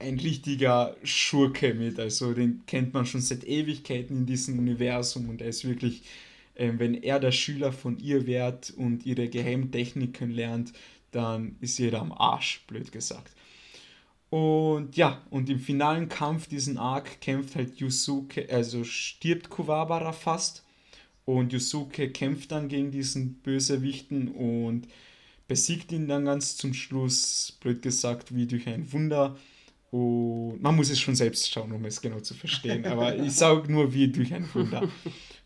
ein 0.00 0.18
richtiger 0.18 0.96
Schurke 1.04 1.74
mit. 1.74 2.00
Also 2.00 2.32
den 2.34 2.62
kennt 2.66 2.94
man 2.94 3.06
schon 3.06 3.20
seit 3.20 3.44
Ewigkeiten 3.44 4.18
in 4.18 4.26
diesem 4.26 4.58
Universum 4.58 5.28
und 5.28 5.40
er 5.42 5.48
ist 5.48 5.64
wirklich, 5.64 6.02
äh, 6.54 6.72
wenn 6.76 6.94
er 6.94 7.20
der 7.20 7.32
Schüler 7.32 7.72
von 7.72 7.98
ihr 7.98 8.26
wird 8.26 8.70
und 8.76 9.06
ihre 9.06 9.28
Geheimtechniken 9.28 10.30
lernt, 10.30 10.72
dann 11.12 11.56
ist 11.60 11.78
jeder 11.78 12.00
am 12.00 12.12
Arsch, 12.12 12.62
blöd 12.66 12.92
gesagt. 12.92 13.32
Und 14.30 14.96
ja, 14.96 15.22
und 15.30 15.50
im 15.50 15.58
finalen 15.58 16.08
Kampf, 16.08 16.46
diesen 16.46 16.78
Arc, 16.78 17.20
kämpft 17.20 17.56
halt 17.56 17.78
Yusuke, 17.78 18.48
also 18.50 18.84
stirbt 18.84 19.50
Kuwabara 19.50 20.12
fast. 20.12 20.64
Und 21.24 21.52
Yusuke 21.52 22.10
kämpft 22.10 22.52
dann 22.52 22.68
gegen 22.68 22.90
diesen 22.90 23.34
Bösewichten 23.34 24.28
und 24.28 24.88
besiegt 25.48 25.92
ihn 25.92 26.06
dann 26.08 26.26
ganz 26.26 26.56
zum 26.56 26.74
Schluss, 26.74 27.58
blöd 27.60 27.82
gesagt, 27.82 28.34
wie 28.34 28.46
durch 28.46 28.68
ein 28.68 28.92
Wunder. 28.92 29.36
Und 29.90 30.62
man 30.62 30.76
muss 30.76 30.90
es 30.90 31.00
schon 31.00 31.16
selbst 31.16 31.50
schauen, 31.50 31.72
um 31.72 31.84
es 31.84 32.00
genau 32.00 32.20
zu 32.20 32.34
verstehen. 32.34 32.86
Aber 32.86 33.16
ich 33.16 33.32
sage 33.32 33.70
nur 33.70 33.92
wie 33.92 34.08
durch 34.08 34.32
ein 34.32 34.48
Wunder. 34.54 34.88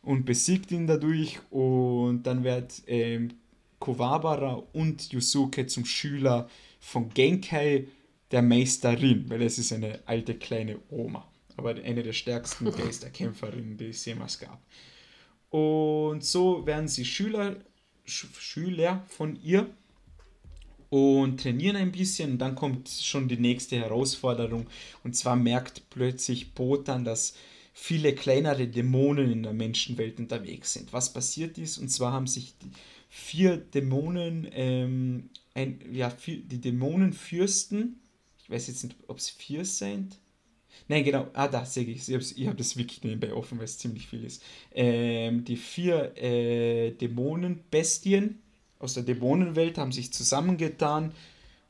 Und 0.02 0.26
besiegt 0.26 0.70
ihn 0.70 0.86
dadurch. 0.86 1.40
Und 1.50 2.24
dann 2.24 2.44
wird 2.44 2.82
ähm, 2.86 3.30
Kowabara 3.78 4.62
und 4.72 5.12
Yusuke 5.12 5.66
zum 5.66 5.84
Schüler 5.86 6.48
von 6.78 7.08
Genkai, 7.08 7.86
der 8.30 8.42
Meisterin, 8.42 9.28
weil 9.28 9.42
es 9.42 9.58
ist 9.58 9.72
eine 9.72 10.00
alte 10.06 10.34
kleine 10.34 10.78
Oma. 10.90 11.26
Aber 11.56 11.70
eine 11.70 12.02
der 12.02 12.12
stärksten 12.12 12.70
Geisterkämpferinnen, 12.70 13.76
die 13.76 13.88
es 13.88 14.04
jemals 14.04 14.38
gab. 14.38 14.60
Und 15.50 16.24
so 16.24 16.66
werden 16.66 16.88
sie 16.88 17.04
Schüler, 17.04 17.56
Sch 18.04 18.26
Schüler 18.38 19.04
von 19.06 19.38
ihr 19.42 19.68
und 20.94 21.40
trainieren 21.40 21.74
ein 21.74 21.90
bisschen. 21.90 22.38
Dann 22.38 22.54
kommt 22.54 22.88
schon 22.88 23.26
die 23.26 23.36
nächste 23.36 23.76
Herausforderung. 23.76 24.68
Und 25.02 25.16
zwar 25.16 25.34
merkt 25.34 25.90
plötzlich 25.90 26.54
Botan, 26.54 27.04
dass 27.04 27.34
viele 27.72 28.14
kleinere 28.14 28.68
Dämonen 28.68 29.28
in 29.32 29.42
der 29.42 29.54
Menschenwelt 29.54 30.20
unterwegs 30.20 30.74
sind. 30.74 30.92
Was 30.92 31.12
passiert 31.12 31.58
ist, 31.58 31.78
und 31.78 31.88
zwar 31.88 32.12
haben 32.12 32.28
sich 32.28 32.54
vier 33.08 33.56
Dämonen, 33.56 34.46
ähm, 34.52 35.30
ein, 35.54 35.80
ja, 35.90 36.10
vier, 36.10 36.36
die 36.42 36.60
Dämonenfürsten, 36.60 37.98
ich 38.40 38.48
weiß 38.48 38.68
jetzt 38.68 38.84
nicht, 38.84 38.96
ob 39.08 39.18
es 39.18 39.30
vier 39.30 39.64
sind. 39.64 40.20
Nein, 40.86 41.02
genau. 41.02 41.26
Ah, 41.32 41.48
da 41.48 41.64
sehe 41.64 41.86
ich 41.86 42.08
es. 42.08 42.36
Ich 42.36 42.46
habe 42.46 42.56
das 42.56 42.76
wirklich 42.76 43.02
nebenbei 43.02 43.32
offen, 43.32 43.58
weil 43.58 43.64
es 43.64 43.78
ziemlich 43.78 44.06
viel 44.06 44.24
ist. 44.24 44.44
Ähm, 44.72 45.44
die 45.44 45.56
vier 45.56 46.16
äh, 46.16 46.92
Dämonenbestien 46.92 48.43
aus 48.84 48.94
der 48.94 49.02
Dämonenwelt 49.02 49.78
haben 49.78 49.92
sich 49.92 50.12
zusammengetan, 50.12 51.12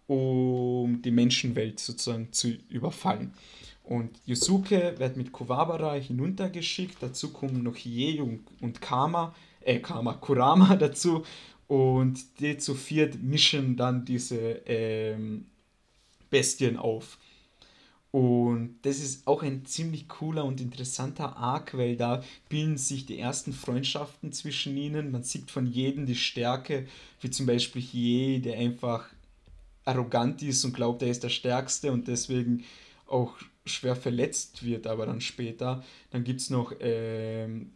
um 0.06 1.00
die 1.00 1.10
Menschenwelt 1.10 1.80
sozusagen 1.80 2.32
zu 2.32 2.48
überfallen. 2.68 3.32
Und 3.84 4.10
Yusuke 4.26 4.94
wird 4.98 5.16
mit 5.16 5.32
Kuwabara 5.32 5.94
hinuntergeschickt. 5.94 6.96
Dazu 7.00 7.32
kommen 7.32 7.62
noch 7.62 7.76
Hiei 7.76 8.22
und, 8.22 8.80
Kama, 8.80 9.34
äh, 9.60 9.78
Kama, 9.78 10.14
Kurama 10.14 10.76
dazu. 10.78 11.24
Und 11.66 12.40
die 12.40 12.58
zu 12.58 12.74
viert 12.74 13.22
mischen 13.22 13.76
dann 13.76 14.04
diese 14.04 14.38
ähm, 14.66 15.46
Bestien 16.30 16.76
auf. 16.76 17.18
Und 18.14 18.78
das 18.82 19.00
ist 19.00 19.26
auch 19.26 19.42
ein 19.42 19.64
ziemlich 19.64 20.06
cooler 20.06 20.44
und 20.44 20.60
interessanter 20.60 21.36
Arc, 21.36 21.76
weil 21.76 21.96
da 21.96 22.22
bilden 22.48 22.78
sich 22.78 23.06
die 23.06 23.18
ersten 23.18 23.52
Freundschaften 23.52 24.30
zwischen 24.30 24.76
ihnen. 24.76 25.10
Man 25.10 25.24
sieht 25.24 25.50
von 25.50 25.66
jedem 25.66 26.06
die 26.06 26.14
Stärke, 26.14 26.86
wie 27.20 27.30
zum 27.30 27.46
Beispiel 27.46 27.82
Hiei, 27.82 28.38
der 28.38 28.56
einfach 28.56 29.08
arrogant 29.84 30.42
ist 30.42 30.64
und 30.64 30.76
glaubt, 30.76 31.02
er 31.02 31.08
ist 31.08 31.24
der 31.24 31.28
Stärkste 31.28 31.90
und 31.90 32.06
deswegen 32.06 32.62
auch 33.08 33.34
schwer 33.66 33.96
verletzt 33.96 34.64
wird, 34.64 34.86
aber 34.86 35.06
dann 35.06 35.20
später. 35.20 35.82
Dann 36.10 36.22
gibt 36.22 36.40
es 36.40 36.50
noch 36.50 36.72
ähm, 36.78 37.72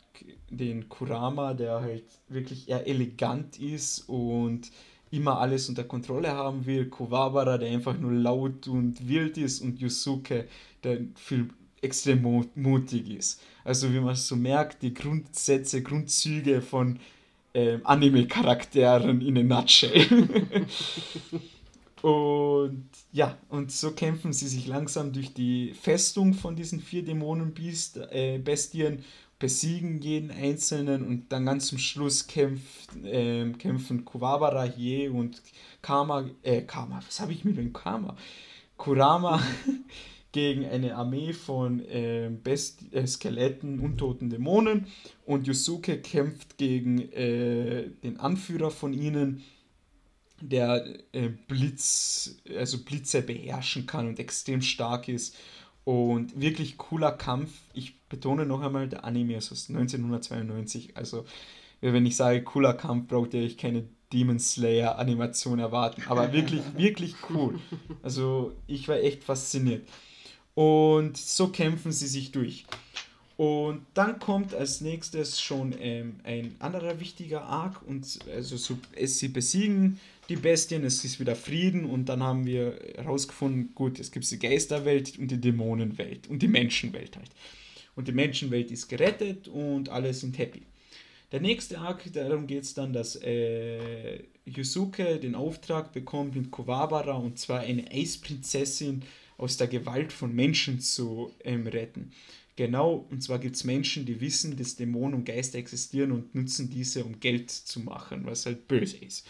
den 0.51 0.89
Kurama, 0.89 1.53
der 1.55 1.80
halt 1.80 2.05
wirklich 2.28 2.68
eher 2.68 2.86
elegant 2.86 3.59
ist 3.59 4.09
und 4.09 4.70
immer 5.11 5.39
alles 5.39 5.69
unter 5.69 5.85
Kontrolle 5.85 6.33
haben 6.33 6.67
will, 6.67 6.87
Kowabara, 6.87 7.59
der 7.59 7.71
einfach 7.71 7.99
nur 7.99 8.13
laut 8.13 8.69
und 8.69 9.09
wild 9.09 9.39
ist 9.39 9.61
und 9.61 9.81
Yusuke, 9.81 10.47
der 10.85 11.01
viel 11.17 11.49
extrem 11.81 12.47
mutig 12.55 13.11
ist. 13.11 13.41
Also 13.65 13.93
wie 13.93 14.01
man 14.01 14.15
so 14.15 14.37
merkt, 14.37 14.83
die 14.83 14.95
Grundsätze, 14.95 15.83
Grundzüge 15.83 16.61
von 16.61 16.99
ähm, 17.55 17.81
Anime-Charakteren 17.85 19.21
in 19.21 19.39
a 19.39 19.43
nutshell. 19.43 20.07
und 22.03 22.85
ja, 23.13 23.37
und 23.49 23.73
so 23.73 23.93
kämpfen 23.93 24.33
sie 24.33 24.49
sich 24.49 24.67
langsam 24.67 25.13
durch 25.13 25.33
die 25.33 25.75
Festung 25.75 26.35
von 26.35 26.57
diesen 26.57 26.81
vier 26.81 27.05
Dämonenbestien 27.05 28.99
äh, 28.99 29.03
besiegen 29.39 30.01
jeden 30.01 30.30
einzelnen 30.30 31.07
und 31.07 31.32
dann 31.32 31.47
ganz 31.47 31.68
zum 31.68 31.78
Schluss 31.78 32.26
kämpft, 32.26 32.97
äh, 33.05 33.49
kämpfen 33.53 34.05
Kuwabara, 34.05 34.64
Hie 34.64 35.09
und 35.09 35.43
Kama, 35.80 36.28
äh, 36.43 36.62
Kama, 36.62 37.01
was 37.07 37.20
habe 37.20 37.32
ich 37.32 37.45
mit 37.45 37.57
dem 37.57 37.72
Kama? 37.72 38.16
Kurama 38.76 39.41
gegen 40.32 40.64
eine 40.66 40.97
Armee 40.97 41.32
von 41.32 41.80
äh, 41.80 42.30
Best 42.30 42.93
äh, 42.93 43.07
Skeletten, 43.07 43.78
untoten 43.78 44.28
Dämonen 44.28 44.86
und 45.24 45.47
Yusuke 45.47 46.01
kämpft 46.01 46.59
gegen 46.59 47.11
äh, 47.12 47.91
den 48.03 48.18
Anführer 48.18 48.70
von 48.70 48.93
ihnen, 48.93 49.43
der 50.41 50.84
äh, 51.12 51.28
Blitz, 51.28 52.36
also 52.57 52.78
Blitze 52.78 53.22
beherrschen 53.22 53.86
kann 53.86 54.07
und 54.07 54.18
extrem 54.20 54.62
stark 54.62 55.09
ist 55.09 55.36
und 55.89 56.39
wirklich 56.39 56.76
cooler 56.76 57.12
Kampf. 57.12 57.49
Ich 57.72 57.99
betone 58.11 58.45
noch 58.45 58.61
einmal, 58.61 58.91
der 58.91 59.07
Anime 59.07 59.36
ist 59.36 59.51
aus 59.51 59.70
1992. 59.70 60.99
Also, 60.99 61.24
wenn 61.80 62.05
ich 62.05 62.14
sage 62.14 62.43
cooler 62.43 62.74
Kampf, 62.74 63.09
braucht 63.09 63.32
ihr 63.32 63.43
euch 63.43 63.57
keine 63.57 63.84
Demon 64.12 64.39
Slayer 64.39 64.99
Animation 64.99 65.59
erwarten. 65.59 66.03
Aber 66.07 66.34
wirklich, 66.34 66.61
wirklich 66.76 67.14
cool. 67.30 67.59
Also, 68.03 68.53
ich 68.66 68.86
war 68.86 68.97
echt 68.97 69.24
fasziniert. 69.24 69.89
Und 70.53 71.16
so 71.16 71.49
kämpfen 71.49 71.91
sie 71.91 72.07
sich 72.07 72.32
durch. 72.32 72.66
Und 73.39 73.86
dann 73.95 74.18
kommt 74.18 74.53
als 74.53 74.82
nächstes 74.82 75.41
schon 75.41 75.74
ähm, 75.80 76.20
ein 76.22 76.55
anderer 76.59 77.01
wichtiger 77.01 77.45
Arc 77.45 77.80
und 77.86 78.18
also 78.30 78.59
so, 78.59 78.76
es, 78.95 79.20
sie 79.20 79.28
besiegen 79.28 79.99
die 80.29 80.37
Bestien, 80.37 80.85
es 80.85 81.05
ist 81.05 81.20
wieder 81.20 81.35
Frieden 81.35 81.85
und 81.85 82.07
dann 82.07 82.22
haben 82.22 82.45
wir 82.45 82.79
herausgefunden, 82.97 83.74
gut, 83.74 83.99
es 83.99 84.11
gibt 84.11 84.31
die 84.31 84.39
Geisterwelt 84.39 85.18
und 85.18 85.31
die 85.31 85.41
Dämonenwelt 85.41 86.29
und 86.29 86.43
die 86.43 86.49
Menschenwelt 86.49 87.16
halt. 87.16 87.31
Und 87.97 88.09
die 88.09 88.12
Menschenwelt 88.12 88.70
ist 88.70 88.89
gerettet 88.89 89.49
und 89.49 89.89
alle 89.89 90.12
sind 90.12 90.39
happy. 90.39 90.62
Der 91.33 91.41
nächste 91.41 91.79
Arc, 91.79 92.11
darum 92.12 92.47
geht 92.47 92.62
es 92.62 92.74
dann, 92.74 92.93
dass 92.93 93.16
äh, 93.16 94.22
Yusuke 94.47 95.18
den 95.18 95.35
Auftrag 95.35 95.93
bekommt, 95.93 96.37
mit 96.37 96.51
Kowabara 96.51 97.14
und 97.14 97.39
zwar 97.39 97.61
eine 97.61 97.91
Eisprinzessin 97.91 99.03
aus 99.37 99.57
der 99.57 99.66
Gewalt 99.66 100.12
von 100.12 100.35
Menschen 100.35 100.81
zu 100.81 101.33
ähm, 101.45 101.66
retten. 101.66 102.12
Genau, 102.57 103.07
und 103.11 103.22
zwar 103.22 103.39
gibt 103.39 103.57
es 103.57 103.64
Menschen, 103.64 104.05
die 104.05 104.20
wissen, 104.20 104.57
dass 104.57 104.76
Dämonen 104.76 105.14
und 105.14 105.24
Geister 105.24 105.59
existieren 105.59 106.12
und 106.12 106.35
nutzen 106.35 106.68
diese, 106.70 107.05
um 107.05 107.20
Geld 107.20 107.51
zu 107.51 107.81
machen, 107.81 108.26
was 108.26 108.47
halt 108.47 108.66
böse 108.66 108.97
ist. 108.97 109.26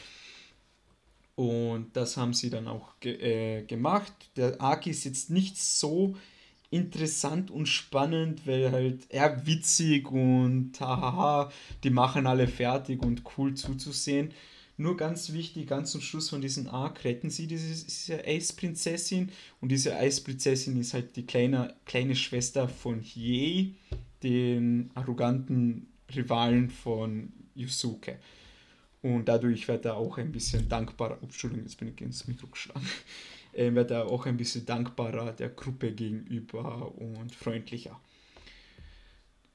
Und 1.39 1.97
das 1.97 2.17
haben 2.17 2.35
sie 2.35 2.51
dann 2.51 2.67
auch 2.67 2.99
ge 2.99 3.13
äh, 3.61 3.63
gemacht. 3.63 4.13
Der 4.37 4.61
Arc 4.61 4.89
ist 4.89 5.05
jetzt 5.05 5.31
nicht 5.31 5.57
so 5.57 6.17
interessant 6.69 7.53
und 7.53 7.67
spannend, 7.67 8.45
weil 8.45 8.73
halt 8.73 9.09
eher 9.09 9.47
witzig 9.47 10.11
und 10.11 10.73
hahaha, 10.81 11.53
die 11.85 11.91
machen 11.91 12.27
alle 12.27 12.49
fertig 12.49 13.05
und 13.05 13.23
cool 13.37 13.55
zuzusehen. 13.55 14.33
Nur 14.79 14.97
ganz 14.97 15.33
wichtig, 15.33 15.69
ganz 15.69 15.93
zum 15.93 16.01
Schluss 16.01 16.29
von 16.29 16.41
diesem 16.41 16.67
Arc 16.67 17.05
retten 17.05 17.31
sie 17.31 17.47
diese, 17.47 17.87
diese 17.87 18.25
Eisprinzessin 18.25 19.31
und 19.61 19.69
diese 19.71 19.95
Eisprinzessin 19.97 20.77
ist 20.81 20.93
halt 20.93 21.15
die 21.15 21.25
kleine, 21.25 21.77
kleine 21.85 22.17
Schwester 22.17 22.69
von 22.69 22.99
Hiei, 22.99 23.75
den 24.25 24.91
arroganten 24.97 25.87
Rivalen 26.13 26.69
von 26.69 27.33
Yusuke. 27.55 28.19
Und 29.03 29.27
dadurch 29.27 29.69
wird 29.69 29.85
er 29.85 29.97
auch 29.97 30.19
ein 30.19 30.33
bisschen 30.33 30.69
dankbarer, 30.69 31.19
Entschuldigung, 31.23 31.65
jetzt 31.65 31.79
bin 31.79 31.89
ich 31.95 32.01
ins 32.01 32.27
Mikro 32.27 32.49
geschlagen, 32.49 32.87
äh, 33.53 33.73
wird 33.73 33.91
er 33.91 34.07
auch 34.07 34.27
ein 34.27 34.37
bisschen 34.37 34.67
dankbarer 34.67 35.33
der 35.33 35.51
Gruppe 35.51 35.93
gegenüber 35.93 36.93
und 36.97 37.35
freundlicher. 37.35 37.99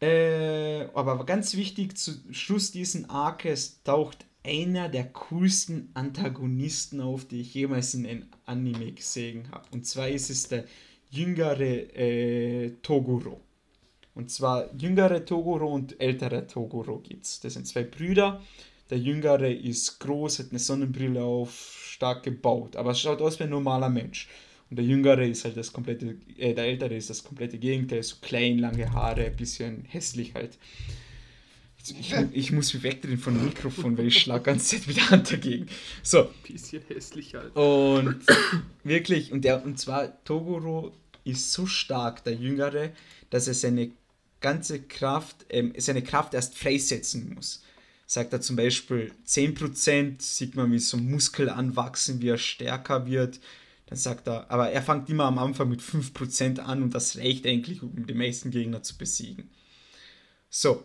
Äh, 0.01 0.87
aber 0.93 1.25
ganz 1.25 1.55
wichtig, 1.55 1.97
zu 1.97 2.11
Schluss 2.31 2.71
diesen 2.71 3.09
Arcs 3.09 3.81
taucht 3.83 4.25
einer 4.45 4.89
der 4.89 5.05
coolsten 5.05 5.89
Antagonisten 5.93 6.99
auf, 6.99 7.25
die 7.25 7.41
ich 7.41 7.53
jemals 7.53 7.93
in 7.93 8.05
einem 8.05 8.27
Anime 8.45 8.91
gesehen 8.91 9.49
habe. 9.51 9.65
Und 9.71 9.85
zwar 9.85 10.09
ist 10.09 10.29
es 10.29 10.49
der 10.49 10.65
jüngere 11.09 11.61
äh, 11.61 12.71
Toguro. 12.81 13.39
Und 14.15 14.29
zwar 14.29 14.73
jüngere 14.75 15.23
Toguro 15.23 15.73
und 15.73 15.99
ältere 15.99 16.45
Toguro 16.45 17.01
es. 17.21 17.39
Das 17.39 17.53
sind 17.53 17.65
zwei 17.65 17.83
Brüder. 17.83 18.41
Der 18.93 19.01
jüngere 19.01 19.49
ist 19.49 19.99
groß, 20.01 20.37
hat 20.37 20.51
eine 20.51 20.59
Sonnenbrille 20.59 21.23
auf, 21.23 21.83
stark 21.89 22.21
gebaut, 22.21 22.75
aber 22.75 22.93
schaut 22.93 23.23
aus 23.23 23.39
wie 23.39 23.45
ein 23.45 23.49
normaler 23.49 23.89
Mensch. 23.89 24.29
Und 24.69 24.77
der 24.77 24.85
jüngere 24.85 25.25
ist 25.25 25.45
halt 25.45 25.57
das 25.57 25.73
komplette, 25.73 26.15
äh, 26.37 26.53
der 26.53 26.65
ältere 26.65 26.95
ist 26.95 27.09
das 27.09 27.23
komplette 27.23 27.57
Gegenteil, 27.57 28.03
so 28.03 28.17
klein, 28.21 28.59
lange 28.59 28.93
Haare, 28.93 29.31
bisschen 29.31 29.85
hässlich 29.85 30.35
halt. 30.35 30.59
Ich, 31.87 32.13
ich 32.33 32.51
muss 32.51 32.71
mich 32.71 32.83
wegdrehen 32.83 33.17
von 33.17 33.33
dem 33.33 33.45
Mikrofon, 33.45 33.97
weil 33.97 34.05
ich 34.05 34.19
schlage 34.19 34.43
ganz 34.43 34.69
Zeit 34.69 34.85
mit 34.85 34.97
der 34.97 35.09
Hand 35.09 35.31
dagegen. 35.31 35.65
So. 36.03 36.29
Bisschen 36.47 36.83
hässlich 36.87 37.33
halt. 37.33 37.55
Und 37.55 38.19
wirklich, 38.83 39.31
und, 39.31 39.43
der, 39.43 39.65
und 39.65 39.79
zwar 39.79 40.23
Toguro 40.23 40.93
ist 41.23 41.51
so 41.51 41.65
stark, 41.65 42.23
der 42.25 42.35
Jüngere, 42.35 42.91
dass 43.31 43.47
er 43.47 43.55
seine 43.55 43.89
ganze 44.39 44.83
Kraft, 44.83 45.47
ähm, 45.49 45.73
seine 45.77 46.03
Kraft 46.03 46.35
erst 46.35 46.55
freisetzen 46.55 47.33
muss. 47.33 47.62
Sagt 48.05 48.33
er 48.33 48.41
zum 48.41 48.55
Beispiel 48.55 49.11
10%, 49.25 50.21
sieht 50.21 50.55
man, 50.55 50.71
wie 50.71 50.79
so 50.79 50.97
Muskel 50.97 51.49
anwachsen, 51.49 52.21
wie 52.21 52.29
er 52.29 52.37
stärker 52.37 53.05
wird. 53.05 53.39
Dann 53.87 53.97
sagt 53.97 54.27
er, 54.27 54.49
aber 54.51 54.69
er 54.71 54.81
fängt 54.81 55.09
immer 55.09 55.25
am 55.25 55.37
Anfang 55.37 55.69
mit 55.69 55.81
5% 55.81 56.59
an 56.59 56.83
und 56.83 56.93
das 56.93 57.17
reicht 57.17 57.45
eigentlich, 57.45 57.81
um 57.81 58.05
die 58.05 58.13
meisten 58.13 58.51
Gegner 58.51 58.83
zu 58.83 58.97
besiegen. 58.97 59.49
So, 60.49 60.83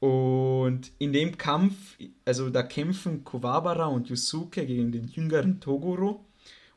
und 0.00 0.92
in 0.98 1.12
dem 1.12 1.36
Kampf, 1.36 1.74
also 2.24 2.48
da 2.48 2.62
kämpfen 2.62 3.22
Kowabara 3.22 3.86
und 3.86 4.08
Yusuke 4.08 4.64
gegen 4.64 4.92
den 4.92 5.08
jüngeren 5.08 5.60
Toguro 5.60 6.24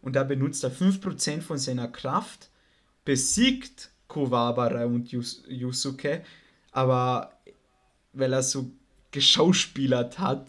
und 0.01 0.17
da 0.17 0.25
benutzt 0.25 0.63
er 0.65 0.71
5% 0.71 1.41
von 1.41 1.57
seiner 1.57 1.87
Kraft, 1.87 2.49
besiegt 3.05 3.91
Kowabara 4.09 4.85
und 4.85 5.11
Yus 5.11 5.43
Yusuke, 5.47 6.23
aber 6.71 7.31
weil 8.11 8.33
er 8.33 8.43
so 8.43 8.71
geschauspielert 9.13 10.19
hat, 10.19 10.47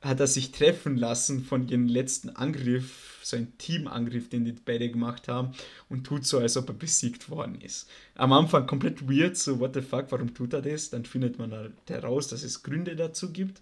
hat 0.00 0.20
er 0.20 0.26
sich 0.26 0.52
treffen 0.52 0.96
lassen 0.96 1.44
von 1.44 1.68
ihrem 1.68 1.86
letzten 1.86 2.30
Angriff, 2.30 3.18
so 3.22 3.36
ein 3.36 3.56
Teamangriff, 3.58 4.28
den 4.28 4.44
die 4.44 4.52
beide 4.52 4.90
gemacht 4.90 5.28
haben, 5.28 5.52
und 5.88 6.04
tut 6.04 6.24
so, 6.24 6.38
als 6.38 6.56
ob 6.56 6.68
er 6.68 6.74
besiegt 6.74 7.30
worden 7.30 7.60
ist. 7.60 7.88
Am 8.14 8.32
Anfang 8.32 8.66
komplett 8.66 9.08
weird, 9.08 9.36
so, 9.36 9.60
what 9.60 9.74
the 9.74 9.82
fuck, 9.82 10.06
warum 10.10 10.34
tut 10.34 10.52
er 10.52 10.62
das? 10.62 10.90
Dann 10.90 11.04
findet 11.04 11.38
man 11.38 11.52
halt 11.52 11.72
heraus, 11.88 12.28
dass 12.28 12.42
es 12.42 12.62
Gründe 12.62 12.96
dazu 12.96 13.32
gibt. 13.32 13.60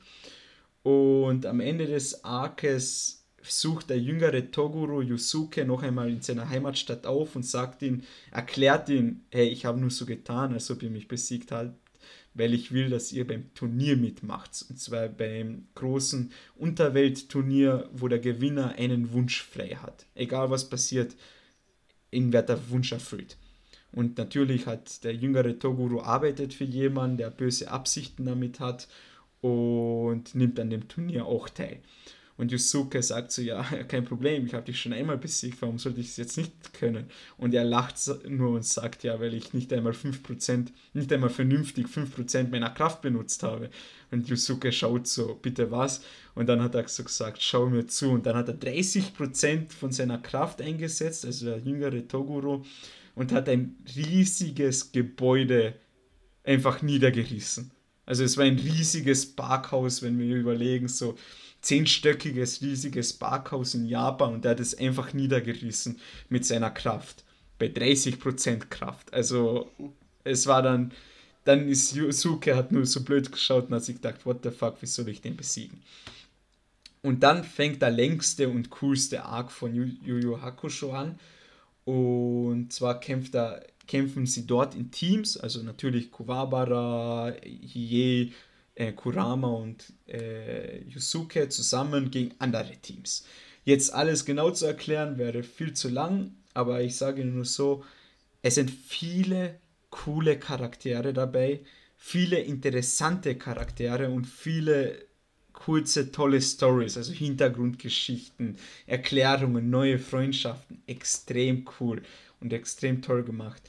Und 0.82 1.46
am 1.46 1.60
Ende 1.60 1.86
des 1.86 2.22
Arkes 2.22 3.24
sucht 3.42 3.90
der 3.90 3.98
jüngere 3.98 4.50
Toguro 4.50 5.02
Yusuke 5.02 5.64
noch 5.64 5.82
einmal 5.82 6.10
in 6.10 6.20
seiner 6.20 6.48
Heimatstadt 6.48 7.06
auf 7.06 7.34
und 7.34 7.44
sagt 7.44 7.82
ihn, 7.82 8.02
erklärt 8.30 8.88
ihn, 8.88 9.24
hey, 9.30 9.48
ich 9.48 9.64
habe 9.64 9.80
nur 9.80 9.90
so 9.90 10.04
getan, 10.04 10.52
als 10.52 10.70
ob 10.70 10.82
ihr 10.82 10.90
mich 10.90 11.08
besiegt 11.08 11.52
habt, 11.52 11.72
weil 12.36 12.54
ich 12.54 12.72
will, 12.72 12.90
dass 12.90 13.12
ihr 13.12 13.26
beim 13.26 13.52
Turnier 13.54 13.96
mitmacht. 13.96 14.64
Und 14.68 14.78
zwar 14.78 15.08
beim 15.08 15.66
großen 15.74 16.30
Unterweltturnier, 16.56 17.88
wo 17.92 18.08
der 18.08 18.18
Gewinner 18.18 18.74
einen 18.76 19.12
Wunsch 19.12 19.42
frei 19.42 19.70
hat. 19.70 20.06
Egal 20.14 20.50
was 20.50 20.68
passiert, 20.68 21.14
ihn 22.10 22.32
wird 22.32 22.48
der 22.48 22.70
Wunsch 22.70 22.92
erfüllt. 22.92 23.36
Und 23.92 24.18
natürlich 24.18 24.66
hat 24.66 25.04
der 25.04 25.14
jüngere 25.14 25.58
Toguro 25.58 26.02
arbeitet 26.02 26.52
für 26.52 26.64
jemanden, 26.64 27.16
der 27.16 27.30
böse 27.30 27.70
Absichten 27.70 28.26
damit 28.26 28.60
hat 28.60 28.88
und 29.40 30.34
nimmt 30.34 30.60
an 30.60 30.70
dem 30.70 30.88
Turnier 30.88 31.24
auch 31.24 31.48
teil. 31.48 31.80
Und 32.38 32.52
Yusuke 32.52 33.02
sagt 33.02 33.32
so, 33.32 33.42
ja, 33.42 33.62
kein 33.88 34.04
Problem, 34.04 34.46
ich 34.46 34.54
habe 34.54 34.66
dich 34.66 34.80
schon 34.80 34.92
einmal 34.92 35.16
besiegt, 35.16 35.60
warum 35.62 35.78
sollte 35.78 36.00
ich 36.00 36.08
es 36.08 36.16
jetzt 36.16 36.36
nicht 36.36 36.74
können? 36.74 37.06
Und 37.38 37.54
er 37.54 37.64
lacht 37.64 37.96
nur 38.28 38.50
und 38.50 38.64
sagt, 38.64 39.04
ja, 39.04 39.18
weil 39.20 39.34
ich 39.34 39.54
nicht 39.54 39.72
einmal 39.72 39.92
5%, 39.92 40.68
nicht 40.92 41.12
einmal 41.12 41.30
vernünftig 41.30 41.86
5% 41.86 42.50
meiner 42.50 42.70
Kraft 42.70 43.02
benutzt 43.02 43.42
habe. 43.42 43.70
Und 44.10 44.28
Yusuke 44.28 44.70
schaut 44.70 45.06
so, 45.06 45.34
bitte 45.40 45.70
was? 45.70 46.02
Und 46.34 46.48
dann 46.48 46.62
hat 46.62 46.74
er 46.74 46.86
so 46.88 47.04
gesagt, 47.04 47.42
schau 47.42 47.66
mir 47.66 47.86
zu. 47.86 48.10
Und 48.10 48.26
dann 48.26 48.36
hat 48.36 48.48
er 48.48 48.54
30% 48.58 49.72
von 49.72 49.92
seiner 49.92 50.18
Kraft 50.18 50.60
eingesetzt, 50.60 51.24
also 51.24 51.46
der 51.46 51.58
jüngere 51.58 52.06
Toguro, 52.06 52.64
und 53.14 53.32
hat 53.32 53.48
ein 53.48 53.76
riesiges 53.96 54.92
Gebäude 54.92 55.74
einfach 56.44 56.82
niedergerissen. 56.82 57.70
Also 58.04 58.22
es 58.22 58.36
war 58.36 58.44
ein 58.44 58.58
riesiges 58.58 59.34
Parkhaus, 59.34 60.02
wenn 60.02 60.18
wir 60.18 60.36
überlegen, 60.36 60.86
so 60.86 61.16
zehnstöckiges, 61.66 62.62
riesiges 62.62 63.12
Parkhaus 63.12 63.74
in 63.74 63.86
Japan 63.86 64.34
und 64.34 64.44
der 64.44 64.52
hat 64.52 64.60
es 64.60 64.78
einfach 64.78 65.12
niedergerissen 65.12 65.98
mit 66.28 66.44
seiner 66.44 66.70
Kraft. 66.70 67.24
Bei 67.58 67.66
30% 67.66 68.66
Kraft. 68.66 69.12
Also 69.12 69.70
es 70.22 70.46
war 70.46 70.62
dann, 70.62 70.92
dann 71.44 71.68
ist 71.68 71.94
Yusuke 71.96 72.54
hat 72.54 72.70
nur 72.70 72.86
so 72.86 73.02
blöd 73.02 73.32
geschaut 73.32 73.66
und 73.68 73.74
hat 73.74 73.84
sich 73.84 73.96
gedacht, 73.96 74.24
what 74.26 74.44
the 74.44 74.50
fuck, 74.50 74.80
wie 74.80 74.86
soll 74.86 75.08
ich 75.08 75.22
den 75.22 75.36
besiegen? 75.36 75.82
Und 77.02 77.22
dann 77.24 77.42
fängt 77.42 77.82
der 77.82 77.90
längste 77.90 78.48
und 78.48 78.70
coolste 78.70 79.24
Arc 79.24 79.50
von 79.50 79.74
Yu 79.74 79.86
Yu 80.04 80.40
Hakusho 80.40 80.92
an. 80.92 81.18
Und 81.84 82.72
zwar 82.72 83.00
kämpft 83.00 83.34
er, 83.34 83.64
kämpfen 83.88 84.26
sie 84.26 84.46
dort 84.46 84.74
in 84.74 84.90
Teams, 84.90 85.36
also 85.36 85.62
natürlich 85.62 86.10
Kuwabara, 86.10 87.32
Hiei, 87.42 88.32
äh, 88.76 88.92
Kurama 88.92 89.48
und 89.48 89.92
äh, 90.06 90.82
Yusuke 90.84 91.48
zusammen 91.48 92.10
gegen 92.10 92.34
andere 92.38 92.76
Teams. 92.76 93.26
Jetzt 93.64 93.92
alles 93.92 94.24
genau 94.24 94.52
zu 94.52 94.66
erklären 94.66 95.18
wäre 95.18 95.42
viel 95.42 95.74
zu 95.74 95.88
lang, 95.88 96.36
aber 96.54 96.82
ich 96.82 96.96
sage 96.96 97.24
nur 97.24 97.44
so, 97.44 97.84
es 98.42 98.54
sind 98.54 98.70
viele 98.70 99.58
coole 99.90 100.38
Charaktere 100.38 101.12
dabei, 101.12 101.60
viele 101.96 102.38
interessante 102.38 103.36
Charaktere 103.36 104.10
und 104.10 104.26
viele 104.26 105.06
kurze, 105.52 106.12
tolle 106.12 106.40
Stories, 106.40 106.96
also 106.96 107.12
Hintergrundgeschichten, 107.12 108.56
Erklärungen, 108.86 109.70
neue 109.70 109.98
Freundschaften. 109.98 110.82
Extrem 110.86 111.66
cool 111.80 112.02
und 112.40 112.52
extrem 112.52 113.02
toll 113.02 113.24
gemacht. 113.24 113.62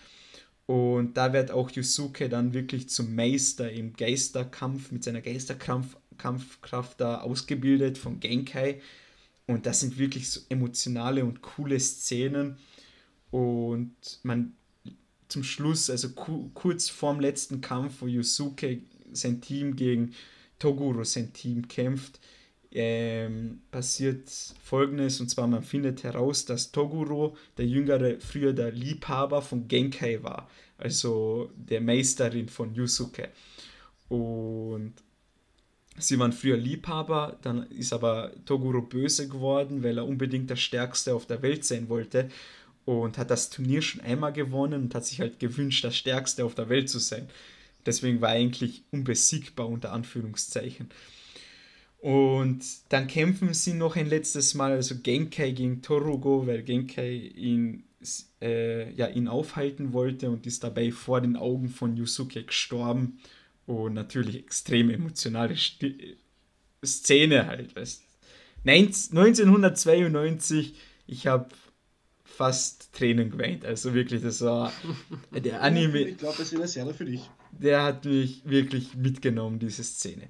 Und 0.67 1.15
da 1.15 1.31
wird 1.31 1.49
auch 1.49 1.71
Yusuke 1.71 2.27
dann 2.27 2.53
wirklich 2.53 2.89
zum 2.89 3.15
Meister 3.15 3.71
im 3.71 3.93
Geisterkampf 3.93 4.91
mit 4.91 5.03
seiner 5.03 5.21
Geisterkampfkraft 5.21 6.99
da 6.99 7.21
ausgebildet 7.21 7.97
von 7.97 8.19
Genkai. 8.19 8.81
Und 9.47 9.65
das 9.65 9.79
sind 9.79 9.97
wirklich 9.97 10.29
so 10.29 10.41
emotionale 10.49 11.23
und 11.23 11.41
coole 11.41 11.79
Szenen. 11.79 12.57
Und 13.31 13.95
man 14.23 14.57
zum 15.29 15.43
Schluss, 15.43 15.89
also 15.89 16.09
kurz 16.09 16.89
vorm 16.89 17.21
letzten 17.21 17.61
Kampf, 17.61 18.01
wo 18.01 18.07
Yusuke 18.07 18.81
sein 19.13 19.39
Team 19.39 19.77
gegen 19.77 20.13
Toguro, 20.59 21.05
sein 21.05 21.31
Team 21.31 21.69
kämpft, 21.69 22.19
ähm, 22.79 23.61
passiert 23.71 24.29
folgendes, 24.61 25.19
und 25.19 25.29
zwar 25.29 25.47
man 25.47 25.63
findet 25.63 26.03
heraus, 26.03 26.45
dass 26.45 26.71
Toguro, 26.71 27.35
der 27.57 27.65
Jüngere, 27.65 28.19
früher 28.19 28.53
der 28.53 28.71
Liebhaber 28.71 29.41
von 29.41 29.67
Genkai 29.67 30.21
war, 30.21 30.47
also 30.77 31.49
der 31.55 31.81
Meisterin 31.81 32.49
von 32.49 32.75
Yusuke. 32.75 33.29
Und 34.09 34.93
sie 35.97 36.19
waren 36.19 36.31
früher 36.31 36.55
Liebhaber, 36.55 37.39
dann 37.41 37.63
ist 37.71 37.93
aber 37.93 38.31
Toguro 38.45 38.83
böse 38.83 39.27
geworden, 39.27 39.81
weil 39.81 39.97
er 39.97 40.05
unbedingt 40.05 40.51
der 40.51 40.55
Stärkste 40.55 41.15
auf 41.15 41.25
der 41.25 41.41
Welt 41.41 41.65
sein 41.65 41.89
wollte 41.89 42.29
und 42.85 43.17
hat 43.17 43.31
das 43.31 43.49
Turnier 43.49 43.81
schon 43.81 44.01
einmal 44.01 44.33
gewonnen 44.33 44.83
und 44.83 44.93
hat 44.93 45.03
sich 45.03 45.19
halt 45.19 45.39
gewünscht, 45.39 45.83
der 45.83 45.89
Stärkste 45.89 46.45
auf 46.45 46.53
der 46.53 46.69
Welt 46.69 46.89
zu 46.89 46.99
sein. 46.99 47.27
Deswegen 47.87 48.21
war 48.21 48.29
er 48.29 48.35
eigentlich 48.35 48.83
unbesiegbar 48.91 49.67
unter 49.67 49.93
Anführungszeichen. 49.93 50.89
Und 51.99 52.63
dann 52.89 53.07
kämpfen 53.07 53.53
sie 53.53 53.73
noch 53.73 53.95
ein 53.95 54.07
letztes 54.07 54.53
Mal, 54.53 54.73
also 54.73 54.95
Genkai 55.01 55.51
gegen 55.51 55.81
Torugo, 55.81 56.45
weil 56.45 56.63
Genkai 56.63 57.31
ihn, 57.35 57.83
äh, 58.41 58.91
ja, 58.93 59.07
ihn 59.07 59.27
aufhalten 59.27 59.93
wollte 59.93 60.29
und 60.29 60.45
ist 60.45 60.63
dabei 60.63 60.91
vor 60.91 61.21
den 61.21 61.35
Augen 61.35 61.69
von 61.69 61.97
Yusuke 61.97 62.43
gestorben. 62.43 63.19
Und 63.65 63.95
natürlich 63.95 64.37
extrem 64.37 64.89
emotionale 64.89 65.57
St 65.57 65.85
Szene 66.85 67.47
halt. 67.47 67.75
Weißt. 67.75 68.03
1992, 68.65 70.75
ich 71.07 71.27
habe 71.27 71.49
fast 72.23 72.93
Tränen 72.93 73.31
geweint. 73.31 73.65
Also 73.65 73.93
wirklich, 73.93 74.21
das 74.21 74.41
war 74.41 74.71
der 75.31 75.63
Anime. 75.63 76.01
Ich 76.01 76.17
glaube, 76.17 76.35
das 76.37 76.51
ist 76.51 76.55
eine 76.55 76.67
Serie 76.67 76.93
für 76.93 77.05
dich. 77.05 77.21
Der 77.51 77.83
hat 77.83 78.05
mich 78.05 78.43
wirklich 78.45 78.95
mitgenommen, 78.95 79.59
diese 79.59 79.83
Szene. 79.83 80.29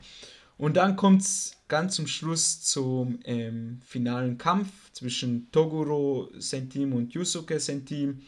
Und 0.57 0.77
dann 0.77 0.95
kommt 0.95 1.21
es 1.21 1.56
ganz 1.67 1.95
zum 1.95 2.07
Schluss 2.07 2.61
zum 2.61 3.19
ähm, 3.23 3.79
finalen 3.85 4.37
Kampf 4.37 4.91
zwischen 4.93 5.51
Toguro 5.51 6.29
Sentim 6.37 6.93
und 6.93 7.13
Yusuke 7.13 7.59
Sentim. 7.59 8.21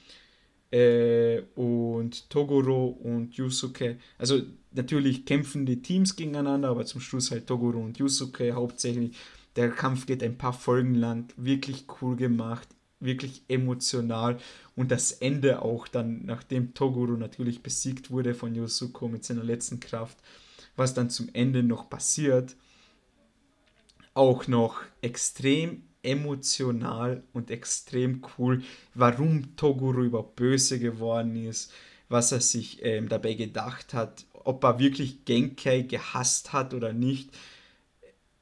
Äh, 0.72 1.42
und 1.56 2.30
Toguro 2.30 2.90
und 2.90 3.36
Yusuke, 3.36 3.98
also 4.20 4.40
natürlich 4.72 5.26
kämpfen 5.26 5.66
die 5.66 5.82
Teams 5.82 6.16
gegeneinander, 6.16 6.70
aber 6.70 6.86
zum 6.86 7.02
Schluss 7.02 7.32
halt 7.32 7.48
Toguro 7.48 7.80
und 7.80 7.98
Yusuke 7.98 8.54
hauptsächlich. 8.54 9.18
Der 9.56 9.72
Kampf 9.72 10.06
geht 10.06 10.22
ein 10.22 10.38
paar 10.38 10.54
Folgen 10.54 10.94
lang, 10.94 11.34
wirklich 11.38 11.86
cool 12.02 12.16
gemacht, 12.16 12.68
wirklich 13.00 13.42
emotional 13.48 14.38
und 14.76 14.92
das 14.92 15.12
Ende 15.12 15.64
auch 15.64 15.88
dann, 15.88 16.24
nachdem 16.26 16.76
Toguro 16.76 17.14
natürlich 17.14 17.64
besiegt 17.64 18.12
wurde 18.12 18.36
von 18.36 18.54
Yusuko 18.54 19.08
mit 19.08 19.26
seiner 19.26 19.44
letzten 19.44 19.80
Kraft, 19.80 20.20
was 20.76 20.94
dann 20.94 21.10
zum 21.10 21.30
Ende 21.34 21.64
noch 21.64 21.90
passiert, 21.90 22.56
auch 24.20 24.48
noch 24.48 24.82
extrem 25.02 25.84
emotional 26.04 27.24
und 27.32 27.50
extrem 27.50 28.22
cool, 28.38 28.64
warum 28.94 29.56
Toguro 29.56 30.04
überhaupt 30.04 30.36
böse 30.36 30.78
geworden 30.78 31.38
ist, 31.38 31.72
was 32.10 32.34
er 32.34 32.42
sich 32.42 32.84
ähm, 32.84 33.08
dabei 33.08 33.36
gedacht 33.36 33.94
hat, 33.94 34.26
ob 34.34 34.64
er 34.66 34.78
wirklich 34.78 35.24
Genkai 35.24 35.84
gehasst 35.84 36.52
hat 36.52 36.74
oder 36.74 36.92
nicht. 36.92 37.30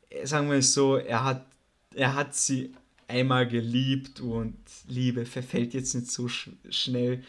Äh, 0.10 0.26
sagen 0.26 0.50
wir 0.50 0.58
es 0.58 0.74
so, 0.74 0.96
er 0.96 1.24
hat, 1.24 1.46
er 1.94 2.16
hat 2.16 2.36
sie 2.36 2.74
einmal 3.08 3.48
geliebt 3.48 4.20
und 4.20 4.58
Liebe 4.88 5.28
verfällt 5.28 5.76
jetzt 5.76 5.94
nicht 5.94 6.12
so 6.12 6.28
sch 6.28 6.50
schnell. 6.72 7.24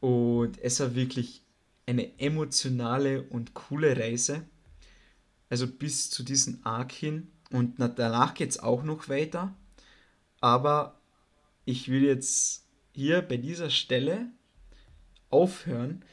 Und 0.00 0.58
es 0.62 0.80
war 0.80 0.94
wirklich 0.94 1.42
eine 1.84 2.18
emotionale 2.18 3.22
und 3.24 3.52
coole 3.52 3.98
Reise. 3.98 4.46
Also 5.50 5.66
bis 5.66 6.08
zu 6.08 6.22
diesem 6.22 6.60
Arc 6.64 6.92
hin. 6.92 7.28
Und 7.50 7.76
danach 7.78 8.34
geht 8.34 8.50
es 8.50 8.58
auch 8.58 8.82
noch 8.82 9.08
weiter. 9.08 9.54
Aber 10.40 11.00
ich 11.64 11.88
will 11.88 12.04
jetzt 12.04 12.66
hier 12.92 13.22
bei 13.22 13.36
dieser 13.36 13.70
Stelle 13.70 14.26
aufhören, 15.30 16.04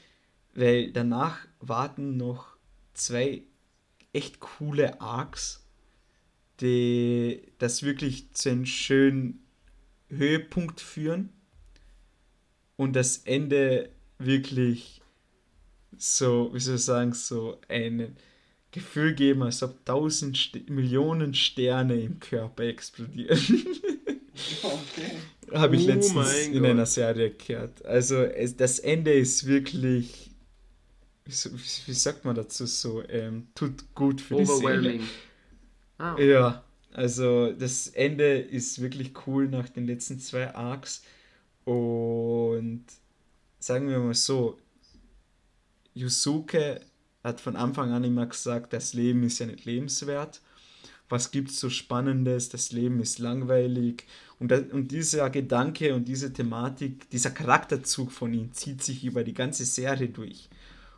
weil 0.54 0.92
danach 0.92 1.40
warten 1.60 2.18
noch 2.18 2.58
zwei 2.94 3.44
echt 4.12 4.40
coole 4.40 5.02
Arcs, 5.02 5.66
die 6.62 7.42
das 7.58 7.84
wirklich 7.84 8.34
zu 8.34 8.50
einem 8.50 8.66
schönen 8.66 9.44
Höhepunkt 10.10 10.82
führen 10.82 11.30
und 12.76 12.94
das 12.96 13.18
Ende 13.18 13.90
wirklich 14.20 15.02
so, 15.98 16.54
wie 16.54 16.60
soll 16.60 16.76
ich 16.76 16.84
sagen, 16.84 17.14
so 17.14 17.60
ein 17.68 18.16
Gefühl 18.74 19.14
geben, 19.14 19.44
als 19.44 19.62
ob 19.62 19.86
tausend 19.86 20.36
St 20.36 20.70
Millionen 20.70 21.36
Sterne 21.36 22.02
im 22.02 22.20
Körper 22.20 22.64
explodieren. 22.64 23.40
okay. 24.64 25.12
Habe 25.54 25.76
ich 25.76 25.84
oh 25.84 25.88
letztens 25.88 26.48
in 26.48 26.54
Gott. 26.54 26.66
einer 26.66 26.86
Serie 26.88 27.30
gehört. 27.32 27.86
Also 27.86 28.24
es, 28.24 28.58
das 28.58 28.80
Ende 28.80 29.14
ist 29.14 29.46
wirklich, 29.46 30.32
wie, 31.26 31.32
wie 31.86 31.94
sagt 31.94 32.26
man 32.26 32.36
dazu 32.36 32.66
so, 32.66 33.08
ähm, 33.08 33.48
tut 33.54 33.94
gut 33.94 34.20
für 34.20 34.38
die 34.38 34.46
Seele. 34.46 35.00
Ah. 36.00 36.20
Ja, 36.20 36.64
Also 36.94 37.52
das 37.52 37.90
Ende 37.90 38.40
ist 38.40 38.82
wirklich 38.82 39.14
cool 39.28 39.48
nach 39.48 39.70
den 39.70 39.86
letzten 39.86 40.20
zwei 40.20 40.54
Arcs. 40.56 41.04
Und 41.64 42.86
sagen 43.60 43.88
wir 43.88 44.00
mal 44.00 44.16
so, 44.16 44.58
Yusuke 45.94 46.82
hat 47.24 47.40
von 47.40 47.56
Anfang 47.56 47.92
an 47.92 48.04
immer 48.04 48.26
gesagt, 48.26 48.74
das 48.74 48.94
Leben 48.94 49.24
ist 49.24 49.40
ja 49.40 49.46
nicht 49.46 49.66
lebenswert. 49.66 50.42
Was 51.10 51.32
gibt 51.32 51.52
es 51.52 51.60
so 51.60 51.70
Spannendes? 51.70 52.50
Das 52.50 52.72
Leben 52.72 53.00
ist 53.00 53.20
langweilig. 53.20 54.06
Und, 54.40 54.50
das, 54.50 54.64
und 54.72 54.92
dieser 54.92 55.30
Gedanke 55.30 55.94
und 55.96 56.08
diese 56.08 56.34
Thematik, 56.34 57.10
dieser 57.12 57.32
Charakterzug 57.32 58.12
von 58.12 58.34
ihm 58.34 58.52
zieht 58.52 58.84
sich 58.84 59.04
über 59.04 59.24
die 59.24 59.34
ganze 59.34 59.66
Serie 59.66 60.10
durch. 60.10 60.50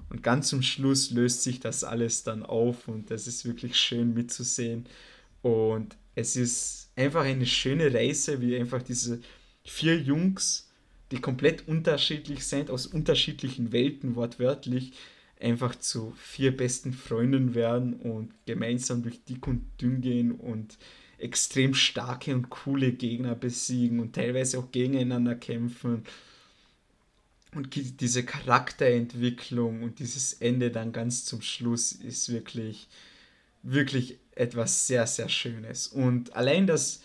Und 0.10 0.24
ganz 0.24 0.50
zum 0.50 0.62
Schluss 0.62 1.12
löst 1.12 1.44
sich 1.44 1.60
das 1.60 1.84
alles 1.84 2.24
dann 2.24 2.44
auf 2.44 2.88
und 2.88 3.12
das 3.12 3.28
ist 3.28 3.46
wirklich 3.46 3.76
schön 3.76 4.14
mitzusehen. 4.14 4.86
Und 5.42 5.96
es 6.16 6.36
ist 6.36 6.90
einfach 6.96 7.24
eine 7.24 7.46
schöne 7.46 7.94
Reise, 7.94 8.40
wie 8.42 8.56
einfach 8.56 8.82
diese 8.82 9.20
vier 9.64 10.00
Jungs, 10.00 10.70
die 11.12 11.20
komplett 11.20 11.68
unterschiedlich 11.68 12.46
sind, 12.46 12.70
aus 12.70 12.88
unterschiedlichen 12.88 13.72
Welten 13.72 14.16
wortwörtlich, 14.16 14.94
einfach 15.46 15.76
zu 15.76 16.12
vier 16.18 16.58
besten 16.58 16.92
Freunden 16.92 17.54
werden 17.54 17.94
und 17.94 18.34
gemeinsam 18.48 19.04
durch 19.04 19.24
dick 19.24 19.46
und 19.46 19.64
dünn 19.80 20.02
gehen 20.02 20.32
und 20.32 20.80
extrem 21.20 21.76
starke 21.76 22.34
und 22.34 22.50
coole 22.50 22.92
Gegner 22.92 23.36
besiegen 23.36 24.00
und 24.00 24.14
teilweise 24.14 24.58
auch 24.58 24.72
gegeneinander 24.72 25.36
kämpfen. 25.36 26.04
Und 27.54 27.76
diese 28.02 28.26
Charakterentwicklung 28.26 29.84
und 29.84 30.00
dieses 30.00 30.34
Ende 30.34 30.72
dann 30.72 30.92
ganz 30.92 31.26
zum 31.26 31.42
Schluss 31.42 31.92
ist 31.92 32.30
wirklich, 32.30 32.88
wirklich 33.62 34.18
etwas 34.32 34.88
sehr, 34.88 35.06
sehr 35.06 35.30
Schönes. 35.30 35.88
Und 35.88 36.36
allein 36.36 36.66
das, 36.66 37.02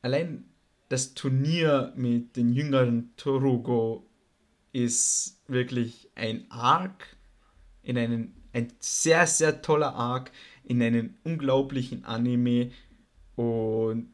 allein 0.00 0.44
das 0.88 1.14
Turnier 1.14 1.92
mit 1.96 2.36
den 2.36 2.52
jüngeren 2.52 3.10
Torugo 3.16 4.06
ist 4.72 5.38
wirklich 5.48 6.08
ein 6.14 6.46
Arc, 6.50 7.16
in 7.84 7.98
einen, 7.98 8.34
ein 8.52 8.72
sehr, 8.80 9.26
sehr 9.26 9.62
toller 9.62 9.94
Arc, 9.94 10.30
in 10.64 10.82
einen 10.82 11.16
unglaublichen 11.24 12.04
Anime 12.04 12.70
und 13.36 14.08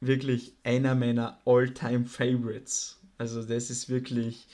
wirklich 0.00 0.54
einer 0.64 0.94
meiner 0.94 1.40
All-Time 1.44 2.04
Favorites. 2.04 3.00
Also 3.18 3.42
das 3.42 3.70
ist 3.70 3.88
wirklich 3.88 4.46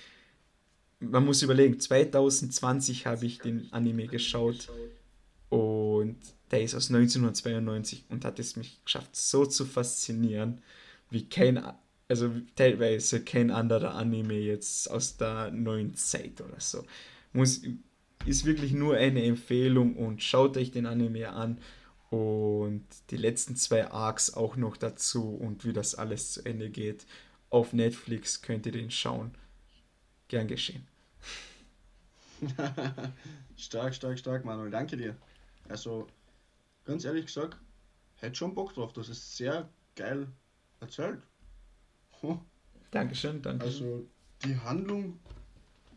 man 1.11 1.25
muss 1.25 1.43
überlegen, 1.43 1.79
2020 1.79 3.07
habe 3.07 3.27
ich 3.27 3.39
den 3.39 3.69
Anime 3.73 4.07
geschaut 4.07 4.69
und 5.49 6.17
der 6.51 6.63
ist 6.63 6.75
aus 6.75 6.91
1992 6.91 8.05
und 8.09 8.25
hat 8.25 8.39
es 8.39 8.57
mich 8.57 8.81
geschafft, 8.85 9.15
so 9.15 9.47
zu 9.47 9.65
faszinieren, 9.65 10.63
wie 11.11 11.29
kein, 11.29 11.63
also 12.09 12.31
teilweise 12.57 13.23
kein 13.23 13.51
anderer 13.51 13.95
Anime 13.95 14.35
jetzt 14.35 14.91
aus 14.91 15.17
der 15.17 15.51
neuen 15.51 15.95
Zeit 15.95 16.41
oder 16.41 16.61
so. 16.61 16.85
Muss, 17.33 17.63
ist 18.27 18.45
wirklich 18.45 18.73
nur 18.73 18.97
eine 18.97 19.23
Empfehlung 19.25 19.97
und 19.97 20.23
schaut 20.23 20.57
euch 20.57 20.71
den 20.71 20.87
Anime 20.87 21.31
an 21.31 21.59
und 22.11 22.87
die 23.11 23.17
letzten 23.17 23.57
zwei 23.57 23.91
Arcs 23.91 24.35
auch 24.35 24.57
noch 24.57 24.77
dazu 24.77 25.35
und 25.35 25.65
wie 25.65 25.73
das 25.73 25.95
alles 25.95 26.33
zu 26.33 26.45
Ende 26.45 26.71
geht. 26.71 27.07
Auf 27.51 27.73
Netflix 27.73 28.43
könnt 28.43 28.67
ihr 28.67 28.73
den 28.73 28.91
schauen. 28.91 29.35
Gern 30.29 30.49
geschehen. 30.49 30.87
stark, 33.57 33.95
stark, 33.95 34.19
stark, 34.19 34.45
Manuel. 34.45 34.71
Danke 34.71 34.97
dir. 34.97 35.17
Also, 35.69 36.07
ganz 36.85 37.05
ehrlich 37.05 37.27
gesagt, 37.27 37.57
hätte 38.17 38.35
schon 38.37 38.55
Bock 38.55 38.75
drauf. 38.75 38.93
Das 38.93 39.09
ist 39.09 39.37
sehr 39.37 39.69
geil 39.97 40.29
erzählt. 40.81 41.21
Huh. 42.23 42.39
Dankeschön, 42.91 43.43
danke. 43.43 43.65
Also, 43.65 44.07
die 44.45 44.57
Handlung 44.57 45.19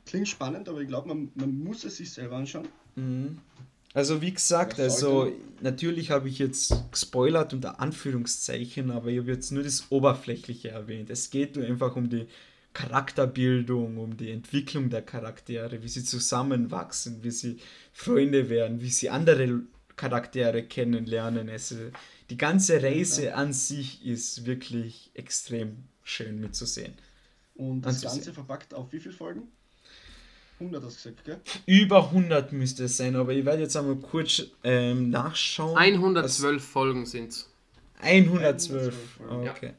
klingt 0.08 0.28
spannend, 0.28 0.70
aber 0.70 0.82
ich 0.82 0.88
glaube, 0.88 1.10
man, 1.10 1.32
man 1.36 1.64
muss 1.64 1.84
es 1.84 1.98
sich 1.98 2.12
selber 2.12 2.38
anschauen. 2.38 2.68
Mhm. 2.96 3.40
Also 3.94 4.22
wie 4.22 4.32
gesagt, 4.32 4.80
also 4.80 5.32
natürlich 5.62 6.12
habe 6.12 6.30
ich 6.30 6.38
jetzt 6.38 6.72
gespoilert 6.92 7.54
unter 7.54 7.80
Anführungszeichen, 7.80 8.92
aber 8.92 9.08
ich 9.08 9.20
habe 9.20 9.32
jetzt 9.32 9.52
nur 9.52 9.64
das 9.64 9.86
Oberflächliche 9.90 10.70
erwähnt. 10.70 11.10
Es 11.10 11.32
geht 11.32 11.56
nur 11.56 11.66
einfach 11.66 11.96
um 11.96 12.10
die 12.10 12.28
Charakterbildung, 12.74 13.98
um 13.98 14.16
die 14.16 14.30
Entwicklung 14.30 14.92
der 14.92 15.02
Charaktere, 15.02 15.82
wie 15.82 15.88
sie 15.88 16.04
zusammenwachsen, 16.04 17.24
wie 17.24 17.32
sie 17.32 17.58
Freunde 17.92 18.50
werden, 18.50 18.82
wie 18.82 18.92
sie 18.92 19.10
andere 19.10 19.62
Charaktere 19.96 20.62
kennenlernen. 20.62 21.50
Also 21.50 21.78
die 22.30 22.38
ganze 22.38 22.84
Reise 22.84 23.34
an 23.34 23.52
sich 23.52 24.06
ist 24.06 24.46
wirklich 24.46 25.10
extrem 25.16 25.86
schön 26.04 26.40
mitzusehen. 26.40 26.94
Und 27.56 27.82
das. 27.82 28.04
Ganze 28.04 28.32
verpackt 28.32 28.76
auf 28.76 28.94
wie 28.94 29.00
viele 29.00 29.16
Folgen? 29.16 29.48
100 30.60 30.84
hast 30.84 31.06
du 31.06 31.12
gesagt, 31.12 31.26
gell? 31.26 31.40
Über 31.66 32.06
100 32.06 32.52
müsste 32.52 32.86
es 32.86 32.98
sein, 32.98 33.16
aber 33.16 33.34
ich 33.34 33.46
werde 33.46 33.62
jetzt 33.62 33.78
einmal 33.78 33.98
kurz 33.98 34.44
ähm, 34.64 35.10
nachschauen. 35.10 35.78
112 35.78 36.46
also, 36.46 36.60
Folgen 36.60 37.06
sind 37.06 37.30
es. 37.30 37.50
112, 38.00 39.20
112 39.20 39.56
okay. 39.56 39.74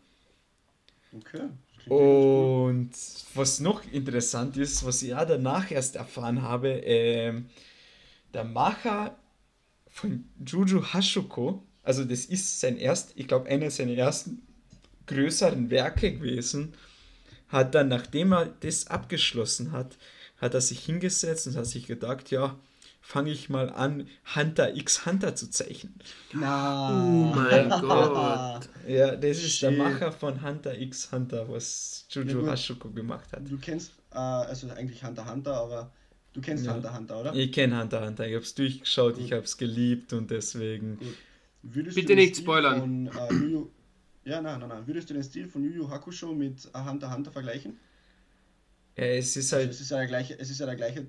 Ja. 1.13 1.19
Okay. 1.19 1.49
Und 1.89 2.91
was 3.35 3.61
noch 3.61 3.83
interessant 3.93 4.57
ist, 4.57 4.85
was 4.85 5.03
ich 5.03 5.11
ja 5.11 5.25
danach 5.25 5.71
erst 5.71 5.97
erfahren 5.97 6.43
habe, 6.43 6.85
äh, 6.85 7.33
der 8.35 8.45
Macher 8.45 9.17
von 9.89 10.25
Juju 10.45 10.85
Hashoko, 10.93 11.63
also 11.83 12.05
das 12.05 12.27
ist 12.27 12.61
sein 12.61 12.77
erst, 12.77 13.13
ich 13.17 13.27
glaube, 13.27 13.49
einer 13.49 13.71
seiner 13.71 13.95
ersten 13.95 14.43
größeren 15.07 15.71
Werke 15.71 16.13
gewesen, 16.13 16.75
hat 17.49 17.75
dann, 17.75 17.89
nachdem 17.89 18.33
er 18.33 18.47
das 18.61 18.89
abgeschlossen 18.89 19.73
hat, 19.73 19.97
hat 20.39 20.55
er 20.55 20.61
sich 20.61 20.81
hingesetzt 20.81 21.47
und 21.47 21.57
hat 21.57 21.67
sich 21.67 21.87
gedacht, 21.87 22.31
ja, 22.31 22.59
fange 23.01 23.31
ich 23.31 23.49
mal 23.49 23.71
an, 23.71 24.07
Hunter 24.35 24.77
x 24.77 25.07
Hunter 25.07 25.35
zu 25.35 25.51
zeichnen. 25.51 25.95
Na. 26.33 26.91
Oh 26.91 27.35
mein 27.35 27.69
Gott. 27.81 28.69
Ja, 28.87 29.17
das 29.17 29.39
ist 29.39 29.53
Shit. 29.53 29.63
der 29.63 29.73
Macher 29.73 30.13
von 30.13 30.43
Hunter 30.43 30.79
x 30.79 31.11
Hunter, 31.13 31.49
was 31.49 32.07
Juju 32.11 32.45
ja, 32.45 32.53
Hashuko 32.53 32.91
gemacht 32.91 33.33
hat. 33.33 33.49
Du 33.49 33.59
kennst, 33.59 33.93
äh, 34.13 34.19
also 34.19 34.69
eigentlich 34.71 35.03
Hunter 35.05 35.31
Hunter, 35.31 35.55
aber 35.55 35.93
du 36.33 36.41
kennst 36.41 36.67
ja. 36.67 36.75
Hunter 36.75 36.97
Hunter, 36.97 37.21
oder? 37.21 37.35
Ich 37.35 37.53
kenne 37.53 37.81
Hunter 37.81 38.07
Hunter, 38.07 38.27
ich 38.27 38.35
habe 38.35 38.45
es 38.45 38.55
durchgeschaut, 38.55 39.15
Gut. 39.15 39.25
ich 39.25 39.33
habe 39.33 39.45
es 39.45 39.57
geliebt 39.57 40.13
und 40.13 40.31
deswegen... 40.31 40.99
Bitte 41.63 42.15
nicht 42.15 42.37
spoilern. 42.37 42.81
Von, 42.81 43.07
äh, 43.07 43.51
Yu 43.51 43.69
ja, 44.29 44.43
nein, 44.43 44.61
nein, 44.61 44.69
nein. 44.69 44.87
Würdest 44.87 45.09
du 45.09 45.15
den 45.15 45.25
Stil 45.25 45.49
von 45.49 45.65
Yu 45.65 45.71
Yu 45.71 45.89
Hakusho 45.89 46.33
mit 46.33 46.69
äh, 46.75 46.85
Hunter 46.85 47.15
Hunter 47.15 47.33
vergleichen? 47.33 47.79
Ja, 48.99 49.05
es 49.05 49.37
ist 49.37 49.53
halt... 49.53 49.69
Also 49.69 49.77
es, 49.77 49.81
ist 49.83 49.91
ja 49.91 49.99
der 49.99 50.07
gleiche, 50.07 50.39
es 50.39 50.51
ist 50.51 50.61
ja 50.61 50.67
der 50.67 50.77
gleiche 50.77 51.07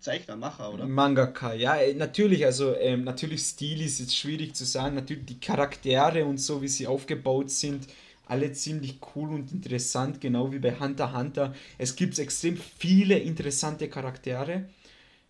Zeichner, 0.00 0.36
Macher, 0.36 0.72
oder? 0.72 0.86
Mangaka, 0.86 1.54
ja, 1.54 1.76
natürlich, 1.94 2.44
also 2.46 2.74
ähm, 2.76 3.04
natürlich 3.04 3.42
Stil 3.42 3.82
ist 3.82 3.98
jetzt 3.98 4.16
schwierig 4.16 4.54
zu 4.54 4.64
sagen, 4.64 4.94
natürlich 4.94 5.26
die 5.26 5.40
Charaktere 5.40 6.24
und 6.24 6.38
so, 6.38 6.62
wie 6.62 6.68
sie 6.68 6.86
aufgebaut 6.86 7.50
sind, 7.50 7.86
alle 8.26 8.52
ziemlich 8.52 9.00
cool 9.14 9.30
und 9.30 9.52
interessant, 9.52 10.20
genau 10.20 10.52
wie 10.52 10.58
bei 10.58 10.78
Hunter 10.78 11.16
Hunter. 11.16 11.54
Es 11.78 11.96
gibt 11.96 12.18
extrem 12.18 12.56
viele 12.56 13.18
interessante 13.18 13.88
Charaktere. 13.88 14.68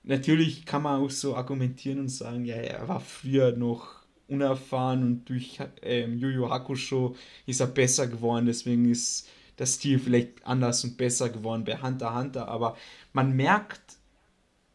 Natürlich 0.03 0.66
kann 0.66 0.83
man 0.83 1.01
auch 1.01 1.11
so 1.11 1.35
argumentieren 1.35 2.01
und 2.01 2.09
sagen, 2.09 2.45
ja, 2.45 2.57
er 2.57 2.89
war 2.89 3.01
früher 3.01 3.53
noch 3.53 3.99
unerfahren 4.29 5.03
und 5.03 5.29
durch 5.29 5.59
ähm, 5.83 6.19
Yu 6.19 6.29
Yu 6.29 6.51
Hakusho 6.51 7.16
ist 7.47 7.61
er 7.61 7.66
besser 7.69 8.07
geworden, 8.07 8.47
deswegen 8.47 8.91
ist 8.91 9.29
der 9.59 9.66
Stil 9.66 9.98
vielleicht 9.98 10.47
anders 10.47 10.85
und 10.85 10.97
besser 10.97 11.28
geworden 11.28 11.64
bei 11.64 11.80
Hunter 11.80 12.14
Hunter, 12.14 12.48
aber 12.48 12.76
man 13.12 13.35
merkt 13.35 13.98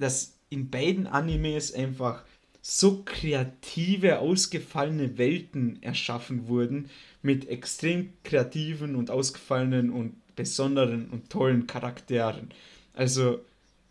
dass 0.03 0.33
in 0.49 0.69
beiden 0.69 1.07
Animes 1.07 1.73
einfach 1.73 2.23
so 2.61 3.03
kreative, 3.03 4.19
ausgefallene 4.19 5.17
Welten 5.17 5.81
erschaffen 5.81 6.47
wurden 6.47 6.89
mit 7.21 7.47
extrem 7.47 8.13
kreativen 8.23 8.95
und 8.95 9.09
ausgefallenen 9.09 9.89
und 9.89 10.15
besonderen 10.35 11.09
und 11.09 11.29
tollen 11.29 11.67
Charakteren. 11.67 12.49
Also 12.93 13.39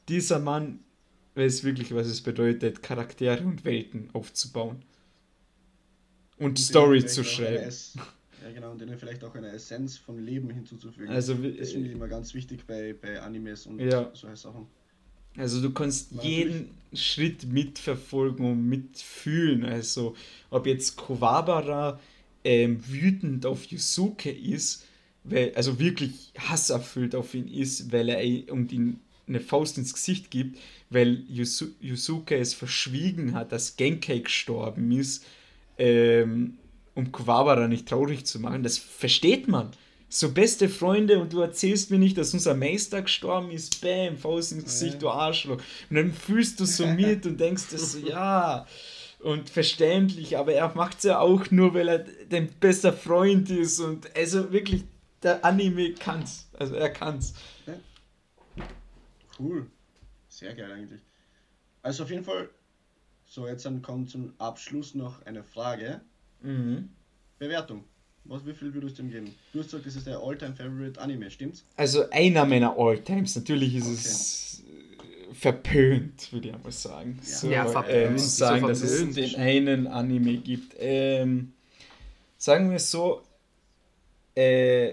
dieser 0.09 0.39
Mann 0.39 0.81
weiß 1.35 1.65
wirklich, 1.65 1.95
was 1.95 2.07
es 2.07 2.21
bedeutet, 2.21 2.83
Charaktere 2.83 3.45
und 3.45 3.65
Welten 3.65 4.11
aufzubauen. 4.13 4.83
Und, 6.37 6.47
und 6.47 6.59
Story 6.59 7.07
zu 7.07 7.25
schreiben. 7.25 7.73
Ja, 8.43 8.51
genau, 8.53 8.73
und 8.73 8.81
denen 8.81 8.99
vielleicht 8.99 9.23
auch 9.25 9.35
eine 9.35 9.49
Essenz 9.49 9.97
von 9.99 10.19
Leben 10.25 10.51
hinzuzufügen. 10.51 11.11
Also, 11.11 11.35
das 11.35 11.73
finde 11.73 11.89
ich 11.89 11.95
immer 11.95 12.09
ganz 12.09 12.35
wichtig 12.35 12.67
bei, 12.67 12.95
bei 12.95 13.21
Animes 13.21 13.67
und 13.67 13.79
ja. 13.79 14.11
solche 14.15 14.37
Sachen. 14.37 14.67
Also 15.37 15.63
du 15.63 15.73
kannst 15.73 16.17
War 16.17 16.25
jeden. 16.25 16.71
Schritt 16.95 17.47
mitverfolgen 17.47 18.45
und 18.45 18.69
mitfühlen. 18.69 19.65
Also 19.65 20.15
ob 20.51 20.67
jetzt 20.67 20.97
Kowabara 20.97 21.99
ähm, 22.45 22.83
wütend 22.87 23.47
auf 23.47 23.65
Yusuke 23.65 24.31
ist, 24.31 24.85
weil, 25.25 25.55
also 25.55 25.79
wirklich 25.79 26.33
hasserfüllt 26.37 27.15
auf 27.15 27.35
ihn 27.35 27.49
ist, 27.49 27.93
weil 27.93 28.11
er 28.11 28.53
um 28.53 28.69
ihn 28.69 29.01
eine 29.27 29.41
Faust 29.41 29.79
ins 29.79 29.95
Gesicht 29.95 30.31
gibt, 30.31 30.59
weil 30.91 31.25
Yusu 31.29 31.69
Yusuke 31.81 32.37
es 32.37 32.53
verschwiegen 32.53 33.35
hat, 33.35 33.53
dass 33.53 33.77
Genkai 33.77 34.19
gestorben 34.19 34.93
ist. 34.93 35.25
Ähm, 35.79 36.59
um 36.95 37.13
Quabara 37.13 37.69
nicht 37.69 37.89
traurig 37.89 38.27
zu 38.27 38.41
machen. 38.41 38.63
Das 38.63 38.79
versteht 38.79 39.49
man. 39.49 39.71
So 40.09 40.33
beste 40.33 40.69
Freunde 40.69 41.19
und 41.19 41.33
du 41.33 41.41
erzählst 41.41 41.91
mir 41.91 41.99
nicht, 41.99 42.19
dass 42.19 42.35
unser 42.35 42.55
Meister 42.55 43.01
gestorben 43.01 43.51
ist. 43.51 43.81
Bam, 43.81 44.19
Faust 44.19 44.53
ins 44.53 44.65
Gesicht, 44.65 45.01
du 45.01 45.09
Arschloch. 45.09 45.61
Und 45.89 45.97
dann 45.97 46.13
fühlst 46.13 46.61
du 46.61 46.67
so 46.67 46.87
mit 46.87 47.25
und 47.25 47.41
denkst 47.41 47.69
das 47.71 47.99
ja. 48.03 48.67
Und 49.21 49.49
verständlich, 49.49 50.37
aber 50.37 50.53
er 50.53 50.75
macht 50.75 50.99
es 50.99 51.05
ja 51.05 51.21
auch 51.21 51.51
nur, 51.51 51.73
weil 51.73 51.89
er 51.89 52.05
dein 52.29 52.49
bester 52.61 52.93
Freund 52.93 53.49
ist. 53.49 53.81
Und 53.81 54.15
also 54.15 54.53
wirklich, 54.53 54.85
der 55.23 55.43
Anime 55.45 55.95
kann's. 55.95 56.49
Also 56.59 56.75
er 56.75 56.91
kann's. 56.91 57.33
Cool. 59.39 59.67
Sehr 60.29 60.55
geil 60.55 60.73
eigentlich. 60.73 61.01
Also 61.83 62.03
auf 62.03 62.11
jeden 62.11 62.25
Fall, 62.25 62.51
so 63.25 63.47
jetzt 63.47 63.65
dann 63.65 63.81
kommt 63.81 64.11
zum 64.11 64.35
Abschluss 64.39 64.95
noch 64.95 65.25
eine 65.25 65.43
Frage. 65.43 66.03
Mhm. 66.43 66.89
Bewertung. 67.39 67.85
Was, 68.25 68.47
wie 68.47 68.55
viel 68.55 68.73
würdest 68.73 68.99
du 68.99 69.03
ihm 69.03 69.11
geben? 69.11 69.35
Du 69.53 69.59
hast 69.59 69.67
gesagt, 69.67 69.87
das 69.87 69.97
ist 69.97 70.07
der 70.07 70.19
Alltime 70.19 70.55
favorite 70.55 71.01
Anime, 71.01 71.29
stimmt's? 71.31 71.65
Also 71.77 72.09
einer 72.11 72.45
meiner 72.45 72.79
Alltimes. 72.79 73.35
Natürlich 73.35 73.75
ist 73.75 73.87
es 73.89 74.63
äh, 75.31 75.35
verpönt, 75.35 76.33
würde 76.33 76.49
ich 76.49 76.55
einmal 76.55 76.71
sagen. 76.71 77.19
Ja. 77.27 77.37
So, 77.37 77.51
Ja, 77.51 77.67
verpönt. 77.67 77.95
ähm, 77.97 78.15
Wieso 78.15 78.29
sagen, 78.29 78.67
dass 78.69 78.81
es 78.83 79.15
den 79.15 79.35
einen 79.37 79.87
Anime 79.89 80.37
gibt. 80.37 80.77
Ähm, 80.79 81.53
sagen 82.39 82.71
wir 82.71 82.79
so, 82.79 83.23
äh, 84.37 84.93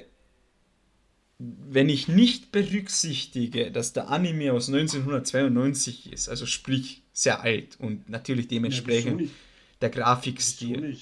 wenn 1.38 1.88
ich 1.88 2.08
nicht 2.08 2.52
berücksichtige, 2.52 3.72
dass 3.72 3.94
der 3.94 4.10
Anime 4.10 4.52
aus 4.54 4.68
1992 4.70 6.12
ist, 6.12 6.28
also 6.30 6.46
sprich 6.46 7.04
sehr 7.14 7.42
alt 7.42 7.80
und 7.80 8.10
natürlich 8.10 8.46
Ja, 8.46 8.50
dementsprechend 8.52 9.18
nicht? 9.22 9.34
der 9.82 9.90
Grafikstil. 9.90 10.98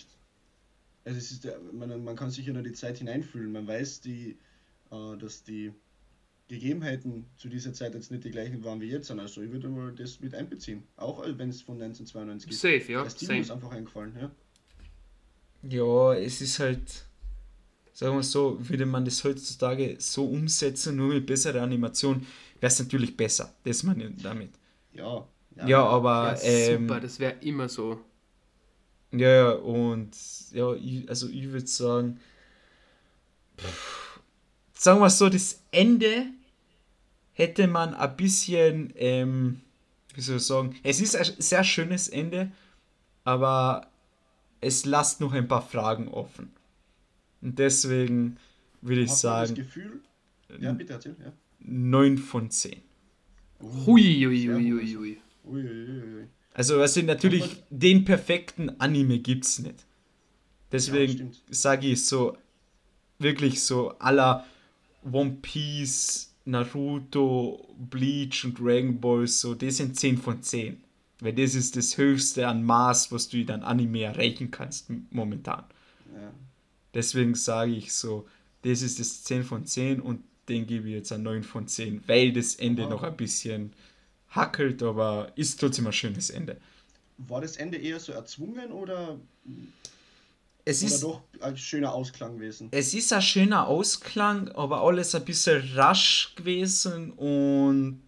Also 1.07 1.19
es 1.19 1.31
ist 1.31 1.45
der, 1.45 1.57
man, 1.71 2.03
man 2.03 2.17
kann 2.17 2.29
sich 2.29 2.45
ja 2.45 2.51
nur 2.51 2.63
die 2.63 2.73
Zeit 2.73 2.97
hineinfühlen. 2.97 3.49
Man 3.49 3.65
weiß, 3.65 4.01
die, 4.01 4.37
äh, 4.91 5.17
dass 5.17 5.41
die 5.41 5.71
Gegebenheiten 6.49 7.25
zu 7.37 7.47
dieser 7.47 7.71
Zeit 7.71 7.93
jetzt 7.93 8.11
nicht 8.11 8.25
die 8.25 8.31
gleichen 8.31 8.61
waren 8.65 8.81
wie 8.81 8.89
jetzt, 8.89 9.09
also 9.09 9.41
ich 9.41 9.49
würde 9.49 9.69
mal 9.69 9.93
das 9.93 10.19
mit 10.19 10.35
einbeziehen. 10.35 10.83
Auch 10.97 11.23
äh, 11.23 11.37
wenn 11.37 11.47
es 11.47 11.61
von 11.61 11.81
1992 11.81 12.51
ist. 12.51 12.59
Safe, 12.59 12.91
ja. 12.91 13.09
Stil 13.09 13.27
Same. 13.27 13.39
ist 13.39 13.51
einfach 13.51 13.71
eingefallen, 13.71 14.17
ja. 14.19 14.31
Ja, 15.63 16.13
es 16.13 16.41
ist 16.41 16.59
halt, 16.59 17.05
sagen 17.93 18.17
wir 18.17 18.23
so, 18.23 18.57
würde 18.59 18.85
man 18.85 19.05
das 19.05 19.23
heutzutage 19.23 19.95
so 19.99 20.25
umsetzen, 20.25 20.97
nur 20.97 21.13
mit 21.13 21.25
besserer 21.25 21.61
Animation, 21.61 22.19
wäre 22.59 22.69
es 22.69 22.79
natürlich 22.79 23.15
besser. 23.15 23.55
Das 23.63 23.83
meine 23.83 24.07
ich 24.07 24.21
damit. 24.21 24.51
Ja, 24.91 25.25
Ja, 25.65 25.85
aber 25.85 26.37
Ja, 26.43 26.49
ähm, 26.49 26.81
super, 26.87 26.99
das 26.99 27.17
wäre 27.17 27.35
immer 27.39 27.69
so. 27.69 28.01
Ja, 29.11 29.29
ja, 29.29 29.49
und 29.51 30.15
ja, 30.51 30.73
ich, 30.73 31.07
also 31.09 31.29
ich 31.29 31.49
würde 31.51 31.67
sagen, 31.67 32.19
pff, 33.57 34.19
sagen 34.73 34.99
wir 34.99 35.09
so, 35.09 35.29
das 35.29 35.61
Ende 35.71 36.27
hätte 37.33 37.67
man 37.67 37.93
ein 37.93 38.15
bisschen, 38.17 38.93
ähm, 38.95 39.61
wie 40.13 40.21
soll 40.21 40.37
ich 40.37 40.43
sagen, 40.43 40.75
es 40.83 41.01
ist 41.01 41.15
ein 41.15 41.25
sehr 41.37 41.63
schönes 41.63 42.07
Ende, 42.09 42.51
aber 43.23 43.87
es 44.61 44.85
lässt 44.85 45.21
noch 45.21 45.33
ein 45.33 45.47
paar 45.47 45.61
Fragen 45.61 46.07
offen. 46.07 46.51
Und 47.41 47.59
deswegen 47.59 48.37
würde 48.81 49.01
ich 49.01 49.09
Hast 49.11 49.23
du 49.23 49.27
das 49.27 49.49
sagen, 49.49 49.55
Gefühl? 49.55 50.01
Ja, 50.59 50.71
bitte 50.71 50.93
erzähl, 50.93 51.15
ja. 51.23 51.31
9 51.59 52.17
von 52.17 52.49
10. 52.49 52.81
Hui, 53.85 54.23
hui, 54.25 54.41
Sehr 54.41 54.55
hui, 54.55 54.69
gut. 54.69 54.81
hui, 54.81 54.95
hui. 54.95 55.17
Ui, 55.45 55.61
ui, 55.63 55.89
ui, 55.89 56.13
ui. 56.15 56.27
Also, 56.57 56.81
also 56.81 57.01
natürlich, 57.03 57.43
Aber- 57.43 57.53
den 57.69 58.03
perfekten 58.03 58.79
Anime 58.81 59.19
gibt's 59.19 59.59
nicht. 59.59 59.79
Ja, 59.79 59.85
Deswegen 60.71 61.13
stimmt. 61.13 61.41
sage 61.49 61.87
ich 61.87 62.03
so, 62.05 62.35
wirklich 63.19 63.61
so 63.63 63.91
aller 63.99 64.43
One 65.11 65.37
Piece, 65.41 66.33
Naruto, 66.45 67.63
Bleach 67.77 68.43
und 68.45 68.59
Dragon 68.59 68.99
Ball, 68.99 69.27
so, 69.27 69.53
das 69.53 69.77
sind 69.77 69.97
10 69.99 70.17
von 70.17 70.41
10. 70.41 70.81
Weil 71.19 71.33
das 71.33 71.55
ist 71.55 71.75
das 71.75 71.97
höchste 71.97 72.47
an 72.47 72.63
Maß, 72.63 73.11
was 73.11 73.29
du 73.29 73.37
in 73.37 73.49
einem 73.49 73.63
Anime 73.63 74.01
erreichen 74.03 74.51
kannst 74.51 74.87
momentan. 75.11 75.63
Ja. 76.13 76.31
Deswegen 76.93 77.33
sage 77.35 77.71
ich 77.75 77.93
so, 77.93 78.27
das 78.63 78.81
ist 78.81 78.99
das 78.99 79.23
10 79.23 79.43
von 79.43 79.65
10 79.65 79.99
und 80.01 80.21
den 80.49 80.65
gebe 80.67 80.87
ich 80.89 80.95
jetzt 80.95 81.11
ein 81.11 81.23
9 81.23 81.43
von 81.43 81.67
10, 81.67 82.01
weil 82.07 82.33
das 82.33 82.55
Ende 82.55 82.83
Wow. 82.83 82.89
noch 82.91 83.03
ein 83.03 83.15
bisschen 83.17 83.73
hackelt, 84.37 84.81
aber 84.83 85.31
ist 85.35 85.59
trotzdem 85.59 85.87
ein 85.87 85.93
schönes 85.93 86.29
Ende. 86.29 86.57
War 87.17 87.41
das 87.41 87.57
Ende 87.57 87.77
eher 87.77 87.99
so 87.99 88.11
erzwungen 88.13 88.71
oder, 88.71 89.17
Es 90.65 90.83
ist, 90.83 91.01
doch 91.03 91.21
ein 91.41 91.57
schöner 91.57 91.93
Ausklang 91.93 92.35
gewesen? 92.37 92.67
es 92.71 92.93
ist 92.93 93.11
ein 93.13 93.21
schöner 93.21 93.67
Ausklang, 93.67 94.49
aber 94.49 94.81
alles 94.81 95.15
ein 95.15 95.23
bisschen 95.25 95.61
rasch 95.75 96.33
gewesen 96.35 97.11
und 97.13 98.01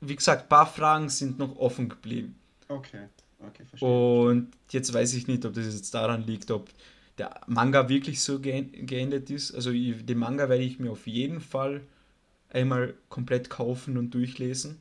wie 0.00 0.14
gesagt, 0.14 0.42
ein 0.44 0.48
paar 0.48 0.66
Fragen 0.66 1.08
sind 1.08 1.38
noch 1.38 1.56
offen 1.56 1.88
geblieben. 1.88 2.36
Okay, 2.68 3.06
okay, 3.40 3.64
verstehe. 3.64 3.88
Und 3.88 4.52
jetzt 4.70 4.92
weiß 4.92 5.14
ich 5.14 5.26
nicht, 5.26 5.44
ob 5.46 5.54
das 5.54 5.64
jetzt 5.74 5.92
daran 5.94 6.26
liegt, 6.26 6.50
ob 6.50 6.68
der 7.18 7.40
Manga 7.46 7.88
wirklich 7.88 8.22
so 8.22 8.38
ge- 8.38 8.62
geendet 8.84 9.30
ist. 9.30 9.54
Also 9.54 9.72
den 9.72 10.18
Manga 10.18 10.48
werde 10.50 10.62
ich 10.64 10.78
mir 10.78 10.92
auf 10.92 11.06
jeden 11.06 11.40
Fall 11.40 11.80
einmal 12.50 12.92
komplett 13.08 13.48
kaufen 13.48 13.96
und 13.96 14.10
durchlesen. 14.12 14.80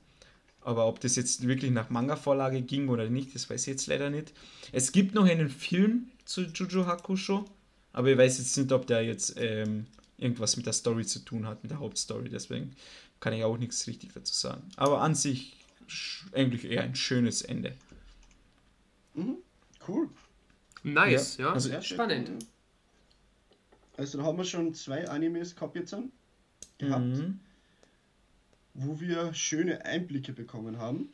Aber 0.65 0.87
ob 0.87 0.99
das 0.99 1.15
jetzt 1.15 1.47
wirklich 1.47 1.69
nach 1.69 1.91
Manga-Vorlage 1.91 2.61
ging 2.63 2.89
oder 2.89 3.07
nicht, 3.07 3.35
das 3.35 3.47
weiß 3.49 3.61
ich 3.61 3.67
jetzt 3.67 3.85
leider 3.85 4.09
nicht. 4.09 4.33
Es 4.71 4.91
gibt 4.91 5.13
noch 5.13 5.25
einen 5.25 5.49
Film 5.49 6.07
zu 6.25 6.41
Juju 6.41 6.87
Hakusho, 6.87 7.45
aber 7.93 8.09
ich 8.09 8.17
weiß 8.17 8.39
jetzt 8.39 8.57
nicht, 8.57 8.71
ob 8.71 8.87
der 8.87 9.03
jetzt 9.03 9.35
ähm, 9.37 9.85
irgendwas 10.17 10.57
mit 10.57 10.65
der 10.65 10.73
Story 10.73 11.05
zu 11.05 11.19
tun 11.19 11.45
hat, 11.45 11.61
mit 11.61 11.71
der 11.71 11.79
Hauptstory. 11.79 12.29
Deswegen 12.29 12.75
kann 13.19 13.33
ich 13.33 13.43
auch 13.43 13.57
nichts 13.57 13.85
richtig 13.85 14.13
dazu 14.13 14.33
sagen. 14.33 14.63
Aber 14.75 15.01
an 15.01 15.13
sich 15.13 15.55
eigentlich 16.33 16.65
eher 16.65 16.81
ein 16.81 16.95
schönes 16.95 17.43
Ende. 17.43 17.75
Mhm, 19.13 19.37
cool. 19.87 20.09
Nice, 20.81 21.37
Ja, 21.37 21.45
ja. 21.45 21.53
also 21.53 21.69
Sehr 21.69 21.81
schön. 21.83 21.95
Spannend. 21.95 22.31
Also 23.97 24.17
da 24.17 24.23
haben 24.23 24.37
wir 24.39 24.43
schon 24.45 24.73
zwei 24.73 25.07
Animes 25.07 25.55
gehabt 25.55 25.75
jetzt 25.75 25.93
an, 25.93 26.11
gehabt, 26.79 27.05
Mhm. 27.05 27.39
Wo 28.75 28.99
wir 28.99 29.33
schöne 29.33 29.83
Einblicke 29.85 30.31
bekommen 30.33 30.77
haben. 30.77 31.09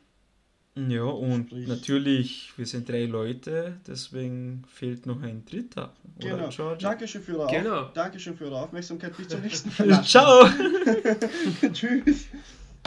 Ja, 0.74 1.02
und 1.04 1.48
Sprich- 1.50 1.68
natürlich, 1.68 2.52
wir 2.56 2.64
sind 2.66 2.88
drei 2.88 3.04
Leute, 3.04 3.78
deswegen 3.86 4.64
fehlt 4.66 5.04
noch 5.06 5.20
ein 5.22 5.44
dritter. 5.44 5.92
Genau. 6.18 6.48
George? 6.48 6.82
Dankeschön 6.82 7.22
für, 7.22 7.38
eure 7.40 7.50
Genau. 7.50 7.88
Dankeschön 7.88 8.36
für 8.36 8.44
eure 8.46 8.62
Aufmerksamkeit. 8.62 9.14
Bis 9.16 9.28
zum 9.28 9.40
nächsten 9.42 9.70
Mal. 9.88 10.02
Ciao! 10.02 10.46
Tschüss. 11.72 12.26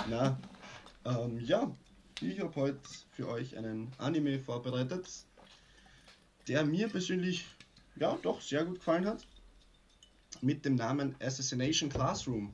Na, 0.10 0.38
ähm, 1.06 1.40
ja, 1.40 1.72
ich 2.22 2.40
habe 2.40 2.56
heute 2.56 2.80
für 3.12 3.28
euch 3.30 3.56
einen 3.56 3.92
Anime 4.00 4.40
vorbereitet, 4.40 5.06
der 6.48 6.66
mir 6.66 6.88
persönlich 6.90 7.46
ja 7.98 8.18
doch 8.24 8.42
sehr 8.42 8.66
gut 8.66 8.80
gefallen 8.80 9.06
hat. 9.06 9.26
Mit 10.42 10.66
dem 10.66 10.76
Namen 10.76 11.16
Assassination 11.22 11.90
Classroom. 11.90 12.52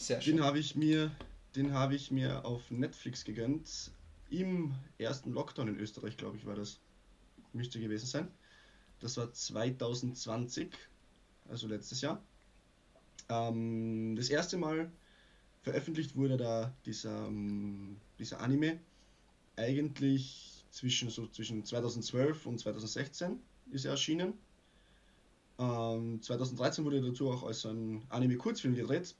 Sehr 0.00 0.16
Den 0.16 0.22
schön. 0.22 0.42
habe 0.42 0.58
ich 0.58 0.76
mir, 0.76 1.14
den 1.54 1.74
habe 1.74 1.94
ich 1.94 2.10
mir 2.10 2.46
auf 2.46 2.70
Netflix 2.70 3.22
gegönnt. 3.22 3.90
Im 4.30 4.74
ersten 4.96 5.30
Lockdown 5.30 5.68
in 5.68 5.76
Österreich, 5.78 6.16
glaube 6.16 6.38
ich, 6.38 6.46
war 6.46 6.54
das. 6.54 6.80
Müsste 7.52 7.78
gewesen 7.78 8.06
sein. 8.06 8.28
Das 9.00 9.18
war 9.18 9.30
2020, 9.30 10.70
also 11.50 11.66
letztes 11.66 12.00
Jahr. 12.00 12.22
Ähm, 13.28 14.16
das 14.16 14.30
erste 14.30 14.56
Mal 14.56 14.90
veröffentlicht 15.60 16.16
wurde 16.16 16.38
da 16.38 16.74
dieser, 16.86 17.26
ähm, 17.26 17.98
dieser 18.18 18.40
Anime 18.40 18.80
eigentlich 19.56 20.64
zwischen, 20.70 21.10
so 21.10 21.26
zwischen 21.26 21.62
2012 21.62 22.46
und 22.46 22.58
2016 22.58 23.38
ist 23.70 23.84
er 23.84 23.90
erschienen. 23.90 24.32
Ähm, 25.58 26.22
2013 26.22 26.86
wurde 26.86 27.02
dazu 27.02 27.30
auch 27.30 27.42
als 27.42 27.66
ein 27.66 28.02
Anime-Kurzfilm 28.08 28.74
gedreht. 28.74 29.14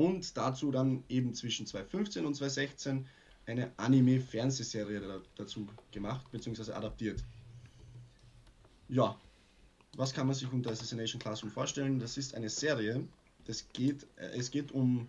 Und 0.00 0.34
dazu 0.38 0.70
dann 0.70 1.04
eben 1.10 1.34
zwischen 1.34 1.66
2015 1.66 2.24
und 2.24 2.32
2016 2.34 3.06
eine 3.44 3.70
Anime-Fernsehserie 3.76 4.98
da, 4.98 5.20
dazu 5.36 5.68
gemacht 5.92 6.26
bzw. 6.32 6.72
adaptiert. 6.72 7.22
Ja, 8.88 9.20
was 9.98 10.14
kann 10.14 10.26
man 10.26 10.34
sich 10.34 10.50
unter 10.50 10.70
Assassination 10.70 11.20
Classroom 11.20 11.52
vorstellen? 11.52 11.98
Das 11.98 12.16
ist 12.16 12.34
eine 12.34 12.48
Serie. 12.48 13.06
Das 13.44 13.70
geht, 13.74 14.06
äh, 14.16 14.38
es 14.38 14.50
geht 14.50 14.72
um. 14.72 15.06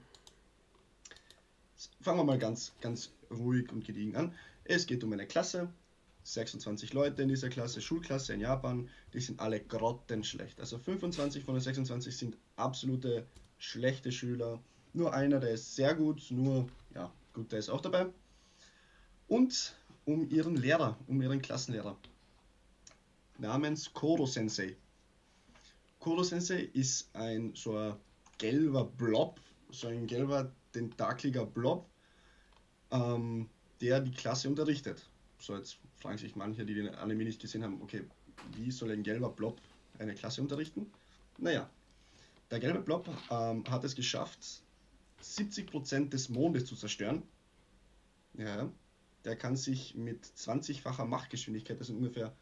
Fangen 2.02 2.20
wir 2.20 2.26
mal 2.26 2.38
ganz, 2.38 2.74
ganz 2.82 3.14
ruhig 3.32 3.72
und 3.72 3.86
gediegen 3.86 4.18
an. 4.18 4.36
Es 4.66 4.88
geht 4.88 5.06
um 5.06 5.14
eine 5.14 5.26
Klasse, 5.26 5.70
26 6.26 6.92
Leute 6.92 7.22
in 7.22 7.30
dieser 7.30 7.48
Klasse, 7.48 7.80
Schulklasse 7.80 8.34
in 8.34 8.42
Japan, 8.42 8.90
die 9.14 9.22
sind 9.22 9.40
alle 9.40 9.62
grottenschlecht. 9.62 10.60
Also 10.60 10.80
25 10.80 11.46
von 11.46 11.56
den 11.56 11.62
26 11.62 12.18
sind 12.18 12.38
absolute 12.58 13.26
schlechte 13.58 14.12
Schüler. 14.12 14.62
Nur 14.94 15.14
einer, 15.14 15.40
der 15.40 15.52
ist 15.52 15.76
sehr 15.76 15.96
gut, 15.96 16.30
nur, 16.32 16.68
ja, 16.94 17.12
gut, 17.34 17.52
der 17.52 17.60
ist 17.60 17.70
auch 17.70 17.82
dabei. 17.82 18.08
Und 19.28 19.76
um 20.06 20.30
ihren 20.30 20.56
Lehrer, 20.56 20.98
um 21.08 21.22
ihren 21.22 21.42
Klassenlehrer. 21.42 21.98
namens 23.38 23.92
Koro 23.94 24.26
Sensei. 24.26 24.76
Koro 26.00 26.24
Sensei 26.24 26.70
ist 26.74 27.10
ein 27.16 27.54
so 27.56 27.78
ein 27.78 27.96
gelber 28.38 28.86
Blob, 28.86 29.40
so 29.70 29.88
ein 29.88 30.06
gelber 30.08 30.52
tentakliger 30.74 31.46
Blob, 31.46 31.88
ähm, 32.92 33.50
der 33.80 34.02
die 34.02 34.12
Klasse 34.12 34.50
unterrichtet. 34.50 35.08
So, 35.40 35.56
jetzt 35.56 35.78
fragen 36.00 36.18
sich 36.18 36.36
manche, 36.36 36.66
die 36.66 36.76
den 36.76 36.90
Anime 36.90 37.24
nicht 37.24 37.42
gesehen 37.42 37.64
haben, 37.64 37.82
okay, 37.82 38.04
wie 38.56 38.72
soll 38.72 38.92
ein 38.92 39.04
gelber 39.04 39.30
Blob 39.30 39.62
eine 40.00 40.14
Klasse 40.14 40.42
unterrichten? 40.42 40.92
Naja, 41.38 41.70
der 42.52 42.60
gelbe 42.60 42.82
Blob 42.82 43.08
ähm, 43.30 43.64
hat 43.70 43.84
es 43.84 43.96
geschafft, 43.96 44.62
70% 45.24 46.10
des 46.10 46.30
Mondes 46.30 46.66
zu 46.66 46.76
zerstören. 46.76 47.24
Ja, 48.34 48.72
der 49.26 49.36
kann 49.36 49.56
sich 49.56 49.96
mit 49.96 50.26
20-facher 50.26 51.06
Machtgeschwindigkeit, 51.06 51.78
also 51.80 51.94
ungefähr 51.94 52.36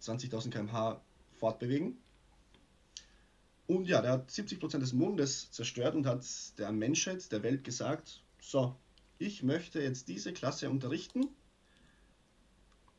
20.000 0.00 0.50
km/h, 0.50 1.02
fortbewegen. 1.34 1.98
Und 3.66 3.86
ja, 3.86 4.02
der 4.02 4.12
hat 4.12 4.30
70% 4.30 4.78
des 4.78 4.92
Mondes 4.92 5.50
zerstört 5.50 5.94
und 5.94 6.06
hat 6.06 6.24
der 6.58 6.72
Menschheit, 6.72 7.30
der 7.32 7.42
Welt 7.42 7.64
gesagt, 7.64 8.22
so, 8.40 8.76
ich 9.18 9.42
möchte 9.42 9.80
jetzt 9.80 10.08
diese 10.08 10.32
Klasse 10.32 10.68
unterrichten 10.68 11.28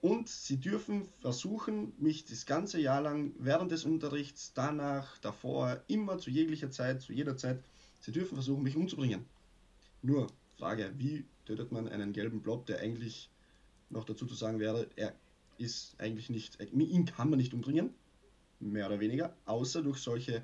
und 0.02 0.28
sie 0.28 0.58
dürfen 0.58 1.08
versuchen, 1.20 1.94
mich 1.98 2.26
das 2.26 2.46
ganze 2.46 2.80
Jahr 2.80 3.02
lang 3.02 3.34
während 3.40 3.72
des 3.72 3.86
Unterrichts, 3.86 4.52
danach, 4.54 5.18
davor, 5.20 5.82
immer 5.88 6.18
zu 6.18 6.30
jeglicher 6.30 6.72
Zeit, 6.72 7.02
zu 7.02 7.14
jeder 7.14 7.38
Zeit, 7.38 7.64
sie 8.04 8.12
dürfen 8.12 8.36
versuchen, 8.36 8.64
mich 8.64 8.76
umzubringen. 8.76 9.26
Nur, 10.02 10.28
Frage, 10.58 10.94
wie 10.98 11.26
tötet 11.46 11.72
man 11.72 11.88
einen 11.88 12.12
gelben 12.14 12.42
Blob, 12.42 12.66
der 12.66 12.80
eigentlich 12.80 13.30
noch 13.90 14.04
dazu 14.04 14.26
zu 14.26 14.36
sagen 14.36 14.60
wäre, 14.60 14.90
er 14.96 15.16
ist 15.58 15.96
eigentlich 16.00 16.30
nicht, 16.30 16.58
ihn 16.74 17.06
kann 17.06 17.30
man 17.30 17.38
nicht 17.38 17.54
umbringen, 17.54 17.92
mehr 18.60 18.88
oder 18.88 19.00
weniger, 19.00 19.36
außer 19.46 19.82
durch 19.82 20.00
solche 20.00 20.44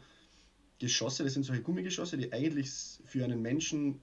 Geschosse, 0.80 1.23
das 1.23 1.34
sind 1.34 1.44
solche 1.44 1.61
Gummigeschosse, 1.61 2.18
die 2.18 2.31
eigentlich 2.31 2.72
für 3.06 3.26
einen 3.26 3.41
Menschen 3.41 3.99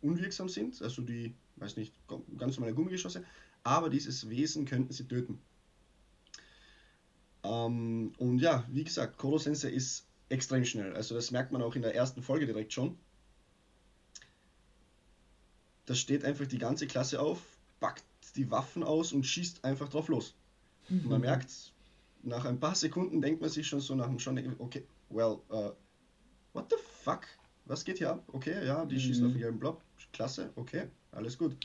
unwirksam 0.00 0.48
sind, 0.48 0.82
also 0.82 1.02
die, 1.02 1.34
weiß 1.56 1.76
nicht, 1.76 1.92
ganz 2.36 2.56
normale 2.56 2.74
Gummigeschosse, 2.74 3.24
aber 3.62 3.90
dieses 3.90 4.28
Wesen 4.28 4.64
könnten 4.64 4.92
sie 4.92 5.06
töten. 5.06 5.38
Ähm, 7.44 8.12
und 8.18 8.40
ja, 8.40 8.64
wie 8.70 8.82
gesagt, 8.82 9.18
Koro 9.18 9.38
Sensei 9.38 9.70
ist 9.70 10.04
extrem 10.32 10.64
schnell. 10.64 10.94
Also 10.94 11.14
das 11.14 11.30
merkt 11.30 11.52
man 11.52 11.62
auch 11.62 11.76
in 11.76 11.82
der 11.82 11.94
ersten 11.94 12.22
Folge 12.22 12.46
direkt 12.46 12.72
schon. 12.72 12.98
Da 15.86 15.94
steht 15.94 16.24
einfach 16.24 16.46
die 16.46 16.58
ganze 16.58 16.86
Klasse 16.86 17.20
auf, 17.20 17.40
packt 17.80 18.04
die 18.36 18.50
Waffen 18.50 18.82
aus 18.82 19.12
und 19.12 19.24
schießt 19.24 19.64
einfach 19.64 19.88
drauf 19.88 20.08
los. 20.08 20.34
Mhm. 20.88 21.00
Und 21.00 21.08
man 21.10 21.20
merkt, 21.20 21.72
nach 22.22 22.44
ein 22.44 22.60
paar 22.60 22.74
Sekunden 22.74 23.20
denkt 23.20 23.40
man 23.40 23.50
sich 23.50 23.66
schon 23.66 23.80
so 23.80 23.94
nach 23.94 24.06
dem 24.06 24.18
Schon, 24.18 24.38
okay, 24.58 24.86
well, 25.10 25.40
uh, 25.50 25.72
what 26.52 26.70
the 26.70 26.76
fuck? 27.04 27.26
Was 27.64 27.84
geht 27.84 27.98
hier 27.98 28.10
ab? 28.10 28.24
Okay, 28.32 28.66
ja, 28.66 28.84
die 28.84 28.96
mhm. 28.96 29.00
schießen 29.00 29.26
auf 29.26 29.36
gelben 29.36 29.58
Blob. 29.58 29.82
Klasse, 30.12 30.50
okay, 30.56 30.88
alles 31.10 31.38
gut. 31.38 31.56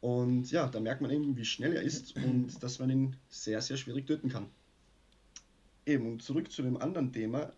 Und 0.00 0.50
ja, 0.50 0.66
da 0.66 0.80
merkt 0.80 1.02
man 1.02 1.10
eben, 1.10 1.36
wie 1.36 1.44
schnell 1.44 1.74
er 1.74 1.82
ist 1.82 2.16
und 2.24 2.62
dass 2.62 2.78
man 2.78 2.90
ihn 2.90 3.16
sehr, 3.28 3.60
sehr 3.60 3.76
schwierig 3.76 4.06
töten 4.06 4.28
kann. 4.28 4.46
Eben, 5.86 6.06
und 6.06 6.22
zurück 6.22 6.50
zu 6.50 6.62
dem 6.62 6.76
anderen 6.76 7.12
Thema, 7.12 7.52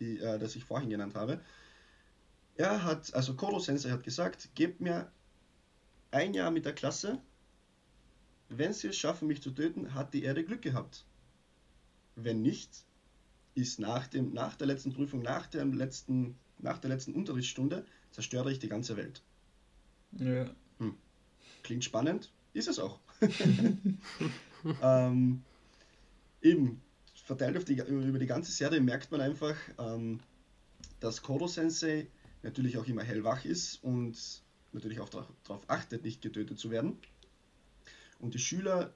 die, 0.00 0.18
äh, 0.18 0.38
das 0.38 0.56
ich 0.56 0.64
vorhin 0.64 0.90
genannt 0.90 1.14
habe. 1.14 1.40
Er 2.56 2.82
hat, 2.82 3.14
also 3.14 3.34
Koro 3.34 3.60
Sensei 3.60 3.90
hat 3.90 4.02
gesagt, 4.02 4.50
gebt 4.54 4.80
mir 4.80 5.10
ein 6.10 6.34
Jahr 6.34 6.50
mit 6.50 6.64
der 6.64 6.74
Klasse. 6.74 7.20
Wenn 8.48 8.72
sie 8.72 8.88
es 8.88 8.96
schaffen, 8.96 9.28
mich 9.28 9.42
zu 9.42 9.50
töten, 9.50 9.94
hat 9.94 10.14
die 10.14 10.22
Erde 10.22 10.44
Glück 10.44 10.62
gehabt. 10.62 11.04
Wenn 12.16 12.42
nicht, 12.42 12.84
ist 13.54 13.78
nach, 13.78 14.06
dem, 14.08 14.32
nach 14.32 14.56
der 14.56 14.66
letzten 14.66 14.92
Prüfung, 14.92 15.22
nach, 15.22 15.46
dem 15.46 15.72
letzten, 15.72 16.36
nach 16.58 16.78
der 16.78 16.90
letzten 16.90 17.14
Unterrichtsstunde, 17.14 17.84
zerstöre 18.10 18.50
ich 18.50 18.58
die 18.58 18.68
ganze 18.68 18.96
Welt. 18.96 19.22
Ja. 20.12 20.50
Hm. 20.78 20.94
Klingt 21.62 21.84
spannend, 21.84 22.32
ist 22.54 22.68
es 22.68 22.78
auch. 22.78 22.98
ähm, 24.82 25.42
eben, 26.40 26.80
verteilt 27.28 27.68
die, 27.68 27.74
über 27.74 28.18
die 28.18 28.26
ganze 28.26 28.50
Serie 28.50 28.80
merkt 28.80 29.12
man 29.12 29.20
einfach, 29.20 29.54
ähm, 29.78 30.20
dass 30.98 31.22
Koro 31.22 31.46
Sensei 31.46 32.08
natürlich 32.42 32.78
auch 32.78 32.86
immer 32.86 33.02
hellwach 33.02 33.44
ist 33.44 33.84
und 33.84 34.42
natürlich 34.72 35.00
auch 35.00 35.10
darauf 35.10 35.68
achtet, 35.68 36.04
nicht 36.04 36.22
getötet 36.22 36.58
zu 36.58 36.70
werden. 36.70 36.96
Und 38.18 38.32
die 38.32 38.38
Schüler 38.38 38.94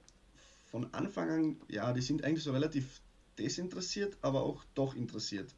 von 0.65 0.91
Anfang 0.93 1.29
an, 1.29 1.57
ja, 1.69 1.93
die 1.93 2.01
sind 2.01 2.23
eigentlich 2.23 2.43
so 2.43 2.51
relativ 2.51 3.01
desinteressiert, 3.37 4.17
aber 4.21 4.41
auch 4.41 4.63
doch 4.73 4.95
interessiert. 4.95 5.53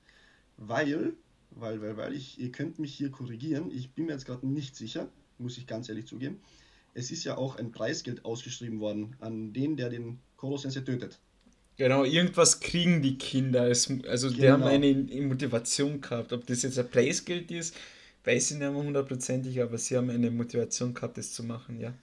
Weil, 0.58 1.14
weil, 1.52 1.82
weil, 1.82 1.96
weil, 1.96 2.14
ich, 2.14 2.40
ihr 2.40 2.52
könnt 2.52 2.78
mich 2.78 2.94
hier 2.94 3.10
korrigieren, 3.10 3.72
ich 3.72 3.94
bin 3.94 4.08
mir 4.08 4.12
jetzt 4.12 4.26
gerade 4.26 4.46
nicht 4.46 4.76
sicher, 4.76 5.10
muss 5.38 5.58
ich 5.58 5.66
ganz 5.66 5.88
ehrlich 5.88 6.08
zugeben 6.08 6.42
es 6.96 7.12
ist 7.12 7.26
ja 7.26 7.38
auch 7.38 7.58
ein 7.58 7.72
Preisgeld 7.72 8.26
ausgeschrieben 8.26 8.80
worden 8.80 9.16
an 9.20 9.52
den, 9.52 9.76
der 9.76 9.90
den 9.90 10.20
Koro 10.38 10.58
Sensei 10.58 10.80
tötet. 10.80 11.20
Genau, 11.78 12.04
irgendwas 12.06 12.60
kriegen 12.60 13.02
die 13.02 13.18
Kinder. 13.18 13.64
also 13.64 13.90
genau. 13.98 14.30
die 14.30 14.50
haben 14.50 14.64
eine 14.64 14.94
Motivation 15.22 16.00
gehabt. 16.00 16.32
Ob 16.32 16.46
das 16.48 16.62
jetzt 16.62 16.80
ein 16.80 16.90
Preisgeld 16.90 17.52
ist, 17.52 17.76
weiß 18.24 18.52
ich 18.52 18.58
nicht 18.58 18.72
mehr 18.72 18.74
hundertprozentig, 18.74 19.62
aber 19.62 19.78
sie 19.78 19.98
haben 19.98 20.10
eine 20.10 20.32
Motivation 20.32 20.94
gehabt, 20.94 21.18
das 21.18 21.34
zu 21.34 21.44
machen, 21.44 21.80
ja. 21.80 21.94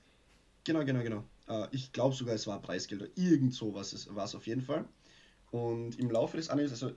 Genau, 0.64 0.84
genau, 0.84 1.02
genau. 1.02 1.24
Äh, 1.48 1.66
ich 1.72 1.92
glaube 1.92 2.14
sogar, 2.14 2.34
es 2.34 2.46
war 2.46 2.60
Preisgeld 2.60 3.02
oder 3.02 3.10
irgend 3.16 3.54
sowas 3.54 4.08
war 4.14 4.26
es 4.26 4.34
auf 4.34 4.46
jeden 4.46 4.62
Fall. 4.62 4.84
Und 5.50 5.98
im 5.98 6.10
Laufe 6.10 6.36
des 6.36 6.48
Animes, 6.50 6.72
also 6.72 6.92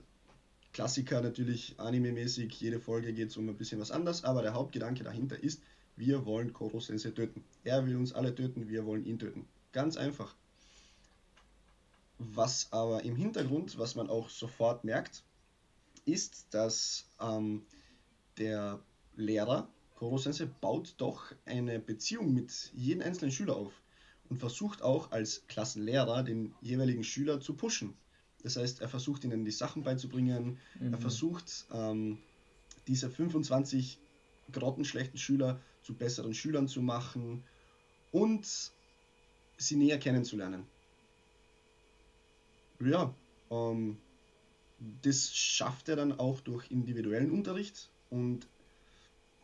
Klassiker 0.72 1.22
natürlich 1.22 1.74
anime-mäßig, 1.78 2.52
jede 2.60 2.78
Folge 2.78 3.12
geht 3.12 3.30
es 3.30 3.36
um 3.36 3.48
ein 3.48 3.56
bisschen 3.56 3.80
was 3.80 3.90
anderes, 3.90 4.24
aber 4.24 4.42
der 4.42 4.54
Hauptgedanke 4.54 5.02
dahinter 5.02 5.42
ist, 5.42 5.62
wir 5.96 6.26
wollen 6.26 6.52
Koro 6.52 6.78
Sensei 6.80 7.10
töten. 7.10 7.42
Er 7.64 7.86
will 7.86 7.96
uns 7.96 8.12
alle 8.12 8.34
töten, 8.34 8.68
wir 8.68 8.84
wollen 8.84 9.06
ihn 9.06 9.18
töten. 9.18 9.46
Ganz 9.72 9.96
einfach. 9.96 10.36
Was 12.18 12.72
aber 12.72 13.04
im 13.04 13.16
Hintergrund, 13.16 13.78
was 13.78 13.94
man 13.94 14.08
auch 14.08 14.30
sofort 14.30 14.84
merkt, 14.84 15.22
ist, 16.06 16.46
dass 16.50 17.06
ähm, 17.20 17.62
der 18.38 18.80
Lehrer 19.16 19.68
Koro 19.96 20.18
Sensei 20.18 20.44
baut 20.44 20.94
doch 20.98 21.32
eine 21.46 21.78
Beziehung 21.78 22.32
mit 22.32 22.70
jedem 22.74 23.02
einzelnen 23.02 23.32
Schüler 23.32 23.56
auf 23.56 23.72
und 24.28 24.38
versucht 24.38 24.82
auch 24.82 25.10
als 25.10 25.46
Klassenlehrer 25.48 26.22
den 26.22 26.54
jeweiligen 26.60 27.04
Schüler 27.04 27.40
zu 27.40 27.54
pushen. 27.54 27.94
Das 28.42 28.56
heißt, 28.56 28.80
er 28.80 28.88
versucht 28.88 29.24
ihnen 29.24 29.44
die 29.44 29.50
Sachen 29.50 29.82
beizubringen, 29.82 30.58
mhm. 30.78 30.92
er 30.92 30.98
versucht 30.98 31.66
ähm, 31.72 32.18
diese 32.86 33.10
25 33.10 33.98
grottenschlechten 34.52 35.18
Schüler 35.18 35.60
zu 35.82 35.94
besseren 35.94 36.34
Schülern 36.34 36.68
zu 36.68 36.82
machen 36.82 37.42
und 38.12 38.46
sie 39.56 39.76
näher 39.76 39.98
kennenzulernen. 39.98 40.66
Ja, 42.80 43.14
ähm, 43.50 43.98
das 45.02 45.34
schafft 45.34 45.88
er 45.88 45.96
dann 45.96 46.18
auch 46.18 46.40
durch 46.40 46.70
individuellen 46.70 47.30
Unterricht 47.30 47.90
und 48.10 48.46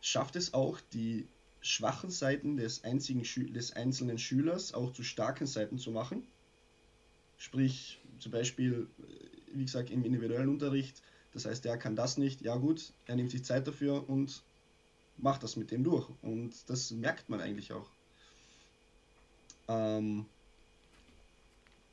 schafft 0.01 0.35
es 0.35 0.53
auch, 0.53 0.79
die 0.93 1.27
schwachen 1.61 2.11
Seiten 2.11 2.57
des, 2.57 2.83
einzigen 2.83 3.23
Schü 3.23 3.49
des 3.49 3.71
einzelnen 3.71 4.17
Schülers 4.17 4.73
auch 4.73 4.91
zu 4.93 5.03
starken 5.03 5.47
Seiten 5.47 5.77
zu 5.77 5.91
machen. 5.91 6.27
Sprich, 7.37 8.01
zum 8.19 8.31
Beispiel, 8.31 8.89
äh, 8.99 9.57
wie 9.57 9.65
gesagt, 9.65 9.89
im 9.89 10.03
individuellen 10.03 10.49
Unterricht, 10.49 11.01
das 11.31 11.45
heißt, 11.45 11.65
er 11.65 11.77
kann 11.77 11.95
das 11.95 12.17
nicht, 12.17 12.41
ja 12.41 12.55
gut, 12.57 12.93
er 13.05 13.15
nimmt 13.15 13.31
sich 13.31 13.43
Zeit 13.43 13.67
dafür 13.67 14.07
und 14.07 14.43
macht 15.17 15.43
das 15.43 15.55
mit 15.55 15.71
dem 15.71 15.83
durch. 15.83 16.07
Und 16.21 16.69
das 16.69 16.91
merkt 16.91 17.29
man 17.29 17.41
eigentlich 17.41 17.73
auch. 17.73 17.89
Ähm, 19.67 20.25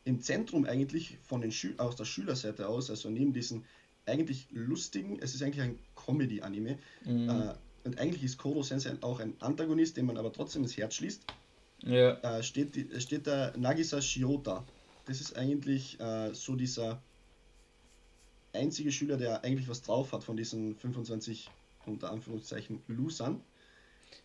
Im 0.05 0.21
Zentrum 0.21 0.65
eigentlich 0.65 1.19
von 1.23 1.41
den 1.41 1.53
Schü 1.53 1.75
aus 1.77 1.97
der 1.97 2.05
Schülerseite 2.05 2.69
aus, 2.69 2.91
also 2.91 3.11
neben 3.11 3.33
diesen 3.33 3.65
eigentlich 4.07 4.49
lustigen, 4.51 5.19
es 5.21 5.35
ist 5.35 5.43
eigentlich 5.43 5.63
ein 5.63 5.79
Comedy-Anime. 5.95 6.79
Mhm. 7.05 7.29
Äh, 7.29 7.55
und 7.85 7.99
eigentlich 7.99 8.25
ist 8.25 8.39
Koro 8.39 8.63
Sensei 8.63 8.93
auch 9.01 9.21
ein 9.21 9.35
Antagonist, 9.41 9.97
den 9.97 10.07
man 10.07 10.17
aber 10.17 10.33
trotzdem 10.33 10.63
ins 10.63 10.77
Herz 10.77 10.95
schließt. 10.95 11.25
Ja. 11.83 12.13
Äh, 12.21 12.43
steht, 12.43 12.75
steht 13.03 13.27
der 13.27 13.57
Nagisa 13.57 14.03
Shiota. 14.03 14.65
Das 15.07 15.21
ist 15.21 15.37
eigentlich 15.37 15.99
äh, 15.99 16.35
so 16.35 16.57
dieser 16.57 17.01
einzige 18.53 18.93
Schüler, 18.93 19.17
der 19.17 19.45
eigentlich 19.45 19.69
was 19.69 19.83
drauf 19.83 20.13
hat 20.13 20.25
von 20.25 20.37
diesen 20.37 20.77
25 20.77 21.51
unter 21.87 22.11
Anführungszeichen 22.11 22.83
Losern. 22.87 23.41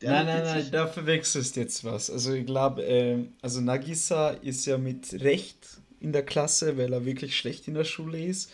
Nein, 0.01 0.25
nein, 0.25 0.43
nein, 0.43 0.67
da 0.71 0.87
verwechselst 0.87 1.55
jetzt 1.55 1.83
was. 1.83 2.09
Also 2.09 2.33
ich 2.33 2.45
glaube, 2.45 2.83
äh, 2.85 3.25
also 3.41 3.61
Nagisa 3.61 4.31
ist 4.31 4.65
ja 4.65 4.77
mit 4.77 5.13
Recht 5.21 5.79
in 5.99 6.11
der 6.11 6.23
Klasse, 6.23 6.77
weil 6.77 6.93
er 6.93 7.05
wirklich 7.05 7.37
schlecht 7.37 7.67
in 7.67 7.73
der 7.73 7.83
Schule 7.83 8.23
ist. 8.23 8.51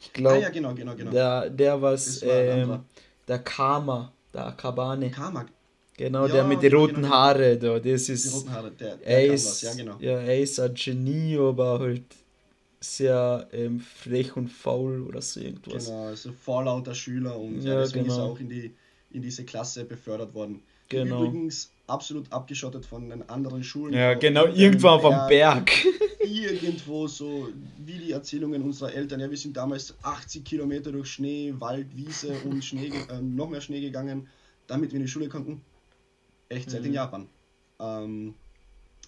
Ich 0.00 0.12
glaube, 0.12 0.36
ah, 0.36 0.40
ja, 0.40 0.50
genau, 0.50 0.74
genau, 0.74 0.94
genau. 0.94 1.10
Der, 1.10 1.50
der 1.50 1.80
was, 1.80 2.22
ähm, 2.22 2.80
der 3.28 3.38
Karma, 3.38 4.12
der 4.32 4.46
Akabane. 4.46 5.10
Karma. 5.10 5.46
Genau, 5.96 6.26
ja, 6.26 6.32
der 6.32 6.44
mit 6.44 6.62
den 6.62 6.74
roten 6.74 6.94
genau, 6.94 7.08
genau. 7.08 7.16
Haare 7.16 7.58
da, 7.58 7.78
das 7.78 8.08
ist. 8.08 8.24
Die 8.24 8.34
roten 8.34 8.52
Haare, 8.52 8.70
der, 8.70 8.96
der 8.96 9.06
er 9.06 9.34
ist, 9.34 9.62
ja, 9.62 9.74
genau. 9.74 9.96
Ja, 10.00 10.18
er 10.18 10.40
ist 10.40 10.58
ein 10.58 10.74
Genie, 10.74 11.36
aber 11.38 11.78
halt 11.78 12.04
sehr 12.80 13.46
ähm, 13.52 13.80
frech 13.80 14.34
und 14.36 14.48
faul 14.48 15.02
oder 15.02 15.20
so 15.20 15.40
irgendwas. 15.40 15.86
Genau, 15.86 16.06
also 16.06 16.32
vorlauter 16.32 16.94
Schüler 16.94 17.38
und 17.38 17.60
ja, 17.60 17.80
deswegen 17.80 18.04
genau. 18.04 18.14
ist 18.14 18.20
er 18.20 18.24
auch 18.24 18.40
in, 18.40 18.48
die, 18.48 18.74
in 19.10 19.20
diese 19.20 19.44
Klasse 19.44 19.84
befördert 19.84 20.32
worden. 20.32 20.62
Genau. 20.90 21.24
Übrigens 21.24 21.70
absolut 21.86 22.30
abgeschottet 22.32 22.84
von 22.84 23.08
den 23.08 23.28
anderen 23.28 23.64
Schulen. 23.64 23.94
Ja, 23.94 24.14
genau, 24.14 24.46
irgendwo 24.46 24.98
vom 24.98 25.14
Berg. 25.28 25.70
Irgendwo 26.20 27.06
so, 27.06 27.48
wie 27.78 27.98
die 27.98 28.12
Erzählungen 28.12 28.62
unserer 28.62 28.92
Eltern. 28.92 29.20
Ja, 29.20 29.30
wir 29.30 29.36
sind 29.36 29.56
damals 29.56 29.94
80 30.02 30.44
Kilometer 30.44 30.92
durch 30.92 31.10
Schnee, 31.10 31.54
Wald, 31.58 31.96
Wiese 31.96 32.34
und 32.44 32.64
Schnee, 32.64 32.92
äh, 33.08 33.20
noch 33.22 33.48
mehr 33.48 33.60
Schnee 33.60 33.80
gegangen, 33.80 34.28
damit 34.66 34.90
wir 34.92 34.98
in 34.98 35.06
die 35.06 35.10
Schule 35.10 35.28
konnten. 35.28 35.62
Echtzeit 36.48 36.80
mhm. 36.80 36.86
in 36.86 36.92
Japan. 36.92 37.28
Ähm, 37.78 38.34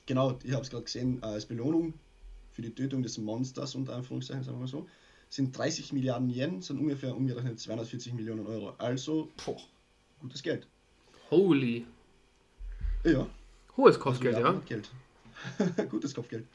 genau, 0.06 0.38
ich 0.42 0.52
habe 0.52 0.62
es 0.62 0.70
gerade 0.70 0.84
gesehen, 0.84 1.20
äh, 1.22 1.26
als 1.26 1.46
Belohnung 1.46 1.94
für 2.52 2.62
die 2.62 2.74
Tötung 2.74 3.02
des 3.02 3.18
Monsters, 3.18 3.74
unter 3.74 3.94
Anführungszeichen, 3.94 4.44
sagen 4.44 4.56
wir 4.56 4.62
mal 4.62 4.68
so, 4.68 4.86
sind 5.28 5.56
30 5.56 5.92
Milliarden 5.92 6.30
Yen, 6.30 6.62
sind 6.62 6.78
ungefähr 6.78 7.16
umgerechnet 7.16 7.58
240 7.58 8.14
Millionen 8.14 8.46
Euro. 8.46 8.74
Also, 8.78 9.30
boah, 9.44 9.60
gutes 10.20 10.42
Geld. 10.42 10.66
Holy. 11.32 11.86
Ja. 13.04 13.26
Hohes 13.78 13.98
Kopfgeld, 13.98 14.36
also, 14.36 14.48
ja. 14.48 14.62
Geld. 14.66 14.90
Gutes 15.90 16.14
Kopfgeld. 16.14 16.46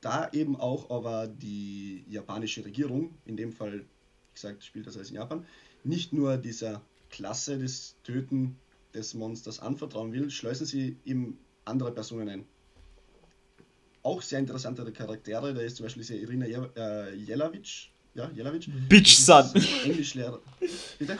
Da 0.00 0.28
eben 0.32 0.56
auch 0.56 0.90
aber 0.90 1.28
die 1.28 2.04
japanische 2.08 2.64
Regierung, 2.64 3.14
in 3.24 3.36
dem 3.36 3.52
Fall, 3.52 3.80
wie 3.82 4.34
gesagt, 4.34 4.64
spielt 4.64 4.88
das 4.88 4.96
alles 4.96 5.10
in 5.10 5.16
Japan, 5.16 5.46
nicht 5.84 6.12
nur 6.12 6.38
dieser 6.38 6.82
Klasse 7.08 7.56
des 7.56 7.94
Töten 8.02 8.58
des 8.94 9.14
Monsters 9.14 9.60
anvertrauen 9.60 10.12
will, 10.12 10.28
schleusen 10.28 10.66
sie 10.66 10.96
ihm 11.04 11.38
andere 11.64 11.92
Personen 11.92 12.28
ein. 12.28 12.44
Auch 14.02 14.22
sehr 14.22 14.40
interessante 14.40 14.90
Charaktere, 14.90 15.54
da 15.54 15.60
ist 15.60 15.76
zum 15.76 15.86
Beispiel 15.86 16.02
diese 16.02 16.16
Irina 16.16 16.46
Jelavic, 17.14 17.90
ja, 18.14 18.30
Jelavic. 18.34 18.68
Bitch 18.88 19.16
Son. 19.16 19.44
Englischlehrer. 19.84 20.40
Bitte? 20.98 21.18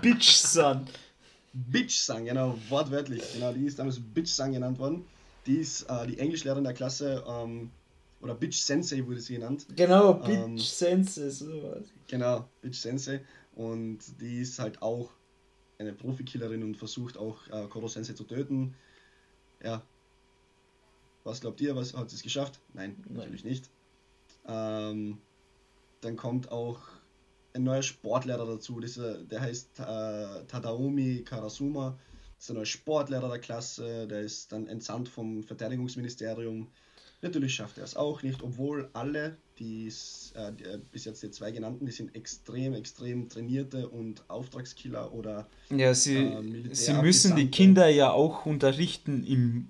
Bitch 0.00 0.36
Son. 0.36 0.86
Bitch 1.52 1.96
Son, 1.96 2.24
genau, 2.24 2.56
wortwörtlich. 2.68 3.22
Genau, 3.34 3.52
die 3.52 3.66
ist 3.66 3.78
damals 3.78 3.98
Bitch 4.00 4.30
Son 4.30 4.52
genannt 4.52 4.78
worden. 4.78 5.04
Die 5.46 5.56
ist 5.56 5.82
äh, 5.82 6.06
die 6.06 6.18
Englischlehrerin 6.18 6.64
der 6.64 6.74
Klasse, 6.74 7.24
ähm, 7.26 7.70
oder 8.20 8.34
Bitch 8.34 8.58
Sensei 8.58 9.04
wurde 9.06 9.20
sie 9.20 9.34
genannt. 9.34 9.66
Genau, 9.76 10.14
Bitch 10.14 10.30
ähm, 10.30 10.58
Sensei, 10.58 11.30
sowas. 11.30 11.86
Genau, 12.08 12.48
Bitch 12.60 12.78
Sensei. 12.78 13.24
Und 13.54 13.98
die 14.20 14.40
ist 14.40 14.58
halt 14.58 14.82
auch 14.82 15.10
eine 15.78 15.92
Profikillerin 15.92 16.62
und 16.62 16.76
versucht 16.76 17.16
auch 17.16 17.38
äh, 17.48 17.66
Koro 17.68 17.88
Sensei 17.88 18.12
zu 18.12 18.24
töten. 18.24 18.74
Ja. 19.62 19.82
Was 21.24 21.40
glaubt 21.40 21.60
ihr, 21.60 21.74
was 21.76 21.94
hat 21.94 22.10
sie 22.10 22.16
es 22.16 22.22
geschafft? 22.22 22.60
Nein, 22.74 22.96
Nein. 23.06 23.16
natürlich 23.16 23.44
nicht. 23.44 23.70
Ähm, 24.46 25.18
dann 26.00 26.16
kommt 26.16 26.50
auch 26.50 26.80
ein 27.52 27.64
neuer 27.64 27.82
Sportlehrer 27.82 28.46
dazu, 28.46 28.80
dieser, 28.80 29.18
der 29.24 29.40
heißt 29.40 29.80
äh, 29.80 30.44
Tadaomi 30.46 31.22
Karasuma. 31.24 31.98
Das 32.36 32.44
ist 32.44 32.48
der 32.48 32.56
neue 32.56 32.66
Sportlehrer 32.66 33.28
der 33.28 33.38
Klasse, 33.38 34.06
der 34.06 34.20
ist 34.20 34.52
dann 34.52 34.66
entsandt 34.66 35.08
vom 35.08 35.42
Verteidigungsministerium. 35.42 36.68
Natürlich 37.22 37.54
schafft 37.54 37.76
er 37.76 37.84
es 37.84 37.96
auch 37.96 38.22
nicht, 38.22 38.42
obwohl 38.42 38.88
alle, 38.94 39.26
äh, 39.26 39.32
die, 39.58 39.88
äh, 40.34 40.78
bis 40.90 41.04
jetzt 41.04 41.22
die 41.22 41.30
zwei 41.30 41.50
genannten, 41.50 41.84
die 41.84 41.92
sind 41.92 42.14
extrem, 42.14 42.72
extrem 42.72 43.28
trainierte 43.28 43.88
und 43.90 44.28
Auftragskiller 44.30 45.12
oder. 45.12 45.46
Ja, 45.68 45.92
sie, 45.92 46.16
äh, 46.16 46.74
sie 46.74 46.94
müssen 46.94 47.36
die 47.36 47.50
Kinder 47.50 47.88
ja 47.88 48.10
auch 48.10 48.46
unterrichten 48.46 49.22
im 49.24 49.68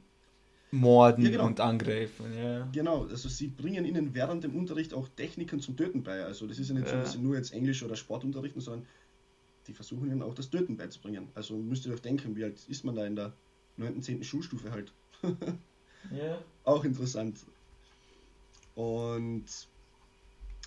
Morden 0.72 1.24
ja, 1.24 1.30
genau. 1.30 1.46
und 1.46 1.58
Angreifen. 1.58 2.26
Ja. 2.36 2.68
Genau, 2.72 3.04
also 3.04 3.28
sie 3.28 3.48
bringen 3.48 3.84
ihnen 3.84 4.14
während 4.14 4.44
dem 4.44 4.56
Unterricht 4.56 4.94
auch 4.94 5.08
Techniken 5.08 5.60
zum 5.60 5.76
Töten 5.76 6.02
bei. 6.02 6.24
Also 6.24 6.46
das 6.46 6.58
ist 6.58 6.68
ja 6.68 6.74
nicht 6.74 6.88
so, 6.88 6.94
dass 6.94 7.12
sie 7.12 7.18
nur 7.18 7.36
jetzt 7.36 7.52
Englisch 7.52 7.82
oder 7.82 7.96
Sport 7.96 8.24
unterrichten, 8.24 8.60
sondern 8.60 8.86
die 9.66 9.74
versuchen 9.74 10.06
ihnen 10.06 10.22
auch 10.22 10.34
das 10.34 10.50
Töten 10.50 10.76
beizubringen. 10.76 11.28
Also 11.34 11.56
müsst 11.56 11.86
ihr 11.86 11.92
euch 11.92 12.02
denken, 12.02 12.36
wie 12.36 12.44
alt 12.44 12.56
ist 12.68 12.84
man 12.84 12.94
da 12.94 13.04
in 13.04 13.16
der 13.16 13.32
9., 13.76 14.00
10. 14.00 14.22
Schulstufe 14.22 14.70
halt. 14.70 14.92
ja. 15.22 16.38
Auch 16.64 16.84
interessant. 16.84 17.38
Und 18.74 19.46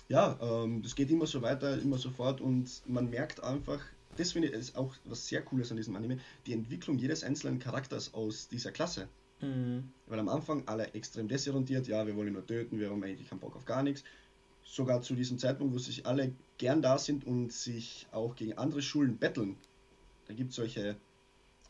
ja, 0.08 0.38
ähm, 0.40 0.82
das 0.82 0.94
geht 0.94 1.10
immer 1.10 1.26
so 1.26 1.40
weiter, 1.40 1.80
immer 1.80 1.96
so 1.96 2.10
fort 2.10 2.40
und 2.40 2.82
man 2.86 3.08
merkt 3.08 3.42
einfach, 3.42 3.80
das 4.16 4.32
finde 4.32 4.48
ich 4.48 4.54
ist 4.54 4.76
auch 4.76 4.94
was 5.04 5.26
sehr 5.26 5.42
Cooles 5.42 5.70
an 5.70 5.76
diesem 5.76 5.96
Anime, 5.96 6.18
die 6.46 6.52
Entwicklung 6.52 6.98
jedes 6.98 7.24
einzelnen 7.24 7.58
Charakters 7.58 8.12
aus 8.14 8.48
dieser 8.48 8.70
Klasse. 8.70 9.08
Mhm. 9.40 9.90
Weil 10.06 10.18
am 10.18 10.28
Anfang 10.28 10.62
alle 10.66 10.92
extrem 10.94 11.28
desorientiert, 11.28 11.86
ja, 11.88 12.06
wir 12.06 12.16
wollen 12.16 12.32
nur 12.32 12.46
töten, 12.46 12.78
wir 12.78 12.90
haben 12.90 13.02
eigentlich 13.02 13.28
keinen 13.28 13.40
Bock 13.40 13.56
auf 13.56 13.64
gar 13.64 13.82
nichts. 13.82 14.04
Sogar 14.62 15.02
zu 15.02 15.14
diesem 15.14 15.38
Zeitpunkt, 15.38 15.74
wo 15.74 15.78
sich 15.78 16.06
alle 16.06 16.32
gern 16.58 16.82
da 16.82 16.98
sind 16.98 17.26
und 17.26 17.52
sich 17.52 18.06
auch 18.12 18.34
gegen 18.34 18.54
andere 18.54 18.82
Schulen 18.82 19.18
betteln. 19.18 19.56
Da 20.26 20.34
gibt 20.34 20.50
es 20.50 20.56
solche, 20.56 20.96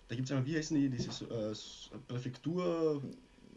da 0.08 0.14
gibt 0.14 0.26
es 0.26 0.32
einmal, 0.32 0.46
wie 0.46 0.56
heißen 0.56 0.76
die, 0.76 0.88
diese 0.88 1.24
äh, 1.24 1.54
Präfektur, 2.06 3.02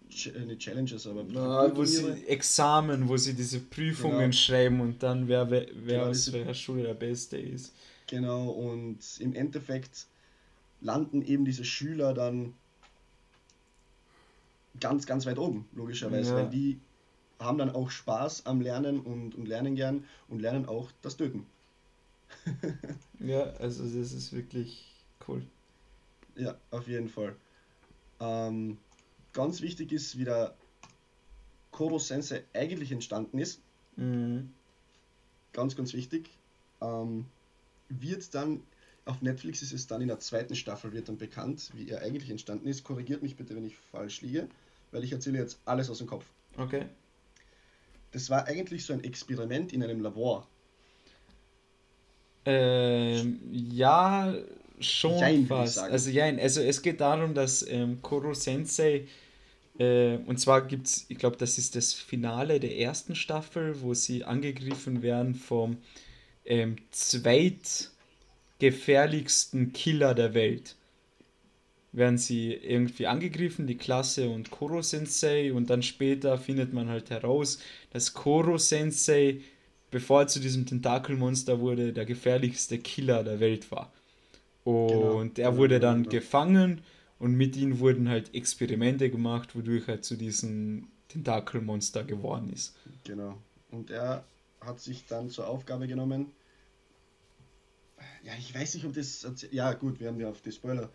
äh, 0.09 0.45
nicht 0.45 0.59
Challenges, 0.59 1.05
aber 1.05 1.25
Na, 1.27 1.75
wo 1.75 1.85
sie 1.85 2.25
Examen, 2.27 3.07
wo 3.07 3.17
sie 3.17 3.33
diese 3.33 3.59
Prüfungen 3.59 4.19
genau. 4.19 4.31
schreiben 4.31 4.81
und 4.81 5.03
dann 5.03 5.27
wer, 5.27 5.49
wer, 5.49 5.67
wer 5.73 5.99
genau, 5.99 6.09
aus 6.09 6.31
welcher 6.31 6.53
Schule 6.53 6.83
der 6.83 6.93
Beste 6.93 7.37
ist. 7.37 7.73
Genau, 8.07 8.49
und 8.49 8.99
im 9.19 9.33
Endeffekt 9.33 10.07
landen 10.81 11.21
eben 11.21 11.45
diese 11.45 11.65
Schüler 11.65 12.13
dann 12.13 12.53
ganz, 14.79 15.05
ganz 15.05 15.25
weit 15.25 15.37
oben, 15.37 15.67
logischerweise, 15.73 16.31
ja. 16.31 16.35
weil 16.37 16.49
die 16.49 16.79
haben 17.39 17.57
dann 17.57 17.69
auch 17.69 17.89
Spaß 17.89 18.45
am 18.45 18.61
Lernen 18.61 18.99
und, 18.99 19.35
und 19.35 19.47
lernen 19.47 19.75
gern 19.75 20.03
und 20.27 20.39
lernen 20.41 20.65
auch 20.65 20.91
das 21.01 21.17
Töten. 21.17 21.45
ja, 23.19 23.43
also 23.59 23.83
das 23.83 24.11
ist 24.11 24.33
wirklich 24.33 24.93
cool. 25.27 25.43
Ja, 26.35 26.55
auf 26.71 26.87
jeden 26.87 27.09
Fall. 27.09 27.35
Ähm, 28.19 28.77
ganz 29.33 29.61
wichtig 29.61 29.91
ist, 29.91 30.17
wie 30.17 30.25
der 30.25 30.55
Koro 31.71 31.99
Sensei 31.99 32.43
eigentlich 32.53 32.91
entstanden 32.91 33.39
ist. 33.39 33.61
Mhm. 33.95 34.53
Ganz, 35.53 35.75
ganz 35.75 35.93
wichtig. 35.93 36.29
Ähm, 36.81 37.25
wird 37.89 38.33
dann, 38.35 38.61
auf 39.05 39.21
Netflix 39.21 39.61
ist 39.61 39.73
es 39.73 39.87
dann 39.87 40.01
in 40.01 40.07
der 40.07 40.19
zweiten 40.19 40.55
Staffel, 40.55 40.91
wird 40.91 41.07
dann 41.07 41.17
bekannt, 41.17 41.71
wie 41.73 41.89
er 41.89 42.01
eigentlich 42.01 42.29
entstanden 42.29 42.67
ist. 42.67 42.83
Korrigiert 42.83 43.21
mich 43.21 43.35
bitte, 43.35 43.55
wenn 43.55 43.65
ich 43.65 43.77
falsch 43.77 44.21
liege 44.21 44.49
weil 44.91 45.03
ich 45.03 45.11
erzähle 45.11 45.39
jetzt 45.39 45.59
alles 45.65 45.89
aus 45.89 45.97
dem 45.99 46.07
Kopf. 46.07 46.25
Okay. 46.57 46.85
Das 48.11 48.29
war 48.29 48.47
eigentlich 48.47 48.85
so 48.85 48.93
ein 48.93 49.03
Experiment 49.03 49.73
in 49.73 49.83
einem 49.83 49.99
Labor. 50.01 50.47
Ähm, 52.45 53.41
ja, 53.51 54.33
schon 54.79 55.19
jein, 55.19 55.47
fast. 55.47 55.79
Also, 55.79 56.09
ja, 56.09 56.25
also 56.25 56.61
es 56.61 56.81
geht 56.81 57.01
darum, 57.01 57.33
dass 57.33 57.67
ähm, 57.67 58.01
Koro 58.01 58.33
Sensei, 58.33 59.05
äh, 59.77 60.15
und 60.17 60.39
zwar 60.39 60.65
gibt 60.65 60.87
es, 60.87 61.03
ich 61.09 61.17
glaube, 61.17 61.35
das 61.35 61.57
ist 61.57 61.75
das 61.75 61.91
Finale 61.93 62.61
der 62.61 62.77
ersten 62.77 63.15
Staffel, 63.15 63.81
wo 63.81 63.93
sie 63.93 64.23
angegriffen 64.23 65.01
werden 65.01 65.35
vom 65.35 65.75
ähm, 66.45 66.77
zweitgefährlichsten 66.91 69.73
Killer 69.73 70.15
der 70.15 70.33
Welt 70.33 70.77
werden 71.91 72.17
sie 72.17 72.53
irgendwie 72.53 73.07
angegriffen, 73.07 73.67
die 73.67 73.77
Klasse 73.77 74.29
und 74.29 74.51
Koro 74.51 74.81
Sensei 74.81 75.53
und 75.53 75.69
dann 75.69 75.83
später 75.83 76.37
findet 76.37 76.73
man 76.73 76.89
halt 76.89 77.09
heraus, 77.09 77.59
dass 77.91 78.13
Koro 78.13 78.57
Sensei, 78.57 79.41
bevor 79.89 80.21
er 80.21 80.27
zu 80.27 80.39
diesem 80.39 80.65
Tentakelmonster 80.65 81.59
wurde, 81.59 81.93
der 81.93 82.05
gefährlichste 82.05 82.77
Killer 82.77 83.23
der 83.23 83.39
Welt 83.39 83.71
war. 83.71 83.91
Und 84.63 85.35
genau. 85.35 85.47
er 85.49 85.57
wurde 85.57 85.79
dann 85.79 86.03
genau. 86.03 86.11
gefangen 86.11 86.81
und 87.19 87.35
mit 87.35 87.55
ihm 87.55 87.79
wurden 87.79 88.09
halt 88.09 88.35
Experimente 88.35 89.09
gemacht, 89.09 89.55
wodurch 89.55 89.87
er 89.87 90.01
zu 90.01 90.17
diesem 90.17 90.89
Tentakelmonster 91.07 92.03
geworden 92.03 92.51
ist. 92.53 92.75
Genau. 93.05 93.37
Und 93.71 93.89
er 93.91 94.23
hat 94.59 94.81
sich 94.81 95.05
dann 95.07 95.29
zur 95.29 95.47
Aufgabe 95.47 95.87
genommen, 95.87 96.31
ja, 98.23 98.33
ich 98.37 98.53
weiß 98.53 98.75
nicht, 98.75 98.85
ob 98.85 98.93
das. 98.93 99.25
Ja, 99.51 99.73
gut, 99.73 99.99
wir 99.99 100.09
haben 100.09 100.19
ja 100.19 100.29
auf 100.29 100.41
die 100.41 100.51
Spoiler 100.51 100.89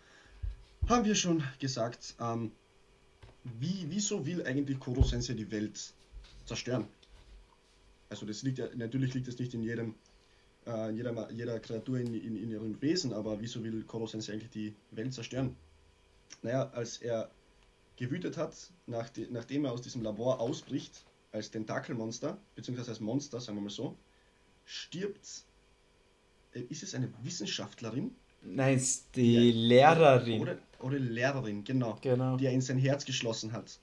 haben 0.87 1.05
wir 1.05 1.15
schon 1.15 1.43
gesagt, 1.59 2.15
ähm, 2.19 2.51
wie, 3.43 3.85
wieso 3.89 4.25
will 4.25 4.45
eigentlich 4.45 4.79
Koro 4.79 5.03
Sensei 5.03 5.33
die 5.33 5.49
Welt 5.51 5.93
zerstören? 6.45 6.87
Also 8.09 8.25
das 8.25 8.43
liegt 8.43 8.59
ja, 8.59 8.67
natürlich 8.75 9.13
liegt 9.13 9.27
das 9.27 9.39
nicht 9.39 9.53
in 9.53 9.63
jedem, 9.63 9.95
äh, 10.65 10.91
jeder, 10.91 11.31
jeder 11.31 11.59
Kreatur 11.59 11.99
in, 11.99 12.13
in, 12.13 12.35
in, 12.35 12.51
ihrem 12.51 12.81
Wesen, 12.81 13.13
aber 13.13 13.39
wieso 13.41 13.63
will 13.63 13.83
Koro 13.83 14.07
Sensei 14.07 14.33
eigentlich 14.33 14.51
die 14.51 14.75
Welt 14.91 15.13
zerstören? 15.13 15.55
Naja, 16.41 16.69
als 16.71 16.97
er 16.97 17.31
gewütet 17.95 18.37
hat, 18.37 18.55
nach 18.87 19.09
die, 19.09 19.27
nachdem 19.29 19.65
er 19.65 19.71
aus 19.71 19.81
diesem 19.81 20.03
Labor 20.03 20.39
ausbricht, 20.39 21.05
als 21.31 21.49
Tentakelmonster, 21.49 22.37
beziehungsweise 22.55 22.91
als 22.91 22.99
Monster, 22.99 23.39
sagen 23.41 23.57
wir 23.57 23.63
mal 23.63 23.69
so, 23.69 23.97
stirbt, 24.65 25.45
äh, 26.53 26.61
ist 26.61 26.83
es 26.83 26.93
eine 26.93 27.11
Wissenschaftlerin, 27.23 28.15
Nein, 28.45 28.77
ist 28.77 29.15
die 29.15 29.49
ja, 29.49 29.55
Lehrerin. 29.55 30.41
Oder, 30.41 30.57
oder 30.79 30.99
Lehrerin, 30.99 31.63
genau, 31.63 31.97
genau. 32.01 32.37
Die 32.37 32.45
er 32.45 32.51
in 32.51 32.61
sein 32.61 32.77
Herz 32.77 33.05
geschlossen 33.05 33.51
hat. 33.53 33.79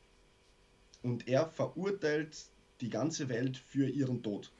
und 1.02 1.28
er 1.28 1.46
verurteilt 1.46 2.36
die 2.80 2.90
ganze 2.90 3.28
Welt 3.28 3.56
für 3.56 3.88
ihren 3.88 4.22
Tod. 4.22 4.50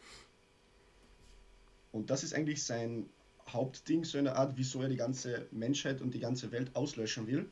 Und 1.93 2.11
das 2.11 2.23
ist 2.23 2.35
eigentlich 2.35 2.63
sein 2.63 3.07
Hauptding, 3.49 4.05
so 4.05 4.19
eine 4.19 4.37
Art, 4.37 4.53
wieso 4.57 4.83
er 4.83 4.89
die 4.89 4.97
ganze 4.97 5.47
Menschheit 5.51 6.01
und 6.01 6.15
die 6.15 6.21
ganze 6.21 6.53
Welt 6.53 6.75
auslöschen 6.77 7.27
will. 7.27 7.47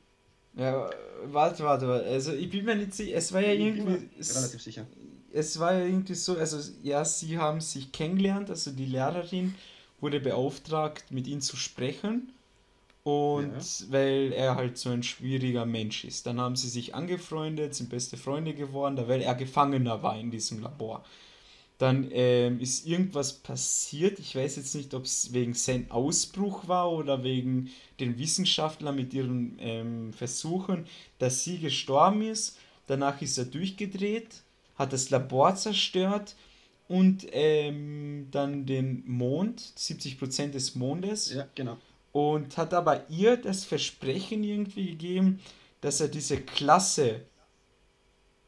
Ja, 0.54 0.90
warte, 1.24 1.62
warte, 1.64 1.88
warte. 1.88 2.06
Also 2.06 2.32
ich 2.32 2.48
bin 2.50 2.64
mir 2.64 2.76
nicht 2.76 2.94
sicher, 2.94 3.16
es 3.16 3.32
war 3.32 3.40
ja 3.40 3.52
Ich 3.52 3.58
bin 3.58 3.86
irgendwie. 3.86 4.08
Es, 4.18 4.36
relativ 4.36 4.62
sicher. 4.62 4.86
es 5.32 5.58
war 5.58 5.74
ja 5.74 5.84
irgendwie 5.84 6.14
so, 6.14 6.36
also 6.36 6.58
ja, 6.82 7.04
sie 7.04 7.38
haben 7.38 7.60
sich 7.60 7.92
kennengelernt, 7.92 8.48
also 8.50 8.70
die 8.70 8.86
Lehrerin 8.86 9.54
wurde 10.00 10.20
beauftragt, 10.20 11.10
mit 11.10 11.26
ihm 11.26 11.40
zu 11.40 11.56
sprechen. 11.56 12.32
Und 13.04 13.52
Ja. 13.54 13.86
weil 13.90 14.32
er 14.32 14.56
halt 14.56 14.76
so 14.78 14.90
ein 14.90 15.02
schwieriger 15.02 15.64
Mensch 15.66 16.04
ist. 16.04 16.26
Dann 16.26 16.40
haben 16.40 16.56
sie 16.56 16.68
sich 16.68 16.94
angefreundet, 16.94 17.74
sind 17.74 17.90
beste 17.90 18.16
Freunde 18.18 18.54
geworden, 18.54 18.96
da 18.96 19.08
weil 19.08 19.22
er 19.22 19.34
Gefangener 19.34 20.02
war 20.02 20.18
in 20.18 20.30
diesem 20.30 20.60
Labor. 20.62 21.04
Dann 21.78 22.08
ähm, 22.10 22.60
ist 22.60 22.86
irgendwas 22.86 23.34
passiert. 23.34 24.18
Ich 24.18 24.34
weiß 24.34 24.56
jetzt 24.56 24.74
nicht, 24.74 24.94
ob 24.94 25.04
es 25.04 25.32
wegen 25.32 25.54
sein 25.54 25.90
Ausbruch 25.92 26.66
war 26.66 26.90
oder 26.90 27.22
wegen 27.22 27.70
den 28.00 28.18
Wissenschaftlern 28.18 28.96
mit 28.96 29.14
ihren 29.14 29.56
ähm, 29.60 30.12
Versuchen, 30.12 30.86
dass 31.18 31.44
sie 31.44 31.58
gestorben 31.58 32.22
ist. 32.22 32.58
Danach 32.88 33.22
ist 33.22 33.38
er 33.38 33.44
durchgedreht, 33.44 34.42
hat 34.76 34.92
das 34.92 35.10
Labor 35.10 35.54
zerstört 35.54 36.34
und 36.88 37.26
ähm, 37.32 38.26
dann 38.32 38.66
den 38.66 39.04
Mond, 39.06 39.60
70% 39.60 40.52
des 40.52 40.74
Mondes, 40.74 41.32
Ja, 41.32 41.46
genau. 41.54 41.76
Und 42.18 42.56
hat 42.56 42.74
aber 42.74 43.08
ihr 43.08 43.36
das 43.36 43.64
Versprechen 43.64 44.42
irgendwie 44.42 44.90
gegeben, 44.90 45.40
dass 45.80 46.00
er 46.00 46.08
diese 46.08 46.40
Klasse 46.40 47.22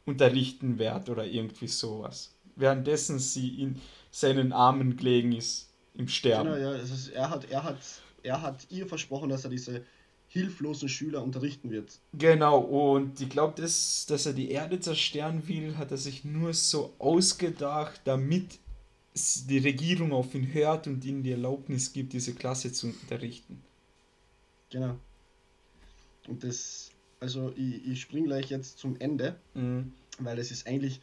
unterrichten 0.05 0.77
wird 0.77 1.09
oder 1.09 1.25
irgendwie 1.25 1.67
sowas. 1.67 2.35
Währenddessen 2.55 3.19
sie 3.19 3.61
in 3.61 3.81
seinen 4.11 4.51
Armen 4.51 4.97
gelegen 4.97 5.31
ist 5.31 5.69
im 5.93 6.07
Sterben. 6.07 6.51
Genau, 6.51 6.73
ja. 6.73 6.73
Ist, 6.73 7.09
er, 7.09 7.29
hat, 7.29 7.49
er, 7.49 7.63
hat, 7.63 7.79
er 8.23 8.41
hat 8.41 8.67
ihr 8.69 8.87
versprochen, 8.87 9.29
dass 9.29 9.45
er 9.45 9.49
diese 9.49 9.83
hilflosen 10.27 10.89
Schüler 10.89 11.23
unterrichten 11.23 11.71
wird. 11.71 11.99
Genau, 12.13 12.59
und 12.59 13.19
ich 13.19 13.29
glaube, 13.29 13.61
das, 13.61 14.05
dass 14.07 14.25
er 14.25 14.33
die 14.33 14.51
Erde 14.51 14.79
zerstören 14.79 15.47
will, 15.47 15.77
hat 15.77 15.91
er 15.91 15.97
sich 15.97 16.23
nur 16.23 16.53
so 16.53 16.93
ausgedacht, 16.99 18.01
damit 18.05 18.59
die 19.13 19.57
Regierung 19.57 20.13
auf 20.13 20.33
ihn 20.35 20.53
hört 20.53 20.87
und 20.87 21.03
ihm 21.03 21.23
die 21.23 21.31
Erlaubnis 21.31 21.91
gibt, 21.93 22.13
diese 22.13 22.33
Klasse 22.33 22.71
zu 22.71 22.87
unterrichten. 22.87 23.61
Genau. 24.69 24.95
Und 26.27 26.43
das, 26.43 26.91
also 27.19 27.51
ich, 27.55 27.85
ich 27.87 28.01
spring 28.01 28.25
gleich 28.25 28.49
jetzt 28.49 28.77
zum 28.79 28.95
Ende, 28.99 29.35
Mhm. 29.53 29.91
weil 30.19 30.39
es 30.39 30.51
ist 30.51 30.65
eigentlich, 30.67 31.01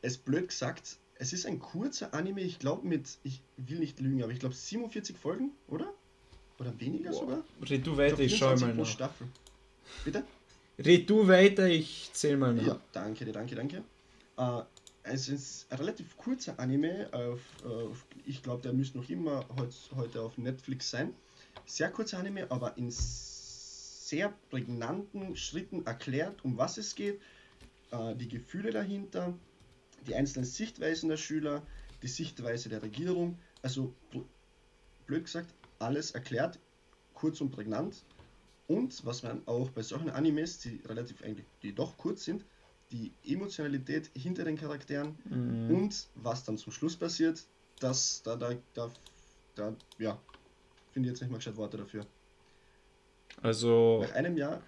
es 0.00 0.16
blöd 0.16 0.48
gesagt, 0.48 0.96
es 1.16 1.32
ist 1.32 1.46
ein 1.46 1.58
kurzer 1.58 2.14
Anime, 2.14 2.40
ich 2.40 2.58
glaube 2.58 2.86
mit, 2.86 3.18
ich 3.24 3.40
will 3.56 3.78
nicht 3.78 4.00
lügen, 4.00 4.22
aber 4.22 4.32
ich 4.32 4.40
glaube 4.40 4.54
47 4.54 5.16
Folgen, 5.16 5.50
oder? 5.68 5.92
Oder 6.58 6.78
weniger 6.80 7.10
Boah. 7.10 7.20
sogar? 7.20 7.44
Red 7.68 7.86
du 7.86 7.92
Ich 7.92 7.98
weiter, 7.98 8.16
glaub, 8.16 8.26
ich 8.26 8.36
schau 8.36 8.46
24 8.56 8.66
mal 8.76 8.82
nach. 8.82 8.90
Staffel. 8.90 9.26
Bitte? 10.04 10.24
Red 10.78 11.10
du 11.10 11.28
weiter, 11.28 11.66
ich 11.68 12.10
zähl 12.12 12.36
mal 12.36 12.54
nach. 12.54 12.66
Ja, 12.66 12.80
danke 12.92 13.24
dir, 13.24 13.32
danke, 13.32 13.54
danke. 13.54 13.82
Äh, 14.36 14.62
es 15.04 15.28
ist 15.28 15.70
ein 15.70 15.78
relativ 15.78 16.16
kurzer 16.16 16.58
Anime. 16.58 17.08
Auf, 17.12 17.40
auf, 17.64 18.06
ich 18.26 18.42
glaube, 18.42 18.62
der 18.62 18.72
müsste 18.72 18.98
noch 18.98 19.08
immer 19.08 19.46
heut, 19.56 19.74
heute 19.94 20.22
auf 20.22 20.38
Netflix 20.38 20.90
sein. 20.90 21.14
Sehr 21.66 21.90
kurzer 21.90 22.18
Anime, 22.18 22.50
aber 22.50 22.76
in 22.76 22.90
sehr 22.90 24.34
prägnanten 24.50 25.36
Schritten 25.36 25.86
erklärt, 25.86 26.44
um 26.44 26.56
was 26.58 26.78
es 26.78 26.94
geht, 26.94 27.20
äh, 27.90 28.14
die 28.16 28.28
Gefühle 28.28 28.70
dahinter, 28.70 29.34
die 30.06 30.14
einzelnen 30.14 30.44
Sichtweisen 30.46 31.08
der 31.08 31.16
Schüler, 31.16 31.62
die 32.02 32.08
Sichtweise 32.08 32.68
der 32.68 32.82
Regierung. 32.82 33.38
Also, 33.62 33.94
bl- 34.12 34.24
blöd 35.06 35.24
gesagt, 35.24 35.54
alles 35.78 36.12
erklärt, 36.12 36.58
kurz 37.12 37.40
und 37.40 37.50
prägnant. 37.50 38.04
Und 38.66 39.04
was 39.04 39.22
man 39.22 39.46
auch 39.46 39.68
bei 39.70 39.82
solchen 39.82 40.10
Animes, 40.10 40.60
die 40.60 40.80
relativ 40.86 41.22
eigentlich, 41.22 41.46
die 41.62 41.74
doch 41.74 41.98
kurz 41.98 42.24
sind, 42.24 42.44
die 42.94 43.12
Emotionalität 43.24 44.10
hinter 44.14 44.44
den 44.44 44.56
Charakteren 44.56 45.16
Mhm. 45.28 45.74
und 45.74 46.06
was 46.14 46.44
dann 46.44 46.56
zum 46.56 46.72
Schluss 46.72 46.96
passiert, 46.96 47.42
das, 47.80 48.22
da, 48.22 48.36
da, 48.36 48.54
da, 48.72 48.90
da 49.56 49.74
ja, 49.98 50.18
finde 50.92 51.08
ich 51.08 51.12
jetzt 51.12 51.20
nicht 51.20 51.30
mal 51.30 51.38
gescheit 51.38 51.56
Worte 51.56 51.76
dafür. 51.76 52.06
Also, 53.42 54.04
Nach 54.06 54.14
einem 54.14 54.36
Jahr, 54.36 54.62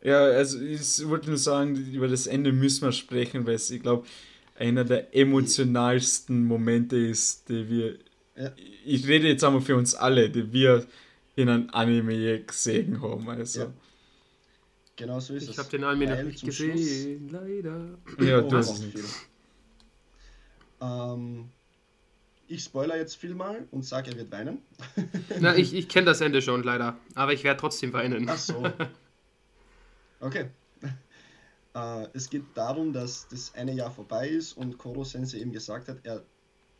ja, 0.00 0.18
also 0.26 0.60
ich 0.60 1.08
wollte 1.08 1.28
nur 1.28 1.38
sagen, 1.38 1.74
über 1.92 2.06
das 2.06 2.28
Ende 2.28 2.52
müssen 2.52 2.84
wir 2.84 2.92
sprechen, 2.92 3.44
weil 3.46 3.54
es, 3.54 3.68
ich 3.70 3.82
glaube, 3.82 4.06
einer 4.54 4.84
der 4.84 5.14
emotionalsten 5.14 6.44
Momente 6.44 6.96
ist, 6.96 7.48
die 7.48 7.68
wir, 7.68 7.98
Ja. 8.36 8.52
ich 8.84 9.06
rede 9.08 9.26
jetzt 9.26 9.42
einmal 9.42 9.60
für 9.60 9.76
uns 9.76 9.94
alle, 9.96 10.30
die 10.30 10.52
wir 10.52 10.86
in 11.34 11.48
einem 11.48 11.68
Anime 11.72 12.40
gesehen 12.44 13.02
haben. 13.02 13.28
Also, 13.28 13.62
Ja. 13.62 13.72
Genau 14.98 15.20
so 15.20 15.34
ist 15.34 15.44
es. 15.44 15.48
Ich 15.50 15.58
habe 15.58 15.70
den 15.70 15.84
Anime 15.84 16.14
noch 16.14 16.22
nicht 16.22 16.38
zum 16.40 16.48
gesehen, 16.48 17.28
leider. 17.30 17.98
ja, 18.20 18.40
Oh, 18.44 18.48
du 18.48 18.56
hast 18.56 18.68
auch 18.68 18.74
es 18.74 18.80
nicht. 18.82 18.98
Ähm, 20.80 21.48
ich 22.46 22.64
spoiler 22.64 22.96
jetzt 22.96 23.16
viel 23.16 23.34
mal 23.34 23.66
und 23.70 23.84
sage, 23.84 24.10
er 24.10 24.16
wird 24.18 24.30
weinen. 24.30 24.58
Na, 25.40 25.56
ich, 25.56 25.72
ich 25.80 25.88
kenne 25.88 26.06
das 26.06 26.20
Ende 26.20 26.42
schon, 26.42 26.62
leider. 26.62 26.98
Aber 27.14 27.32
ich 27.32 27.44
werde 27.44 27.60
trotzdem 27.60 27.92
weinen. 27.92 28.28
Ach 28.28 28.38
so. 28.38 28.62
Okay. 30.20 30.46
Äh, 31.74 32.08
es 32.12 32.28
geht 32.28 32.42
darum, 32.54 32.92
dass 32.92 33.28
das 33.28 33.54
eine 33.54 33.72
Jahr 33.72 33.92
vorbei 33.92 34.26
ist 34.28 34.54
und 34.54 34.78
Koro 34.78 35.04
Sensei 35.04 35.38
eben 35.38 35.52
gesagt 35.52 35.86
hat, 35.86 35.98
er 36.02 36.24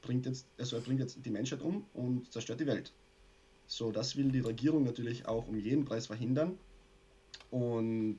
bringt 0.02 0.26
jetzt, 0.26 0.48
also 0.58 0.74
er 0.74 0.82
bringt 0.82 0.98
jetzt 0.98 1.24
die 1.24 1.30
Menschheit 1.30 1.62
um 1.62 1.86
und 1.94 2.32
zerstört 2.32 2.58
die 2.58 2.66
Welt. 2.66 2.92
So, 3.68 3.92
das 3.92 4.16
will 4.16 4.32
die 4.32 4.40
Regierung 4.40 4.82
natürlich 4.82 5.26
auch 5.26 5.46
um 5.46 5.56
jeden 5.56 5.84
Preis 5.84 6.08
verhindern. 6.08 6.58
Und 7.50 8.18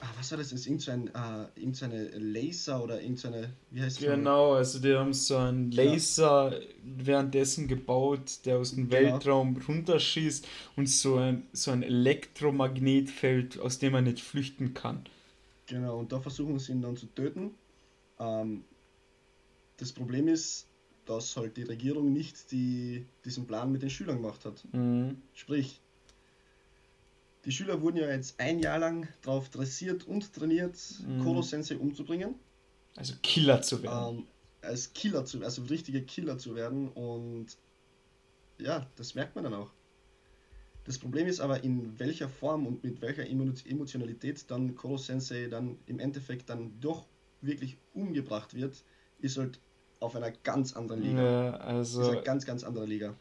ah, 0.00 0.08
was 0.16 0.30
war 0.30 0.38
das? 0.38 0.52
Ist 0.52 0.66
irgend 0.66 0.82
so 0.82 0.90
ein, 0.92 1.08
äh, 1.08 1.46
irgend 1.56 1.76
so 1.76 1.84
eine 1.86 2.04
Laser 2.18 2.82
oder 2.82 3.00
irgend 3.00 3.18
so 3.18 3.28
eine, 3.28 3.52
wie 3.70 3.82
heißt 3.82 4.00
das? 4.00 4.04
Genau, 4.04 4.54
also 4.54 4.78
die 4.80 4.94
haben 4.94 5.12
so 5.12 5.36
einen 5.36 5.70
Laser 5.70 6.60
währenddessen 6.82 7.68
gebaut, 7.68 8.44
der 8.44 8.58
aus 8.58 8.74
dem 8.74 8.88
Genau. 8.88 9.14
Weltraum 9.14 9.56
runterschießt 9.56 10.46
und 10.76 10.88
so 10.88 11.16
ein, 11.16 11.48
so 11.52 11.70
ein 11.70 11.82
Elektromagnetfeld, 11.82 13.58
aus 13.58 13.78
dem 13.78 13.92
man 13.92 14.04
nicht 14.04 14.20
flüchten 14.20 14.74
kann. 14.74 15.04
Genau, 15.66 15.98
und 15.98 16.12
da 16.12 16.20
versuchen 16.20 16.58
sie 16.58 16.72
ihn 16.72 16.82
dann 16.82 16.96
zu 16.96 17.06
töten. 17.06 17.52
Ähm, 18.18 18.64
das 19.76 19.92
Problem 19.92 20.28
ist, 20.28 20.66
dass 21.06 21.36
halt 21.36 21.56
die 21.56 21.62
Regierung 21.64 22.12
nicht 22.12 22.50
die, 22.52 23.06
diesen 23.24 23.46
Plan 23.46 23.72
mit 23.72 23.82
den 23.82 23.90
Schülern 23.90 24.16
gemacht 24.22 24.44
hat. 24.44 24.64
Mhm. 24.72 25.22
Sprich, 25.34 25.80
die 27.44 27.52
Schüler 27.52 27.80
wurden 27.82 27.96
ja 27.96 28.08
jetzt 28.08 28.38
ein 28.40 28.58
Jahr 28.58 28.78
lang 28.78 29.08
darauf 29.22 29.48
dressiert 29.50 30.04
und 30.06 30.32
trainiert, 30.32 30.76
Mhm. 31.06 31.22
Koro 31.22 31.42
Sensei 31.42 31.76
umzubringen. 31.76 32.34
Also 32.96 33.14
Killer 33.22 33.60
zu 33.62 33.82
werden. 33.82 34.18
Ähm, 34.18 34.26
als 34.62 34.92
Killer 34.92 35.24
zu 35.24 35.42
also 35.42 35.62
richtige 35.64 36.02
Killer 36.02 36.38
zu 36.38 36.54
werden 36.54 36.88
und 36.88 37.48
ja, 38.58 38.86
das 38.96 39.14
merkt 39.14 39.34
man 39.34 39.44
dann 39.44 39.54
auch. 39.54 39.72
Das 40.84 40.98
Problem 40.98 41.26
ist 41.26 41.40
aber, 41.40 41.64
in 41.64 41.98
welcher 41.98 42.28
Form 42.28 42.66
und 42.66 42.84
mit 42.84 43.00
welcher 43.00 43.24
Emo- 43.24 43.54
Emotionalität 43.66 44.50
dann 44.50 44.74
Koro 44.74 44.96
Sensei 44.98 45.46
dann 45.48 45.78
im 45.86 45.98
Endeffekt 45.98 46.48
dann 46.50 46.78
doch 46.80 47.06
wirklich 47.40 47.78
umgebracht 47.94 48.54
wird, 48.54 48.84
ist 49.18 49.38
halt 49.38 49.60
auf 50.00 50.14
einer 50.14 50.30
ganz 50.30 50.74
anderen 50.74 51.02
Liga. 51.02 51.22
Ja, 51.22 51.56
also 51.56 52.02
ist 52.02 52.08
eine 52.08 52.22
ganz, 52.22 52.44
ganz 52.44 52.64
andere 52.64 52.86
Liga. 52.86 53.14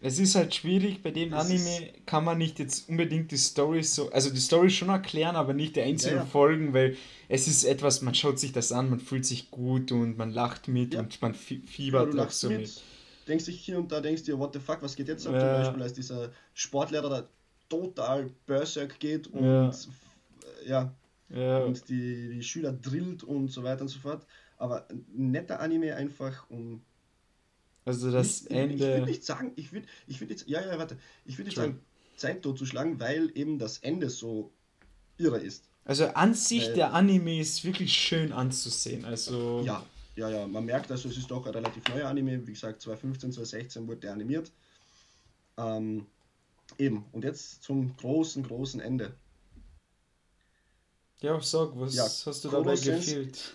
Es 0.00 0.18
ist 0.18 0.34
halt 0.34 0.54
schwierig, 0.54 1.02
bei 1.02 1.10
dem 1.10 1.30
Das 1.30 1.46
Anime 1.46 1.92
kann 2.06 2.24
man 2.24 2.38
nicht 2.38 2.58
jetzt 2.58 2.88
unbedingt 2.88 3.30
die 3.30 3.36
Story 3.36 3.82
so, 3.82 4.10
also 4.10 4.30
die 4.30 4.40
Story 4.40 4.70
schon 4.70 4.88
erklären, 4.90 5.36
aber 5.36 5.54
nicht 5.54 5.76
die 5.76 5.82
einzelnen 5.82 6.18
Ja, 6.18 6.22
ja. 6.22 6.28
Folgen, 6.28 6.72
weil 6.72 6.96
es 7.28 7.48
ist 7.48 7.64
etwas, 7.64 8.02
man 8.02 8.14
schaut 8.14 8.38
sich 8.38 8.52
das 8.52 8.72
an, 8.72 8.90
man 8.90 9.00
fühlt 9.00 9.26
sich 9.26 9.50
gut 9.50 9.90
und 9.92 10.16
man 10.16 10.30
lacht 10.30 10.68
mit 10.68 10.94
Ja. 10.94 11.00
und 11.00 11.20
man 11.20 11.34
fiebert 11.34 12.18
auch 12.18 12.30
so 12.30 12.48
mit, 12.48 12.60
mit. 12.60 12.82
denkst 13.26 13.46
dich 13.46 13.60
hier 13.60 13.78
und 13.78 13.90
da, 13.90 14.00
denkst 14.00 14.22
dir, 14.22 14.38
what 14.38 14.52
the 14.52 14.60
fuck, 14.60 14.82
was 14.82 14.94
geht 14.96 15.08
jetzt 15.08 15.26
ab? 15.26 15.38
Zum 15.38 15.48
Beispiel, 15.48 15.82
als 15.82 15.92
dieser 15.94 16.30
Sportlehrer 16.54 17.08
da 17.10 17.28
total 17.68 18.30
berserk 18.46 18.98
geht 19.00 19.26
und 19.26 19.44
Ja. 20.64 20.88
und 21.64 21.88
die, 21.88 22.30
die 22.30 22.42
Schüler 22.42 22.72
drillt 22.72 23.22
und 23.22 23.48
so 23.48 23.62
weiter 23.62 23.82
und 23.82 23.88
so 23.88 23.98
fort. 23.98 24.26
Aber 24.56 24.88
netter 25.14 25.60
Anime 25.60 25.94
einfach 25.94 26.48
um. 26.50 26.82
Also 27.88 28.10
das 28.12 28.42
Ich, 28.42 28.44
ich 28.46 28.50
würde 28.50 28.94
Ende. 28.94 29.06
nicht 29.06 29.24
sagen, 29.24 29.52
ich 29.56 29.72
würde 29.72 29.86
ich 30.06 30.20
würd 30.20 30.30
jetzt, 30.30 30.46
ja, 30.48 30.60
ja, 30.60 30.78
warte, 30.78 30.96
ich 31.24 31.38
würde 31.38 31.50
jetzt 31.50 31.56
sagen, 31.56 31.80
Zeit 32.16 32.42
totzuschlagen, 32.42 33.00
weil 33.00 33.30
eben 33.34 33.58
das 33.58 33.78
Ende 33.78 34.10
so 34.10 34.52
irre 35.16 35.38
ist. 35.38 35.64
Also 35.84 36.06
an 36.08 36.34
sich, 36.34 36.66
Weil- 36.66 36.74
der 36.74 36.92
Anime 36.92 37.40
ist 37.40 37.64
wirklich 37.64 37.94
schön 37.94 38.32
anzusehen. 38.32 39.04
Also 39.04 39.62
Ja, 39.64 39.84
ja, 40.16 40.28
ja, 40.28 40.46
man 40.46 40.64
merkt 40.64 40.90
also, 40.90 41.08
es 41.08 41.16
ist 41.16 41.30
doch 41.30 41.46
ein 41.46 41.52
relativ 41.52 41.82
neuer 41.88 42.08
Anime. 42.08 42.46
Wie 42.46 42.52
gesagt, 42.52 42.82
2015, 42.82 43.32
2016 43.32 43.86
wurde 43.88 44.00
der 44.00 44.12
animiert. 44.12 44.50
Ähm, 45.56 46.06
eben, 46.76 47.04
und 47.12 47.24
jetzt 47.24 47.62
zum 47.62 47.96
großen, 47.96 48.42
großen 48.42 48.80
Ende. 48.80 49.14
Ja, 51.20 51.40
sag, 51.40 51.70
was 51.74 51.94
ja, 51.94 52.04
hast 52.04 52.44
du 52.44 52.48
dabei 52.48 52.74
gefehlt? 52.76 53.54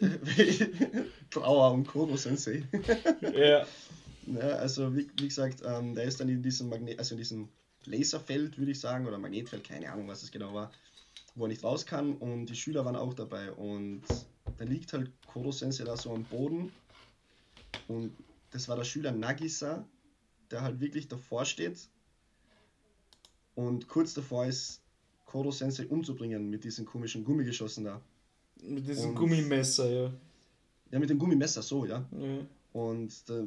Trauer 1.30 1.72
um 1.72 1.86
Koro 1.86 2.16
Sensei. 2.16 2.64
ja. 3.20 3.66
ja. 4.26 4.40
Also, 4.40 4.94
wie, 4.94 5.10
wie 5.18 5.28
gesagt, 5.28 5.62
ähm, 5.64 5.94
der 5.94 6.04
ist 6.04 6.20
dann 6.20 6.28
in 6.28 6.42
diesem 6.42 6.68
Magnet, 6.68 6.98
also 6.98 7.14
in 7.14 7.18
diesem 7.18 7.48
Laserfeld, 7.84 8.58
würde 8.58 8.72
ich 8.72 8.80
sagen, 8.80 9.06
oder 9.06 9.18
Magnetfeld, 9.18 9.64
keine 9.64 9.90
Ahnung, 9.92 10.08
was 10.08 10.22
es 10.22 10.30
genau 10.30 10.54
war, 10.54 10.72
wo 11.34 11.44
er 11.44 11.48
nicht 11.48 11.64
raus 11.64 11.86
kann. 11.86 12.16
Und 12.16 12.46
die 12.46 12.56
Schüler 12.56 12.84
waren 12.84 12.96
auch 12.96 13.14
dabei. 13.14 13.52
Und 13.52 14.02
da 14.56 14.64
liegt 14.64 14.92
halt 14.92 15.10
Koro 15.26 15.52
Sensei 15.52 15.84
da 15.84 15.96
so 15.96 16.12
am 16.12 16.24
Boden. 16.24 16.72
Und 17.88 18.12
das 18.50 18.68
war 18.68 18.76
der 18.76 18.84
Schüler 18.84 19.12
Nagisa, 19.12 19.84
der 20.50 20.62
halt 20.62 20.80
wirklich 20.80 21.08
davor 21.08 21.44
steht 21.44 21.88
und 23.54 23.88
kurz 23.88 24.14
davor 24.14 24.46
ist, 24.46 24.80
Koro 25.24 25.50
Sensei 25.50 25.86
umzubringen 25.86 26.50
mit 26.50 26.64
diesen 26.64 26.84
komischen 26.84 27.24
Gummigeschossen 27.24 27.84
da. 27.84 28.00
Mit 28.62 28.88
diesem 28.88 29.10
und, 29.10 29.16
Gummimesser, 29.16 29.90
ja. 29.90 30.12
Ja, 30.90 30.98
mit 30.98 31.10
dem 31.10 31.18
Gummimesser, 31.18 31.62
so, 31.62 31.84
ja. 31.84 32.06
ja. 32.12 32.38
Und 32.72 33.28
da, 33.28 33.44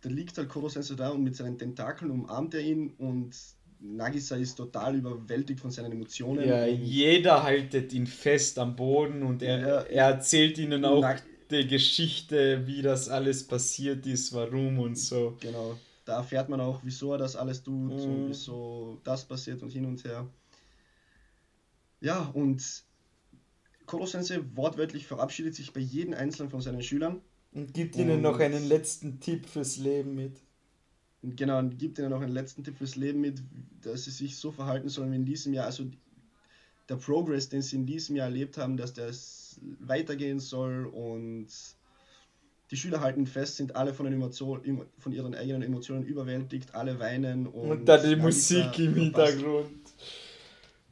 da 0.00 0.08
liegt 0.08 0.36
halt 0.36 0.48
Koro 0.48 0.68
Sensei 0.68 0.94
da 0.94 1.10
und 1.10 1.22
mit 1.22 1.36
seinen 1.36 1.58
Tentakeln 1.58 2.10
umarmt 2.10 2.54
er 2.54 2.60
ihn 2.60 2.90
und 2.98 3.34
Nagisa 3.80 4.36
ist 4.36 4.56
total 4.56 4.96
überwältigt 4.96 5.60
von 5.60 5.70
seinen 5.70 5.92
Emotionen. 5.92 6.48
Ja, 6.48 6.66
jeder 6.66 7.44
haltet 7.44 7.92
ihn 7.92 8.06
fest 8.06 8.58
am 8.58 8.74
Boden 8.74 9.22
und 9.22 9.42
er, 9.42 9.60
ja, 9.60 9.80
er 9.82 10.04
erzählt 10.06 10.58
ihnen 10.58 10.84
auch 10.84 11.00
Nag 11.00 11.22
die 11.50 11.66
Geschichte, 11.66 12.66
wie 12.66 12.82
das 12.82 13.08
alles 13.08 13.46
passiert 13.46 14.06
ist, 14.06 14.34
warum 14.34 14.80
und 14.80 14.98
so. 14.98 15.36
Genau 15.40 15.76
da 16.08 16.16
erfährt 16.16 16.48
man 16.48 16.60
auch, 16.60 16.80
wieso 16.82 17.12
er 17.12 17.18
das 17.18 17.36
alles 17.36 17.62
tut 17.62 17.92
mhm. 17.92 18.00
und 18.00 18.28
wieso 18.28 18.98
das 19.04 19.26
passiert 19.26 19.62
und 19.62 19.70
hin 19.70 19.84
und 19.84 20.02
her. 20.04 20.26
Ja, 22.00 22.22
und 22.32 22.84
Koro 23.88 24.06
Sensei 24.06 24.40
wortwörtlich 24.54 25.06
verabschiedet 25.06 25.56
sich 25.56 25.72
bei 25.72 25.80
jedem 25.80 26.14
einzelnen 26.14 26.50
von 26.50 26.60
seinen 26.60 26.82
Schülern. 26.82 27.20
Und 27.52 27.74
gibt 27.74 27.96
ihnen 27.96 28.16
und 28.16 28.22
noch 28.22 28.38
einen 28.38 28.68
letzten 28.68 29.18
Tipp 29.18 29.46
fürs 29.46 29.78
Leben 29.78 30.14
mit. 30.14 30.36
Genau, 31.22 31.58
und 31.58 31.78
gibt 31.78 31.98
ihnen 31.98 32.10
noch 32.10 32.20
einen 32.20 32.32
letzten 32.32 32.62
Tipp 32.62 32.76
fürs 32.76 32.94
Leben 32.94 33.20
mit, 33.20 33.42
dass 33.80 34.04
sie 34.04 34.12
sich 34.12 34.36
so 34.36 34.52
verhalten 34.52 34.88
sollen 34.88 35.10
wie 35.10 35.16
in 35.16 35.24
diesem 35.24 35.52
Jahr. 35.52 35.66
Also 35.66 35.84
der 36.88 36.96
Progress, 36.96 37.48
den 37.48 37.62
sie 37.62 37.76
in 37.76 37.86
diesem 37.86 38.14
Jahr 38.14 38.26
erlebt 38.26 38.58
haben, 38.58 38.76
dass 38.76 38.92
das 38.92 39.58
weitergehen 39.80 40.38
soll 40.38 40.86
und 40.86 41.48
die 42.70 42.76
Schüler 42.76 43.00
halten 43.00 43.26
fest, 43.26 43.56
sind 43.56 43.74
alle 43.74 43.94
von, 43.94 44.04
den 44.04 44.14
Emotionen, 44.14 44.82
von 44.98 45.12
ihren 45.12 45.34
eigenen 45.34 45.62
Emotionen 45.62 46.04
überwältigt, 46.04 46.74
alle 46.74 46.98
weinen. 46.98 47.46
Und, 47.46 47.70
und 47.70 47.86
dann 47.86 48.08
die 48.08 48.16
Musik 48.16 48.78
im 48.78 48.94
Hintergrund. 48.94 49.70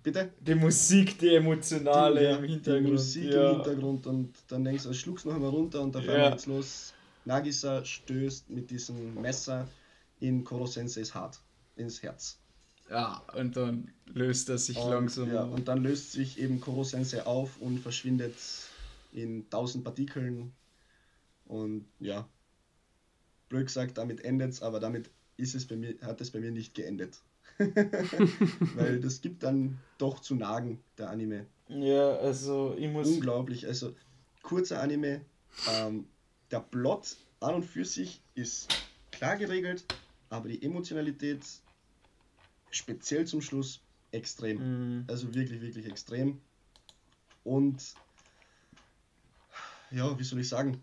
Bitte? 0.07 0.33
Die 0.39 0.55
Musik, 0.55 1.19
die 1.19 1.35
emotionale 1.35 2.21
die, 2.21 2.27
im 2.27 2.45
Hintergrund. 2.45 2.87
Die 2.87 2.93
Musik 2.93 3.25
ja. 3.33 3.51
im 3.51 3.57
Hintergrund 3.57 4.07
und 4.07 4.37
dann 4.47 4.63
denkst 4.63 4.85
du, 4.85 4.93
schluck's 4.93 5.25
noch 5.25 5.35
einmal 5.35 5.51
runter 5.51 5.83
und 5.83 5.97
auf 5.97 6.09
einmal 6.09 6.31
geht's 6.31 6.47
los. 6.47 6.95
Nagisa 7.25 7.85
stößt 7.85 8.49
mit 8.51 8.71
diesem 8.71 9.21
Messer 9.21 9.67
in 10.21 10.45
Koro 10.45 10.67
Senseis 10.67 11.13
Hart, 11.13 11.41
ins 11.75 12.05
Herz. 12.05 12.39
Ja, 12.89 13.21
und 13.35 13.57
dann 13.57 13.91
löst 14.05 14.49
er 14.49 14.59
sich 14.59 14.77
und, 14.77 14.91
langsam 14.91 15.35
ja, 15.35 15.43
Und 15.43 15.67
dann 15.67 15.83
löst 15.83 16.13
sich 16.13 16.39
eben 16.39 16.61
Koro 16.61 16.85
Sensei 16.85 17.27
auf 17.27 17.61
und 17.61 17.81
verschwindet 17.81 18.37
in 19.13 19.51
tausend 19.51 19.83
Partikeln 19.83 20.53
und 21.47 21.85
ja, 21.99 22.29
blöd 23.49 23.67
gesagt, 23.67 23.99
damit 23.99 24.21
endet 24.25 24.53
es, 24.53 24.63
aber 24.63 24.79
damit 24.79 25.11
ist 25.37 25.57
es 25.57 25.67
bei 25.67 25.75
mir, 25.75 25.97
hat 26.03 26.21
es 26.21 26.31
bei 26.31 26.39
mir 26.39 26.53
nicht 26.53 26.75
geendet. 26.77 27.19
Weil 28.75 29.01
das 29.01 29.21
gibt 29.21 29.43
dann 29.43 29.79
doch 29.99 30.21
zu 30.21 30.35
nagen, 30.35 30.83
der 30.99 31.11
Anime. 31.11 31.47
Ja, 31.69 32.17
also 32.17 32.75
ich 32.79 32.89
muss. 32.89 33.09
Unglaublich. 33.09 33.67
Also, 33.67 33.95
kurzer 34.43 34.83
Anime. 34.83 35.23
Ähm, 35.71 36.07
der 36.51 36.61
Plot 36.61 37.17
an 37.41 37.55
und 37.57 37.65
für 37.65 37.85
sich 37.85 38.21
ist 38.35 38.69
klar 39.11 39.37
geregelt, 39.37 39.85
aber 40.29 40.49
die 40.49 40.63
Emotionalität, 40.63 41.41
speziell 42.71 43.27
zum 43.27 43.41
Schluss, 43.41 43.81
extrem. 44.13 44.59
Mhm. 44.99 45.05
Also 45.09 45.35
wirklich, 45.35 45.61
wirklich 45.61 45.87
extrem. 45.87 46.41
Und 47.45 47.95
ja, 49.91 50.19
wie 50.19 50.25
soll 50.25 50.41
ich 50.41 50.49
sagen? 50.49 50.83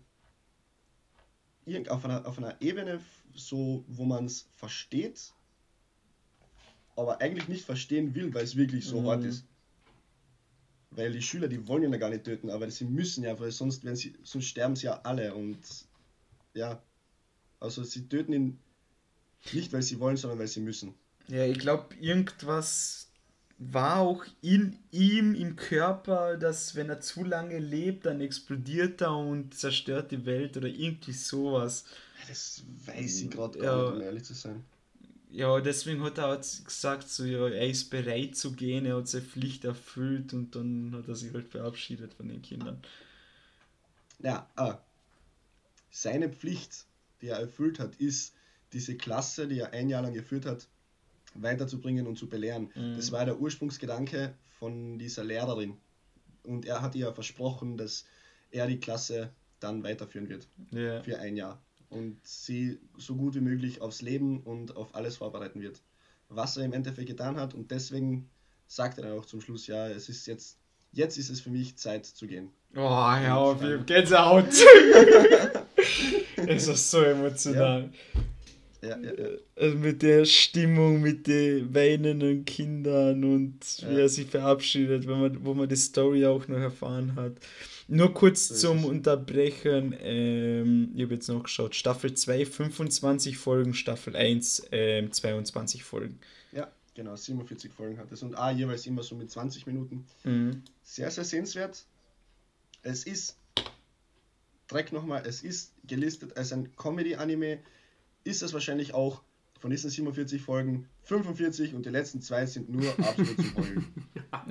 auf 1.88 2.04
einer, 2.04 2.26
auf 2.26 2.36
einer 2.36 2.60
Ebene, 2.60 3.00
so, 3.34 3.84
wo 3.88 4.04
man 4.04 4.26
es 4.26 4.46
versteht, 4.56 5.32
aber 6.96 7.20
eigentlich 7.20 7.48
nicht 7.48 7.64
verstehen 7.64 8.14
will, 8.14 8.32
weil 8.34 8.44
es 8.44 8.56
wirklich 8.56 8.84
so 8.84 9.00
mhm. 9.00 9.06
hart 9.06 9.24
ist. 9.24 9.44
Weil 10.90 11.12
die 11.12 11.22
Schüler, 11.22 11.48
die 11.48 11.66
wollen 11.66 11.90
ja 11.90 11.98
gar 11.98 12.10
nicht 12.10 12.24
töten, 12.24 12.50
aber 12.50 12.70
sie 12.70 12.84
müssen 12.84 13.24
ja, 13.24 13.38
weil 13.40 13.50
sonst, 13.50 13.84
wenn 13.84 13.96
sie, 13.96 14.14
sonst 14.22 14.46
sterben 14.46 14.76
sie 14.76 14.86
ja 14.86 15.00
alle 15.02 15.34
und 15.34 15.58
ja, 16.54 16.80
also 17.58 17.82
sie 17.82 18.08
töten 18.08 18.32
ihn 18.32 18.58
nicht, 19.52 19.72
weil 19.72 19.82
sie 19.82 19.98
wollen, 19.98 20.16
sondern 20.16 20.38
weil 20.38 20.46
sie 20.46 20.60
müssen. 20.60 20.94
Ja, 21.28 21.44
ich 21.44 21.58
glaube, 21.58 21.94
irgendwas 21.96 23.08
war 23.58 23.98
auch 23.98 24.24
in 24.40 24.78
ihm 24.90 25.34
im 25.34 25.56
Körper, 25.56 26.36
dass 26.36 26.74
wenn 26.74 26.90
er 26.90 27.00
zu 27.00 27.24
lange 27.24 27.58
lebt, 27.58 28.06
dann 28.06 28.20
explodiert 28.20 29.00
er 29.00 29.16
und 29.16 29.54
zerstört 29.54 30.10
die 30.10 30.26
Welt 30.26 30.56
oder 30.56 30.68
irgendwie 30.68 31.12
sowas. 31.12 31.84
Das 32.28 32.62
weiß 32.86 33.22
ich 33.22 33.30
gerade 33.30 33.58
gar 33.58 33.76
ja, 33.76 33.84
nicht, 33.84 33.96
um 33.96 34.02
ehrlich 34.02 34.24
zu 34.24 34.34
sein. 34.34 34.64
Ja, 35.34 35.60
deswegen 35.60 36.04
hat 36.04 36.18
er 36.18 36.28
halt 36.28 36.64
gesagt, 36.64 37.08
so, 37.08 37.24
ja, 37.24 37.48
er 37.48 37.68
ist 37.68 37.90
bereit 37.90 38.36
zu 38.36 38.52
gehen, 38.52 38.86
er 38.86 38.98
hat 38.98 39.08
seine 39.08 39.24
Pflicht 39.24 39.64
erfüllt 39.64 40.32
und 40.32 40.54
dann 40.54 40.94
hat 40.94 41.08
er 41.08 41.16
sich 41.16 41.34
halt 41.34 41.48
verabschiedet 41.48 42.14
von 42.14 42.28
den 42.28 42.40
Kindern. 42.40 42.80
Ja, 44.20 44.48
ah, 44.54 44.78
seine 45.90 46.28
Pflicht, 46.28 46.86
die 47.20 47.28
er 47.28 47.38
erfüllt 47.38 47.80
hat, 47.80 47.96
ist 47.96 48.34
diese 48.72 48.96
Klasse, 48.96 49.48
die 49.48 49.58
er 49.58 49.72
ein 49.72 49.88
Jahr 49.88 50.02
lang 50.02 50.14
geführt 50.14 50.46
hat, 50.46 50.68
weiterzubringen 51.34 52.06
und 52.06 52.16
zu 52.16 52.28
belehren. 52.28 52.70
Mhm. 52.76 52.94
Das 52.94 53.10
war 53.10 53.24
der 53.24 53.40
Ursprungsgedanke 53.40 54.34
von 54.60 55.00
dieser 55.00 55.24
Lehrerin. 55.24 55.76
Und 56.44 56.64
er 56.64 56.80
hat 56.80 56.94
ihr 56.94 57.12
versprochen, 57.12 57.76
dass 57.76 58.06
er 58.52 58.68
die 58.68 58.78
Klasse 58.78 59.32
dann 59.58 59.82
weiterführen 59.82 60.28
wird. 60.28 60.46
Yeah. 60.72 61.02
Für 61.02 61.18
ein 61.18 61.36
Jahr. 61.36 61.60
Und 61.94 62.18
sie 62.24 62.78
so 62.98 63.14
gut 63.14 63.34
wie 63.34 63.40
möglich 63.40 63.80
aufs 63.80 64.02
Leben 64.02 64.40
und 64.40 64.76
auf 64.76 64.94
alles 64.94 65.16
vorbereiten 65.16 65.60
wird. 65.60 65.80
Was 66.28 66.56
er 66.56 66.64
im 66.64 66.72
Endeffekt 66.72 67.08
getan 67.08 67.36
hat. 67.36 67.54
Und 67.54 67.70
deswegen 67.70 68.28
sagt 68.66 68.98
er 68.98 69.04
dann 69.04 69.18
auch 69.18 69.26
zum 69.26 69.40
Schluss, 69.40 69.68
ja, 69.68 69.88
es 69.88 70.08
ist 70.08 70.26
jetzt, 70.26 70.58
jetzt 70.92 71.16
ist 71.18 71.30
es 71.30 71.40
für 71.40 71.50
mich 71.50 71.76
Zeit 71.76 72.04
zu 72.04 72.26
gehen. 72.26 72.50
Oh, 72.74 72.80
ja, 72.80 73.36
auf 73.36 73.60
Gänsehaut. 73.86 74.48
es 76.36 76.66
ist 76.66 76.90
so 76.90 77.00
emotional. 77.00 77.90
Ja. 78.14 78.20
Ja, 78.82 78.98
ja, 78.98 79.12
ja. 79.12 79.28
Also 79.56 79.78
mit 79.78 80.02
der 80.02 80.24
Stimmung, 80.26 81.00
mit 81.00 81.26
den 81.26 81.74
weinenden 81.74 82.44
Kindern 82.44 83.24
und 83.24 83.60
wie 83.88 84.00
er 84.00 84.08
sich 84.08 84.26
verabschiedet, 84.26 85.06
wenn 85.06 85.20
man, 85.20 85.44
wo 85.44 85.54
man 85.54 85.68
die 85.68 85.76
Story 85.76 86.26
auch 86.26 86.46
noch 86.48 86.58
erfahren 86.58 87.14
hat. 87.16 87.32
Nur 87.86 88.14
kurz 88.14 88.48
so 88.48 88.68
zum 88.68 88.84
Unterbrechen, 88.84 89.94
ähm, 90.00 90.92
ich 90.94 91.02
habe 91.02 91.14
jetzt 91.14 91.28
noch 91.28 91.42
geschaut, 91.42 91.74
Staffel 91.74 92.14
2 92.14 92.46
25 92.46 93.36
Folgen, 93.36 93.74
Staffel 93.74 94.16
1 94.16 94.68
ähm, 94.72 95.12
22 95.12 95.84
Folgen. 95.84 96.18
Ja, 96.52 96.70
genau, 96.94 97.14
47 97.14 97.72
Folgen 97.72 97.98
hat 97.98 98.10
es 98.10 98.22
und 98.22 98.36
ah, 98.36 98.50
jeweils 98.50 98.86
immer 98.86 99.02
so 99.02 99.14
mit 99.14 99.30
20 99.30 99.66
Minuten. 99.66 100.06
Mhm. 100.24 100.62
Sehr, 100.82 101.10
sehr 101.10 101.24
sehenswert. 101.24 101.84
Es 102.82 103.04
ist, 103.04 103.36
Dreck 104.68 104.92
nochmal, 104.92 105.22
es 105.26 105.42
ist 105.42 105.72
gelistet 105.86 106.36
als 106.36 106.52
ein 106.52 106.74
Comedy-Anime 106.76 107.58
ist 108.24 108.42
es 108.42 108.52
wahrscheinlich 108.54 108.94
auch 108.94 109.22
von 109.60 109.70
diesen 109.70 109.90
47 109.90 110.42
Folgen 110.42 110.88
45 111.04 111.74
und 111.74 111.86
die 111.86 111.90
letzten 111.90 112.20
zwei 112.20 112.46
sind 112.46 112.70
nur 112.70 112.90
absolut 112.98 113.36
zum 113.36 113.56
Heulen. 113.56 113.94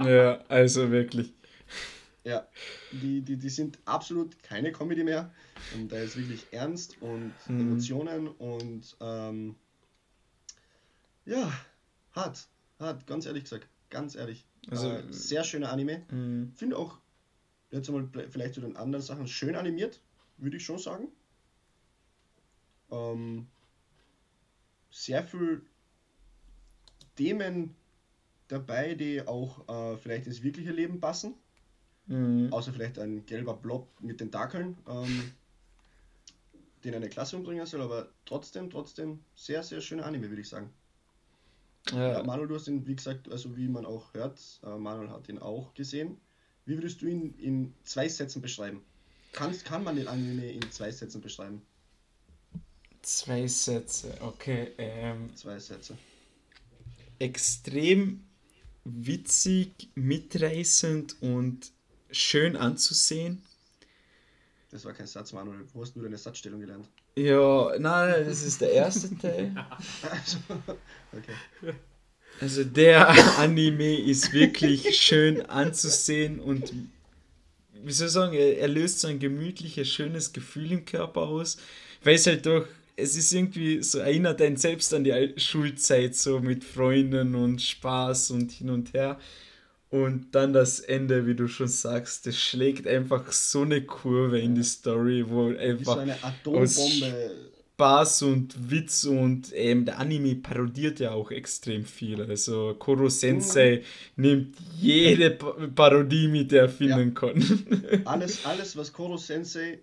Ja, 0.05 0.43
also 0.47 0.91
wirklich. 0.91 1.33
Ja, 2.23 2.47
die, 2.91 3.21
die, 3.21 3.37
die 3.37 3.49
sind 3.49 3.79
absolut 3.85 4.41
keine 4.43 4.71
Comedy 4.71 5.03
mehr. 5.03 5.33
Und 5.75 5.91
da 5.91 5.97
ist 5.97 6.15
wirklich 6.15 6.47
Ernst 6.51 7.01
und 7.01 7.33
mhm. 7.47 7.59
Emotionen 7.59 8.27
und 8.29 8.95
ähm, 9.01 9.55
ja, 11.25 11.51
hart, 12.13 12.47
hart, 12.79 13.05
ganz 13.07 13.25
ehrlich 13.25 13.43
gesagt, 13.43 13.67
ganz 13.89 14.15
ehrlich. 14.15 14.45
Also, 14.69 14.89
äh, 14.89 15.03
sehr 15.11 15.43
schöner 15.43 15.71
Anime. 15.71 16.03
Mhm. 16.09 16.53
Finde 16.55 16.77
auch, 16.77 16.97
jetzt 17.71 17.89
mal 17.89 18.07
vielleicht 18.29 18.53
zu 18.53 18.61
den 18.61 18.77
anderen 18.77 19.03
Sachen, 19.03 19.27
schön 19.27 19.55
animiert, 19.55 19.99
würde 20.37 20.57
ich 20.57 20.65
schon 20.65 20.79
sagen. 20.79 21.09
Ähm, 22.91 23.47
sehr 24.91 25.23
viel 25.23 25.65
Themen 27.15 27.75
dabei, 28.47 28.93
die 28.93 29.25
auch 29.27 29.67
äh, 29.67 29.97
vielleicht 29.97 30.27
ins 30.27 30.43
wirkliche 30.43 30.71
Leben 30.71 31.01
passen. 31.01 31.33
Mhm. 32.07 32.51
Außer 32.51 32.73
vielleicht 32.73 32.99
ein 32.99 33.25
gelber 33.25 33.53
Blob 33.53 33.87
mit 34.01 34.17
Tentakeln, 34.17 34.77
ähm, 34.87 35.31
den 36.83 36.95
eine 36.95 37.09
Klasse 37.09 37.37
umbringen 37.37 37.65
soll, 37.65 37.81
aber 37.81 38.09
trotzdem, 38.25 38.69
trotzdem 38.69 39.19
sehr, 39.35 39.63
sehr 39.63 39.79
schöner 39.79 40.05
Anime, 40.05 40.29
würde 40.29 40.41
ich 40.41 40.49
sagen. 40.49 40.69
Ja. 41.91 42.19
Äh, 42.19 42.23
Manuel, 42.23 42.47
du 42.47 42.55
hast 42.55 42.67
ihn, 42.67 42.85
wie 42.87 42.95
gesagt, 42.95 43.29
also 43.31 43.55
wie 43.55 43.67
man 43.67 43.85
auch 43.85 44.13
hört, 44.13 44.39
äh, 44.63 44.77
Manuel 44.77 45.09
hat 45.09 45.29
ihn 45.29 45.39
auch 45.39 45.73
gesehen. 45.73 46.17
Wie 46.65 46.75
würdest 46.75 47.01
du 47.01 47.07
ihn 47.07 47.33
in 47.37 47.73
zwei 47.83 48.07
Sätzen 48.07 48.41
beschreiben? 48.41 48.83
Kannst, 49.33 49.65
kann 49.65 49.83
man 49.83 49.95
den 49.95 50.07
Anime 50.07 50.51
in 50.51 50.71
zwei 50.71 50.91
Sätzen 50.91 51.21
beschreiben? 51.21 51.61
Zwei 53.01 53.47
Sätze, 53.47 54.15
okay. 54.21 54.71
Ähm, 54.77 55.35
zwei 55.35 55.59
Sätze. 55.59 55.97
Extrem 57.19 58.23
witzig, 58.85 59.89
mitreißend 59.95 61.21
und 61.21 61.71
schön 62.13 62.55
anzusehen. 62.55 63.43
Das 64.71 64.85
war 64.85 64.93
kein 64.93 65.05
Satz, 65.05 65.33
Manuel. 65.33 65.65
Wo 65.73 65.81
hast 65.81 65.95
du 65.95 66.01
deine 66.01 66.17
Satzstellung 66.17 66.59
gelernt? 66.59 66.87
Ja, 67.15 67.73
nein, 67.77 68.25
das 68.25 68.41
ist 68.41 68.59
der 68.61 68.71
erste 68.71 69.15
Teil. 69.17 69.53
Also, 70.11 70.37
okay. 71.11 71.75
Also 72.39 72.63
der 72.63 73.09
Anime 73.37 73.99
ist 73.99 74.33
wirklich 74.33 74.95
schön 74.99 75.41
anzusehen 75.45 76.39
und 76.39 76.73
wie 77.83 77.91
soll 77.91 78.07
ich 78.07 78.13
sagen, 78.13 78.33
er, 78.33 78.57
er 78.57 78.67
löst 78.67 78.99
so 78.99 79.07
ein 79.07 79.19
gemütliches, 79.19 79.87
schönes 79.87 80.33
Gefühl 80.33 80.71
im 80.71 80.85
Körper 80.85 81.21
aus, 81.21 81.57
weil 82.03 82.15
es 82.15 82.25
halt 82.25 82.45
doch, 82.45 82.65
es 82.95 83.15
ist 83.15 83.31
irgendwie 83.33 83.83
so, 83.83 83.99
erinnert 83.99 84.41
einen 84.41 84.57
selbst 84.57 84.93
an 84.93 85.03
die 85.03 85.33
Schulzeit, 85.37 86.15
so 86.15 86.39
mit 86.39 86.63
Freunden 86.63 87.35
und 87.35 87.61
Spaß 87.61 88.31
und 88.31 88.51
hin 88.51 88.69
und 88.69 88.93
her. 88.93 89.19
Und 89.93 90.33
dann 90.33 90.53
das 90.53 90.79
Ende, 90.79 91.27
wie 91.27 91.35
du 91.35 91.47
schon 91.47 91.67
sagst, 91.67 92.25
das 92.25 92.35
schlägt 92.35 92.87
einfach 92.87 93.31
so 93.31 93.61
eine 93.61 93.83
Kurve 93.83 94.39
in 94.39 94.55
die 94.55 94.63
Story, 94.63 95.23
wo 95.27 95.49
einfach 95.49 95.93
so 95.93 95.99
eine 95.99 96.15
Atombombe. 96.23 97.31
Spaß 97.75 98.23
und 98.23 98.71
Witz 98.71 99.03
und 99.03 99.51
ähm, 99.53 99.85
der 99.85 99.99
Anime 99.99 100.33
parodiert 100.33 100.99
ja 100.99 101.11
auch 101.11 101.29
extrem 101.29 101.85
viel. 101.85 102.23
Also 102.23 102.73
Koro 102.79 103.07
Sensei 103.07 103.83
mhm. 104.15 104.23
nimmt 104.23 104.57
jede 104.79 105.29
Parodie 105.29 106.27
mit, 106.27 106.51
der 106.51 106.63
er 106.63 106.69
finden 106.69 107.09
ja. 107.09 107.19
kann. 107.19 108.01
alles, 108.05 108.47
alles, 108.47 108.75
was 108.75 108.91
Koro 108.91 109.17
Sensei 109.17 109.77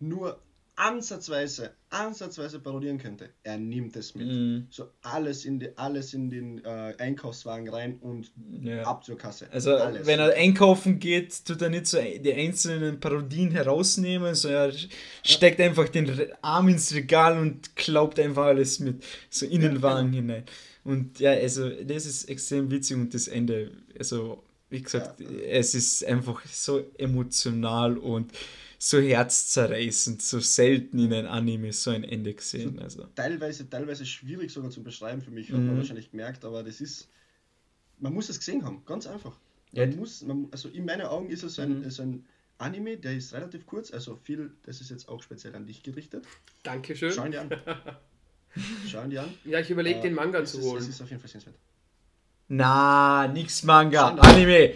nur 0.00 0.36
ansatzweise, 0.76 1.70
ansatzweise 1.90 2.58
parodieren 2.58 2.98
könnte, 2.98 3.30
er 3.42 3.58
nimmt 3.58 3.96
es 3.96 4.14
mit. 4.14 4.26
Mm. 4.26 4.66
So 4.70 4.88
alles 5.02 5.44
in, 5.44 5.60
die, 5.60 5.76
alles 5.76 6.14
in 6.14 6.30
den 6.30 6.64
äh, 6.64 6.94
Einkaufswagen 6.98 7.68
rein 7.68 7.98
und 8.00 8.32
ja. 8.62 8.82
ab 8.82 9.04
zur 9.04 9.16
Kasse. 9.16 9.46
Also 9.52 9.76
alles. 9.76 10.06
wenn 10.06 10.18
er 10.18 10.34
einkaufen 10.34 10.98
geht, 10.98 11.44
tut 11.44 11.62
er 11.62 11.70
nicht 11.70 11.86
so 11.86 11.98
die 12.00 12.32
einzelnen 12.32 12.98
Parodien 12.98 13.52
herausnehmen, 13.52 14.34
sondern 14.34 14.70
er 14.70 14.76
steckt 15.22 15.60
ja. 15.60 15.66
einfach 15.66 15.88
den 15.88 16.10
Arm 16.42 16.68
ins 16.68 16.92
Regal 16.92 17.38
und 17.38 17.76
klaubt 17.76 18.18
einfach 18.18 18.46
alles 18.46 18.80
mit, 18.80 19.04
so 19.30 19.46
in 19.46 19.60
den 19.60 19.82
Wagen 19.82 20.12
ja, 20.12 20.20
genau. 20.20 20.34
hinein. 20.34 20.44
Und 20.82 21.20
ja, 21.20 21.30
also 21.30 21.70
das 21.70 22.04
ist 22.04 22.28
extrem 22.28 22.70
witzig 22.70 22.96
und 22.96 23.14
das 23.14 23.28
Ende, 23.28 23.70
also 23.98 24.42
wie 24.70 24.82
gesagt, 24.82 25.20
es 25.20 25.74
ist 25.74 26.04
einfach 26.04 26.44
so 26.46 26.82
emotional 26.98 27.96
und 27.96 28.32
so 28.78 28.98
herzzerreißend, 28.98 30.22
so 30.22 30.40
selten 30.40 30.98
in 30.98 31.12
einem 31.12 31.28
Anime 31.28 31.72
so 31.72 31.90
ein 31.90 32.04
Ende 32.04 32.34
gesehen. 32.34 32.78
Also. 32.78 33.04
Teilweise, 33.14 33.68
teilweise 33.68 34.06
schwierig 34.06 34.52
sogar 34.52 34.70
zu 34.70 34.82
beschreiben 34.82 35.22
für 35.22 35.30
mich, 35.30 35.50
hat 35.50 35.58
mhm. 35.58 35.68
man 35.68 35.76
wahrscheinlich 35.78 36.10
gemerkt, 36.10 36.44
aber 36.44 36.62
das 36.62 36.80
ist, 36.80 37.08
man 37.98 38.12
muss 38.12 38.28
es 38.28 38.38
gesehen 38.38 38.64
haben, 38.64 38.84
ganz 38.86 39.06
einfach. 39.06 39.38
Man 39.72 39.90
ja. 39.90 39.96
muss, 39.96 40.22
man, 40.22 40.48
also 40.50 40.68
in 40.68 40.84
meinen 40.84 41.06
Augen 41.06 41.30
ist 41.30 41.42
es 41.42 41.54
so 41.54 41.62
ein, 41.62 41.80
mhm. 41.80 41.90
so 41.90 42.02
ein 42.02 42.24
Anime, 42.58 42.96
der 42.96 43.14
ist 43.16 43.32
relativ 43.32 43.66
kurz, 43.66 43.92
also 43.92 44.16
viel, 44.16 44.52
das 44.64 44.80
ist 44.80 44.90
jetzt 44.90 45.08
auch 45.08 45.22
speziell 45.22 45.54
an 45.56 45.66
dich 45.66 45.82
gerichtet. 45.82 46.24
Dankeschön. 46.62 47.12
Schau 47.12 47.24
ihn 47.24 47.32
dir 47.32 47.40
an. 47.40 47.50
Schau 48.88 49.02
ihn 49.02 49.10
dir 49.10 49.22
an. 49.22 49.34
Ja, 49.44 49.58
ich 49.60 49.70
überlege, 49.70 49.98
äh, 49.98 50.02
den 50.02 50.14
Manga 50.14 50.44
zu 50.44 50.60
holen. 50.62 50.82
Es 50.82 50.88
ist 50.88 51.00
auf 51.02 51.10
jeden 51.10 51.20
Fall 51.20 51.30
sehenswert. 51.30 51.56
Na, 52.48 53.26
nix 53.26 53.62
Manga, 53.64 54.14
Anime. 54.14 54.74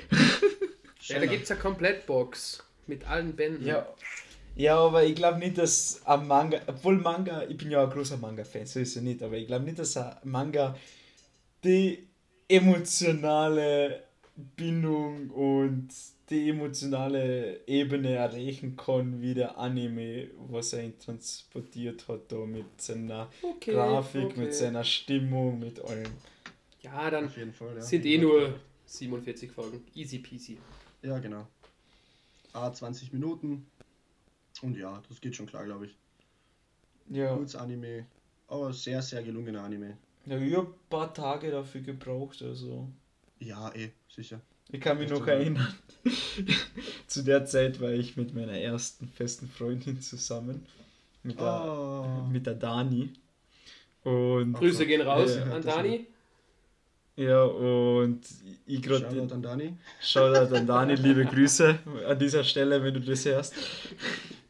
ja, 1.03 1.21
da 1.21 1.27
gibt 1.27 1.45
es 1.45 1.51
eine 1.51 1.61
Komplettbox. 1.61 2.65
Mit 2.89 3.09
allen 3.09 3.37
Bänden. 3.37 3.65
Ja. 3.65 3.87
Ja, 4.57 4.77
aber 4.77 5.05
ich 5.05 5.15
glaube 5.15 5.39
nicht, 5.39 5.57
dass 5.57 6.03
ein 6.05 6.27
Manga, 6.27 6.61
obwohl 6.67 6.97
Manga, 6.97 7.45
ich 7.49 7.57
bin 7.57 7.71
ja 7.71 7.85
ein 7.85 7.91
großer 7.91 8.17
Manga-Fan, 8.17 8.67
so 8.67 8.81
ist 8.81 8.97
es 8.97 9.03
nicht, 9.03 9.23
aber 9.23 9.37
ich 9.37 9.47
glaube 9.47 9.65
nicht, 9.65 9.79
dass 9.79 9.97
ein 9.97 10.17
Manga 10.25 10.77
die 11.63 12.09
emotionale 12.49 14.03
Bindung 14.57 15.31
und 15.31 15.89
die 16.31 16.51
emotionale 16.51 17.61
Ebene 17.67 18.15
erreichen 18.15 18.77
kann, 18.77 19.21
wie 19.23 19.35
der 19.35 19.57
Anime, 19.57 20.29
was 20.49 20.73
er 20.73 20.99
transportiert 20.99 22.07
hat, 22.09 22.31
da 22.31 22.39
mit 22.39 22.81
seiner 22.81 23.31
okay, 23.43 23.73
Grafik, 23.73 24.25
okay. 24.25 24.41
mit 24.41 24.55
seiner 24.55 24.85
Stimmung, 24.85 25.59
mit 25.59 25.81
allem. 25.85 26.11
Ja, 26.83 27.11
dann 27.11 27.29
Fall, 27.29 27.77
ja. 27.77 27.81
sind 27.81 28.05
eh 28.05 28.19
nur 28.19 28.55
47 28.87 29.51
Folgen. 29.51 29.85
Easy 29.95 30.19
peasy. 30.19 30.59
Ja, 31.03 31.19
genau. 31.19 31.47
A 32.53 32.73
20 32.73 33.13
Minuten. 33.13 33.67
Und 34.63 34.77
ja, 34.77 35.03
das 35.09 35.21
geht 35.21 35.37
schon 35.37 35.47
klar, 35.47 35.65
glaube 35.65 35.87
ich. 35.87 35.97
Ja. 37.11 37.35
Kurz 37.35 37.55
Anime, 37.55 38.07
aber 38.49 38.73
sehr, 38.73 39.01
sehr 39.03 39.23
gelungener 39.23 39.63
Anime. 39.63 39.97
Ja, 40.27 40.39
ich 40.39 40.55
habe 40.55 40.69
ein 40.69 40.89
paar 40.91 41.15
Tage 41.15 41.51
dafür 41.51 41.81
gebraucht, 41.81 42.43
also. 42.43 42.89
Ja, 43.39 43.73
eh, 43.75 43.91
sicher. 44.09 44.41
Ich 44.71 44.81
kann 44.81 44.99
mich 44.99 45.09
noch 45.09 45.27
erinnern. 45.27 45.75
Zu 47.07 47.23
der 47.23 47.47
Zeit 47.47 47.81
war 47.81 47.91
ich 47.91 48.17
mit 48.17 48.35
meiner 48.35 48.59
ersten 48.59 49.09
festen 49.09 49.49
Freundin 49.49 50.01
zusammen. 50.03 50.67
Mit 51.23 51.41
der, 51.41 51.65
oh. 51.65 52.29
mit 52.31 52.47
der 52.47 52.55
Dani. 52.55 53.11
Und 54.05 54.53
Grüße 54.53 54.87
gehen 54.87 55.01
raus 55.01 55.37
äh, 55.37 55.43
an 55.43 55.63
Dani. 55.63 56.07
Ja, 57.19 57.43
und 57.43 58.21
ich 58.65 58.81
gerade. 58.81 59.05
Shoutout 59.05 59.35
an 59.35 59.43
Dani. 59.43 59.77
Shoutout 60.01 60.55
an 60.55 60.67
Dani, 60.69 60.95
liebe 60.95 61.25
Grüße 61.25 61.77
an 62.07 62.17
dieser 62.17 62.45
Stelle, 62.45 62.81
wenn 62.81 62.95
du 62.95 63.01
das 63.01 63.25
hörst. 63.25 63.55